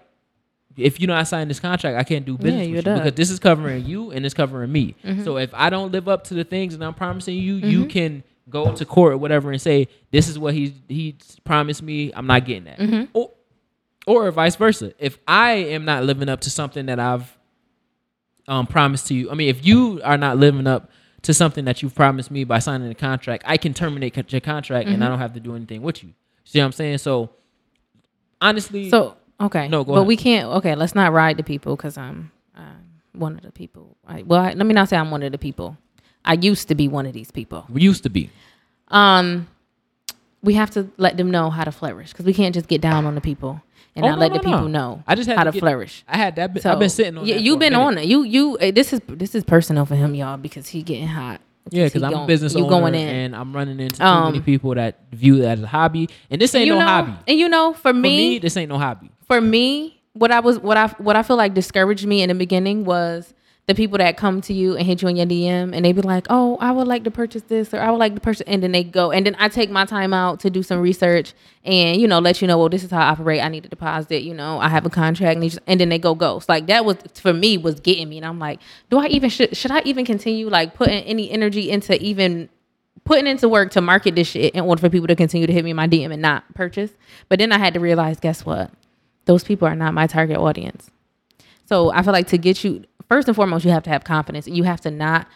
if 0.77 0.99
you 0.99 1.07
not 1.07 1.27
sign 1.27 1.47
this 1.47 1.59
contract, 1.59 1.97
I 1.97 2.03
can't 2.03 2.25
do 2.25 2.37
business 2.37 2.67
Yeah, 2.67 2.75
with 2.75 2.75
you 2.77 2.81
done. 2.81 2.97
because 2.99 3.13
this 3.15 3.29
is 3.29 3.39
covering 3.39 3.85
you 3.85 4.11
and 4.11 4.25
it's 4.25 4.33
covering 4.35 4.71
me. 4.71 4.95
Mm-hmm. 5.03 5.23
So 5.23 5.37
if 5.37 5.53
I 5.53 5.69
don't 5.69 5.91
live 5.91 6.07
up 6.07 6.23
to 6.25 6.33
the 6.33 6.43
things 6.43 6.77
that 6.77 6.85
I'm 6.85 6.93
promising 6.93 7.37
you, 7.37 7.55
you 7.55 7.85
can 7.85 8.23
go 8.49 8.73
to 8.73 8.85
court 8.85 9.13
or 9.13 9.17
whatever 9.17 9.51
and 9.51 9.61
say 9.61 9.87
this 10.11 10.27
is 10.27 10.37
what 10.37 10.53
he 10.53 10.73
he 10.87 11.15
promised 11.45 11.81
me. 11.81 12.11
I'm 12.13 12.27
not 12.27 12.45
getting 12.45 12.65
that, 12.65 12.79
Mm-hmm. 12.79 13.03
or 13.13 13.31
or 14.07 14.29
vice 14.31 14.55
versa. 14.55 14.93
If 14.99 15.17
I 15.27 15.51
am 15.53 15.85
not 15.85 16.03
living 16.03 16.29
up 16.29 16.41
to 16.41 16.49
something 16.49 16.85
that 16.87 16.99
I've 16.99 17.35
um 18.47 18.67
promised 18.67 19.07
to 19.07 19.13
you, 19.15 19.31
I 19.31 19.33
mean, 19.33 19.49
if 19.49 19.65
you 19.65 20.01
are 20.03 20.17
not 20.17 20.37
living 20.37 20.67
up 20.67 20.91
to 21.23 21.33
something 21.33 21.65
that 21.65 21.81
you've 21.81 21.95
promised 21.95 22.29
me 22.29 22.43
by 22.43 22.59
signing 22.59 22.91
a 22.91 22.93
contract, 22.95 23.43
I 23.47 23.57
can 23.57 23.73
terminate 23.73 24.15
your 24.31 24.41
contract 24.41 24.85
Mm-hmm. 24.85 24.93
and 24.93 25.03
I 25.03 25.07
don't 25.07 25.17
have 25.19 25.33
to 25.33 25.39
do 25.39 25.55
anything 25.55 25.81
with 25.81 26.03
you. 26.03 26.11
See 26.43 26.59
what 26.59 26.65
I'm 26.65 26.71
saying? 26.71 26.99
So 26.99 27.31
honestly, 28.41 28.89
So 28.89 29.17
okay, 29.41 29.67
No, 29.67 29.83
go 29.83 29.93
but 29.93 29.99
ahead. 29.99 30.07
we 30.07 30.17
can't. 30.17 30.47
Okay, 30.57 30.75
let's 30.75 30.95
not 30.95 31.11
ride 31.13 31.37
the 31.37 31.43
people 31.43 31.75
because 31.75 31.97
I'm, 31.97 32.31
I'm 32.55 32.85
one 33.13 33.35
of 33.35 33.41
the 33.43 33.51
people. 33.51 33.95
I, 34.07 34.23
well, 34.23 34.41
I, 34.41 34.53
let 34.53 34.65
me 34.65 34.73
not 34.73 34.89
say 34.89 34.97
I'm 34.97 35.11
one 35.11 35.23
of 35.23 35.31
the 35.31 35.37
people. 35.37 35.77
I 36.23 36.33
used 36.33 36.67
to 36.69 36.75
be 36.75 36.87
one 36.87 37.05
of 37.05 37.13
these 37.13 37.31
people. 37.31 37.65
we 37.69 37.81
used 37.81 38.03
to 38.03 38.09
be. 38.09 38.29
Um, 38.89 39.47
we 40.41 40.53
have 40.55 40.71
to 40.71 40.89
let 40.97 41.17
them 41.17 41.31
know 41.31 41.49
how 41.49 41.63
to 41.63 41.71
flourish 41.71 42.11
because 42.11 42.25
we 42.25 42.33
can't 42.33 42.53
just 42.53 42.67
get 42.67 42.81
down 42.81 43.05
on 43.05 43.15
the 43.15 43.21
people 43.21 43.61
and 43.95 44.05
Oh, 44.05 44.09
not 44.09 44.15
no, 44.15 44.21
let 44.21 44.31
no, 44.31 44.37
the 44.37 44.43
people 44.43 44.61
no. 44.61 44.67
know 44.67 45.03
I 45.07 45.15
just 45.15 45.27
had 45.27 45.37
how 45.37 45.43
to 45.45 45.51
get- 45.51 45.59
flourish. 45.59 46.03
I 46.07 46.17
had 46.17 46.35
that. 46.35 46.61
So 46.61 46.71
I've 46.71 46.79
been 46.79 46.89
sitting 46.89 47.17
on. 47.17 47.25
Yeah, 47.25 47.37
you've 47.37 47.59
been 47.59 47.73
on 47.73 47.97
it. 47.97 48.05
You 48.05 48.23
you. 48.23 48.57
eh, 48.59 48.71
This 48.71 48.93
is 48.93 49.01
this 49.07 49.33
is 49.35 49.43
personal 49.43 49.85
for 49.85 49.95
him, 49.95 50.13
y'all, 50.13 50.37
because 50.37 50.67
he 50.67 50.83
getting 50.83 51.07
hot. 51.07 51.41
Yeah, 51.71 51.85
because 51.85 52.03
I'm 52.03 52.13
a 52.13 52.27
business 52.27 52.53
you 52.53 52.59
owner 52.61 52.69
going 52.69 52.93
in. 52.93 53.07
and 53.07 53.35
I'm 53.35 53.51
running 53.51 53.79
into 53.79 53.97
too 53.97 54.03
Um, 54.03 54.33
many 54.33 54.43
people 54.43 54.75
that 54.75 54.99
view 55.11 55.37
that 55.37 55.57
as 55.57 55.63
a 55.63 55.67
hobby, 55.67 56.09
and 56.29 56.39
this 56.39 56.53
ain't 56.53 56.69
no 56.69 56.77
know, 56.77 56.85
hobby. 56.85 57.13
and 57.27 57.39
you 57.39 57.49
know, 57.49 57.73
for 57.73 57.79
For 57.89 57.93
me, 57.93 58.17
me, 58.31 58.39
this 58.39 58.55
ain't 58.55 58.69
no 58.69 58.77
hobby. 58.77 59.09
For 59.27 59.41
me, 59.41 60.01
what 60.13 60.31
I 60.31 60.39
was 60.39 60.59
what 60.59 60.77
I 60.77 60.87
what 60.97 61.15
I 61.15 61.23
feel 61.23 61.35
like 61.37 61.53
discouraged 61.53 62.05
me 62.05 62.21
in 62.21 62.29
the 62.29 62.35
beginning 62.35 62.85
was 62.85 63.33
the 63.67 63.73
people 63.73 63.97
that 63.97 64.15
come 64.15 64.41
to 64.41 64.53
you 64.53 64.75
and 64.77 64.85
hit 64.85 65.01
you 65.01 65.07
in 65.07 65.15
your 65.15 65.25
DM 65.25 65.75
and 65.75 65.83
they 65.83 65.91
be 65.91 66.01
like, 66.01 66.27
"Oh, 66.29 66.55
I 66.61 66.71
would 66.71 66.87
like 66.87 67.03
to 67.05 67.11
purchase 67.11 67.41
this 67.43 67.73
or 67.73 67.79
I 67.81 67.89
would 67.89 67.97
like 67.97 68.13
to 68.13 68.21
purchase," 68.21 68.43
and 68.47 68.61
then 68.61 68.71
they 68.71 68.83
go 68.83 69.11
and 69.11 69.25
then 69.25 69.35
I 69.39 69.49
take 69.49 69.71
my 69.71 69.85
time 69.85 70.13
out 70.13 70.39
to 70.41 70.49
do 70.51 70.61
some 70.61 70.79
research 70.79 71.33
and 71.63 71.99
you 71.99 72.07
know 72.07 72.19
let 72.19 72.41
you 72.41 72.47
know, 72.47 72.59
well, 72.59 72.69
this 72.69 72.83
is 72.83 72.91
how 72.91 72.99
I 72.99 73.09
operate. 73.09 73.41
I 73.43 73.47
need 73.49 73.63
to 73.63 73.69
deposit. 73.69 74.21
You 74.21 74.35
know, 74.35 74.59
I 74.59 74.69
have 74.69 74.85
a 74.85 74.89
contract, 74.89 75.37
and, 75.39 75.49
just- 75.49 75.59
and 75.65 75.79
then 75.79 75.89
they 75.89 75.97
go 75.99 76.13
ghost. 76.13 76.47
Like 76.47 76.67
that 76.67 76.85
was 76.85 76.97
for 77.15 77.33
me 77.33 77.57
was 77.57 77.79
getting 77.79 78.07
me, 78.07 78.17
and 78.17 78.25
I'm 78.25 78.37
like, 78.39 78.59
do 78.91 78.99
I 78.99 79.07
even 79.07 79.29
should 79.31 79.57
should 79.57 79.71
I 79.71 79.81
even 79.83 80.05
continue 80.05 80.47
like 80.47 80.75
putting 80.75 81.03
any 81.03 81.31
energy 81.31 81.71
into 81.71 81.99
even 82.01 82.49
putting 83.03 83.27
into 83.27 83.49
work 83.49 83.71
to 83.71 83.81
market 83.81 84.15
this 84.15 84.27
shit 84.27 84.53
in 84.55 84.63
order 84.63 84.79
for 84.79 84.89
people 84.89 85.07
to 85.07 85.15
continue 85.15 85.45
to 85.47 85.53
hit 85.53 85.63
me 85.63 85.71
in 85.71 85.75
my 85.75 85.87
DM 85.87 86.11
and 86.13 86.21
not 86.21 86.43
purchase. 86.55 86.91
But 87.29 87.39
then 87.39 87.51
I 87.51 87.57
had 87.57 87.73
to 87.75 87.79
realize, 87.79 88.19
guess 88.19 88.45
what? 88.45 88.71
Those 89.25 89.43
people 89.43 89.67
are 89.67 89.75
not 89.75 89.93
my 89.93 90.07
target 90.07 90.37
audience. 90.37 90.89
So 91.65 91.91
I 91.91 92.03
feel 92.03 92.13
like 92.13 92.27
to 92.27 92.37
get 92.37 92.63
you 92.63 92.83
first 93.09 93.27
and 93.27 93.35
foremost, 93.35 93.65
you 93.65 93.71
have 93.71 93.83
to 93.83 93.89
have 93.89 94.03
confidence. 94.03 94.47
You 94.47 94.63
have 94.63 94.81
to 94.81 94.91
not 94.91 95.27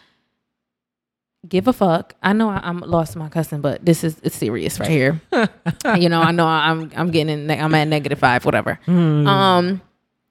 give 1.48 1.66
a 1.68 1.72
fuck. 1.72 2.14
I 2.22 2.32
know 2.32 2.50
I, 2.50 2.60
I'm 2.62 2.78
lost 2.78 3.16
my 3.16 3.28
cousin, 3.28 3.60
but 3.60 3.84
this 3.84 4.04
is 4.04 4.16
it's 4.22 4.36
serious 4.36 4.78
right 4.78 4.88
here. 4.90 5.20
you 5.98 6.08
know, 6.08 6.20
I 6.20 6.30
know 6.32 6.46
I'm 6.46 6.90
I'm 6.96 7.10
getting 7.10 7.32
in. 7.32 7.50
I'm 7.50 7.74
at 7.74 7.88
negative 7.88 8.18
five, 8.18 8.44
whatever. 8.44 8.78
Um, 9.26 9.80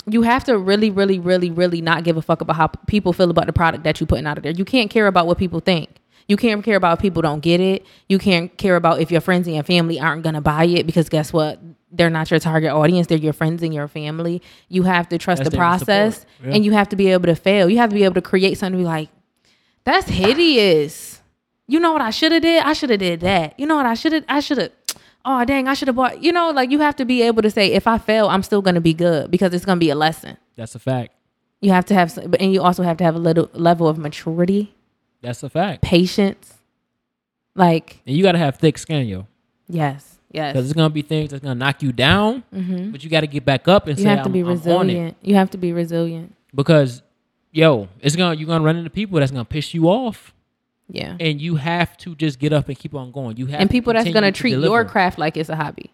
you 0.07 0.21
have 0.23 0.43
to 0.45 0.57
really, 0.57 0.89
really, 0.89 1.19
really, 1.19 1.51
really 1.51 1.81
not 1.81 2.03
give 2.03 2.17
a 2.17 2.21
fuck 2.21 2.41
about 2.41 2.55
how 2.55 2.67
people 2.87 3.13
feel 3.13 3.29
about 3.29 3.45
the 3.45 3.53
product 3.53 3.83
that 3.83 3.99
you're 3.99 4.07
putting 4.07 4.25
out 4.25 4.37
of 4.37 4.43
there. 4.43 4.51
You 4.53 4.65
can't 4.65 4.89
care 4.89 5.07
about 5.07 5.27
what 5.27 5.37
people 5.37 5.59
think. 5.59 5.89
You 6.27 6.37
can't 6.37 6.63
care 6.63 6.77
about 6.77 6.97
if 6.97 7.01
people 7.01 7.21
don't 7.21 7.41
get 7.41 7.59
it. 7.59 7.85
You 8.07 8.19
can't 8.19 8.55
care 8.57 8.75
about 8.75 9.01
if 9.01 9.11
your 9.11 9.21
friends 9.21 9.47
and 9.47 9.55
your 9.55 9.63
family 9.63 9.99
aren't 9.99 10.23
gonna 10.23 10.41
buy 10.41 10.65
it 10.65 10.85
because 10.85 11.09
guess 11.09 11.33
what? 11.33 11.59
They're 11.91 12.09
not 12.09 12.29
your 12.29 12.39
target 12.39 12.71
audience. 12.71 13.07
They're 13.07 13.17
your 13.17 13.33
friends 13.33 13.63
and 13.63 13.73
your 13.73 13.87
family. 13.87 14.41
You 14.67 14.83
have 14.83 15.09
to 15.09 15.17
trust 15.17 15.39
That's 15.39 15.49
the 15.49 15.51
to 15.51 15.57
process, 15.57 16.25
Yeah. 16.43 16.51
and 16.53 16.63
you 16.65 16.71
have 16.73 16.89
to 16.89 16.95
be 16.95 17.07
able 17.07 17.25
to 17.25 17.35
fail. 17.35 17.69
You 17.69 17.77
have 17.77 17.89
to 17.89 17.95
be 17.95 18.03
able 18.03 18.15
to 18.15 18.21
create 18.21 18.57
something. 18.57 18.77
To 18.79 18.83
be 18.83 18.85
like, 18.87 19.09
that's 19.83 20.07
hideous. 20.07 21.21
You 21.67 21.79
know 21.79 21.91
what 21.93 22.01
I 22.01 22.09
should 22.11 22.31
have 22.31 22.41
did? 22.41 22.63
I 22.63 22.73
should 22.73 22.89
have 22.91 22.99
did 22.99 23.21
that. 23.21 23.59
You 23.59 23.65
know 23.67 23.75
what 23.75 23.85
I 23.85 23.93
should 23.95 24.13
have? 24.13 24.25
I 24.29 24.39
should 24.39 24.57
have. 24.57 24.71
Oh 25.25 25.43
dang! 25.43 25.67
I 25.67 25.73
should 25.73 25.89
have 25.89 25.97
bought. 25.97 26.23
You 26.23 26.31
know, 26.31 26.49
like 26.51 26.71
you 26.71 26.79
have 26.79 26.95
to 26.95 27.03
be 27.05 27.21
able 27.23 27.41
to 27.41 27.51
say, 27.51 27.73
if 27.73 27.87
I 27.87 27.97
fail, 27.97 28.29
I'm 28.29 28.41
still 28.41 28.61
gonna 28.61 28.79
be 28.79 28.93
good 28.93 29.29
because 29.29 29.53
it's 29.53 29.65
gonna 29.65 29.79
be 29.79 29.89
a 29.89 29.95
lesson. 29.95 30.37
That's 30.55 30.75
a 30.75 30.79
fact. 30.79 31.13
You 31.59 31.71
have 31.71 31.83
to 31.87 31.93
have, 31.93 32.17
and 32.39 32.53
you 32.53 32.61
also 32.61 32.83
have 32.83 32.95
to 32.97 33.03
have 33.03 33.15
a 33.15 33.19
little 33.19 33.49
level 33.53 33.89
of 33.89 33.97
maturity, 33.97 34.73
That's 35.21 35.43
a 35.43 35.49
fact. 35.49 35.81
patience. 35.81 36.53
Like 37.53 37.99
And 38.07 38.15
you 38.15 38.23
got 38.23 38.31
to 38.31 38.37
have 38.37 38.55
thick 38.57 38.77
skin, 38.77 39.07
yo, 39.07 39.27
yes, 39.67 40.18
yes. 40.31 40.53
because 40.53 40.65
it's 40.69 40.73
gonna 40.77 40.89
be 40.89 41.01
things 41.01 41.31
that's 41.31 41.41
gonna 41.43 41.55
knock 41.55 41.81
you 41.83 41.91
down, 41.91 42.43
Mhm. 42.55 42.91
but 42.91 43.03
you 43.03 43.09
got 43.09 43.21
to 43.21 43.27
get 43.27 43.45
back 43.45 43.67
up 43.67 43.87
and 43.87 43.97
You 43.97 44.03
say, 44.03 44.09
have 44.09 44.19
to 44.19 44.25
I'm, 44.25 44.31
be 44.33 44.39
I'm 44.41 44.45
on 44.47 44.51
it. 44.51 44.55
resilient. 44.57 45.17
You 45.21 45.35
have 45.35 45.49
to 45.51 45.57
be 45.57 45.73
resilient. 45.73 46.35
Because, 46.55 47.01
yo, 47.51 47.87
it's 48.01 48.15
gonna 48.15 48.35
you're 48.35 48.47
gonna 48.47 48.63
run 48.63 48.75
into 48.77 48.89
people 48.89 49.19
that's 49.19 49.31
gonna 49.31 49.45
piss 49.45 49.73
you 49.73 49.85
off, 49.87 50.33
Yeah. 50.89 51.15
and 51.19 51.39
you 51.41 51.55
have 51.55 51.95
to 51.99 52.15
just 52.15 52.39
get 52.39 52.53
up 52.53 52.67
and 52.69 52.77
keep 52.77 52.93
on 52.95 53.11
going. 53.11 53.37
You 53.37 53.45
have 53.47 53.61
And 53.61 53.69
people 53.69 53.93
that's 53.93 54.09
gonna 54.09 54.31
to 54.31 54.37
treat 54.39 54.57
your 54.57 54.85
craft 54.85 55.19
like 55.19 55.37
it's 55.37 55.49
a 55.49 55.55
hobby. 55.55 55.91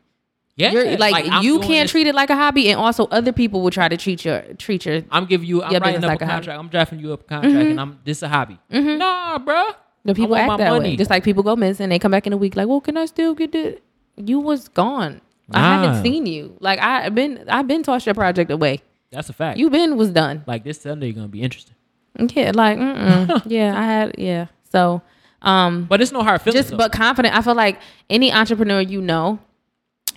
yeah, 0.57 0.71
You're, 0.71 0.97
like, 0.97 1.27
I'm 1.29 1.43
you 1.43 1.59
can't 1.59 1.89
treat 1.89 2.07
it 2.07 2.15
like 2.15 2.29
a 2.29 2.35
hobby, 2.35 2.69
and 2.69 2.79
also 2.79 3.07
other 3.07 3.33
people 3.33 3.61
will 3.61 3.71
try 3.71 3.89
to 3.89 3.97
treat 3.97 4.23
your 4.23 4.41
treat 4.57 4.85
your 4.85 5.01
I'm 5.11 5.25
giving 5.25 5.47
you. 5.47 5.61
I'm 5.63 5.71
your 5.73 5.81
writing 5.81 6.03
up 6.03 6.07
like 6.07 6.21
a 6.21 6.25
hobby. 6.25 6.35
contract. 6.45 6.59
I'm 6.61 6.67
drafting 6.69 6.99
you 6.99 7.11
up 7.13 7.21
a 7.21 7.23
contract, 7.25 7.55
and 7.71 7.79
I'm 7.81 7.99
this 8.05 8.21
a 8.23 8.29
hobby. 8.29 8.57
Nah, 8.71 9.37
bruh. 9.39 9.73
The 10.05 10.13
people 10.13 10.35
act 10.35 10.47
my 10.47 10.57
that 10.57 10.79
way. 10.79 10.95
Just 10.95 11.09
like 11.09 11.23
people 11.23 11.41
go 11.43 11.55
missing, 11.55 11.89
they 11.89 11.99
come 11.99 12.11
back 12.11 12.25
in 12.27 12.31
a 12.31 12.37
week 12.37 12.55
like, 12.55 12.67
"Well, 12.67 12.79
can 12.79 12.95
I 12.95 13.05
still 13.07 13.33
get 13.33 13.53
it?" 13.55 13.81
You 14.17 14.39
was 14.39 14.67
gone. 14.69 15.21
I 15.51 15.59
haven't 15.59 16.03
seen 16.03 16.25
you. 16.25 16.55
Like 16.59 16.79
I've 16.79 17.13
been, 17.13 17.45
I've 17.47 17.67
been 17.67 17.83
tossed 17.83 18.05
your 18.05 18.15
project 18.15 18.49
away. 18.51 18.81
That's 19.11 19.29
a 19.29 19.33
fact. 19.33 19.59
You 19.59 19.69
been 19.69 19.95
was 19.97 20.09
done. 20.09 20.43
like 20.47 20.63
this 20.63 20.81
Sunday, 20.81 21.07
you're 21.07 21.15
gonna 21.15 21.27
be 21.27 21.41
interesting. 21.41 21.75
Yeah, 22.17 22.51
like, 22.55 22.77
yeah, 23.45 23.77
I 23.77 23.83
had, 23.85 24.15
yeah. 24.17 24.47
So, 24.71 25.01
um, 25.41 25.83
But 25.85 26.01
it's 26.01 26.11
no 26.11 26.23
hard 26.23 26.41
feelings. 26.41 26.61
just 26.61 26.71
though. 26.71 26.77
but 26.77 26.91
confident. 26.91 27.35
I 27.35 27.41
feel 27.41 27.55
like 27.55 27.79
any 28.09 28.31
entrepreneur 28.31 28.79
you 28.81 29.01
know, 29.01 29.39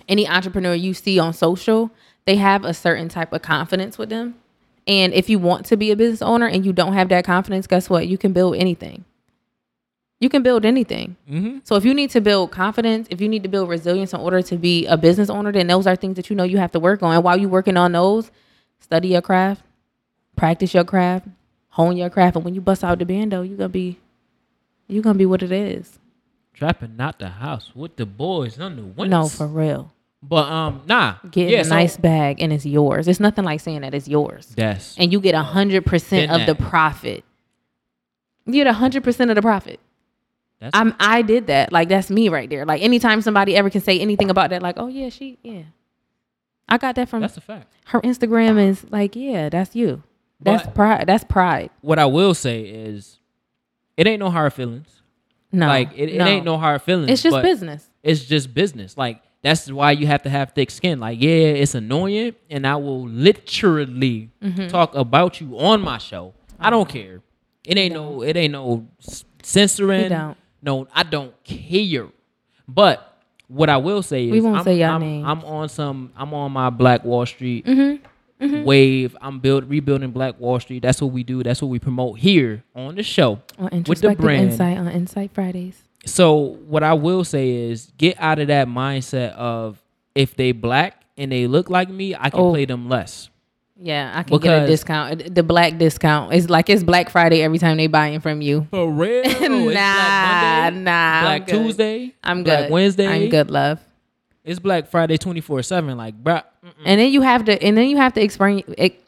any 0.07 0.27
entrepreneur 0.27 0.73
you 0.73 0.93
see 0.93 1.19
on 1.19 1.33
social, 1.33 1.91
they 2.25 2.37
have 2.37 2.63
a 2.65 2.73
certain 2.73 3.09
type 3.09 3.33
of 3.33 3.41
confidence 3.41 3.97
with 3.97 4.09
them. 4.09 4.35
And 4.87 5.13
if 5.13 5.29
you 5.29 5.37
want 5.39 5.65
to 5.67 5.77
be 5.77 5.91
a 5.91 5.95
business 5.95 6.21
owner 6.21 6.47
and 6.47 6.65
you 6.65 6.73
don't 6.73 6.93
have 6.93 7.09
that 7.09 7.25
confidence, 7.25 7.67
guess 7.67 7.89
what? 7.89 8.07
You 8.07 8.17
can 8.17 8.33
build 8.33 8.55
anything. 8.55 9.05
You 10.19 10.27
can 10.27 10.43
build 10.43 10.65
anything. 10.65 11.15
Mhm. 11.29 11.61
So 11.63 11.75
if 11.75 11.85
you 11.85 11.93
need 11.93 12.09
to 12.09 12.19
build 12.21 12.51
confidence, 12.51 13.07
if 13.09 13.21
you 13.21 13.29
need 13.29 13.43
to 13.43 13.49
build 13.49 13.69
resilience 13.69 14.13
in 14.13 14.19
order 14.19 14.41
to 14.41 14.57
be 14.57 14.85
a 14.87 14.97
business 14.97 15.29
owner, 15.29 15.51
then 15.51 15.67
those 15.67 15.87
are 15.87 15.95
things 15.95 16.15
that 16.17 16.29
you 16.29 16.35
know 16.35 16.43
you 16.43 16.57
have 16.57 16.71
to 16.73 16.79
work 16.79 17.01
on. 17.01 17.13
And 17.15 17.23
while 17.23 17.37
you're 17.39 17.49
working 17.49 17.77
on 17.77 17.93
those, 17.93 18.29
study 18.81 19.09
your 19.09 19.21
craft, 19.21 19.63
practice 20.35 20.73
your 20.73 20.83
craft, 20.83 21.27
hone 21.69 21.95
your 21.95 22.09
craft, 22.09 22.35
and 22.35 22.43
when 22.43 22.53
you 22.53 22.59
bust 22.59 22.83
out 22.83 22.99
the 22.99 23.05
bando, 23.05 23.43
you're 23.43 23.57
gonna 23.57 23.69
be 23.69 23.97
you're 24.87 25.03
gonna 25.03 25.17
be 25.17 25.25
what 25.25 25.41
it 25.43 25.51
is. 25.51 25.99
trapping 26.53 26.95
out 26.99 27.19
the 27.19 27.29
house 27.29 27.71
with 27.73 27.95
the 27.95 28.05
boys 28.05 28.59
on 28.59 28.75
the 28.75 28.81
windows. 28.83 29.09
No, 29.09 29.27
for 29.29 29.47
real. 29.47 29.93
But 30.21 30.51
um, 30.51 30.81
nah. 30.85 31.15
Get 31.31 31.49
yeah, 31.49 31.59
a 31.61 31.63
so- 31.63 31.69
nice 31.69 31.95
bag 31.95 32.41
and 32.41 32.51
it's 32.51 32.65
yours. 32.65 33.07
It's 33.07 33.21
nothing 33.21 33.45
like 33.45 33.61
saying 33.61 33.79
that 33.81 33.93
it's 33.93 34.09
yours. 34.09 34.53
Yes. 34.57 34.93
And 34.99 35.13
you 35.13 35.21
get 35.21 35.33
a 35.35 35.41
hundred 35.43 35.85
percent 35.85 36.29
of 36.29 36.45
the 36.45 36.55
profit. 36.55 37.23
You 38.45 38.51
get 38.51 38.67
a 38.67 38.73
hundred 38.73 39.05
percent 39.05 39.31
of 39.31 39.35
the 39.35 39.41
profit. 39.41 39.79
That's 40.59 40.75
I'm 40.75 40.93
I 40.99 41.21
did 41.21 41.47
that. 41.47 41.71
Like 41.71 41.87
that's 41.89 42.09
me 42.09 42.29
right 42.29 42.49
there. 42.49 42.65
Like 42.65 42.81
anytime 42.81 43.21
somebody 43.21 43.55
ever 43.55 43.69
can 43.69 43.81
say 43.81 43.99
anything 43.99 44.29
about 44.29 44.49
that, 44.49 44.61
like, 44.61 44.75
oh 44.77 44.87
yeah, 44.87 45.09
she 45.09 45.37
yeah. 45.41 45.63
I 46.67 46.77
got 46.77 46.95
that 46.95 47.09
from 47.09 47.21
that's 47.21 47.37
a 47.37 47.41
fact. 47.41 47.71
her 47.87 48.01
Instagram 48.01 48.59
is 48.63 48.85
like, 48.91 49.15
yeah, 49.15 49.49
that's 49.49 49.75
you. 49.75 50.03
That's 50.41 50.63
But- 50.65 50.75
pride. 50.75 51.07
That's 51.07 51.23
pride. 51.23 51.69
What 51.81 51.97
I 51.99 52.05
will 52.05 52.33
say 52.33 52.61
is, 52.61 53.19
it 53.97 54.05
ain't 54.07 54.19
no 54.19 54.29
hard 54.29 54.53
feelings. 54.53 55.01
No, 55.51 55.65
like 55.67 55.91
it, 55.95 56.09
it 56.09 56.21
ain't 56.21 56.45
no 56.45 56.57
hard 56.57 56.81
feelings. 56.83 57.09
It's 57.09 57.23
just 57.23 57.41
business. 57.41 57.89
It's 58.03 58.23
just 58.25 58.53
business. 58.53 58.95
Like 58.97 59.21
that's 59.41 59.71
why 59.71 59.91
you 59.93 60.05
have 60.07 60.21
to 60.23 60.29
have 60.29 60.51
thick 60.51 60.69
skin. 60.69 60.99
Like 60.99 61.19
yeah, 61.21 61.29
it's 61.29 61.73
annoying, 61.73 62.35
and 62.49 62.67
I 62.67 62.75
will 62.75 63.07
literally 63.07 64.29
Mm-hmm. 64.43 64.67
talk 64.67 64.93
about 64.93 65.41
you 65.41 65.57
on 65.59 65.81
my 65.81 65.97
show. 65.97 66.33
I 66.59 66.69
don't 66.69 66.87
care. 66.87 67.21
It 67.65 67.77
ain't 67.77 67.93
no. 67.93 68.21
It 68.21 68.35
ain't 68.37 68.51
no 68.53 68.87
censoring. 69.41 70.09
No, 70.61 70.87
I 70.93 71.03
don't 71.03 71.33
care. 71.43 72.07
But 72.67 73.17
what 73.47 73.69
I 73.69 73.77
will 73.77 74.03
say 74.03 74.25
is, 74.25 74.31
We 74.31 74.41
won't 74.41 74.57
I'm, 74.57 74.63
say 74.63 74.77
y'all 74.79 74.91
I'm, 74.95 75.01
names. 75.01 75.25
I'm 75.27 75.43
on 75.45 75.69
some. 75.69 76.11
I'm 76.15 76.33
on 76.33 76.51
my 76.51 76.69
Black 76.69 77.03
Wall 77.03 77.25
Street 77.25 77.65
Mm-hmm. 77.65 78.63
wave. 78.63 79.17
I'm 79.21 79.39
build 79.39 79.69
rebuilding 79.69 80.11
Black 80.11 80.39
Wall 80.39 80.59
Street. 80.61 80.81
That's 80.81 81.01
what 81.01 81.11
we 81.11 81.23
do. 81.23 81.43
That's 81.43 81.61
what 81.61 81.67
we 81.67 81.77
promote 81.79 82.19
here 82.19 82.63
on 82.75 82.95
the 82.95 83.03
show 83.03 83.41
On 83.57 83.83
with 83.85 83.99
the 84.01 84.15
brand. 84.15 84.51
insight 84.51 84.77
on 84.77 84.87
Insight 84.87 85.31
Fridays. 85.33 85.81
So 86.05 86.57
what 86.67 86.81
I 86.83 86.93
will 86.93 87.25
say 87.25 87.49
is 87.69 87.91
get 87.97 88.15
out 88.19 88.39
of 88.39 88.47
that 88.47 88.67
mindset 88.69 89.33
of 89.33 89.81
if 90.15 90.35
they 90.37 90.53
black 90.53 91.03
and 91.17 91.31
they 91.33 91.47
look 91.47 91.69
like 91.69 91.89
me, 91.89 92.15
I 92.15 92.29
can 92.29 92.39
Oh. 92.39 92.51
play 92.51 92.63
them 92.63 92.87
less. 92.87 93.29
Yeah, 93.81 94.11
I 94.13 94.23
can 94.23 94.37
get 94.39 94.63
a 94.63 94.67
discount. 94.67 95.21
Uh, 95.21 95.27
the 95.31 95.43
black 95.43 95.77
discount. 95.77 96.33
It's 96.33 96.49
like 96.49 96.69
it's 96.69 96.83
Black 96.83 97.09
Friday 97.09 97.41
every 97.41 97.59
time 97.59 97.77
they 97.77 97.87
buying 97.87 98.19
from 98.19 98.41
you. 98.41 98.67
For 98.71 98.89
real? 98.89 99.23
Nah, 99.49 99.63
Black 99.63 100.73
Monday, 100.73 100.79
nah. 100.81 100.91
I'm 100.91 101.23
Black. 101.23 101.47
Tuesday, 101.47 102.15
I'm 102.23 102.43
Black 102.43 102.59
good. 102.63 102.71
Wednesday. 102.71 103.07
I'm 103.07 103.29
good, 103.29 103.49
love. 103.49 103.79
It's 104.43 104.59
Black 104.59 104.87
Friday 104.89 105.17
twenty 105.17 105.39
four 105.41 105.61
seven. 105.63 105.97
Like, 105.97 106.21
bruh, 106.21 106.43
And 106.83 106.99
then 106.99 107.11
you 107.13 107.21
have 107.21 107.45
to, 107.45 107.61
and 107.63 107.77
then 107.77 107.89
you 107.89 107.97
have 107.97 108.13
to 108.13 108.21
explain. 108.21 108.63
It, 108.77 109.01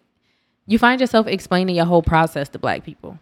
you 0.67 0.79
find 0.79 1.01
yourself 1.01 1.27
explaining 1.27 1.75
your 1.75 1.85
whole 1.85 2.03
process 2.03 2.47
to 2.49 2.59
black 2.59 2.85
people. 2.85 3.19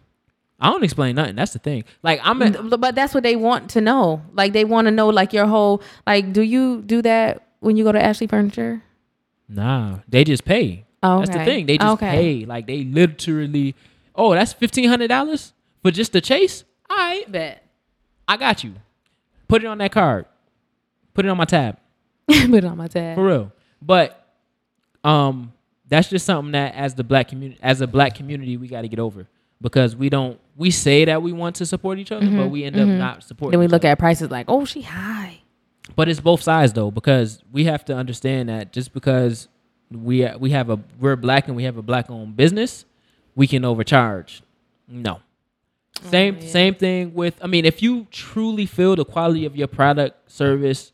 I 0.60 0.70
don't 0.70 0.84
explain 0.84 1.16
nothing. 1.16 1.36
That's 1.36 1.52
the 1.54 1.58
thing. 1.58 1.84
Like, 2.02 2.20
I'm 2.22 2.40
at, 2.42 2.78
But 2.78 2.94
that's 2.94 3.14
what 3.14 3.22
they 3.22 3.34
want 3.34 3.70
to 3.70 3.80
know. 3.80 4.22
Like 4.34 4.52
they 4.52 4.64
want 4.64 4.86
to 4.86 4.90
know, 4.92 5.08
like 5.08 5.32
your 5.32 5.46
whole, 5.46 5.82
like, 6.06 6.32
do 6.32 6.42
you 6.42 6.82
do 6.82 7.00
that 7.02 7.48
when 7.60 7.76
you 7.76 7.82
go 7.84 7.90
to 7.92 8.00
Ashley 8.00 8.26
Furniture? 8.28 8.82
nah. 9.48 9.98
They 10.06 10.22
just 10.22 10.44
pay. 10.44 10.84
Oh, 11.02 11.20
That's 11.20 11.30
the 11.30 11.44
thing. 11.44 11.66
They 11.66 11.78
just 11.78 11.94
Okay. 11.94 12.10
pay. 12.40 12.44
Like 12.46 12.66
they 12.66 12.84
literally. 12.84 13.74
Oh, 14.14 14.34
that's 14.34 14.52
fifteen 14.52 14.88
hundred 14.88 15.08
dollars 15.08 15.52
for 15.82 15.90
just 15.90 16.12
the 16.12 16.20
chase. 16.20 16.64
All 16.90 16.96
right, 16.96 17.30
Bet. 17.30 17.64
I 18.28 18.36
got 18.36 18.62
you. 18.64 18.74
Put 19.48 19.64
it 19.64 19.66
on 19.66 19.78
that 19.78 19.92
card. 19.92 20.26
Put 21.14 21.24
it 21.24 21.28
on 21.28 21.36
my 21.36 21.44
tab. 21.46 21.78
Put 22.28 22.52
it 22.54 22.64
on 22.64 22.76
my 22.76 22.86
tab. 22.88 23.16
for 23.16 23.24
real. 23.26 23.52
But 23.82 24.24
um, 25.02 25.52
that's 25.88 26.08
just 26.08 26.26
something 26.26 26.52
that 26.52 26.74
as 26.74 26.94
the 26.94 27.02
black 27.04 27.28
community, 27.28 27.58
as 27.62 27.80
a 27.80 27.86
black 27.86 28.14
community, 28.14 28.56
we 28.56 28.68
got 28.68 28.82
to 28.82 28.88
get 28.88 28.98
over 28.98 29.26
because 29.60 29.96
we 29.96 30.10
don't. 30.10 30.38
We 30.56 30.70
say 30.70 31.06
that 31.06 31.22
we 31.22 31.32
want 31.32 31.56
to 31.56 31.66
support 31.66 31.98
each 31.98 32.12
other, 32.12 32.28
but 32.30 32.48
we 32.48 32.64
end 32.64 32.78
up 32.78 32.86
not 32.86 33.24
supporting. 33.24 33.52
Then 33.52 33.60
we 33.60 33.66
look 33.68 33.80
other. 33.82 33.92
at 33.92 33.98
prices 33.98 34.30
like, 34.30 34.46
oh, 34.48 34.64
she 34.66 34.82
high. 34.82 35.38
But 35.96 36.08
it's 36.08 36.20
both 36.20 36.42
sides 36.42 36.72
though, 36.74 36.90
because 36.90 37.42
we 37.50 37.64
have 37.64 37.84
to 37.86 37.96
understand 37.96 38.48
that 38.50 38.72
just 38.72 38.92
because 38.92 39.48
we 39.90 40.28
we 40.38 40.50
have 40.50 40.70
a 40.70 40.78
we're 40.98 41.16
black 41.16 41.48
and 41.48 41.56
we 41.56 41.64
have 41.64 41.76
a 41.76 41.82
black 41.82 42.10
owned 42.10 42.36
business, 42.36 42.84
we 43.34 43.46
can 43.46 43.64
overcharge. 43.64 44.42
No. 44.88 45.20
Oh, 46.04 46.10
same 46.10 46.40
same 46.40 46.74
thing 46.74 47.14
with 47.14 47.38
I 47.42 47.46
mean, 47.46 47.64
if 47.64 47.82
you 47.82 48.06
truly 48.10 48.66
feel 48.66 48.96
the 48.96 49.04
quality 49.04 49.44
of 49.44 49.56
your 49.56 49.68
product, 49.68 50.30
service, 50.30 50.92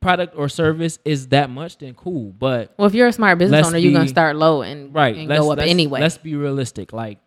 product 0.00 0.34
or 0.36 0.48
service 0.48 0.98
is 1.04 1.28
that 1.28 1.48
much, 1.50 1.78
then 1.78 1.94
cool. 1.94 2.32
But 2.38 2.74
Well, 2.76 2.86
if 2.86 2.94
you're 2.94 3.08
a 3.08 3.12
smart 3.12 3.38
business 3.38 3.66
owner, 3.66 3.78
you're 3.78 3.92
gonna 3.92 4.08
start 4.08 4.36
low 4.36 4.62
and 4.62 4.94
right, 4.94 5.16
and 5.16 5.28
go 5.28 5.50
up 5.50 5.58
let's- 5.58 5.70
anyway. 5.70 6.00
Let's 6.00 6.18
be 6.18 6.34
realistic. 6.34 6.92
Like 6.92 7.18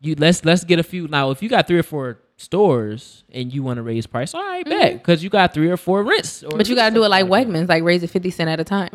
you 0.00 0.14
let's 0.18 0.44
let's 0.44 0.64
get 0.64 0.78
a 0.78 0.82
few 0.82 1.08
now. 1.08 1.30
If 1.30 1.42
you 1.42 1.48
got 1.48 1.66
three 1.66 1.78
or 1.78 1.82
four 1.82 2.18
stores 2.40 3.22
and 3.32 3.52
you 3.52 3.62
want 3.62 3.76
to 3.76 3.82
raise 3.82 4.06
price, 4.06 4.34
all 4.34 4.42
right, 4.42 4.64
bet 4.64 4.94
because 4.94 5.22
you 5.22 5.30
got 5.30 5.52
three 5.54 5.70
or 5.70 5.76
four 5.76 6.02
rents. 6.02 6.42
Or 6.42 6.48
Mm-hmm. 6.48 6.58
but 6.58 6.68
you 6.68 6.74
gotta 6.74 6.94
do 6.94 7.04
it 7.04 7.08
like 7.08 7.26
Wegmans, 7.26 7.68
like 7.68 7.82
raise 7.84 8.02
it 8.02 8.08
fifty 8.10 8.30
cent 8.30 8.48
at 8.50 8.58
a 8.60 8.64
time, 8.64 8.90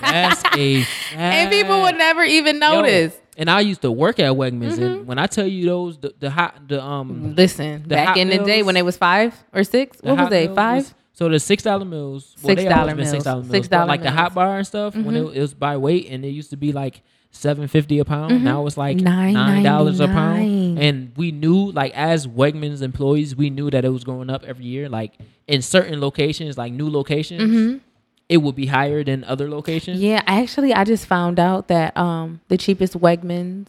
That's 0.00 0.42
a 0.56 0.84
and 1.14 1.50
people 1.50 1.82
would 1.82 1.96
never 1.96 2.22
even 2.22 2.56
Yo, 2.60 2.82
notice. 2.82 3.16
and 3.36 3.50
I 3.50 3.60
used 3.60 3.82
to 3.82 3.90
work 3.90 4.18
at 4.20 4.32
Wegmans, 4.32 4.72
Mm-hmm. 4.74 4.82
and 4.82 5.06
when 5.06 5.18
I 5.18 5.26
tell 5.26 5.46
you 5.46 5.64
those, 5.66 5.98
the, 5.98 6.14
the 6.18 6.30
hot, 6.30 6.68
the 6.68 6.82
um, 6.82 7.34
Listen, 7.34 7.82
The 7.82 7.88
back 7.88 8.16
in 8.16 8.28
the 8.28 8.38
day 8.38 8.62
when 8.62 8.76
it 8.76 8.84
was 8.84 8.96
five 8.96 9.34
or 9.52 9.64
six, 9.64 9.98
the 10.00 10.08
what 10.10 10.18
was 10.18 10.28
they 10.30 10.46
five? 10.48 10.82
was- 10.84 10.94
so 11.14 11.28
the 11.28 11.38
six 11.38 11.62
dollar 11.62 11.84
meals, 11.84 12.34
well, 12.42 12.56
Six 12.56 12.72
always 12.72 12.96
meals. 12.96 13.10
six 13.10 13.24
dollar 13.24 13.42
meals, 13.42 13.50
like 13.52 13.66
the 13.70 13.76
meals. 13.78 14.00
Mm-hmm. 14.00 14.16
hot 14.16 14.34
bar 14.34 14.56
and 14.56 14.66
stuff. 14.66 14.96
When 14.96 15.14
it, 15.14 15.20
it 15.36 15.40
was 15.40 15.52
by 15.54 15.76
weight, 15.76 16.08
and 16.10 16.24
it 16.24 16.30
used 16.30 16.50
to 16.50 16.56
be 16.56 16.72
like 16.72 17.02
seven 17.32 17.66
fifty 17.66 17.98
a 17.98 18.04
pound. 18.04 18.44
Now 18.44 18.66
it's 18.66 18.76
like 18.76 18.98
Nine 18.98 19.64
dollars 19.64 19.98
a 19.98 20.06
pound. 20.06 20.78
And 20.78 21.12
we 21.16 21.32
knew, 21.32 21.72
like 21.72 21.92
as 21.94 22.26
Wegmans 22.26 22.82
employees, 22.82 23.34
we 23.34 23.50
knew 23.50 23.70
that 23.70 23.84
it 23.84 23.88
was 23.88 24.04
going 24.04 24.30
up 24.30 24.44
every 24.44 24.64
year. 24.66 24.88
Like 24.88 25.14
in 25.48 25.62
certain 25.62 26.00
locations, 26.00 26.56
like 26.56 26.72
new 26.72 26.88
locations, 26.88 27.80
it 28.28 28.36
would 28.36 28.54
be 28.54 28.66
higher 28.66 29.02
than 29.02 29.24
other 29.24 29.50
locations. 29.50 29.98
Mm-hmm. 29.98 30.06
Yeah, 30.06 30.22
actually, 30.26 30.72
I 30.72 30.84
just 30.84 31.06
found 31.06 31.40
out 31.40 31.68
that 31.68 31.96
um 31.96 32.40
the 32.48 32.56
cheapest 32.56 32.94
Wegmans 32.98 33.68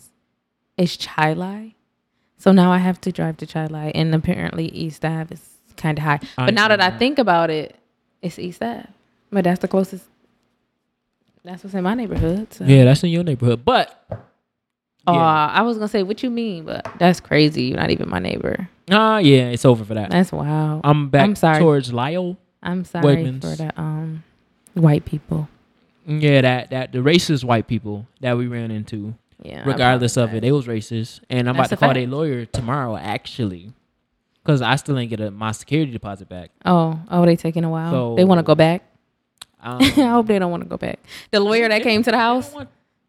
is 0.77 0.95
Chili. 0.95 1.75
So 2.37 2.51
now 2.51 2.71
I 2.71 2.77
have 2.77 2.99
to 3.01 3.11
drive 3.11 3.37
to 3.37 3.45
Chili, 3.45 3.91
and 3.95 4.13
apparently 4.13 4.67
East 4.67 5.03
Ave 5.05 5.33
is 5.33 5.49
kind 5.77 5.97
of 5.97 6.03
high. 6.03 6.19
I 6.37 6.45
but 6.45 6.53
now 6.53 6.67
that 6.67 6.81
I 6.81 6.91
think 6.97 7.17
about 7.17 7.49
it, 7.49 7.75
it's 8.21 8.37
East 8.37 8.61
Ave. 8.61 8.87
But 9.31 9.45
that's 9.45 9.61
the 9.61 9.67
closest. 9.67 10.05
That's 11.43 11.63
what's 11.63 11.73
in 11.73 11.83
my 11.83 11.93
neighborhood. 11.93 12.53
So. 12.53 12.65
Yeah, 12.65 12.85
that's 12.85 13.03
in 13.03 13.09
your 13.09 13.23
neighborhood. 13.23 13.65
But 13.65 13.99
Oh, 15.05 15.13
yeah. 15.13 15.47
I 15.53 15.61
was 15.63 15.77
gonna 15.77 15.89
say 15.89 16.03
what 16.03 16.23
you 16.23 16.29
mean, 16.29 16.63
but 16.65 16.87
that's 16.97 17.19
crazy. 17.19 17.63
You're 17.63 17.77
not 17.77 17.89
even 17.91 18.07
my 18.09 18.19
neighbor. 18.19 18.69
Ah, 18.89 19.17
yeah, 19.17 19.49
it's 19.49 19.65
over 19.65 19.83
for 19.83 19.93
that. 19.95 20.09
That's 20.11 20.31
wow. 20.31 20.79
I'm 20.83 21.09
back 21.09 21.23
I'm 21.23 21.35
sorry. 21.35 21.59
towards 21.59 21.91
Lyell. 21.91 22.37
I'm 22.61 22.85
sorry 22.85 23.17
Wegmans. 23.17 23.41
for 23.41 23.55
the 23.57 23.79
um 23.79 24.23
white 24.73 25.03
people. 25.03 25.49
Yeah, 26.07 26.41
that 26.41 26.69
that 26.69 26.91
the 26.93 26.99
racist 26.99 27.43
white 27.43 27.67
people 27.67 28.07
that 28.21 28.37
we 28.37 28.47
ran 28.47 28.71
into, 28.71 29.13
Yeah. 29.41 29.63
regardless 29.67 30.15
of 30.15 30.33
it, 30.33 30.39
they 30.41 30.53
was 30.53 30.67
racist. 30.67 31.19
And 31.29 31.49
I'm 31.49 31.57
That's 31.57 31.67
about 31.73 31.79
to 31.79 31.85
call 31.85 31.93
their 31.93 32.07
lawyer 32.07 32.45
tomorrow, 32.45 32.95
actually, 32.95 33.73
because 34.41 34.61
I 34.61 34.77
still 34.77 34.97
ain't 34.97 35.09
get 35.09 35.19
a, 35.19 35.31
my 35.31 35.51
security 35.51 35.91
deposit 35.91 36.29
back. 36.29 36.51
Oh, 36.65 36.97
oh, 37.11 37.25
they 37.25 37.35
taking 37.35 37.65
a 37.65 37.69
while. 37.69 37.91
So- 37.91 38.15
they 38.15 38.23
want 38.23 38.39
to 38.39 38.43
go 38.43 38.55
back. 38.55 38.83
Um, 39.63 39.79
I 39.81 39.87
hope 39.87 40.27
they 40.27 40.37
don't 40.37 40.51
want 40.51 40.61
to 40.63 40.69
go 40.69 40.77
back. 40.77 40.99
The 41.31 41.39
lawyer 41.39 41.67
that 41.69 41.81
came 41.83 42.03
to 42.03 42.11
the 42.11 42.17
house. 42.17 42.53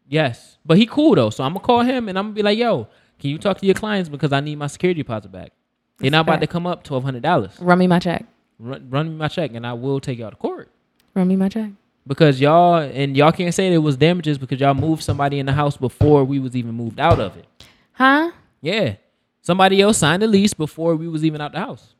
Yes, 0.07 0.57
but 0.65 0.77
he 0.77 0.85
cool 0.85 1.15
though, 1.15 1.29
so 1.29 1.43
I'm 1.43 1.53
gonna 1.53 1.65
call 1.65 1.81
him 1.81 2.07
and 2.09 2.17
I'm 2.17 2.25
gonna 2.25 2.35
be 2.35 2.43
like, 2.43 2.57
"Yo, 2.57 2.87
can 3.19 3.29
you 3.31 3.37
talk 3.37 3.57
to 3.59 3.65
your 3.65 3.75
clients 3.75 4.07
because 4.09 4.31
I 4.31 4.39
need 4.39 4.57
my 4.57 4.67
security 4.67 5.01
deposit 5.01 5.31
back? 5.31 5.51
They're 5.97 6.11
not 6.11 6.21
about 6.21 6.41
to 6.41 6.47
come 6.47 6.65
up 6.67 6.83
twelve 6.83 7.03
hundred 7.03 7.23
dollars. 7.23 7.51
Run 7.59 7.79
me 7.79 7.87
my 7.87 7.99
check. 7.99 8.25
Run, 8.59 8.87
run 8.89 9.09
me 9.09 9.15
my 9.15 9.27
check 9.27 9.51
and 9.53 9.65
I 9.67 9.73
will 9.73 9.99
take 9.99 10.17
y'all 10.19 10.29
to 10.29 10.35
court 10.37 10.69
Run 11.13 11.27
me 11.27 11.35
my 11.35 11.49
check. 11.49 11.71
because 12.07 12.39
y'all 12.39 12.75
and 12.75 13.17
y'all 13.17 13.31
can't 13.33 13.53
say 13.53 13.73
it 13.73 13.77
was 13.79 13.97
damages 13.97 14.37
because 14.37 14.59
y'all 14.61 14.73
moved 14.73 15.03
somebody 15.03 15.39
in 15.39 15.45
the 15.45 15.51
house 15.53 15.75
before 15.75 16.23
we 16.23 16.39
was 16.39 16.55
even 16.55 16.73
moved 16.73 16.99
out 16.99 17.19
of 17.19 17.35
it. 17.35 17.45
Huh? 17.93 18.31
Yeah, 18.61 18.95
somebody 19.41 19.81
else 19.81 19.97
signed 19.97 20.21
the 20.21 20.27
lease 20.27 20.53
before 20.53 20.95
we 20.95 21.07
was 21.07 21.25
even 21.25 21.41
out 21.41 21.51
the 21.53 21.59
house. 21.59 21.95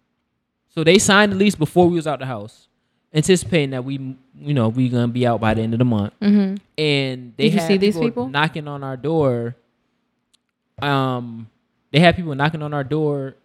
So 0.69 0.83
they 0.83 0.97
signed 0.99 1.31
the 1.31 1.35
lease 1.37 1.55
before 1.55 1.87
we 1.89 1.95
was 1.95 2.05
out 2.07 2.19
the 2.19 2.25
house, 2.25 2.64
anticipating 3.15 3.71
that 3.71 3.83
we, 3.85 3.93
you 4.37 4.53
know, 4.53 4.67
we 4.69 4.89
gonna 4.89 5.07
be 5.07 5.25
out 5.25 5.39
by 5.39 5.53
the 5.55 5.61
end 5.61 5.73
of 5.73 5.79
the 5.79 5.85
month. 5.85 6.13
Mm-hmm. 6.21 6.55
and 6.77 7.33
they 7.37 7.45
Did 7.45 7.53
you 7.53 7.59
had 7.59 7.67
see 7.67 7.77
these 7.77 7.97
people? 7.97 8.27
knocking 8.27 8.67
on 8.67 8.83
our 8.83 8.97
door. 8.97 9.55
Um, 10.81 11.49
they 11.91 11.99
had 11.99 12.15
people 12.15 12.35
knocking 12.35 12.61
on 12.61 12.73
our 12.73 12.83
door 12.83 13.35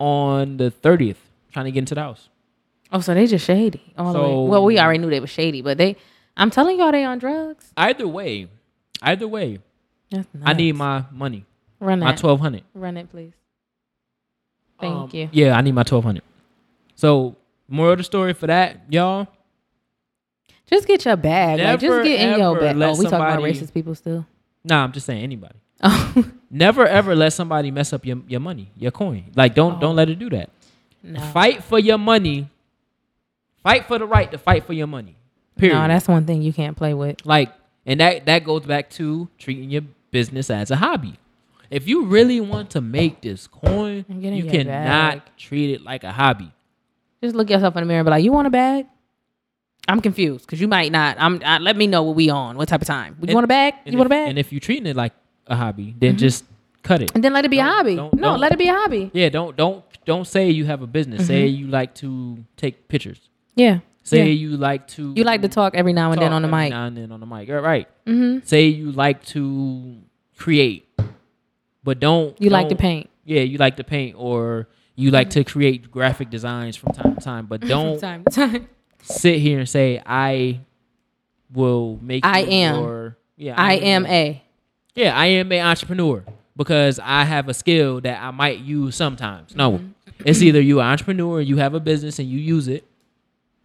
on 0.00 0.56
the 0.56 0.70
thirtieth, 0.70 1.20
trying 1.52 1.66
to 1.66 1.70
get 1.70 1.78
into 1.80 1.94
the 1.94 2.00
house. 2.02 2.28
Oh, 2.92 3.00
so 3.00 3.14
they 3.14 3.26
just 3.26 3.46
shady. 3.46 3.94
All 3.96 4.12
the 4.12 4.20
way. 4.20 4.48
Well, 4.50 4.64
we 4.64 4.78
already 4.78 4.98
knew 4.98 5.08
they 5.08 5.20
were 5.20 5.26
shady, 5.26 5.62
but 5.62 5.78
they. 5.78 5.96
I'm 6.36 6.50
telling 6.50 6.78
y'all, 6.78 6.90
they 6.92 7.04
on 7.04 7.18
drugs. 7.18 7.72
Either 7.76 8.08
way, 8.08 8.48
either 9.00 9.28
way, 9.28 9.60
That's 10.10 10.26
I 10.42 10.54
need 10.54 10.74
my 10.76 11.04
money, 11.12 11.44
run 11.78 12.00
it 12.00 12.04
my 12.04 12.12
that. 12.12 12.18
twelve 12.20 12.40
hundred. 12.40 12.64
Run 12.74 12.96
it, 12.96 13.08
please. 13.10 13.32
Thank 14.80 15.14
you. 15.14 15.24
Um, 15.24 15.30
Yeah, 15.32 15.56
I 15.56 15.60
need 15.60 15.74
my 15.74 15.84
twelve 15.84 16.04
hundred. 16.04 16.24
So, 16.96 17.36
moral 17.72 17.92
of 17.92 17.98
the 17.98 18.04
story 18.04 18.32
for 18.34 18.46
that, 18.46 18.82
y'all. 18.90 19.26
Just 20.66 20.86
get 20.86 21.04
your 21.04 21.16
bag. 21.16 21.58
like, 21.60 21.80
just 21.80 22.04
get 22.04 22.20
in 22.20 22.38
your 22.38 22.58
bag. 22.58 22.76
Oh, 22.76 22.90
we 22.96 23.04
talking 23.04 23.08
about 23.14 23.40
racist 23.40 23.74
people 23.74 23.94
still. 23.94 24.26
Nah, 24.64 24.84
I'm 24.84 24.92
just 24.92 25.06
saying 25.06 25.22
anybody. 25.22 25.56
Oh, 25.82 26.24
Never 26.50 26.86
ever 26.86 27.16
let 27.16 27.32
somebody 27.32 27.70
mess 27.70 27.92
up 27.92 28.04
your, 28.06 28.18
your 28.28 28.40
money, 28.40 28.70
your 28.76 28.90
coin. 28.92 29.24
Like 29.34 29.54
don't 29.54 29.76
Oh. 29.76 29.80
don't 29.80 29.96
let 29.96 30.08
it 30.08 30.18
do 30.18 30.30
that. 30.30 30.50
no. 31.02 31.18
Fight 31.32 31.64
for 31.64 31.78
your 31.78 31.98
money. 31.98 32.48
Fight 33.62 33.86
for 33.86 33.98
the 33.98 34.06
right 34.06 34.30
to 34.30 34.38
fight 34.38 34.64
for 34.64 34.72
your 34.72 34.86
money. 34.86 35.16
Period. 35.56 35.74
No, 35.78 35.88
that's 35.88 36.08
one 36.08 36.24
thing 36.26 36.42
you 36.42 36.52
can't 36.52 36.76
play 36.76 36.94
with. 36.94 37.24
like, 37.26 37.52
and 37.86 38.00
that 38.00 38.26
that 38.26 38.44
goes 38.44 38.64
back 38.66 38.90
to 38.90 39.28
treating 39.38 39.70
your 39.70 39.82
business 40.10 40.50
as 40.50 40.70
a 40.70 40.76
hobby. 40.76 41.14
If 41.70 41.88
you 41.88 42.04
really 42.04 42.38
want 42.40 42.70
to 42.70 42.80
make 42.82 43.22
this 43.22 43.46
coin, 43.46 44.04
And 44.08 44.20
get 44.22 44.34
in 44.34 44.44
you 44.44 44.50
cannot 44.50 44.66
bag. 44.66 45.22
treat 45.38 45.70
it 45.74 45.82
like 45.82 46.04
a 46.04 46.12
hobby. 46.12 46.52
Just 47.22 47.34
look 47.36 47.48
yourself 47.50 47.76
in 47.76 47.82
the 47.82 47.86
mirror 47.86 48.00
and 48.00 48.06
be 48.06 48.10
like, 48.10 48.24
"You 48.24 48.32
want 48.32 48.46
a 48.46 48.50
bag?" 48.50 48.86
I'm 49.88 50.00
confused 50.00 50.46
because 50.46 50.60
you 50.60 50.68
might 50.68 50.92
not. 50.92 51.16
I'm. 51.18 51.40
I, 51.44 51.58
let 51.58 51.76
me 51.76 51.86
know 51.86 52.02
what 52.02 52.16
we 52.16 52.30
on. 52.30 52.56
What 52.56 52.68
type 52.68 52.82
of 52.82 52.86
time? 52.86 53.16
You 53.20 53.26
And- 53.28 53.34
want 53.34 53.44
a 53.44 53.48
bag? 53.48 53.74
You 53.84 53.96
want 53.98 54.06
a 54.06 54.10
bag? 54.10 54.28
And 54.28 54.38
if 54.38 54.52
you're 54.52 54.60
treating 54.60 54.86
it 54.86 54.96
like 54.96 55.12
a 55.46 55.56
hobby, 55.56 55.94
then 55.98 56.16
just 56.16 56.44
cut 56.82 57.02
it. 57.02 57.10
And 57.14 57.22
then 57.24 57.32
let 57.32 57.44
it 57.44 57.50
be 57.50 57.58
a 57.58 57.62
Don't- 57.64 57.74
hobby. 57.74 57.96
don't- 57.96 58.14
no, 58.14 58.20
don't- 58.30 58.40
let 58.40 58.52
it 58.52 58.58
be 58.58 58.68
a 58.68 58.74
hobby. 58.74 59.10
Yeah, 59.12 59.28
don't 59.28 59.56
don't 59.56 59.84
don't 60.04 60.26
say 60.26 60.50
you 60.50 60.64
have 60.66 60.82
a 60.82 60.86
business. 60.86 61.26
Say 61.26 61.46
Mm-hmm. 61.48 61.56
you 61.60 61.66
like 61.68 61.94
to 61.96 62.38
take 62.56 62.88
pictures. 62.88 63.20
Yeah. 63.54 63.80
Say 64.04 64.18
yeah. 64.18 64.32
you 64.32 64.56
like 64.56 64.88
to 64.88 65.12
You 65.16 65.22
like 65.24 65.42
to 65.42 65.48
talk 65.48 65.74
every 65.76 65.92
now 65.92 66.10
and 66.10 66.20
then 66.20 66.32
on 66.32 66.42
the 66.42 66.48
every 66.48 66.60
mic. 66.60 66.70
Now 66.70 66.86
and 66.86 66.96
then 66.96 67.12
on 67.12 67.20
the 67.20 67.26
mic. 67.26 67.48
All 67.50 67.60
right. 67.60 67.86
Mm-hmm. 68.06 68.44
Say 68.44 68.66
you 68.66 68.90
like 68.90 69.24
to 69.26 69.96
create, 70.36 70.88
but 71.84 72.00
don't 72.00 72.40
You 72.40 72.50
like 72.50 72.68
to 72.70 72.74
paint. 72.76 73.08
Yeah, 73.24 73.42
you 73.42 73.58
like 73.58 73.76
to 73.76 73.84
paint 73.84 74.16
or 74.18 74.66
you 74.94 75.10
like 75.10 75.30
to 75.30 75.44
create 75.44 75.90
graphic 75.90 76.30
designs 76.30 76.76
from 76.76 76.92
time 76.92 77.14
to 77.14 77.20
time, 77.20 77.46
but 77.46 77.60
don't 77.66 77.98
Time 77.98 78.24
to 78.24 78.30
time. 78.30 78.68
sit 79.02 79.38
here 79.40 79.58
and 79.60 79.68
say 79.68 80.02
I 80.04 80.60
will 81.52 81.98
make. 82.02 82.24
I 82.26 82.40
am. 82.40 82.80
your-" 82.80 83.16
yeah, 83.36 83.54
I 83.56 83.74
am 83.74 84.06
a. 84.06 84.42
Yeah, 84.94 85.16
I 85.16 85.26
am 85.26 85.50
an 85.52 85.64
entrepreneur 85.66 86.22
because 86.56 87.00
I 87.02 87.24
have 87.24 87.48
a 87.48 87.54
skill 87.54 88.00
that 88.02 88.22
I 88.22 88.30
might 88.30 88.58
use 88.58 88.94
sometimes. 88.96 89.56
No, 89.56 89.72
Mm-hmm. 89.78 90.22
it's 90.26 90.42
either 90.42 90.60
you 90.60 90.80
an 90.80 90.86
entrepreneur, 90.86 91.40
you 91.40 91.56
have 91.56 91.72
a 91.74 91.80
business 91.80 92.18
and 92.18 92.28
you 92.28 92.38
use 92.38 92.68
it. 92.68 92.84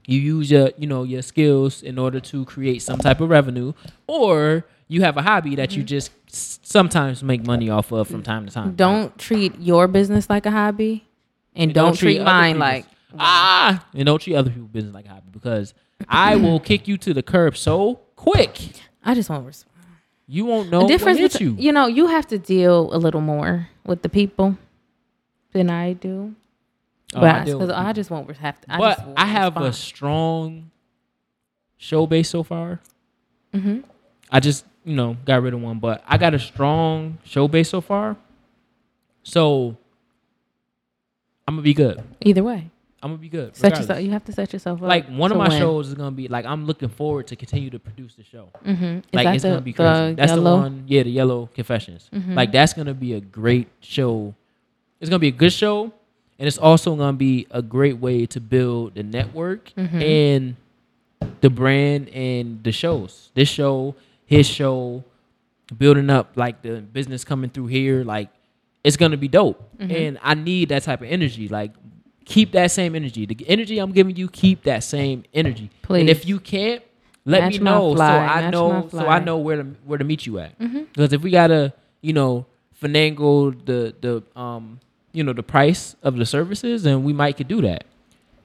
You 0.06 0.22
use 0.22 0.50
your, 0.50 0.72
you 0.78 0.88
know, 0.88 1.04
your 1.04 1.22
skills 1.22 1.84
in 1.84 2.00
order 2.00 2.22
to 2.22 2.46
create 2.46 2.82
some 2.82 2.98
type 3.00 3.20
of 3.20 3.30
revenue, 3.30 3.74
or 4.08 4.64
you 4.88 5.02
have 5.02 5.18
a 5.18 5.22
hobby 5.22 5.56
that 5.56 5.72
Mm-hmm. 5.72 5.80
you 5.80 5.84
just 5.84 6.12
sometimes 6.66 7.22
make 7.24 7.46
money 7.46 7.70
off 7.70 7.92
of 7.92 8.08
from 8.08 8.24
time 8.24 8.46
to 8.46 8.54
time. 8.54 8.76
Don't 8.76 9.18
treat 9.18 9.60
your 9.60 9.88
business 9.90 10.30
like 10.30 10.46
a 10.46 10.52
hobby, 10.52 11.06
and, 11.58 11.64
And 11.70 11.74
don't, 11.74 11.96
treat, 11.98 12.18
other 12.20 12.26
mine 12.26 12.60
like. 12.60 12.86
ah, 13.18 13.86
and 13.94 14.06
don't 14.06 14.20
treat 14.22 14.36
other 14.36 14.50
people's 14.52 14.70
business 14.72 14.94
like 14.94 15.06
a 15.06 15.10
hobby 15.10 15.28
because 15.32 15.74
I 16.08 16.36
will 16.38 16.60
kick 16.60 16.88
you 16.88 16.98
to 17.00 17.14
the 17.14 17.24
curb 17.24 17.58
so 17.58 17.96
quick 18.16 18.72
I 19.04 19.14
just 19.16 19.30
want 19.30 19.46
res- 19.46 19.66
you 20.28 20.46
won't 20.46 20.70
know 20.70 20.80
the 20.80 20.84
what 20.86 20.90
difference. 20.90 21.20
hit 21.20 21.40
you. 21.42 21.56
you 21.58 21.72
know, 21.72 21.88
you 21.88 22.08
have 22.08 22.28
to 22.28 22.38
deal 22.38 22.94
a 22.94 22.98
little 22.98 23.22
more 23.22 23.70
with 23.86 24.02
the 24.02 24.10
people 24.10 24.58
than 25.54 25.70
I 25.70 25.94
do. 25.94 26.36
Oh, 27.16 27.22
but 27.22 27.30
I 27.36 27.40
I, 27.42 27.44
deal 27.46 27.72
I 27.72 27.94
just 27.94 28.10
won't 28.12 28.30
have 28.36 28.60
to. 28.62 28.74
I 28.74 28.78
but 28.78 28.98
just 28.98 29.10
I 29.16 29.26
have 29.26 29.56
a 29.58 29.72
strong 29.72 30.70
show 31.78 32.06
base 32.06 32.30
so 32.30 32.44
far. 32.44 32.82
Mhm. 33.54 33.84
I 34.30 34.42
just 34.42 34.66
you 34.84 34.96
know 34.96 35.16
got 35.26 35.42
rid 35.42 35.54
of 35.54 35.62
one, 35.62 35.80
but 35.80 36.04
I 36.06 36.18
got 36.18 36.34
a 36.34 36.40
strong 36.40 37.18
show 37.24 37.48
base 37.48 37.70
so 37.70 37.80
far. 37.80 38.18
So 39.24 39.78
I'm 41.48 41.56
gonna 41.56 41.62
be 41.64 41.74
good. 41.74 42.04
Either 42.22 42.44
way, 42.44 42.70
I'm 43.02 43.12
gonna 43.12 43.18
be 43.22 43.30
good. 43.30 43.56
set 43.56 43.64
regardless. 43.72 43.88
yourself. 43.88 44.04
You 44.06 44.12
have 44.12 44.26
to 44.26 44.32
set 44.34 44.54
yourself 44.54 44.82
up. 44.82 44.88
Like 44.88 45.08
one 45.08 45.32
of 45.32 45.38
my 45.38 45.48
win. 45.50 45.60
shows 45.60 45.88
is 45.88 45.94
gonna 45.94 46.12
be 46.12 46.28
like 46.28 46.46
I'm 46.46 46.66
looking 46.66 46.90
forward 46.90 47.28
to 47.28 47.36
continue 47.36 47.70
to 47.70 47.80
produce 47.80 48.16
the 48.16 48.24
show. 48.24 48.50
Mm-hmm. 48.66 49.00
Like 49.14 49.28
it's 49.36 49.44
the, 49.44 49.50
gonna 49.50 49.62
be 49.62 49.74
crazy. 49.74 50.10
the 50.10 50.16
that's 50.18 50.32
yellow? 50.32 50.56
the 50.58 50.62
one. 50.64 50.84
Yeah, 50.88 51.04
the 51.04 51.12
Yellow 51.12 51.50
Confessions. 51.54 52.10
Mhm. 52.14 52.36
Like 52.36 52.52
that's 52.52 52.74
gonna 52.74 52.94
be 52.94 53.14
a 53.14 53.22
great 53.22 53.68
show. 53.80 54.34
It's 55.00 55.10
gonna 55.10 55.20
be 55.20 55.28
a 55.30 55.32
good 55.32 55.54
show, 55.54 55.94
and 56.38 56.48
it's 56.48 56.58
also 56.58 56.96
gonna 56.96 57.14
be 57.18 57.48
a 57.52 57.62
great 57.62 57.98
way 58.00 58.26
to 58.26 58.40
build 58.42 58.96
the 58.96 59.04
network 59.04 59.72
Mhm. 59.78 60.02
and 60.02 60.56
the 61.42 61.50
brand 61.50 62.10
and 62.10 62.64
the 62.64 62.72
shows. 62.72 63.30
This 63.36 63.48
show, 63.48 63.96
his 64.26 64.48
show, 64.48 65.04
building 65.78 66.10
up 66.10 66.32
like 66.36 66.62
the 66.62 66.82
business 66.82 67.24
coming 67.24 67.50
through 67.52 67.68
here. 67.68 68.04
Like 68.04 68.30
it's 68.88 68.98
gonna 68.98 69.18
be 69.18 69.28
dope, 69.28 69.60
Mm-hmm. 69.78 69.96
and 69.96 70.20
I 70.24 70.34
need 70.34 70.70
that 70.70 70.84
type 70.84 71.02
of 71.02 71.08
energy. 71.18 71.48
Like 71.48 71.72
keep 72.26 72.52
that 72.54 72.72
same 72.72 72.96
energy. 72.96 73.26
The 73.26 73.38
energy 73.48 73.78
I'm 73.80 73.92
giving 73.92 74.16
you, 74.16 74.28
keep 74.28 74.64
that 74.64 74.84
same 74.84 75.24
energy. 75.34 75.70
Please. 75.82 76.02
And 76.02 76.10
if 76.10 76.26
you 76.28 76.40
can't, 76.40 76.82
let 77.26 77.42
Match 77.44 77.54
me 77.54 77.60
know 77.60 77.96
so 77.96 78.02
I 78.04 78.42
match 78.42 78.52
know 78.52 78.88
so 78.92 79.06
I 79.08 79.20
know 79.20 79.38
where 79.38 79.58
to 79.58 79.64
where 79.86 79.98
to 79.98 80.04
meet 80.12 80.26
you 80.26 80.40
at. 80.40 80.58
Mm-hmm. 80.60 80.84
Because 80.94 81.14
if 81.14 81.22
we 81.22 81.30
gotta, 81.32 81.74
you 82.02 82.14
know, 82.14 82.46
finagle 82.82 83.54
the 83.66 83.94
the 84.06 84.40
um 84.40 84.80
you 85.14 85.24
know 85.24 85.34
the 85.34 85.44
price 85.44 85.96
of 86.04 86.16
the 86.18 86.26
services, 86.26 86.86
and 86.86 87.04
we 87.04 87.14
might 87.14 87.38
could 87.38 87.48
do 87.48 87.62
that, 87.64 87.84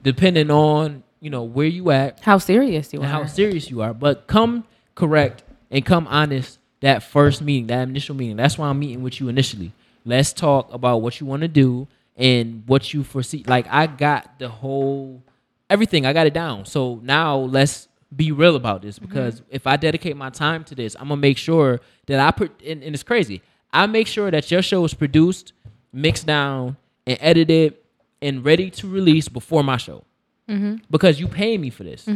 depending 0.02 0.50
on 0.50 1.02
you 1.20 1.30
know 1.30 1.42
where 1.44 1.66
you 1.66 1.90
at 1.90 2.20
How 2.20 2.38
serious 2.38 2.92
you 2.92 3.00
and 3.00 3.08
are. 3.08 3.12
how 3.22 3.26
serious 3.26 3.70
you 3.70 3.82
are. 3.82 3.94
But 3.94 4.26
come 4.26 4.64
correct 4.94 5.42
and 5.70 5.84
come 5.84 6.06
honest 6.08 6.58
that 6.80 7.02
first 7.02 7.42
meeting, 7.42 7.68
that 7.68 7.88
initial 7.88 8.14
meeting. 8.16 8.36
That's 8.36 8.58
why 8.58 8.68
I'm 8.68 8.78
meeting 8.78 9.02
with 9.02 9.20
you 9.20 9.28
initially. 9.28 9.72
Let's 10.04 10.32
talk 10.32 10.72
about 10.72 11.02
what 11.02 11.20
you 11.20 11.26
want 11.26 11.42
to 11.42 11.48
do 11.48 11.88
and 12.16 12.62
what 12.66 12.92
you 12.92 13.04
foresee. 13.04 13.44
Like 13.46 13.66
I 13.70 13.86
got 13.86 14.38
the 14.38 14.48
whole 14.48 15.22
everything. 15.70 16.06
I 16.06 16.12
got 16.12 16.26
it 16.26 16.34
down. 16.34 16.66
So 16.66 17.00
now 17.02 17.38
let's 17.38 17.88
be 18.14 18.30
real 18.30 18.56
about 18.56 18.82
this 18.82 18.98
because 18.98 19.42
if 19.48 19.66
I 19.66 19.76
dedicate 19.76 20.16
my 20.16 20.30
time 20.30 20.64
to 20.64 20.74
this, 20.74 20.94
I'm 20.96 21.08
gonna 21.08 21.16
make 21.16 21.38
sure 21.38 21.80
that 22.06 22.20
I 22.20 22.30
put. 22.30 22.52
And, 22.62 22.82
and 22.82 22.94
it's 22.94 23.02
crazy. 23.02 23.42
I 23.72 23.86
make 23.86 24.06
sure 24.06 24.30
that 24.30 24.50
your 24.50 24.62
show 24.62 24.84
is 24.84 24.92
produced, 24.92 25.52
mixed 25.92 26.26
down, 26.26 26.76
and 27.06 27.16
edited 27.20 27.76
and 28.20 28.44
ready 28.44 28.70
to 28.70 28.88
release 28.88 29.28
before 29.28 29.64
my 29.64 29.76
show 29.76 30.04
mm-hmm. 30.48 30.76
because 30.90 31.18
you 31.18 31.26
pay 31.26 31.56
me 31.58 31.70
for 31.70 31.84
this. 31.84 32.06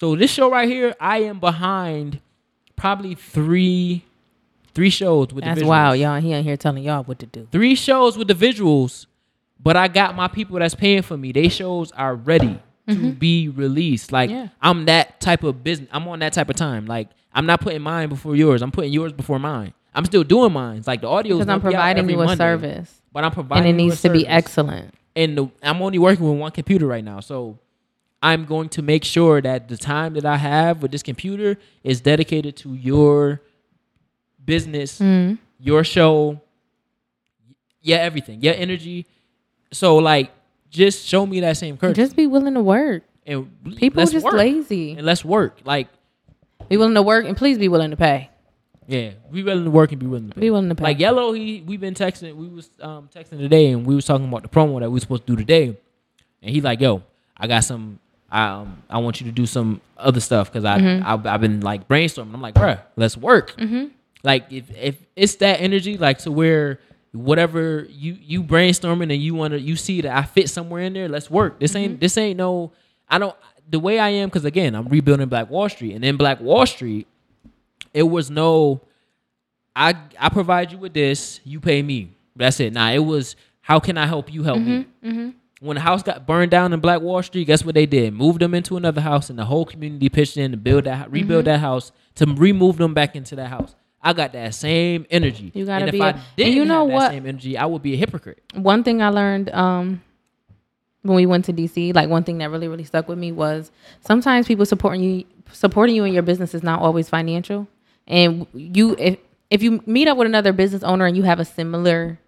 So 0.00 0.16
this 0.16 0.30
show 0.30 0.50
right 0.50 0.68
here, 0.68 0.94
I 0.98 1.18
am 1.18 1.38
behind 1.38 2.20
probably 2.74 3.14
three 3.14 4.04
three 4.74 4.90
shows 4.90 5.32
with 5.32 5.44
That's 5.44 5.58
the 5.58 5.66
visuals. 5.66 5.68
wild, 5.68 5.98
y'all. 5.98 6.20
He 6.20 6.32
ain't 6.32 6.44
here 6.44 6.56
telling 6.56 6.82
y'all 6.82 7.04
what 7.04 7.18
to 7.20 7.26
do. 7.26 7.48
Three 7.50 7.74
shows 7.74 8.16
with 8.16 8.28
the 8.28 8.34
visuals, 8.34 9.06
but 9.58 9.76
I 9.76 9.88
got 9.88 10.14
my 10.14 10.28
people 10.28 10.58
that's 10.58 10.74
paying 10.74 11.02
for 11.02 11.16
me. 11.16 11.32
They 11.32 11.48
shows 11.48 11.92
are 11.92 12.14
ready 12.14 12.60
to 12.88 12.94
mm-hmm. 12.94 13.10
be 13.10 13.48
released. 13.48 14.12
Like 14.12 14.30
Yeah. 14.30 14.48
I'm 14.60 14.86
that 14.86 15.20
type 15.20 15.42
of 15.42 15.62
business. 15.62 15.88
I'm 15.92 16.06
on 16.08 16.20
that 16.20 16.32
type 16.32 16.50
of 16.50 16.56
time. 16.56 16.86
Like 16.86 17.08
I'm 17.32 17.46
not 17.46 17.60
putting 17.60 17.82
mine 17.82 18.08
before 18.08 18.36
yours. 18.36 18.62
I'm 18.62 18.72
putting 18.72 18.92
yours 18.92 19.12
before 19.12 19.38
mine. 19.38 19.72
I'm 19.94 20.04
still 20.04 20.24
doing 20.24 20.52
mine. 20.52 20.82
Like 20.86 21.00
the 21.00 21.08
audio 21.08 21.36
Because 21.36 21.48
I'm 21.48 21.60
providing 21.60 22.08
you 22.08 22.20
a 22.20 22.36
service, 22.36 23.00
but 23.12 23.24
I'm 23.24 23.32
providing 23.32 23.70
and 23.70 23.80
it 23.80 23.82
needs 23.82 24.02
to 24.02 24.10
be 24.10 24.26
excellent. 24.26 24.94
and 25.16 25.36
the, 25.36 25.50
I'm 25.62 25.82
only 25.82 25.98
working 25.98 26.28
with 26.28 26.38
one 26.38 26.52
computer 26.52 26.86
right 26.86 27.04
now. 27.04 27.20
So 27.20 27.58
I'm 28.22 28.44
going 28.44 28.68
to 28.70 28.82
make 28.82 29.04
sure 29.04 29.40
that 29.40 29.68
the 29.68 29.76
time 29.76 30.14
that 30.14 30.24
I 30.24 30.36
have 30.36 30.82
with 30.82 30.92
this 30.92 31.02
computer 31.02 31.56
is 31.82 32.00
dedicated 32.00 32.56
to 32.58 32.74
your 32.74 33.40
business, 34.44 34.98
Mm-hmm. 35.00 35.34
your 35.60 35.84
show, 35.84 36.40
yeah, 37.82 37.96
everything, 37.96 38.40
your 38.42 38.54
energy. 38.54 39.06
So 39.72 39.96
like, 39.96 40.30
just 40.70 41.06
show 41.06 41.26
me 41.26 41.40
that 41.40 41.56
same 41.56 41.76
courtesy. 41.76 42.02
Just 42.02 42.16
be 42.16 42.26
willing 42.26 42.54
to 42.54 42.60
work. 42.62 43.02
and 43.26 43.50
People 43.76 44.04
just 44.06 44.24
work. 44.24 44.34
lazy. 44.34 44.92
and 44.92 45.06
let's 45.06 45.24
work. 45.24 45.58
Like, 45.64 45.88
Be 46.68 46.76
willing 46.76 46.94
to 46.94 47.02
work, 47.02 47.24
and 47.26 47.36
please 47.36 47.58
be 47.58 47.68
willing 47.68 47.90
to 47.90 47.96
pay. 47.96 48.30
yeah, 48.86 49.10
be 49.32 49.42
willing 49.42 49.64
to 49.64 49.70
work 49.70 49.92
and 49.92 50.00
be 50.00 50.06
willing 50.06 50.28
to 50.28 50.34
pay. 50.34 50.40
Be 50.40 50.50
willing 50.50 50.68
to 50.68 50.74
pay. 50.74 50.84
Like 50.84 50.98
yellow, 50.98 51.32
he 51.32 51.62
we 51.66 51.76
been 51.76 51.94
texting. 51.94 52.34
We 52.34 52.48
was 52.48 52.70
um 52.80 53.08
texting 53.14 53.38
today, 53.38 53.68
and 53.72 53.86
we 53.86 53.94
was 53.94 54.04
talking 54.04 54.26
about 54.28 54.42
the 54.42 54.48
promo 54.48 54.80
that 54.80 54.90
we 54.90 54.94
was 54.94 55.02
supposed 55.02 55.26
to 55.26 55.32
do 55.32 55.36
today. 55.36 55.76
And 56.42 56.50
he 56.54 56.60
like, 56.60 56.80
yo, 56.80 57.02
I 57.36 57.46
got 57.46 57.64
some. 57.64 57.98
Um, 58.32 58.84
I 58.88 58.98
want 58.98 59.20
you 59.20 59.26
to 59.26 59.32
do 59.32 59.44
some 59.44 59.80
other 59.98 60.20
stuff 60.20 60.52
because 60.52 60.64
I 60.64 60.78
Mm-hmm. 60.78 61.04
I've, 61.04 61.26
I've 61.26 61.40
been 61.40 61.60
like 61.62 61.88
brainstorming. 61.88 62.32
I'm 62.32 62.40
like, 62.40 62.54
bruh, 62.54 62.80
let's 62.96 63.16
work. 63.16 63.56
Mm-hmm. 63.56 63.86
Like 64.22 64.52
if 64.52 64.70
if 64.76 64.96
it's 65.16 65.36
that 65.36 65.60
energy, 65.60 65.96
like 65.96 66.18
to 66.18 66.30
where 66.30 66.80
whatever 67.12 67.86
you 67.88 68.16
you 68.20 68.42
brainstorming 68.42 69.12
and 69.12 69.22
you 69.22 69.34
want 69.34 69.52
to 69.52 69.60
you 69.60 69.76
see 69.76 70.00
that 70.02 70.16
I 70.16 70.22
fit 70.22 70.48
somewhere 70.48 70.82
in 70.82 70.92
there, 70.92 71.08
let's 71.08 71.30
work. 71.30 71.58
This 71.58 71.74
ain't 71.74 71.94
Mm-hmm. 71.94 72.00
this 72.00 72.18
ain't 72.18 72.36
no. 72.36 72.72
I 73.08 73.18
don't 73.18 73.34
the 73.68 73.80
way 73.80 73.98
I 73.98 74.08
am 74.08 74.28
because 74.28 74.44
again 74.44 74.74
I'm 74.74 74.88
rebuilding 74.88 75.28
Black 75.28 75.50
Wall 75.50 75.68
Street 75.68 75.94
and 75.94 76.04
in 76.04 76.16
Black 76.16 76.40
Wall 76.40 76.66
Street, 76.66 77.06
it 77.94 78.04
was 78.04 78.30
no. 78.30 78.80
I 79.74 79.94
I 80.18 80.28
provide 80.28 80.72
you 80.72 80.78
with 80.78 80.94
this, 80.94 81.40
you 81.44 81.60
pay 81.60 81.82
me. 81.82 82.12
That's 82.36 82.60
it. 82.60 82.72
Nah, 82.72 82.90
it 82.90 82.98
was 82.98 83.36
how 83.62 83.80
can 83.80 83.96
I 83.96 84.06
help 84.06 84.32
you 84.32 84.42
help 84.42 84.58
me? 84.58 84.84
Mm-hmm, 85.04 85.08
mm-hmm. 85.08 85.30
When 85.60 85.74
the 85.74 85.82
house 85.82 86.02
got 86.02 86.26
burned 86.26 86.50
down 86.50 86.72
in 86.72 86.80
Black 86.80 87.02
Wall 87.02 87.22
Street, 87.22 87.46
guess 87.46 87.64
what 87.64 87.74
they 87.74 87.86
did? 87.86 88.14
Moved 88.14 88.40
them 88.40 88.54
into 88.54 88.76
another 88.76 89.02
house, 89.02 89.28
and 89.30 89.38
the 89.38 89.44
whole 89.44 89.66
community 89.66 90.08
pitched 90.08 90.36
in 90.38 90.52
to 90.52 90.56
build 90.56 90.84
that, 90.84 91.12
rebuild 91.12 91.44
mm-hmm. 91.44 91.52
that 91.52 91.60
house, 91.60 91.92
to 92.14 92.24
remove 92.26 92.78
them 92.78 92.94
back 92.94 93.14
into 93.14 93.36
that 93.36 93.48
house. 93.48 93.74
I 94.02 94.12
got 94.14 94.32
that 94.32 94.54
same 94.54 95.06
energy. 95.10 95.50
You 95.54 95.66
gotta 95.66 95.84
and 95.84 95.88
if 95.88 95.92
be 95.92 96.00
I 96.00 96.10
a- 96.10 96.18
didn't 96.36 96.54
you 96.54 96.64
know 96.64 96.88
have 96.88 97.00
that 97.00 97.10
same 97.12 97.26
energy, 97.26 97.58
I 97.58 97.66
would 97.66 97.82
be 97.82 97.94
a 97.94 97.96
hypocrite. 97.96 98.42
one 98.54 98.82
thing 98.84 99.02
I 99.02 99.08
learned 99.08 99.50
um 99.50 100.02
when 101.02 101.16
we 101.16 101.24
went 101.26 101.46
to 101.46 101.52
DC, 101.52 101.94
like 101.94 102.08
one 102.10 102.24
thing 102.24 102.38
that 102.38 102.50
really 102.50 102.68
really 102.68 102.84
stuck 102.84 103.08
with 103.08 103.18
me 103.18 103.32
was 103.32 103.70
sometimes 104.00 104.46
people 104.46 104.66
supporting 104.66 105.02
you 105.02 105.24
supporting 105.52 105.94
you 105.96 106.04
in 106.04 106.12
your 106.12 106.22
business 106.22 106.54
is 106.54 106.62
not 106.62 106.80
always 106.80 107.08
financial. 107.08 107.68
And 108.06 108.46
you 108.54 108.96
if 108.98 109.18
if 109.50 109.62
you 109.62 109.82
meet 109.86 110.08
up 110.08 110.16
with 110.16 110.26
another 110.26 110.52
business 110.52 110.82
owner 110.82 111.06
and 111.06 111.16
you 111.16 111.24
have 111.24 111.40
a 111.40 111.44
similar 111.44 112.18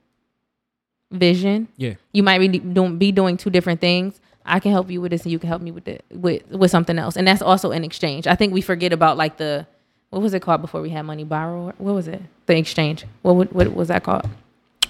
vision, 1.11 1.69
Yeah, 1.77 1.95
you 2.13 2.23
might 2.23 2.39
be 2.39 2.49
doing 2.59 2.99
be 2.99 3.13
doing 3.13 3.37
two 3.37 3.51
different 3.51 3.81
things. 3.81 4.21
I 4.45 4.59
can 4.59 4.73
help 4.73 4.91
you 4.91 5.01
with 5.01 5.13
this 5.13 5.23
and 5.23 5.31
you 5.33 5.39
can 5.39 5.49
help 5.49 5.63
me 5.63 5.71
with 5.71 5.87
it 5.87 6.05
with 6.11 6.43
with 6.51 6.71
something 6.71 6.99
else. 6.99 7.17
And 7.17 7.27
that's 7.27 7.43
also 7.43 7.71
an 7.71 7.85
exchange. 7.85 8.27
I 8.27 8.35
think 8.35 8.53
we 8.53 8.61
forget 8.61 8.93
about 8.93 9.17
like 9.17 9.37
the 9.37 9.67
what 10.13 10.21
was 10.21 10.35
it 10.35 10.43
called 10.43 10.61
before 10.61 10.83
we 10.83 10.91
had 10.91 11.03
money 11.07 11.25
borrow? 11.25 11.73
What 11.79 11.95
was 11.95 12.07
it? 12.07 12.21
The 12.45 12.59
exchange. 12.59 13.07
What 13.23 13.35
would, 13.37 13.53
what 13.53 13.75
was 13.75 13.89
that 13.89 14.05
called? 14.05 14.29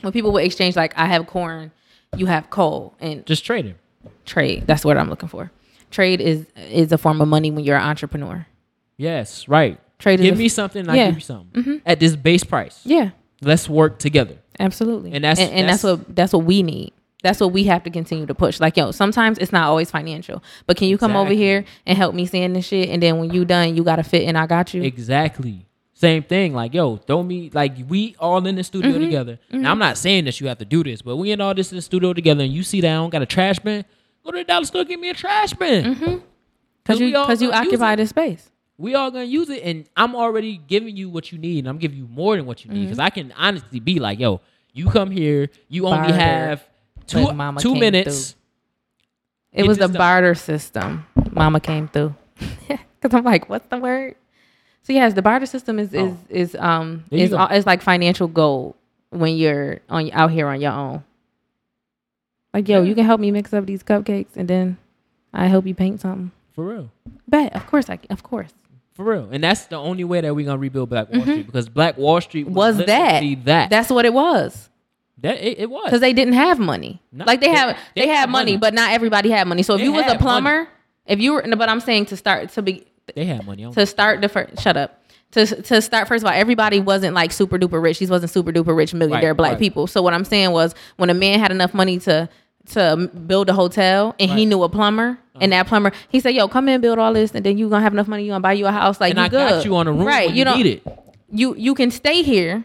When 0.01 0.12
people 0.12 0.32
would 0.32 0.44
exchange 0.44 0.74
like 0.74 0.93
I 0.99 1.07
have 1.07 1.28
corn, 1.28 1.70
you 2.16 2.27
have 2.27 2.51
coal 2.51 2.93
and 2.99 3.24
just 3.24 3.44
trading. 3.44 3.77
trade. 4.27 4.65
That's 4.66 4.85
what 4.85 4.99
I'm 4.99 5.09
looking 5.09 5.28
for. 5.28 5.53
Trade 5.93 6.20
is 6.20 6.47
is 6.57 6.90
a 6.90 6.99
form 6.99 7.20
of 7.20 7.28
money 7.28 7.53
when 7.53 7.62
you're 7.62 7.77
an 7.77 7.85
entrepreneur. 7.85 8.47
Yes, 8.97 9.47
right. 9.47 9.78
Trade 10.01 10.19
is 10.19 10.24
give 10.27 10.39
me 10.39 10.49
something, 10.49 10.89
I 10.89 10.97
Yeah. 10.97 11.07
give 11.07 11.15
you 11.15 11.20
something 11.20 11.62
mm-hmm. 11.62 11.77
at 11.86 12.01
this 12.01 12.16
base 12.16 12.43
price. 12.43 12.81
Yeah, 12.85 13.11
Let's 13.43 13.69
work 13.69 14.01
together. 14.01 14.39
absolutely. 14.59 15.12
And 15.12 15.23
that's- 15.23 15.39
and, 15.39 15.69
that's, 15.69 15.82
that's- 15.82 15.99
what 16.07 16.16
that's 16.16 16.32
what 16.32 16.44
we 16.44 16.65
need. 16.65 16.93
That's 17.23 17.40
what 17.40 17.53
we 17.53 17.65
have 17.65 17.82
to 17.85 17.90
continue 17.90 18.27
to 18.27 18.35
push. 18.35 18.61
Like 18.61 18.77
yo, 18.77 18.90
sometimes 18.90 19.39
it's 19.39 19.53
not 19.53 19.69
always 19.69 19.90
financial, 19.90 20.43
but 20.66 20.77
can 20.77 20.89
you 20.89 20.99
come 20.99 21.15
over 21.16 21.32
here 21.32 21.65
and 21.86 21.97
help 21.97 22.15
me 22.15 22.27
stand 22.27 22.55
this 22.57 22.66
shit? 22.66 22.89
And 22.89 23.03
then 23.03 23.19
when 23.19 23.32
you 23.32 23.44
done, 23.44 23.77
you 23.77 23.85
got 23.85 23.97
to 23.97 24.03
fit 24.03 24.23
and 24.28 24.36
I 24.36 24.47
got 24.47 24.74
you. 24.74 24.82
Exactly. 24.82 25.66
Same 25.94 26.24
thing. 26.24 26.53
Like, 26.53 26.74
yo, 26.74 26.97
throw 26.97 27.23
me 27.23 27.49
like 27.55 27.74
we 27.89 28.16
all 28.19 28.44
in 28.47 28.57
the 28.57 28.65
studio 28.65 28.90
Mm-hmm. 28.93 29.03
together. 29.05 29.39
Now 29.53 29.70
I'm 29.70 29.78
not 29.78 29.97
saying 29.99 30.24
that 30.24 30.40
you 30.40 30.49
have 30.49 30.59
to 30.59 30.65
do 30.65 30.82
this, 30.82 31.01
but 31.01 31.16
we 31.16 31.31
in 31.31 31.40
all 31.40 31.55
this 31.55 31.70
in 31.70 31.77
the 31.77 31.82
studio 31.82 32.12
together 32.12 32.43
and 32.43 32.53
you 32.53 32.65
see 32.65 32.81
that 32.81 32.89
I 32.90 32.94
don't 32.94 33.11
got 33.11 33.23
a 33.23 33.27
trash 33.27 33.61
bin, 33.61 33.85
go 34.24 34.32
to 34.32 34.39
the 34.39 34.44
dollar 34.44 34.65
store, 34.65 34.85
give 34.85 34.99
me 34.99 35.11
a 35.11 35.15
trash 35.15 35.53
bin. 35.53 36.23
Because 36.82 36.99
we 36.99 37.07
you 37.11 37.16
all 37.16 37.27
because 37.27 37.40
you 37.40 37.53
occupy 37.53 37.94
this 37.94 38.11
space. 38.11 38.51
We 38.78 38.97
all 38.97 39.12
gonna 39.12 39.24
use 39.24 39.49
it, 39.49 39.62
and 39.62 39.89
I'm 39.97 40.16
already 40.16 40.57
giving 40.57 40.97
you 40.97 41.09
what 41.09 41.31
you 41.31 41.39
need, 41.39 41.61
and 41.61 41.69
I'm 41.69 41.78
giving 41.78 41.99
you 41.99 42.09
more 42.09 42.36
than 42.36 42.47
what 42.47 42.65
you 42.65 42.70
Mm-hmm. 42.70 42.78
need. 42.81 42.85
Because 42.86 42.99
I 42.99 43.11
can 43.11 43.32
honestly 43.36 43.78
be 43.78 44.01
like, 44.01 44.19
yo, 44.19 44.40
you 44.73 44.89
come 44.90 45.12
here, 45.12 45.51
you 45.69 45.86
only 45.86 46.09
Barter. 46.09 46.15
have 46.15 46.65
two 47.06 47.32
mama 47.32 47.60
two 47.60 47.74
minutes. 47.74 48.36
It 49.52 49.64
It 49.64 49.68
was 49.68 49.78
the 49.78 49.88
barter 49.88 50.34
system. 50.34 51.04
Mama 51.30 51.60
came 51.60 51.88
through. 51.88 52.14
Because 53.00 53.18
I'm 53.18 53.24
like, 53.24 53.48
what's 53.48 53.66
the 53.66 53.78
word? 53.78 54.14
So 54.84 54.92
yes, 54.92 55.14
the 55.14 55.22
barter 55.22 55.46
system 55.46 55.78
is 55.80 55.92
is 55.92 56.12
Oh. 56.12 56.18
is 56.28 56.54
um 56.54 57.04
There 57.10 57.18
is 57.20 57.34
is 57.52 57.66
like 57.66 57.82
financial 57.82 58.28
gold 58.28 58.74
when 59.10 59.36
you're 59.36 59.80
on 59.88 60.10
out 60.12 60.30
here 60.30 60.46
on 60.48 60.60
your 60.60 60.72
own. 60.72 61.02
Like 62.54 62.68
yo, 62.68 62.80
Yeah. 62.82 62.88
you 62.88 62.94
can 62.94 63.04
help 63.04 63.20
me 63.20 63.30
mix 63.30 63.52
up 63.52 63.66
these 63.66 63.82
cupcakes, 63.82 64.36
and 64.36 64.46
then 64.48 64.76
I 65.32 65.46
help 65.46 65.66
you 65.66 65.74
paint 65.74 66.00
something. 66.00 66.30
For 66.54 66.64
real. 66.66 66.90
Bet 67.26 67.54
of 67.56 67.66
course 67.66 67.88
I 67.90 67.98
of 68.10 68.22
course 68.22 68.52
For 68.92 69.04
real. 69.04 69.28
And 69.32 69.42
that's 69.42 69.64
the 69.66 69.76
only 69.76 70.04
way 70.04 70.20
that 70.20 70.34
we're 70.34 70.44
gonna 70.46 70.58
rebuild 70.58 70.90
Black 70.90 71.10
Wall 71.12 71.22
Street 71.22 71.46
because 71.46 71.68
Black 71.68 71.96
Wall 71.98 72.20
Street 72.20 72.46
was, 72.46 72.76
Mm-hmm. 72.76 72.78
was 72.80 72.86
that 72.86 73.44
that. 73.46 73.70
that's 73.70 73.90
what 73.90 74.04
it 74.04 74.12
was 74.14 74.68
that 75.18 75.39
it, 75.40 75.59
it 75.60 75.70
was. 75.70 75.84
because 75.84 76.01
they 76.01 76.12
didn't 76.12 76.34
have 76.34 76.59
money. 76.59 77.01
No, 77.12 77.24
like 77.24 77.40
they, 77.40 77.48
they- 77.48 77.52
have 77.55 77.76
they 77.94 78.02
they, 78.02 78.09
had 78.09 78.16
had 78.20 78.30
money, 78.30 78.52
money. 78.52 78.56
but 78.59 78.74
not 78.74 78.93
everybody 78.93 79.30
had 79.30 79.47
money. 79.47 79.62
So 79.62 79.74
if 79.74 79.78
They 79.80 79.84
you 79.84 79.93
was 79.93 80.01
a 80.01 80.05
had 80.05 80.09
money. 80.12 80.18
plumber, 80.22 80.68
if 81.06 81.20
you 81.20 81.32
were, 81.34 81.43
but 81.56 81.68
I'm 81.68 81.80
saying 81.80 82.06
to 82.06 82.16
start 82.16 82.51
to 82.51 82.62
be 82.62 82.86
they 83.14 83.24
had 83.24 83.44
money 83.47 83.70
to 83.72 83.86
start 83.86 84.20
the 84.20 84.28
first 84.28 84.60
shut 84.62 84.76
up 84.76 85.02
to 85.32 85.44
to 85.62 85.82
start 85.82 86.06
first 86.09 86.22
of 86.24 86.28
all 86.30 86.34
everybody 86.36 86.78
wasn't 86.78 87.14
like 87.14 87.32
super 87.32 87.59
duper 87.59 87.82
rich 87.82 87.98
these 87.98 88.10
wasn't 88.10 88.30
super 88.30 88.52
duper 88.52 88.76
rich 88.76 88.94
millionaire 88.94 89.30
Right, 89.30 89.36
black 89.36 89.51
right. 89.52 89.59
people 89.59 89.86
so 89.89 90.01
what 90.02 90.14
i'm 90.14 90.24
saying 90.24 90.52
was 90.52 90.74
when 90.98 91.10
a 91.10 91.14
man 91.14 91.40
had 91.40 91.51
enough 91.51 91.74
money 91.74 91.98
to 92.01 92.28
to 92.66 93.10
build 93.26 93.48
a 93.48 93.52
hotel 93.55 94.14
and 94.20 94.30
he 94.30 94.34
Right. 94.36 94.40
Uh-huh. 94.43 94.48
knew 94.51 94.62
a 94.62 94.68
plumber 94.68 95.18
and 95.40 95.51
that 95.52 95.66
plumber 95.66 95.90
he 96.10 96.20
said 96.20 96.30
yo 96.34 96.47
come 96.48 96.68
in 96.68 96.80
build 96.80 96.98
all 97.01 97.12
this 97.12 97.32
and 97.34 97.44
then 97.44 97.59
you 97.59 97.68
gonna 97.68 97.82
have 97.82 97.93
enough 97.93 98.06
money 98.06 98.22
you 98.22 98.30
gonna 98.30 98.40
buy 98.40 98.52
you 98.52 98.66
a 98.66 98.72
house 98.72 99.01
like 99.01 99.10
and 99.10 99.18
you 99.18 99.24
I 99.24 99.28
good 99.28 99.48
got 99.51 99.64
you 99.64 99.74
on 99.74 99.89
a 99.89 99.93
room 99.93 100.05
right 100.06 100.30
you 100.30 100.44
you 100.44 100.44
need 100.44 100.66
it. 100.66 100.86
you 101.30 101.56
you 101.56 101.74
can 101.74 101.90
stay 101.90 102.22
here 102.22 102.62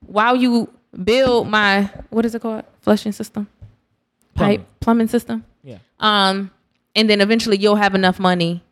while 0.00 0.34
you 0.34 0.68
build 1.04 1.48
my 1.48 1.90
what 2.10 2.24
is 2.24 2.34
it 2.34 2.42
called 2.42 2.64
flushing 2.80 3.12
system 3.12 3.46
pipe 4.34 4.66
plumbing 4.80 5.08
system 5.08 5.44
Yeah. 5.62 5.78
um 6.00 6.50
and 6.94 7.08
then 7.08 7.20
eventually 7.20 7.56
you'll 7.58 7.76
have 7.76 7.94
enough 7.94 8.18
money 8.18 8.62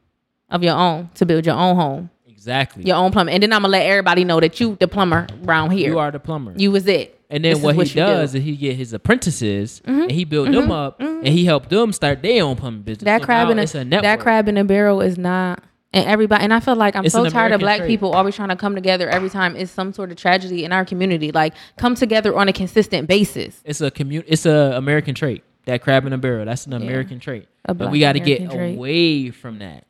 of 0.51 0.63
your 0.63 0.75
own 0.77 1.09
to 1.15 1.27
build 1.27 1.47
your 1.47 1.55
own 1.57 1.77
home 1.77 2.11
Exactly. 2.29 2.85
your 2.85 2.97
own 2.97 3.13
plumber. 3.13 3.31
And 3.33 3.43
then 3.43 3.53
I'm 3.53 3.61
gonna 3.61 3.73
let 3.73 3.85
everybody 3.85 4.25
know 4.25 4.41
that 4.41 4.59
you 4.61 4.75
the 4.81 4.89
plumber 4.89 5.27
around 5.45 5.73
here. 5.73 5.91
You 5.91 5.99
are 5.99 6.11
the 6.11 6.19
plumber. 6.19 6.55
You 6.57 6.71
was 6.71 6.87
it. 6.87 7.21
and 7.29 7.45
then 7.45 7.53
This 7.53 7.63
what 7.63 7.75
he 7.75 7.81
you 7.83 7.87
do. 7.87 8.01
Mm-hmm. 8.01 8.13
does 8.13 8.35
is 8.35 8.43
he 8.43 8.57
get 8.57 8.77
his 8.77 8.95
apprentices 8.95 9.83
and 9.85 10.11
he 10.11 10.25
build 10.25 10.49
them 10.49 10.71
up 10.73 11.01
and 11.01 11.29
he 11.29 11.45
helped 11.45 11.69
them 11.69 11.93
start 11.93 12.23
their 12.23 12.43
own 12.43 12.57
plumbing 12.57 12.81
business. 12.81 13.05
That 13.05 13.21
So 13.21 13.27
crab 13.27 13.51
in 13.51 13.59
a, 13.59 13.63
a 13.65 13.85
that 14.01 14.21
crab 14.21 14.49
in 14.49 14.57
a 14.57 14.65
barrel 14.65 15.03
is 15.03 15.19
not. 15.19 15.63
And 15.93 16.07
everybody 16.07 16.45
and 16.45 16.55
I 16.55 16.61
feel 16.61 16.77
like 16.77 16.95
I'm 16.95 17.05
It's 17.05 17.13
so 17.15 17.29
tired 17.29 17.51
of 17.53 17.61
black 17.61 17.79
trait. 17.79 17.89
people 17.89 18.13
always 18.13 18.37
trying 18.37 18.51
to 18.51 18.57
come 18.57 18.75
together 18.77 19.09
every 19.09 19.29
time 19.29 19.57
it's 19.57 19.73
some 19.73 19.93
sort 19.93 20.11
of 20.13 20.17
tragedy 20.17 20.65
in 20.65 20.73
our 20.73 20.85
community. 20.85 21.33
Like 21.33 21.55
come 21.77 21.95
together 21.97 22.37
on 22.37 22.49
a 22.49 22.53
consistent 22.53 23.09
basis. 23.09 23.61
It's 23.65 23.81
a 23.81 23.91
commun. 23.91 24.23
It's 24.29 24.47
a 24.47 24.73
American 24.77 25.15
trait. 25.17 25.43
That 25.67 25.83
crab 25.83 26.07
in 26.07 26.13
a 26.13 26.19
barrel. 26.19 26.45
That's 26.47 26.67
an 26.67 26.73
American 26.75 27.19
trait. 27.21 27.49
But 27.67 27.91
we 27.91 28.01
got 28.01 28.13
to 28.13 28.21
get 28.21 28.51
trait. 28.51 28.77
away 28.77 29.31
from 29.31 29.59
that 29.59 29.85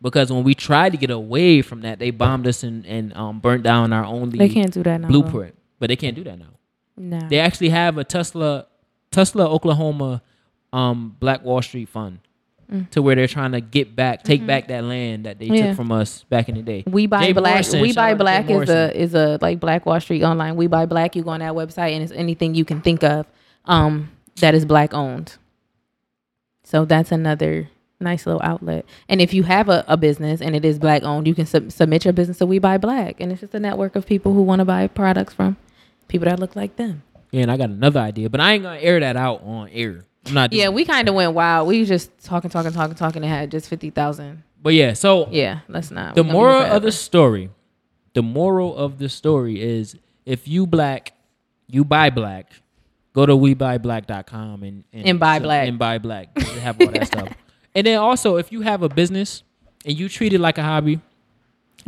because 0.00 0.30
when 0.32 0.44
we 0.44 0.54
tried 0.54 0.92
to 0.92 0.98
get 0.98 1.10
away 1.10 1.62
from 1.62 1.80
that, 1.80 1.98
they 1.98 2.10
bombed 2.10 2.46
us 2.46 2.62
and 2.62 2.84
and 2.86 3.14
um, 3.16 3.40
burnt 3.40 3.62
down 3.62 3.92
our 3.92 4.04
only 4.04 4.38
They 4.38 4.48
can't 4.50 4.72
do 4.72 4.82
that 4.82 5.00
now. 5.00 5.08
blueprint. 5.08 5.54
But 5.80 5.88
they 5.88 5.96
can't 5.96 6.14
do 6.14 6.24
that 6.24 6.38
now. 6.38 6.54
No. 6.96 7.20
They 7.28 7.38
actually 7.38 7.70
have 7.70 7.96
a 7.98 8.04
Tulsa, 8.04 8.66
Tulsa 9.10 9.38
Oklahoma, 9.40 10.22
um, 10.72 11.16
Black 11.20 11.42
Wall 11.44 11.62
Street 11.62 11.88
fund, 11.88 12.18
to 12.90 13.00
where 13.00 13.14
they're 13.14 13.26
trying 13.26 13.52
to 13.52 13.60
get 13.62 13.96
back, 13.96 14.22
take 14.24 14.46
back 14.46 14.68
that 14.68 14.84
land 14.84 15.24
that 15.24 15.38
they 15.38 15.46
Mm. 15.46 15.48
Mm-hmm. 15.48 15.54
Yeah. 15.56 15.66
took 15.68 15.76
from 15.76 15.92
us 15.92 16.24
back 16.24 16.48
in 16.50 16.54
the 16.56 16.62
day. 16.62 16.84
We 16.86 17.06
buy 17.06 17.24
Jay 17.26 17.32
black. 17.32 17.52
Morrison, 17.54 17.80
we 17.80 17.94
buy 17.94 18.10
out 18.10 18.12
to 18.12 18.14
Jay 18.16 18.22
black 18.22 18.50
is 18.50 18.68
a 18.68 19.00
is 19.02 19.14
a 19.14 19.38
like 19.40 19.58
Black 19.60 19.86
Wall 19.86 19.98
Street 20.00 20.22
online. 20.22 20.56
We 20.56 20.66
buy 20.66 20.84
black. 20.86 21.16
You 21.16 21.22
go 21.22 21.30
on 21.30 21.40
that 21.40 21.54
website 21.54 21.92
and 21.92 22.02
it's 22.02 22.12
anything 22.12 22.54
you 22.54 22.64
can 22.66 22.80
think 22.82 23.02
of 23.02 23.26
um, 23.64 24.10
that 24.40 24.54
is 24.54 24.64
black 24.66 24.92
owned. 24.92 25.36
So 26.64 26.84
that's 26.84 27.10
another 27.12 27.70
nice 28.00 28.26
little 28.26 28.42
outlet. 28.44 28.84
And 29.08 29.20
if 29.20 29.32
you 29.32 29.42
have 29.44 29.68
a, 29.68 29.84
a 29.88 29.96
business 29.96 30.40
and 30.40 30.54
it 30.54 30.64
is 30.64 30.78
black 30.78 31.02
owned, 31.02 31.26
you 31.26 31.34
can 31.34 31.46
sub- 31.46 31.72
submit 31.72 32.04
your 32.04 32.12
business 32.12 32.38
to 32.38 32.46
We 32.46 32.58
Buy 32.58 32.76
Black, 32.78 33.16
and 33.20 33.32
it's 33.32 33.40
just 33.40 33.54
a 33.54 33.60
network 33.60 33.96
of 33.96 34.06
people 34.06 34.34
who 34.34 34.42
want 34.42 34.60
to 34.60 34.64
buy 34.64 34.86
products 34.86 35.32
from 35.34 35.56
people 36.06 36.26
that 36.26 36.38
look 36.38 36.54
like 36.54 36.76
them. 36.76 37.02
Yeah, 37.32 37.42
and 37.42 37.50
I 37.50 37.56
got 37.56 37.70
another 37.70 38.00
idea, 38.00 38.28
but 38.30 38.40
I 38.40 38.52
ain't 38.52 38.62
gonna 38.62 38.78
air 38.80 39.00
that 39.00 39.16
out 39.16 39.42
on 39.42 39.68
air. 39.70 40.04
I'm 40.28 40.34
not. 40.34 40.52
Yeah, 40.52 40.68
we 40.68 40.84
kind 40.84 41.08
of 41.08 41.14
went 41.14 41.32
wild. 41.34 41.66
We 41.68 41.80
was 41.80 41.88
just 41.88 42.10
talking, 42.24 42.50
talking, 42.50 42.72
talking, 42.72 42.94
talking, 42.94 43.22
and 43.22 43.30
had 43.32 43.50
just 43.50 43.68
fifty 43.68 43.90
thousand. 43.90 44.42
But 44.62 44.74
yeah, 44.74 44.92
so 44.92 45.28
Yeah, 45.30 45.60
let's 45.68 45.90
not. 45.90 46.14
the 46.14 46.22
We 46.22 46.28
gonna 46.28 46.32
be 46.32 46.38
moral 46.38 46.62
of 46.76 46.82
the 46.82 46.92
story, 46.92 47.50
the 48.14 48.22
moral 48.22 48.76
of 48.76 48.98
the 48.98 49.08
story 49.08 49.60
is 49.60 49.96
if 50.26 50.46
you 50.48 50.66
black, 50.66 51.12
you 51.68 51.84
buy 51.84 52.10
black. 52.10 52.52
Go 53.14 53.24
to 53.26 53.32
webuyBlack.com 53.34 54.62
and 54.62 54.84
And 54.92 55.18
buy 55.18 55.38
black. 55.38 55.68
and 55.68 55.78
buy 55.78 55.98
black. 55.98 56.28
They 56.34 56.60
have 56.60 56.80
all 56.80 56.88
that 56.88 57.06
stuff. 57.06 57.28
And 57.74 57.86
then 57.86 57.98
also, 57.98 58.36
if 58.36 58.52
you 58.52 58.60
have 58.62 58.82
a 58.82 58.88
business 58.88 59.42
and 59.84 59.98
you 59.98 60.08
treat 60.08 60.32
it 60.32 60.40
like 60.40 60.58
a 60.58 60.62
hobby, 60.62 61.00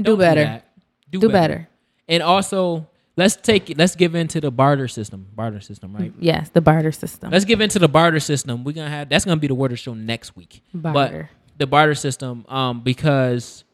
do 0.00 0.16
better. 0.16 0.62
Do, 1.10 1.20
Do 1.20 1.28
better. 1.28 1.32
better. 1.54 1.68
And 2.08 2.22
also, 2.22 2.86
let's 3.20 3.36
take 3.36 3.70
it. 3.70 3.78
Let's 3.78 3.94
give 3.94 4.14
into 4.14 4.40
the 4.40 4.50
barter 4.50 4.88
system. 4.88 5.26
Barter 5.34 5.60
system, 5.60 5.94
right? 5.94 6.12
Yes, 6.18 6.48
the 6.50 6.60
barter 6.60 6.90
system. 6.92 7.30
Let's 7.30 7.44
give 7.44 7.60
into 7.60 7.78
the 7.78 7.88
barter 7.88 8.18
system. 8.20 8.64
We're 8.64 8.72
gonna 8.72 8.90
have 8.90 9.08
that's 9.08 9.24
gonna 9.24 9.36
be 9.40 9.46
the 9.46 9.54
word 9.54 9.66
of 9.66 9.72
the 9.72 9.76
show 9.76 9.94
next 9.94 10.34
week. 10.36 10.62
Barter. 10.74 11.30
But 11.30 11.58
the 11.58 11.66
barter 11.66 11.94
system, 11.94 12.44
um, 12.48 12.80
because 12.82 13.64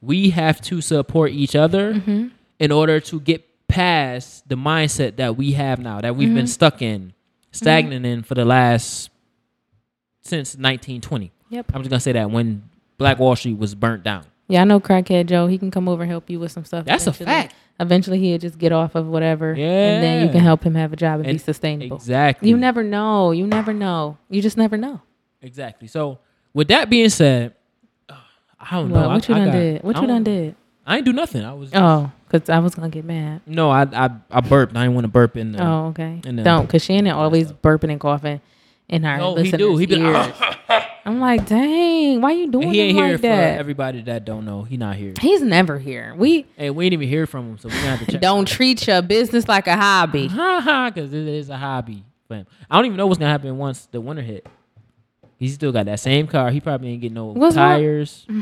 we 0.00 0.30
have 0.30 0.60
to 0.62 0.80
support 0.80 1.32
each 1.32 1.56
other 1.56 1.94
Mm-hmm. 1.94 2.28
in 2.58 2.70
order 2.72 3.00
to 3.00 3.20
get 3.20 3.44
past 3.68 4.48
the 4.48 4.54
mindset 4.56 5.16
that 5.16 5.36
we 5.36 5.52
have 5.52 5.78
now, 5.78 6.00
that 6.00 6.14
we've 6.16 6.28
Mm-hmm. 6.28 6.36
been 6.36 6.46
stuck 6.46 6.82
in, 6.82 7.12
stagnant 7.52 8.04
in 8.06 8.22
for 8.22 8.34
the 8.34 8.44
last 8.44 9.10
since 10.22 10.54
1920. 10.54 11.32
Yep. 11.50 11.70
I'm 11.74 11.80
just 11.82 11.90
gonna 11.90 12.00
say 12.00 12.12
that 12.12 12.30
when 12.30 12.68
Black 12.98 13.18
Wall 13.18 13.34
Street 13.36 13.58
was 13.58 13.74
burnt 13.74 14.02
down. 14.04 14.24
Yeah, 14.48 14.62
I 14.62 14.64
know 14.64 14.80
crackhead 14.80 15.26
Joe. 15.26 15.46
He 15.46 15.58
can 15.58 15.70
come 15.70 15.88
over 15.88 16.02
and 16.02 16.10
help 16.10 16.28
you 16.28 16.40
with 16.40 16.52
some 16.52 16.64
stuff. 16.64 16.84
That's 16.84 17.06
a 17.06 17.12
fact. 17.12 17.54
Eventually, 17.80 18.18
he'll 18.20 18.38
just 18.38 18.58
get 18.58 18.72
off 18.72 18.94
of 18.94 19.06
whatever, 19.08 19.50
and 19.52 19.58
then 20.04 20.24
you 20.26 20.30
can 20.30 20.40
help 20.40 20.62
him 20.62 20.74
have 20.74 20.92
a 20.92 20.96
job 20.96 21.20
and, 21.20 21.28
be 21.32 21.38
sustainable. 21.38 21.96
Exactly. 21.96 22.48
You 22.50 22.56
never 22.56 22.82
know. 22.84 23.30
You 23.32 23.46
never 23.46 23.72
know. 23.72 24.18
You 24.28 24.42
just 24.42 24.56
never 24.58 24.76
know. 24.76 25.00
Exactly. 25.42 25.88
So 25.88 26.18
with 26.52 26.68
that 26.68 26.90
being 26.90 27.08
said, 27.08 27.54
I 28.08 28.16
don't 28.72 28.90
know. 28.90 29.08
What 29.08 29.30
I, 29.30 29.32
you 29.32 29.34
I 29.34 29.38
done 29.38 29.46
got- 29.46 29.52
did? 29.58 29.82
What 29.82 29.96
I 29.96 30.00
you 30.02 30.06
done 30.06 30.24
did? 30.24 30.54
I 30.86 30.96
ain't 30.96 31.04
do 31.06 31.12
nothing. 31.12 31.44
I 31.44 31.52
was 31.54 31.70
Oh, 31.74 32.10
because 32.28 32.50
I 32.50 32.58
was 32.58 32.74
gonna 32.74 32.88
get 32.90 33.04
mad. 33.04 33.40
no. 33.46 33.70
I 33.70 33.82
I 33.92 34.10
I 34.30 34.40
burped. 34.40 34.76
I 34.76 34.82
didn't 34.82 34.94
want 34.94 35.04
to 35.04 35.08
burp 35.10 35.36
in. 35.36 35.52
The, 35.52 35.64
Oh, 35.64 35.86
okay. 35.88 36.20
and 36.26 36.38
then- 36.38 36.44
Don't, 36.44 36.66
because 36.66 36.84
Shannon 36.84 37.12
always 37.12 37.50
burping 37.52 37.90
and 37.90 38.00
coughing 38.00 38.40
in 38.88 39.04
her 39.04 39.16
No, 39.18 39.36
he 39.36 39.50
do. 39.52 39.76
He 39.78 39.86
been. 39.86 40.04
ears. 40.04 40.26
I'm 41.10 41.20
like, 41.20 41.46
dang, 41.46 42.20
why 42.20 42.32
you 42.32 42.50
doing 42.50 42.70
he 42.72 42.80
ain't 42.80 42.96
here 42.96 43.06
like 43.12 43.16
for 43.16 43.22
that? 43.22 43.58
everybody 43.58 44.02
that 44.02 44.24
don't 44.24 44.44
know. 44.44 44.62
He 44.62 44.76
not 44.76 44.96
here. 44.96 45.14
He's 45.20 45.42
never 45.42 45.78
here. 45.78 46.14
We 46.16 46.46
Hey, 46.56 46.70
we 46.70 46.84
ain't 46.86 46.92
even 46.92 47.08
hear 47.08 47.26
from 47.26 47.50
him, 47.50 47.58
so 47.58 47.68
we 47.68 47.74
gonna 47.74 47.96
have 47.96 48.06
to 48.06 48.12
check. 48.12 48.20
don't 48.20 48.46
treat 48.46 48.86
your 48.86 49.02
business 49.02 49.48
like 49.48 49.66
a 49.66 49.76
hobby. 49.76 50.26
ha 50.28 50.60
ha, 50.60 50.90
because 50.90 51.12
it 51.12 51.26
is 51.26 51.50
a 51.50 51.56
hobby 51.56 52.04
for 52.28 52.36
him. 52.36 52.46
I 52.70 52.76
don't 52.76 52.86
even 52.86 52.96
know 52.96 53.06
what's 53.06 53.18
gonna 53.18 53.30
happen 53.32 53.58
once 53.58 53.86
the 53.90 54.00
winter 54.00 54.22
hit. 54.22 54.46
He 55.38 55.48
still 55.48 55.72
got 55.72 55.86
that 55.86 55.98
same 56.00 56.26
car. 56.26 56.50
He 56.50 56.60
probably 56.60 56.90
ain't 56.90 57.00
getting 57.00 57.14
no 57.14 57.26
What's 57.26 57.56
tires. 57.56 58.26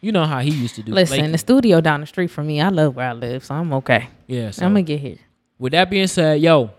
You 0.00 0.12
know 0.12 0.26
how 0.26 0.38
he 0.38 0.50
used 0.50 0.76
to 0.76 0.82
do. 0.84 0.92
Listen, 0.92 1.32
the 1.32 1.38
studio 1.38 1.80
down 1.80 2.00
the 2.02 2.06
street 2.06 2.28
from 2.28 2.46
me. 2.46 2.60
I 2.60 2.68
love 2.68 2.94
where 2.94 3.08
I 3.08 3.14
live, 3.14 3.44
so 3.44 3.56
I'm 3.56 3.72
okay. 3.72 4.08
yeah. 4.28 4.52
So 4.52 4.64
I'm 4.64 4.70
gonna 4.70 4.82
get 4.82 5.00
here. 5.00 5.16
with 5.58 5.72
that 5.72 5.90
being 5.90 6.06
said, 6.06 6.40
yo, 6.40 6.70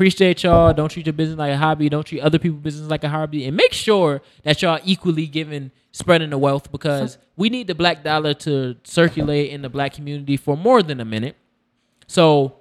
appreciate 0.00 0.42
y'all. 0.42 0.72
Don't 0.72 0.88
treat 0.88 1.04
your 1.04 1.12
business 1.12 1.38
like 1.38 1.52
a 1.52 1.58
hobby. 1.58 1.90
Don't 1.90 2.06
treat 2.06 2.20
other 2.22 2.38
people's 2.38 2.62
business 2.62 2.88
like 2.88 3.04
a 3.04 3.08
hobby, 3.10 3.44
and 3.44 3.54
make 3.54 3.74
sure 3.74 4.22
that 4.44 4.62
y'all 4.62 4.80
equally 4.82 5.26
giving 5.26 5.70
spreading 5.92 6.30
the 6.30 6.38
wealth 6.38 6.72
because 6.72 7.18
we 7.36 7.50
need 7.50 7.66
the 7.66 7.74
black 7.74 8.02
dollar 8.02 8.32
to 8.32 8.76
circulate 8.82 9.50
in 9.50 9.60
the 9.60 9.68
black 9.68 9.92
community 9.92 10.38
for 10.38 10.56
more 10.56 10.82
than 10.82 11.00
a 11.00 11.04
minute. 11.04 11.36
So, 12.06 12.56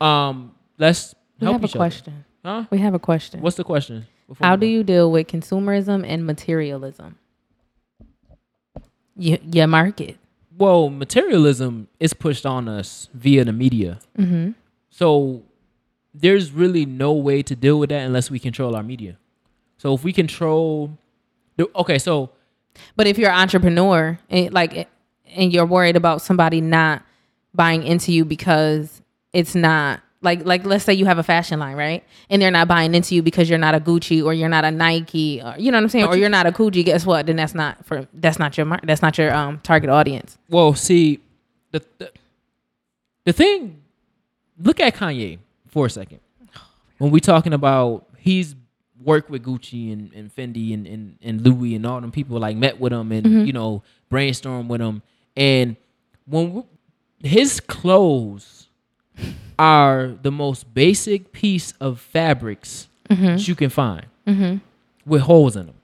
um, 0.00 0.56
let's 0.76 1.14
We 1.38 1.44
help 1.44 1.54
have 1.54 1.62
a 1.62 1.66
each 1.66 1.70
other. 1.70 1.78
question. 1.78 2.24
Huh? 2.44 2.64
We 2.70 2.78
have 2.78 2.94
a 2.94 2.98
question. 2.98 3.40
What's 3.42 3.56
the 3.56 3.64
question? 3.64 4.08
How 4.40 4.56
do 4.56 4.66
you 4.66 4.82
deal 4.82 5.12
with 5.12 5.28
consumerism 5.28 6.04
and 6.04 6.26
materialism? 6.26 7.16
You, 9.16 9.38
your 9.52 9.68
market. 9.68 10.18
Well, 10.58 10.90
materialism 10.90 11.86
is 12.00 12.12
pushed 12.12 12.44
on 12.44 12.68
us 12.68 13.08
via 13.14 13.44
the 13.44 13.52
media. 13.52 14.00
Mm-hmm. 14.18 14.52
So 14.90 15.44
there's 16.14 16.52
really 16.52 16.84
no 16.86 17.12
way 17.12 17.42
to 17.42 17.56
deal 17.56 17.78
with 17.78 17.90
that 17.90 18.02
unless 18.02 18.30
we 18.30 18.38
control 18.38 18.74
our 18.76 18.82
media. 18.82 19.16
So 19.78 19.94
if 19.94 20.04
we 20.04 20.12
control, 20.12 20.96
the, 21.56 21.68
okay, 21.76 21.98
so 21.98 22.30
But 22.96 23.06
if 23.06 23.18
you're 23.18 23.30
an 23.30 23.38
entrepreneur 23.38 24.18
and 24.30 24.52
like 24.52 24.88
and 25.34 25.52
you're 25.52 25.66
worried 25.66 25.96
about 25.96 26.20
somebody 26.22 26.60
not 26.60 27.02
buying 27.54 27.82
into 27.82 28.12
you 28.12 28.24
because 28.24 29.00
it's 29.32 29.54
not 29.54 30.00
like 30.20 30.44
like 30.44 30.64
let's 30.64 30.84
say 30.84 30.94
you 30.94 31.06
have 31.06 31.18
a 31.18 31.22
fashion 31.22 31.58
line, 31.58 31.76
right? 31.76 32.04
And 32.30 32.40
they're 32.40 32.50
not 32.50 32.68
buying 32.68 32.94
into 32.94 33.14
you 33.14 33.22
because 33.22 33.48
you're 33.50 33.58
not 33.58 33.74
a 33.74 33.80
Gucci 33.80 34.22
or 34.24 34.32
you're 34.34 34.48
not 34.48 34.64
a 34.64 34.70
Nike 34.70 35.40
or 35.42 35.54
you 35.58 35.72
know 35.72 35.78
what 35.78 35.84
I'm 35.84 35.88
saying? 35.88 36.04
Or 36.06 36.14
you- 36.14 36.20
you're 36.20 36.30
not 36.30 36.46
a 36.46 36.52
Gucci, 36.52 36.84
guess 36.84 37.04
what? 37.06 37.26
Then 37.26 37.36
that's 37.36 37.54
not 37.54 37.84
for 37.84 38.06
that's 38.14 38.38
not 38.38 38.56
your 38.56 38.78
that's 38.84 39.02
not 39.02 39.16
your 39.18 39.34
um 39.34 39.58
target 39.64 39.90
audience. 39.90 40.38
well, 40.48 40.74
see, 40.74 41.20
the 41.72 41.82
the, 41.98 42.12
the 43.24 43.32
thing. 43.32 43.78
Look 44.60 44.78
at 44.78 44.94
Kanye 44.94 45.38
for 45.72 45.86
a 45.86 45.90
second. 45.90 46.20
When 46.98 47.10
we 47.10 47.18
talking 47.18 47.52
about 47.52 48.06
he's 48.18 48.54
worked 49.02 49.28
with 49.30 49.42
Gucci 49.42 49.92
and, 49.92 50.12
and 50.12 50.32
Fendi 50.32 50.72
and, 50.72 50.86
and, 50.86 51.18
and 51.20 51.40
Louis 51.40 51.74
and 51.74 51.84
all 51.84 52.00
them 52.00 52.12
people 52.12 52.38
like 52.38 52.56
met 52.56 52.78
with 52.78 52.92
him 52.92 53.10
and 53.10 53.26
mm-hmm. 53.26 53.44
you 53.44 53.52
know 53.52 53.82
brainstorm 54.08 54.68
with 54.68 54.80
him. 54.80 55.02
And 55.36 55.76
when 56.26 56.52
we, 56.52 56.62
his 57.28 57.58
clothes 57.58 58.68
are 59.58 60.14
the 60.22 60.30
most 60.30 60.72
basic 60.72 61.32
piece 61.32 61.72
of 61.80 62.00
fabrics 62.00 62.88
mm-hmm. 63.08 63.24
that 63.24 63.48
you 63.48 63.54
can 63.54 63.70
find 63.70 64.06
mm-hmm. 64.26 64.58
with 65.04 65.22
holes 65.22 65.56
in 65.56 65.66
them. 65.66 65.76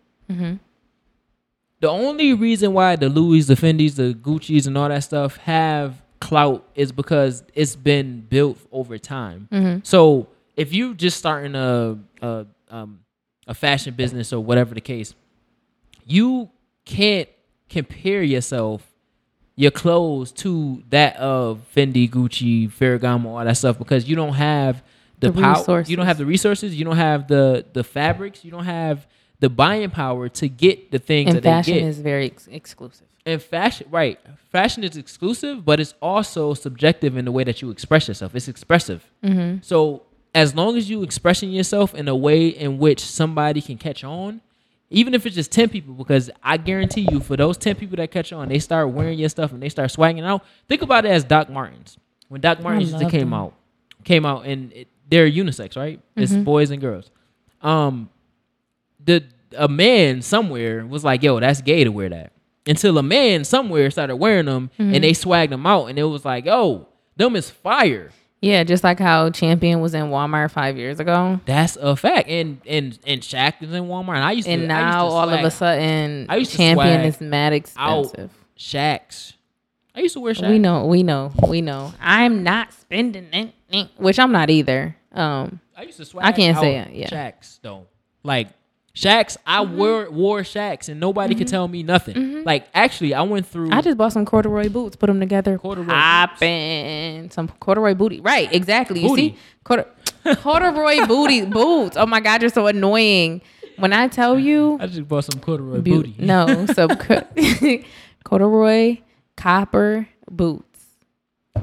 The 1.80 1.88
only 1.88 2.34
reason 2.34 2.72
why 2.72 2.96
the 2.96 3.08
Louis, 3.08 3.46
the 3.46 3.54
Fendi's, 3.54 3.96
the 3.96 4.12
Gucci's, 4.14 4.66
and 4.66 4.76
all 4.76 4.88
that 4.88 5.04
stuff 5.04 5.36
have 5.38 6.02
clout 6.20 6.66
is 6.74 6.92
because 6.92 7.42
it's 7.54 7.76
been 7.76 8.20
built 8.22 8.58
over 8.72 8.98
time. 8.98 9.80
So 9.84 10.28
if 10.56 10.72
you 10.72 10.94
just 10.94 11.16
starting 11.18 11.54
a 11.54 11.98
a 12.22 12.46
um, 12.70 13.00
a 13.46 13.54
fashion 13.54 13.94
business 13.94 14.32
or 14.32 14.42
whatever 14.42 14.74
the 14.74 14.80
case, 14.80 15.14
you 16.06 16.50
can't 16.84 17.28
compare 17.68 18.22
yourself 18.22 18.82
your 19.56 19.70
clothes 19.72 20.30
to 20.30 20.82
that 20.90 21.16
of 21.16 21.60
Fendi, 21.74 22.08
Gucci, 22.08 22.70
Ferragamo, 22.70 23.26
all 23.26 23.44
that 23.44 23.56
stuff 23.56 23.76
because 23.76 24.08
you 24.08 24.14
don't 24.14 24.34
have 24.34 24.82
the, 25.18 25.32
The 25.32 25.40
power. 25.42 25.80
You 25.82 25.96
don't 25.96 26.06
have 26.06 26.18
the 26.18 26.26
resources. 26.26 26.76
You 26.76 26.84
don't 26.84 26.96
have 26.96 27.26
the 27.26 27.64
the 27.72 27.82
fabrics. 27.82 28.44
You 28.44 28.52
don't 28.52 28.64
have 28.66 29.06
the 29.40 29.48
buying 29.48 29.90
power 29.90 30.28
to 30.28 30.48
get 30.48 30.90
the 30.92 30.98
things 31.00 31.28
And 31.28 31.36
that 31.38 31.42
they 31.42 31.48
fashion 31.50 31.74
get. 31.74 31.82
is 31.84 31.98
very 31.98 32.26
ex- 32.26 32.46
exclusive. 32.48 33.06
and 33.26 33.42
fashion, 33.42 33.88
right? 33.90 34.18
Fashion 34.50 34.82
is 34.84 34.96
exclusive, 34.96 35.64
but 35.64 35.78
it's 35.78 35.94
also 36.00 36.54
subjective 36.54 37.16
in 37.16 37.24
the 37.26 37.32
way 37.32 37.44
that 37.44 37.60
you 37.60 37.70
express 37.70 38.08
yourself. 38.08 38.34
It's 38.34 38.48
expressive. 38.48 39.04
Mm-hmm. 39.22 39.58
So 39.62 40.04
as 40.34 40.54
long 40.54 40.76
as 40.76 40.88
you 40.88 41.02
expressing 41.02 41.50
yourself 41.50 41.94
in 41.94 42.08
a 42.08 42.16
way 42.16 42.48
in 42.48 42.78
which 42.78 43.00
somebody 43.00 43.60
can 43.60 43.76
catch 43.76 44.04
on, 44.04 44.40
even 44.90 45.12
if 45.12 45.26
it's 45.26 45.34
just 45.34 45.52
ten 45.52 45.68
people, 45.68 45.92
because 45.92 46.30
I 46.42 46.56
guarantee 46.56 47.06
you, 47.10 47.20
for 47.20 47.36
those 47.36 47.58
ten 47.58 47.76
people 47.76 47.96
that 47.96 48.10
catch 48.10 48.32
on, 48.32 48.48
they 48.48 48.58
start 48.58 48.88
wearing 48.90 49.18
your 49.18 49.28
stuff 49.28 49.52
and 49.52 49.62
they 49.62 49.68
start 49.68 49.90
swagging 49.90 50.24
out. 50.24 50.42
Think 50.66 50.80
about 50.80 51.04
it 51.04 51.10
as 51.10 51.24
Doc 51.24 51.50
Martens. 51.50 51.98
When 52.28 52.40
Doc 52.40 52.60
Martens 52.62 52.92
came 53.10 53.10
them. 53.30 53.34
out, 53.34 53.54
came 54.04 54.24
out 54.24 54.46
and 54.46 54.72
it, 54.72 54.88
they're 55.10 55.30
unisex, 55.30 55.76
right? 55.76 56.00
It's 56.16 56.32
Mm-hmm. 56.32 56.44
boys 56.44 56.70
and 56.70 56.80
girls. 56.80 57.10
Um, 57.60 58.08
the 59.04 59.24
a 59.56 59.68
man 59.68 60.22
somewhere 60.22 60.86
was 60.86 61.04
like, 61.04 61.22
"Yo, 61.22 61.38
that's 61.38 61.60
gay 61.60 61.84
to 61.84 61.90
wear 61.92 62.08
that." 62.08 62.32
Until 62.68 62.98
a 62.98 63.02
man 63.02 63.44
somewhere 63.44 63.90
started 63.90 64.16
wearing 64.16 64.46
them 64.46 64.70
Mm-hmm. 64.78 64.94
and 64.94 65.02
they 65.04 65.12
swagged 65.12 65.50
them 65.50 65.66
out, 65.66 65.86
and 65.86 65.98
it 65.98 66.04
was 66.04 66.24
like, 66.24 66.44
"Yo, 66.44 66.86
them 67.16 67.34
is 67.34 67.50
fire." 67.50 68.10
Yeah, 68.40 68.62
just 68.62 68.84
like 68.84 69.00
how 69.00 69.30
Champion 69.30 69.80
was 69.80 69.94
in 69.94 70.04
Walmart 70.10 70.52
five 70.52 70.76
years 70.76 71.00
ago. 71.00 71.40
That's 71.44 71.74
a 71.76 71.96
fact. 71.96 72.28
And 72.28 72.60
and 72.66 72.96
and 73.04 73.20
Shaq 73.20 73.54
is 73.62 73.72
in 73.72 73.84
Walmart. 73.84 74.14
And 74.16 74.24
I 74.24 74.30
used 74.32 74.46
to 74.46 74.52
And 74.52 74.68
now 74.68 75.06
to 75.08 75.10
all 75.10 75.28
of 75.28 75.40
a 75.44 75.50
sudden 75.50 76.26
I 76.28 76.36
used 76.36 76.52
to 76.52 76.56
Champion 76.58 77.00
is 77.00 77.20
mad 77.20 77.52
out 77.52 77.56
expensive. 77.56 78.30
Shaqs. 78.56 79.32
I 79.94 80.00
used 80.00 80.14
to 80.14 80.20
wear 80.20 80.34
Shaq. 80.34 80.50
We 80.50 80.60
know, 80.60 80.86
we 80.86 81.02
know, 81.02 81.32
we 81.48 81.60
know. 81.62 81.92
I'm 82.00 82.44
not 82.44 82.72
spending 82.72 83.26
it, 83.32 83.88
which 83.96 84.20
I'm 84.20 84.30
not 84.30 84.50
either. 84.50 84.94
Um, 85.12 85.60
I 85.76 85.82
used 85.82 85.96
to 85.96 86.04
swag. 86.04 86.24
I 86.26 86.30
can't 86.30 86.56
say 86.58 86.76
it, 86.76 86.92
yeah. 86.92 87.08
Shaqs 87.08 87.58
though, 87.62 87.88
like 88.22 88.48
Shaqs. 89.02 89.36
I 89.46 89.64
Mm-hmm. 89.64 89.76
wore 89.76 90.10
wore 90.10 90.40
Shaqs, 90.40 90.88
and 90.88 90.98
nobody 90.98 91.34
could 91.34 91.46
tell 91.48 91.68
me 91.68 91.82
nothing. 91.82 92.42
Like 92.44 92.66
actually, 92.74 93.14
I 93.14 93.22
went 93.22 93.46
through. 93.46 93.70
I 93.70 93.80
just 93.80 93.96
bought 93.96 94.12
some 94.12 94.24
corduroy 94.24 94.68
boots, 94.68 94.96
put 94.96 95.06
them 95.06 95.20
together, 95.20 95.56
Corduroy 95.58 95.86
popping 95.86 97.30
some 97.30 97.48
corduroy 97.60 97.94
booty. 97.94 98.20
Right, 98.20 98.52
exactly. 98.52 99.00
You 99.02 99.14
see, 99.16 99.36
Cordu- 99.64 99.86
corduroy 100.42 101.06
booty 101.06 101.44
boots. 101.44 101.96
Oh 101.96 102.06
my 102.06 102.20
god, 102.20 102.42
you're 102.42 102.50
so 102.50 102.66
annoying. 102.66 103.40
when 103.76 103.92
I 103.92 104.08
tell 104.08 104.36
you, 104.38 104.76
I 104.80 104.86
just 104.88 105.06
bought 105.06 105.24
some 105.24 105.40
corduroy 105.40 105.80
bu- 105.80 105.96
booty. 106.02 106.16
no, 106.18 106.66
so 106.66 106.88
co- 107.06 107.22
corduroy 108.24 108.98
copper 109.36 110.08
boots, 110.30 110.80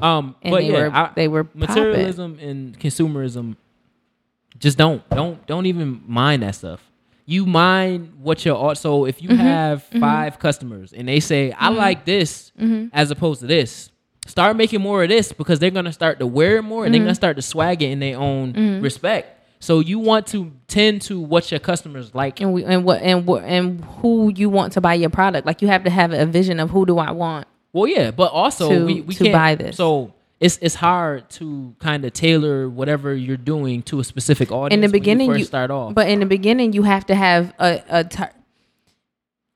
Um, 0.00 0.34
and 0.42 0.52
but 0.52 0.58
they 0.62 0.70
yeah, 0.72 0.88
were 0.88 0.90
I, 0.94 1.10
they 1.14 1.28
were 1.28 1.46
materialism 1.54 2.38
and 2.40 2.78
consumerism 2.78 3.56
just 4.58 4.78
don't 4.78 5.06
don't 5.10 5.46
don't 5.46 5.66
even 5.66 6.00
mind 6.06 6.42
that 6.42 6.54
stuff 6.54 6.82
you 7.26 7.44
mind 7.44 8.12
what 8.20 8.44
your 8.44 8.74
so 8.76 9.04
if 9.04 9.18
Mm-hmm. 9.18 9.30
you 9.32 9.36
have 9.38 9.82
5 9.84 10.38
customers 10.38 10.92
and 10.92 11.08
they 11.08 11.20
say 11.20 11.52
i 11.52 11.68
like 11.68 12.04
this 12.04 12.52
Mm-hmm. 12.58 12.88
as 12.92 13.10
opposed 13.10 13.40
to 13.40 13.46
this 13.46 13.90
start 14.26 14.56
making 14.56 14.80
more 14.80 15.02
of 15.02 15.08
this 15.08 15.32
because 15.32 15.58
they're 15.58 15.70
gonna 15.70 15.92
start 15.92 16.18
to 16.20 16.26
wear 16.26 16.56
it 16.58 16.62
more 16.62 16.84
and 16.84 16.94
they're 16.94 17.00
Mm-hmm. 17.00 17.06
gonna 17.06 17.14
start 17.14 17.36
to 17.36 17.42
swag 17.42 17.82
it 17.82 17.90
in 17.90 17.98
their 18.00 18.18
own 18.18 18.80
respect 18.80 19.32
so 19.58 19.80
you 19.80 19.98
want 19.98 20.26
to 20.28 20.52
tend 20.68 21.00
to 21.02 21.18
what 21.18 21.50
your 21.50 21.58
customers 21.60 22.14
like 22.14 22.40
and 22.40 22.52
we, 22.52 22.62
and 22.64 22.84
what 22.84 23.00
and 23.02 23.26
what 23.26 23.42
and 23.44 23.82
who 23.84 24.30
you 24.34 24.50
want 24.50 24.74
to 24.74 24.82
buy 24.82 24.92
your 24.94 25.08
product. 25.08 25.46
Like 25.46 25.62
you 25.62 25.68
have 25.68 25.82
to 25.84 25.90
have 25.90 26.12
a 26.12 26.26
vision 26.26 26.60
of 26.60 26.68
who 26.70 26.84
do 26.84 26.98
I 26.98 27.10
want. 27.12 27.48
Well, 27.72 27.86
yeah, 27.88 28.10
but 28.10 28.32
also 28.32 28.68
to- 28.68 28.84
we, 28.86 29.00
we 29.00 29.14
to 29.14 29.24
can't 29.24 29.32
buy 29.32 29.54
this. 29.54 29.76
So 29.78 30.12
it's 30.40 30.58
it's 30.60 30.74
hard 30.74 31.28
to 31.30 31.74
kind 31.78 32.04
of 32.04 32.12
tailor 32.12 32.68
whatever 32.68 33.14
you're 33.14 33.36
doing 33.36 33.82
to 33.84 34.00
a 34.00 34.04
specific 34.04 34.52
audience. 34.52 34.74
In 34.74 34.80
the 34.80 34.88
beginning, 34.92 35.30
you 35.30 35.36
you 35.36 35.44
start 35.44 35.70
off. 35.70 35.94
But 35.94 36.08
in 36.08 36.20
the 36.20 36.26
beginning, 36.26 36.72
you 36.72 36.82
have 36.82 37.06
to 37.06 37.14
have 37.14 37.54
a, 37.58 37.82
a 37.88 38.04
t- 38.04 38.22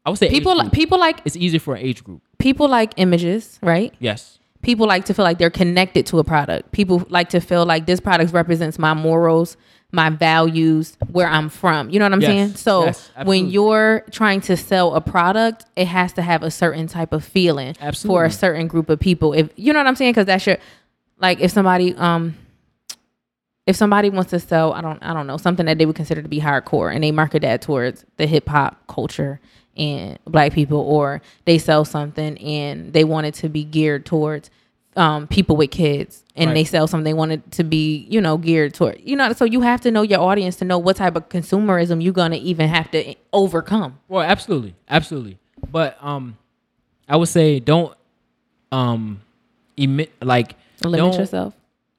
I 0.05 0.11
would 0.11 0.19
say 0.19 0.31
people 0.31 0.57
like 0.57 0.73
people 0.73 0.99
like 0.99 1.21
it's 1.25 1.37
easier 1.37 1.61
for 1.61 1.75
an 1.75 1.83
age 1.83 2.03
group. 2.03 2.23
people 2.39 2.69
like 2.69 2.95
images, 2.97 3.59
right? 3.63 3.95
Yes. 3.99 4.39
People 4.63 4.87
like 4.87 5.07
to 5.07 5.15
feel 5.15 5.25
like 5.25 5.39
they're 5.39 5.51
connected 5.51 6.05
to 6.07 6.19
a 6.19 6.25
product. 6.25 6.73
People 6.73 7.07
like 7.09 7.31
to 7.31 7.41
feel 7.41 7.65
like 7.65 7.87
this 7.87 7.99
product 7.99 8.33
represents 8.33 8.79
my 8.79 8.93
morals, 8.93 9.57
my 9.93 10.11
values, 10.11 10.97
where 11.11 11.27
I'm 11.27 11.49
from. 11.49 11.91
You 11.91 11.99
know 11.99 12.05
what 12.05 12.13
I'm 12.13 12.21
Yes, 12.21 12.29
saying? 12.29 12.55
So 12.55 12.85
yes, 12.87 13.11
when 13.25 13.51
you're 13.51 14.05
trying 14.11 14.41
to 14.43 14.57
sell 14.57 14.95
a 14.95 15.01
product, 15.01 15.65
it 15.77 15.87
has 15.87 16.13
to 16.15 16.23
have 16.23 16.43
a 16.43 16.51
certain 16.51 16.87
type 16.87 17.13
of 17.13 17.25
feeling 17.25 17.75
for 18.09 18.25
a 18.25 18.31
certain 18.31 18.69
group 18.69 18.89
of 18.89 19.01
people. 19.01 19.33
If 19.33 19.51
you 19.57 19.73
know 19.73 19.81
what 19.81 19.87
I'm 19.87 19.97
saying, 19.97 20.13
because 20.13 20.27
that's 20.27 20.47
your 20.47 20.59
like 21.19 21.41
if 21.41 21.51
somebody 21.51 21.95
um 21.97 22.37
if 23.67 23.77
somebody 23.77 24.11
wants 24.11 24.31
to 24.31 24.41
sell, 24.41 24.73
I 24.73 24.81
don't 24.81 25.03
I 25.03 25.13
don't 25.13 25.27
know, 25.27 25.37
something 25.37 25.67
that 25.67 25.79
they 25.79 25.87
would 25.87 25.97
consider 25.97 26.23
to 26.23 26.29
be 26.29 26.41
hardcore 26.41 26.93
and 26.95 27.03
they 27.05 27.13
market 27.13 27.43
that 27.43 27.63
towards 27.63 28.05
the 28.17 28.27
hip 28.27 28.49
hop 28.49 28.87
culture 28.87 29.41
and 29.77 30.19
black 30.25 30.53
people 30.53 30.79
or 30.79 31.23
they 31.45 31.59
sell 31.59 31.85
something 31.85 32.37
and 32.39 32.93
they 32.93 33.05
want 33.05 33.27
it 33.27 33.35
to 33.35 33.49
be 33.49 33.65
geared 33.65 34.05
towards 34.05 34.51
um, 35.01 35.27
people 35.27 35.57
with 35.57 35.71
kids 35.71 36.23
and 36.37 36.55
they 36.55 36.63
sell 36.63 36.87
something 36.87 37.05
they 37.05 37.15
want 37.15 37.33
it 37.33 37.51
to 37.53 37.65
be, 37.65 38.07
you 38.11 38.21
know, 38.21 38.37
geared 38.37 38.75
toward 38.75 39.01
you 39.03 39.17
know, 39.17 39.33
so 39.33 39.47
you 39.47 39.63
have 39.63 39.81
to 39.81 39.91
know 39.91 40.03
your 40.03 40.21
audience 40.21 40.57
to 40.57 40.65
know 40.67 40.77
what 40.77 40.97
type 40.97 41.17
of 41.17 41.27
consumerism 41.31 42.03
you're 42.03 42.13
gonna 42.13 42.37
even 42.37 42.69
have 42.69 42.91
to 42.91 43.15
overcome. 43.33 43.99
Well, 44.09 44.23
absolutely, 44.23 44.75
absolutely. 44.91 45.39
But 45.73 45.97
um, 46.03 46.37
I 47.09 47.17
would 47.17 47.29
say 47.29 47.61
don't 47.61 47.97
um 48.71 49.23
emit 49.79 50.13
like 50.21 50.55
Limit 50.85 50.99
don't, 50.99 51.19
yourself. 51.19 51.55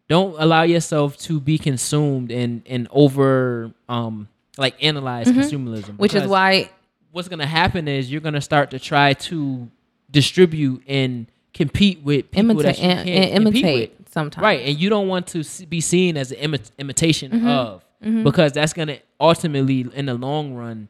Don't 0.07 0.35
allow 0.37 0.61
yourself 0.61 1.17
to 1.19 1.39
be 1.39 1.57
consumed 1.57 2.31
and 2.31 2.61
and 2.67 2.87
over 2.91 3.71
um 3.89 4.27
like 4.59 4.75
analyze 4.83 5.25
consumerism. 5.25 5.81
Mm-hmm. 5.81 5.97
Which 5.97 6.13
is 6.13 6.27
why 6.27 6.69
what's 7.11 7.29
gonna 7.29 7.47
happen 7.47 7.87
is 7.87 8.11
you're 8.11 8.21
gonna 8.21 8.41
start 8.41 8.69
to 8.71 8.79
try 8.79 9.13
to 9.13 9.71
distribute 10.11 10.83
and 10.87 11.25
compete 11.53 12.01
with 12.03 12.31
people 12.31 12.51
imitate 12.51 12.63
that 12.77 12.77
you 12.77 12.83
can't 12.87 13.09
and 13.09 13.43
compete 13.45 13.65
imitate 13.65 13.97
with. 13.99 14.09
sometimes. 14.11 14.43
Right, 14.43 14.61
and 14.65 14.79
you 14.79 14.89
don't 14.89 15.07
want 15.07 15.27
to 15.27 15.43
be 15.67 15.81
seen 15.81 16.17
as 16.17 16.31
an 16.31 16.51
imi- 16.53 16.71
imitation 16.77 17.31
Mm-hmm. 17.31 17.47
of 17.47 17.83
because 18.23 18.51
that's 18.53 18.73
gonna 18.73 18.97
ultimately, 19.19 19.85
in 19.93 20.07
the 20.07 20.15
long 20.15 20.53
run, 20.55 20.87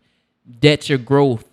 debt 0.59 0.87
your 0.89 0.97
growth. 0.97 1.43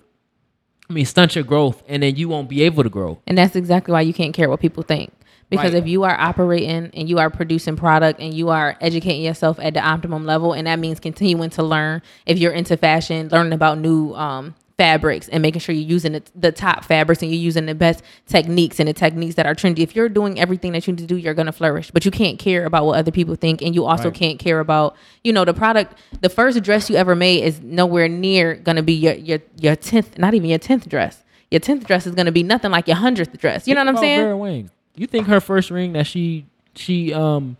I 0.88 0.92
mean, 0.94 1.04
stunt 1.04 1.34
your 1.34 1.44
growth, 1.44 1.82
and 1.88 2.02
then 2.02 2.16
you 2.16 2.28
won't 2.28 2.48
be 2.48 2.62
able 2.62 2.82
to 2.82 2.88
grow. 2.88 3.18
And 3.26 3.36
that's 3.36 3.54
exactly 3.56 3.92
why 3.92 4.00
you 4.02 4.14
can't 4.14 4.32
care 4.32 4.48
what 4.48 4.60
people 4.60 4.82
think. 4.82 5.12
Because 5.50 5.72
Right. 5.72 5.82
if 5.82 5.88
you 5.88 6.04
are 6.04 6.18
operating 6.18 6.90
and 6.94 7.08
you 7.08 7.18
are 7.18 7.28
producing 7.30 7.74
product 7.76 8.20
and 8.20 8.32
you 8.34 8.50
are 8.50 8.76
educating 8.80 9.22
yourself 9.22 9.58
at 9.60 9.74
the 9.74 9.80
optimum 9.80 10.24
level, 10.26 10.52
and 10.52 10.66
that 10.66 10.78
means 10.78 11.00
continuing 11.00 11.50
to 11.50 11.62
learn. 11.62 12.02
If 12.26 12.38
you're 12.38 12.52
into 12.52 12.76
fashion, 12.76 13.28
learning 13.30 13.52
about 13.54 13.78
new 13.78 14.14
um, 14.14 14.54
fabrics 14.78 15.28
and 15.28 15.42
making 15.42 15.60
sure 15.60 15.74
you're 15.74 15.84
using 15.90 16.12
the, 16.12 16.22
the 16.36 16.52
top 16.52 16.84
fabrics 16.84 17.20
and 17.20 17.30
you're 17.30 17.40
using 17.40 17.66
the 17.66 17.74
best 17.74 18.02
techniques 18.26 18.78
and 18.78 18.88
the 18.88 18.92
techniques 18.94 19.34
that 19.34 19.44
are 19.44 19.54
trendy. 19.54 19.80
If 19.80 19.94
you're 19.96 20.08
doing 20.08 20.38
everything 20.40 20.72
that 20.72 20.86
you 20.86 20.92
need 20.92 21.00
to 21.00 21.06
do, 21.06 21.16
you're 21.16 21.34
gonna 21.34 21.52
flourish. 21.52 21.90
But 21.90 22.04
you 22.04 22.10
can't 22.12 22.38
care 22.38 22.64
about 22.64 22.86
what 22.86 22.96
other 22.96 23.10
people 23.10 23.34
think, 23.34 23.60
and 23.60 23.74
you 23.74 23.84
also 23.84 24.04
Right. 24.04 24.14
can't 24.14 24.38
care 24.38 24.60
about 24.60 24.96
you 25.24 25.32
know 25.32 25.44
the 25.44 25.52
product. 25.52 25.94
The 26.20 26.28
first 26.28 26.62
dress 26.62 26.88
you 26.88 26.96
ever 26.96 27.14
made 27.16 27.42
is 27.42 27.60
nowhere 27.60 28.08
near 28.08 28.54
gonna 28.54 28.82
be 28.84 28.92
your 28.94 29.14
your 29.14 29.40
your 29.60 29.76
tenth, 29.76 30.16
not 30.16 30.32
even 30.34 30.48
your 30.48 30.58
tenth 30.60 30.88
dress. 30.88 31.24
Your 31.50 31.60
tenth 31.60 31.84
dress 31.86 32.06
is 32.06 32.14
gonna 32.14 32.32
be 32.32 32.42
nothing 32.44 32.70
like 32.70 32.86
your 32.86 32.96
hundredth 32.96 33.36
dress. 33.38 33.66
You 33.66 33.74
know 33.74 33.80
what 33.80 33.88
I'm 33.88 33.94
about 33.94 34.00
saying? 34.02 34.20
Vera 34.20 34.36
Wang. 34.36 34.70
You 34.94 35.06
think 35.06 35.26
her 35.26 35.40
first 35.40 35.70
ring 35.70 35.92
that 35.94 36.06
she 36.06 36.46
she 36.74 37.12
um 37.12 37.56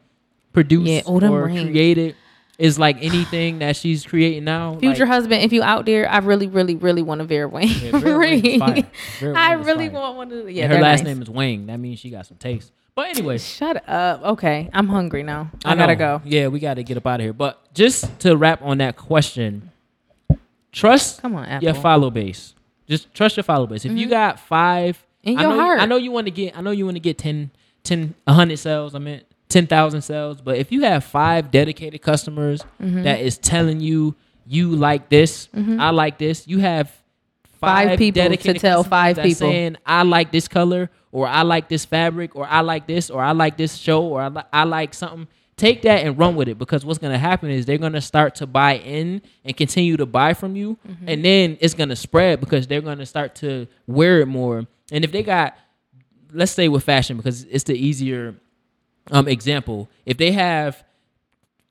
produced 0.53 0.89
Yeah, 0.89 1.03
oh, 1.07 1.21
or 1.21 1.45
rings. 1.47 1.63
created 1.63 2.15
is 2.59 2.79
like 2.79 2.97
anything 3.01 3.61
that 3.61 3.77
she's 3.77 4.05
creating 4.05 4.45
now? 4.45 4.77
Future 4.79 5.05
Like, 5.05 5.09
husband, 5.15 5.43
if 5.43 5.53
you 5.53 5.63
out 5.63 5.87
there, 5.87 6.09
I 6.11 6.19
really, 6.19 6.49
really, 6.49 6.75
really 6.75 7.03
want 7.03 7.21
a 7.21 7.25
Vera 7.25 7.49
Wang 7.49 7.69
Yeah, 7.81 7.99
Vera 7.99 8.19
ring. 8.19 8.61
Vera 9.21 9.39
I 9.39 9.53
really 9.53 9.89
want 9.89 10.17
one 10.17 10.33
of. 10.33 10.51
Yeah, 10.51 10.65
and 10.65 10.73
her 10.73 10.81
last 10.81 10.99
nice. 11.01 11.07
name 11.07 11.23
is 11.23 11.31
Wang. 11.31 11.67
That 11.67 11.79
means 11.79 12.01
she 12.01 12.11
got 12.11 12.27
some 12.27 12.37
taste. 12.37 12.73
But 12.95 13.11
anyway, 13.17 13.39
Shut 13.39 13.89
up. 13.89 14.23
Okay, 14.25 14.69
I'm 14.73 14.89
hungry 14.89 15.23
now. 15.23 15.51
I, 15.65 15.75
know. 15.75 15.83
gotta 15.83 15.95
go. 15.97 16.21
Yeah, 16.25 16.49
we 16.49 16.59
gotta 16.59 16.83
get 16.83 16.97
up 16.97 17.07
out 17.07 17.21
of 17.21 17.25
here. 17.25 17.33
But 17.33 17.73
just 17.73 18.19
to 18.21 18.37
wrap 18.37 18.61
on 18.61 18.79
that 18.79 18.97
question, 18.97 19.71
trust 20.73 21.23
Come 21.23 21.37
on, 21.37 21.45
Apple. 21.47 21.65
your 21.65 21.75
follow 21.75 22.11
base. 22.11 22.55
Just 22.89 23.13
trust 23.15 23.37
your 23.37 23.45
follow 23.45 23.67
base. 23.67 23.85
If 23.85 23.93
you 23.93 24.09
got 24.09 24.41
five, 24.41 24.97
Mm-hmm. 25.25 25.31
In 25.31 25.39
I 25.39 25.43
your 25.43 25.51
know 25.51 25.61
heart. 25.61 25.81
I 25.81 25.87
know 25.87 25.97
you 25.97 26.13
want 26.13 26.27
to 26.29 26.31
get. 26.31 26.57
I 26.57 26.61
know 26.61 26.71
you 26.71 26.85
want 26.85 26.95
to 26.95 27.01
get 27.01 27.19
10, 27.19 27.51
10, 27.83 28.15
100 28.25 28.57
sales. 28.57 28.95
I 28.95 28.99
mean, 29.01 29.21
ten 29.49 29.67
thousand 29.67 30.03
sales. 30.03 30.41
But 30.41 30.57
if 30.59 30.71
you 30.73 30.83
have 30.83 31.05
five 31.05 31.51
dedicated 31.51 32.03
customers 32.03 32.63
Mm-hmm. 32.83 33.03
that 33.05 33.21
is 33.21 33.39
telling 33.39 33.81
you 33.81 34.15
you 34.47 34.71
like 34.75 35.09
this, 35.09 35.49
I 35.55 35.91
like 35.91 36.17
this. 36.19 36.47
You 36.49 36.59
have 36.61 36.91
five, 37.61 37.89
Five 37.91 37.99
people 37.99 38.23
to 38.23 38.37
tell 38.55 38.83
customers 38.85 38.87
five 38.89 39.17
people. 39.17 39.35
saying 39.35 39.77
I 39.85 40.03
like 40.05 40.33
this 40.33 40.49
color, 40.49 40.91
or 41.13 41.27
I 41.27 41.43
like 41.43 41.69
this 41.69 41.85
fabric, 41.85 42.35
or 42.37 42.47
I 42.47 42.61
like 42.61 42.87
this, 42.87 43.11
or 43.11 43.21
I 43.23 43.33
like 43.33 43.57
this 43.57 43.75
show, 43.77 44.03
or 44.05 44.23
I, 44.23 44.29
li- 44.29 44.43
I 44.53 44.65
like 44.65 44.95
something. 44.95 45.27
Take 45.57 45.83
that 45.83 46.07
and 46.07 46.17
run 46.17 46.37
with 46.37 46.47
it 46.49 46.57
because 46.57 46.85
what's 46.87 47.01
gonna 47.01 47.19
happen 47.19 47.51
is 47.51 47.67
they're 47.67 47.79
gonna 47.79 48.01
start 48.01 48.37
to 48.37 48.47
buy 48.47 48.77
in 48.79 49.21
and 49.45 49.57
continue 49.57 49.97
to 49.97 50.07
buy 50.07 50.33
from 50.35 50.55
you, 50.57 50.79
Mm-hmm. 50.89 51.09
and 51.09 51.25
then 51.25 51.59
it's 51.61 51.75
gonna 51.75 51.97
spread 51.97 52.39
because 52.41 52.67
they're 52.69 52.81
gonna 52.81 53.05
start 53.07 53.35
to 53.37 53.67
wear 53.89 54.21
it 54.21 54.27
more. 54.27 54.65
And 54.93 55.05
if 55.05 55.11
they 55.13 55.23
got, 55.25 55.57
let's 56.33 56.53
say 56.53 56.69
with 56.69 56.85
fashion 56.85 57.17
because 57.17 57.43
it's 57.45 57.65
the 57.65 57.75
easier 57.75 58.37
um, 59.11 59.29
example. 59.29 59.89
If 60.07 60.17
they 60.17 60.33
have 60.33 60.85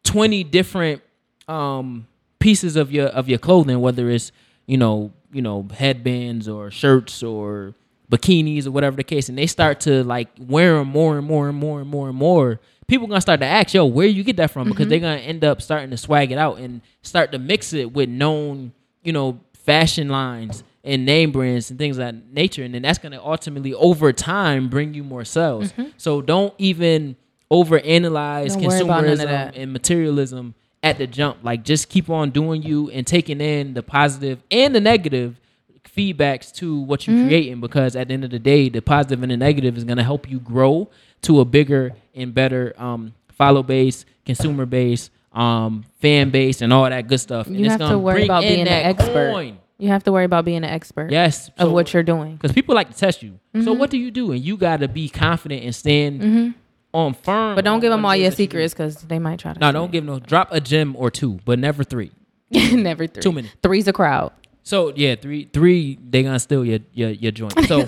twenty 0.04 0.44
different 0.44 1.02
um, 1.48 2.08
pieces 2.40 2.76
of 2.76 2.92
your 2.92 3.08
of 3.08 3.30
your 3.30 3.40
clothing, 3.40 3.80
whether 3.80 4.10
it's 4.10 4.32
you 4.66 4.78
know 4.78 5.12
you 5.32 5.42
know 5.42 5.68
headbands 5.74 6.48
or 6.48 6.72
shirts 6.72 7.24
or 7.24 7.74
bikinis 8.12 8.66
or 8.66 8.72
whatever 8.72 8.96
the 8.96 9.04
case, 9.04 9.30
and 9.30 9.38
they 9.38 9.48
start 9.48 9.82
to 9.82 10.04
like 10.04 10.30
wear 10.40 10.76
them 10.78 10.88
more 10.88 11.18
and 11.18 11.28
more 11.28 11.50
and 11.50 11.58
more 11.58 11.82
and 11.82 11.90
more 11.90 12.10
and 12.10 12.18
more. 12.18 12.60
People 12.88 13.08
gonna 13.08 13.20
start 13.22 13.42
to 13.42 13.46
ask, 13.46 13.74
"Yo, 13.74 13.86
where 13.86 14.08
you 14.08 14.24
get 14.24 14.38
that 14.38 14.52
from?" 14.52 14.70
Because 14.70 14.88
they're 14.88 15.00
gonna 15.00 15.18
end 15.18 15.44
up 15.44 15.62
starting 15.62 15.90
to 15.92 15.98
swag 15.98 16.32
it 16.32 16.38
out 16.38 16.58
and 16.60 16.82
start 17.02 17.32
to 17.34 17.40
mix 17.40 17.74
it 17.74 17.92
with 17.92 18.08
known, 18.08 18.72
you 19.04 19.12
know, 19.12 19.40
fashion 19.54 20.08
lines 20.08 20.64
and 20.86 21.06
name 21.06 21.32
brands 21.34 21.70
and 21.70 21.78
things 21.78 21.98
of 21.98 22.06
that 22.06 22.32
nature, 22.32 22.64
and 22.64 22.74
then 22.74 22.82
that's 22.84 22.98
gonna 22.98 23.20
ultimately 23.22 23.74
over 23.74 24.14
time 24.14 24.70
bring 24.70 24.94
you 24.94 25.04
more 25.04 25.26
sales. 25.26 25.74
So 25.98 26.22
don't 26.22 26.54
even 26.58 27.18
over 27.50 27.80
analyze 27.80 28.56
Don't 28.56 28.66
worry 28.66 28.80
about 28.82 29.04
none 29.06 29.20
of 29.20 29.20
consumerism 29.30 29.52
and 29.56 29.74
materialism 29.74 30.56
at 30.84 30.98
the 30.98 31.08
jump. 31.08 31.38
Like 31.44 31.64
just 31.64 31.90
keep 31.90 32.10
on 32.10 32.30
doing 32.32 32.62
you 32.62 32.90
and 32.92 33.06
taking 33.08 33.42
in 33.42 33.74
the 33.74 33.84
positive 33.84 34.42
and 34.52 34.76
the 34.76 34.82
negative 34.82 35.40
feedbacks 35.84 36.54
to 36.56 36.80
what 36.82 37.08
you're 37.08 37.16
Mm-hmm. 37.16 37.28
creating 37.28 37.62
because 37.62 37.96
at 37.96 38.08
the 38.10 38.14
end 38.14 38.24
of 38.24 38.30
the 38.32 38.40
day, 38.40 38.70
the 38.70 38.82
positive 38.82 39.24
and 39.24 39.32
the 39.32 39.38
negative 39.38 39.78
is 39.78 39.84
gonna 39.84 40.04
help 40.04 40.30
you 40.30 40.40
grow 40.40 40.90
to 41.24 41.40
a 41.40 41.46
bigger 41.46 41.94
and 42.14 42.34
better 42.34 42.74
um 42.78 43.14
follow 43.30 43.64
base, 43.64 44.06
consumer 44.26 44.66
base, 44.66 45.10
um, 45.34 45.84
fan 46.00 46.30
base 46.30 46.62
and 46.62 46.74
all 46.74 46.84
that 46.90 47.08
good 47.08 47.20
stuff. 47.20 47.48
You 47.48 47.60
it's 47.60 47.70
have 47.70 47.80
to 47.80 47.86
gonna 47.86 48.00
worry 48.00 48.26
about 48.26 48.42
being 48.42 48.62
an 48.62 48.68
expert. 48.68 49.32
coin. 49.32 49.58
You 49.80 49.90
have 49.90 50.04
to 50.06 50.12
worry 50.12 50.26
about 50.26 50.44
being 50.46 50.58
an 50.58 50.64
expert 50.66 51.12
Yes. 51.12 51.52
of 51.60 51.72
what 51.72 51.94
you're 51.94 52.02
doing. 52.04 52.34
because 52.36 52.52
people 52.52 52.74
like 52.76 52.90
to 52.92 52.98
test 52.98 53.22
you. 53.24 53.40
So 53.54 53.60
Mm-hmm. 53.62 53.80
what 53.80 53.90
do 53.92 53.98
you 53.98 54.10
do? 54.12 54.32
And 54.32 54.42
you 54.44 54.58
gotta 54.58 54.88
be 54.88 55.08
confident 55.10 55.64
and 55.64 55.74
stand 55.74 56.54
on 56.98 57.14
firm. 57.14 57.56
But 57.56 57.64
don't 57.64 57.80
give 57.80 57.92
them 57.92 58.06
all 58.06 58.16
your 58.16 58.30
that 58.30 58.40
you 58.40 58.48
do. 58.48 58.52
secrets 58.52 58.74
because 58.74 58.96
they 59.04 59.20
might 59.20 59.40
try 59.40 59.54
to. 59.54 59.60
No, 59.60 59.72
don't 59.72 59.92
give 59.92 60.04
no. 60.04 60.20
Drop 60.20 60.50
a 60.52 60.60
gem 60.60 60.96
or 60.98 61.12
two, 61.12 61.40
but 61.46 61.60
never 61.60 61.84
three. 61.84 62.12
Never 62.50 63.08
three. 63.08 63.22
Too 63.22 63.34
many. 63.34 63.52
Three's 63.62 63.88
a 63.90 63.94
crowd. 63.94 64.32
So 64.64 64.94
yeah, 64.96 65.16
three, 65.16 65.50
three. 65.52 65.98
They 66.10 66.24
gonna 66.24 66.40
steal 66.40 66.64
your 66.66 66.80
your 66.94 67.10
your 67.10 67.32
joint. 67.32 67.54
So 67.68 67.80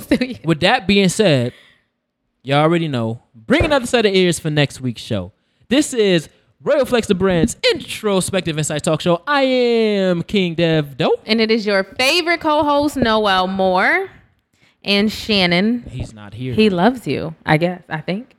with 0.44 0.60
that 0.62 0.86
being 0.86 1.08
said, 1.10 1.54
y'all 2.44 2.60
already 2.60 2.88
know. 2.90 3.22
Bring 3.34 3.64
another 3.64 3.86
set 3.88 4.06
of 4.06 4.14
ears 4.14 4.38
for 4.38 4.50
next 4.50 4.82
week's 4.82 5.02
show. 5.02 5.32
This 5.70 5.94
is 5.94 6.28
Royal 6.62 6.84
Flex 6.86 7.08
the 7.08 7.16
Brand's 7.16 7.56
introspective 7.74 8.58
insight 8.58 8.84
talk 8.84 9.00
show. 9.00 9.22
I 9.26 9.44
am 9.44 10.24
King 10.24 10.56
Dev 10.56 10.98
Dope. 10.98 11.22
And 11.26 11.40
it 11.40 11.50
is 11.52 11.66
your 11.66 11.86
favorite 11.86 12.42
co-host 12.42 12.98
Noel 12.98 13.48
Moore 13.48 14.10
and 14.84 15.10
Shannon. 15.10 15.84
He's 15.90 16.14
not 16.14 16.34
here. 16.34 16.54
He 16.54 16.70
loves 16.70 17.08
you, 17.08 17.34
I 17.46 17.56
guess. 17.56 17.82
I 17.88 18.02
think 18.02 18.36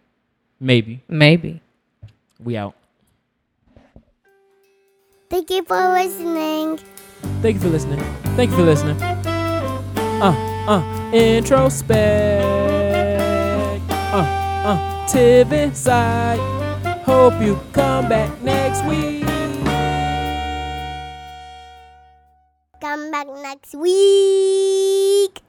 Maybe. 0.60 1.02
maybe. 1.08 1.60
We 2.38 2.56
out. 2.58 2.74
Thank 5.30 5.48
you 5.50 5.64
for 5.64 5.76
listening. 5.76 6.78
Thank 7.40 7.54
you 7.54 7.60
for 7.60 7.68
listening. 7.68 8.00
Thank 8.36 8.50
you 8.50 8.56
for 8.56 8.62
listening. 8.62 9.00
Uh, 9.00 10.36
uh, 10.68 11.12
introspect. 11.12 12.44
Uh, 14.12 14.26
uh, 14.66 15.06
Tiv 15.06 15.52
inside. 15.52 16.38
Hope 17.04 17.40
you 17.40 17.58
come 17.72 18.08
back 18.08 18.30
next 18.42 18.84
week. 18.84 19.24
Come 22.80 23.10
back 23.10 23.26
next 23.42 23.74
week. 23.74 25.40